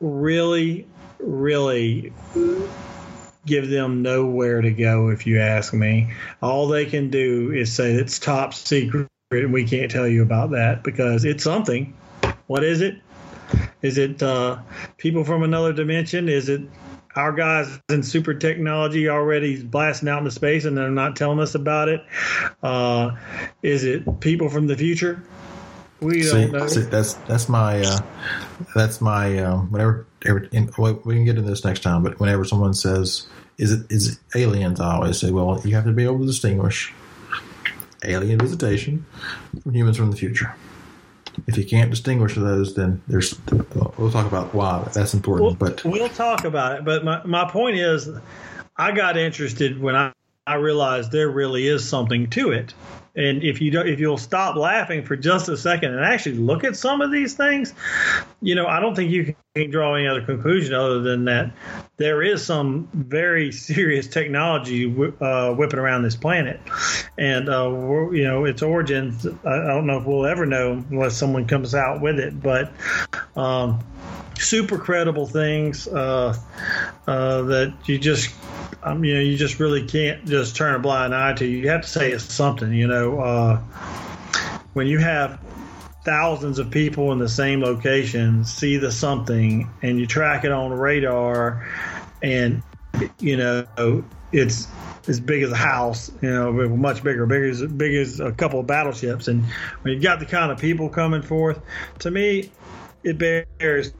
really 0.00 0.86
really 1.18 2.12
give 3.46 3.68
them 3.68 4.00
nowhere 4.00 4.62
to 4.62 4.70
go 4.70 5.10
if 5.10 5.26
you 5.26 5.38
ask 5.38 5.74
me. 5.74 6.10
All 6.40 6.68
they 6.68 6.86
can 6.86 7.10
do 7.10 7.52
is 7.52 7.70
say 7.70 7.92
it's 7.92 8.18
top 8.18 8.54
secret 8.54 9.08
and 9.30 9.52
we 9.52 9.64
can't 9.64 9.90
tell 9.90 10.08
you 10.08 10.22
about 10.22 10.52
that 10.52 10.82
because 10.82 11.24
it's 11.24 11.44
something 11.44 11.94
what 12.46 12.64
is 12.64 12.80
it? 12.80 13.00
Is 13.82 13.98
it 13.98 14.22
uh, 14.22 14.58
people 14.96 15.24
from 15.24 15.42
another 15.42 15.72
dimension? 15.72 16.28
Is 16.28 16.48
it 16.48 16.62
our 17.16 17.32
guys 17.32 17.78
in 17.88 18.02
super 18.02 18.34
technology 18.34 19.08
already 19.08 19.62
blasting 19.62 20.08
out 20.08 20.18
into 20.18 20.30
space 20.30 20.64
and 20.64 20.76
they're 20.76 20.90
not 20.90 21.16
telling 21.16 21.38
us 21.40 21.54
about 21.54 21.88
it? 21.88 22.04
Uh, 22.62 23.12
is 23.62 23.84
it 23.84 24.20
people 24.20 24.48
from 24.48 24.66
the 24.66 24.76
future? 24.76 25.22
We 26.00 26.22
see, 26.22 26.30
don't 26.30 26.52
know. 26.52 26.66
See, 26.66 26.80
that's 26.82 27.14
that's 27.14 27.48
my 27.48 27.80
uh, 27.80 28.00
that's 28.74 29.00
my 29.00 29.38
um, 29.38 29.70
whenever 29.70 30.06
in, 30.52 30.70
we 30.76 31.14
can 31.14 31.24
get 31.24 31.36
into 31.36 31.48
this 31.48 31.64
next 31.64 31.80
time. 31.80 32.02
But 32.02 32.18
whenever 32.20 32.44
someone 32.44 32.74
says, 32.74 33.26
"Is 33.58 33.72
it 33.72 33.90
is 33.90 34.08
it 34.08 34.18
aliens?" 34.34 34.80
I 34.80 34.96
always 34.96 35.18
say, 35.18 35.30
"Well, 35.30 35.60
you 35.64 35.74
have 35.74 35.84
to 35.84 35.92
be 35.92 36.04
able 36.04 36.18
to 36.18 36.26
distinguish 36.26 36.92
alien 38.04 38.38
visitation 38.38 39.06
from 39.62 39.74
humans 39.74 39.96
from 39.96 40.10
the 40.10 40.16
future." 40.16 40.54
If 41.46 41.56
you 41.56 41.64
can't 41.64 41.90
distinguish 41.90 42.34
those, 42.34 42.74
then 42.74 43.02
there's 43.08 43.38
we'll 43.96 44.10
talk 44.10 44.26
about 44.26 44.54
why 44.54 44.88
that's 44.92 45.14
important. 45.14 45.60
We'll, 45.60 45.70
but 45.70 45.84
we'll 45.84 46.08
talk 46.08 46.44
about 46.44 46.78
it. 46.78 46.84
But 46.84 47.04
my 47.04 47.24
my 47.24 47.50
point 47.50 47.76
is, 47.76 48.08
I 48.76 48.92
got 48.92 49.16
interested 49.16 49.80
when 49.80 49.96
I 49.96 50.12
I 50.46 50.54
realized 50.56 51.10
there 51.10 51.30
really 51.30 51.66
is 51.66 51.88
something 51.88 52.28
to 52.30 52.50
it. 52.50 52.74
And 53.16 53.42
if 53.42 53.60
you 53.60 53.70
don't, 53.70 53.88
if 53.88 54.00
you'll 54.00 54.18
stop 54.18 54.56
laughing 54.56 55.04
for 55.04 55.16
just 55.16 55.48
a 55.48 55.56
second 55.56 55.94
and 55.94 56.04
actually 56.04 56.36
look 56.36 56.64
at 56.64 56.76
some 56.76 57.00
of 57.00 57.10
these 57.10 57.34
things, 57.34 57.72
you 58.42 58.54
know, 58.54 58.66
I 58.66 58.80
don't 58.80 58.94
think 58.94 59.10
you 59.10 59.34
can't 59.54 59.70
draw 59.70 59.94
any 59.94 60.08
other 60.08 60.22
conclusion 60.22 60.74
other 60.74 61.00
than 61.00 61.26
that 61.26 61.52
there 61.96 62.22
is 62.22 62.44
some 62.44 62.88
very 62.92 63.52
serious 63.52 64.06
technology 64.06 64.86
uh, 65.20 65.52
whipping 65.54 65.78
around 65.78 66.02
this 66.02 66.16
planet, 66.16 66.60
and 67.18 67.48
uh, 67.48 67.70
you 68.10 68.24
know 68.24 68.44
its 68.44 68.62
origins. 68.62 69.26
I 69.26 69.56
don't 69.66 69.86
know 69.86 69.98
if 69.98 70.06
we'll 70.06 70.26
ever 70.26 70.46
know 70.46 70.84
unless 70.90 71.16
someone 71.16 71.46
comes 71.46 71.74
out 71.74 72.00
with 72.00 72.18
it, 72.18 72.40
but. 72.40 72.72
Um, 73.36 73.80
super 74.36 74.78
credible 74.78 75.28
things 75.28 75.86
uh, 75.86 76.36
uh, 77.06 77.42
that 77.42 77.72
you 77.84 77.96
just 77.98 78.34
um, 78.82 79.04
you 79.04 79.14
know 79.14 79.20
you 79.20 79.36
just 79.36 79.60
really 79.60 79.86
can't 79.86 80.24
just 80.26 80.56
turn 80.56 80.74
a 80.74 80.78
blind 80.80 81.14
eye 81.14 81.32
to. 81.34 81.46
You 81.46 81.68
have 81.68 81.82
to 81.82 81.88
say 81.88 82.10
it's 82.10 82.24
something. 82.24 82.72
You 82.72 82.88
know, 82.88 83.20
uh, 83.20 83.58
when 84.72 84.88
you 84.88 84.98
have 84.98 85.40
thousands 86.04 86.58
of 86.58 86.70
people 86.70 87.12
in 87.12 87.18
the 87.18 87.28
same 87.28 87.60
location 87.60 88.44
see 88.44 88.76
the 88.76 88.92
something 88.92 89.70
and 89.82 89.98
you 89.98 90.06
track 90.06 90.44
it 90.44 90.52
on 90.52 90.72
radar 90.72 91.66
and 92.22 92.62
you 93.18 93.36
know 93.36 94.04
it's 94.32 94.68
as 95.08 95.20
big 95.20 95.42
as 95.42 95.52
a 95.52 95.56
house, 95.56 96.10
you 96.22 96.30
know, 96.30 96.52
much 96.68 97.02
bigger, 97.02 97.26
big 97.26 97.44
as 97.44 97.62
big 97.62 97.94
as 97.94 98.20
a 98.20 98.32
couple 98.32 98.60
of 98.60 98.66
battleships. 98.66 99.28
And 99.28 99.44
when 99.82 99.94
you've 99.94 100.02
got 100.02 100.18
the 100.18 100.26
kind 100.26 100.50
of 100.50 100.58
people 100.58 100.88
coming 100.88 101.22
forth, 101.22 101.60
to 102.00 102.10
me, 102.10 102.50
it 103.02 103.18
bears 103.18 103.92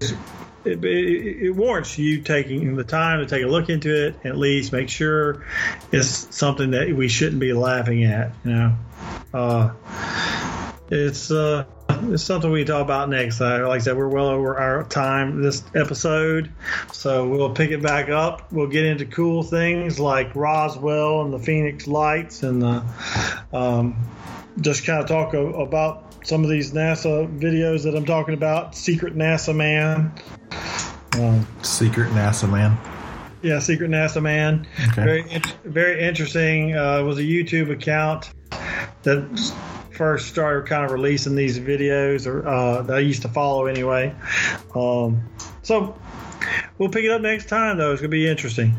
it, 0.64 0.82
it, 0.82 0.85
it, 0.85 1.51
warrants 1.51 1.98
you 1.98 2.22
taking 2.22 2.74
the 2.74 2.85
time 2.85 3.20
to 3.20 3.26
take 3.26 3.44
a 3.44 3.47
look 3.47 3.68
into 3.68 4.06
it, 4.06 4.16
at 4.24 4.36
least 4.36 4.72
make 4.72 4.89
sure 4.89 5.44
it's 5.93 6.35
something 6.35 6.70
that 6.70 6.94
we 6.94 7.09
shouldn't 7.09 7.40
be 7.40 7.52
laughing 7.52 8.05
at. 8.05 8.32
You 8.44 8.52
know, 8.52 8.76
uh, 9.35 9.72
it's 10.90 11.31
uh, 11.31 11.64
it's 12.12 12.22
something 12.22 12.50
we 12.50 12.64
talk 12.64 12.82
about 12.82 13.08
next. 13.08 13.40
Uh, 13.40 13.66
like 13.66 13.80
I 13.80 13.84
said, 13.84 13.96
we're 13.96 14.08
well 14.08 14.26
over 14.26 14.58
our 14.58 14.84
time 14.84 15.42
this 15.42 15.62
episode, 15.74 16.50
so 16.92 17.28
we'll 17.28 17.50
pick 17.50 17.70
it 17.70 17.82
back 17.82 18.08
up. 18.08 18.52
We'll 18.52 18.68
get 18.68 18.84
into 18.84 19.06
cool 19.06 19.42
things 19.42 19.98
like 19.98 20.34
Roswell 20.34 21.22
and 21.22 21.32
the 21.32 21.38
Phoenix 21.38 21.86
Lights, 21.86 22.42
and 22.42 22.62
the, 22.62 22.84
um, 23.52 23.96
just 24.60 24.84
kind 24.84 25.02
of 25.02 25.08
talk 25.08 25.34
about 25.34 26.26
some 26.26 26.44
of 26.44 26.50
these 26.50 26.72
NASA 26.72 27.26
videos 27.38 27.84
that 27.84 27.94
I'm 27.94 28.06
talking 28.06 28.34
about. 28.34 28.74
Secret 28.74 29.14
NASA 29.14 29.54
Man. 29.54 30.12
Um, 31.14 31.46
Secret 31.62 32.10
NASA 32.12 32.50
Man. 32.50 32.78
Yeah, 33.42 33.58
Secret 33.58 33.90
NASA 33.90 34.22
Man. 34.22 34.66
Okay. 34.88 35.04
Very, 35.04 35.42
very 35.64 36.02
interesting. 36.02 36.76
Uh, 36.76 37.00
it 37.00 37.02
was 37.02 37.18
a 37.18 37.22
YouTube 37.22 37.70
account 37.70 38.30
that 39.02 39.52
first 39.94 40.28
started 40.28 40.66
kind 40.68 40.84
of 40.84 40.90
releasing 40.90 41.34
these 41.34 41.58
videos, 41.58 42.26
or 42.26 42.46
uh, 42.46 42.82
that 42.82 42.96
I 42.96 43.00
used 43.00 43.22
to 43.22 43.28
follow 43.28 43.66
anyway. 43.66 44.14
Um, 44.74 45.22
so 45.62 45.98
we'll 46.78 46.88
pick 46.88 47.04
it 47.04 47.10
up 47.10 47.22
next 47.22 47.48
time, 47.48 47.78
though. 47.78 47.92
It's 47.92 48.00
gonna 48.00 48.10
be 48.10 48.28
interesting. 48.28 48.74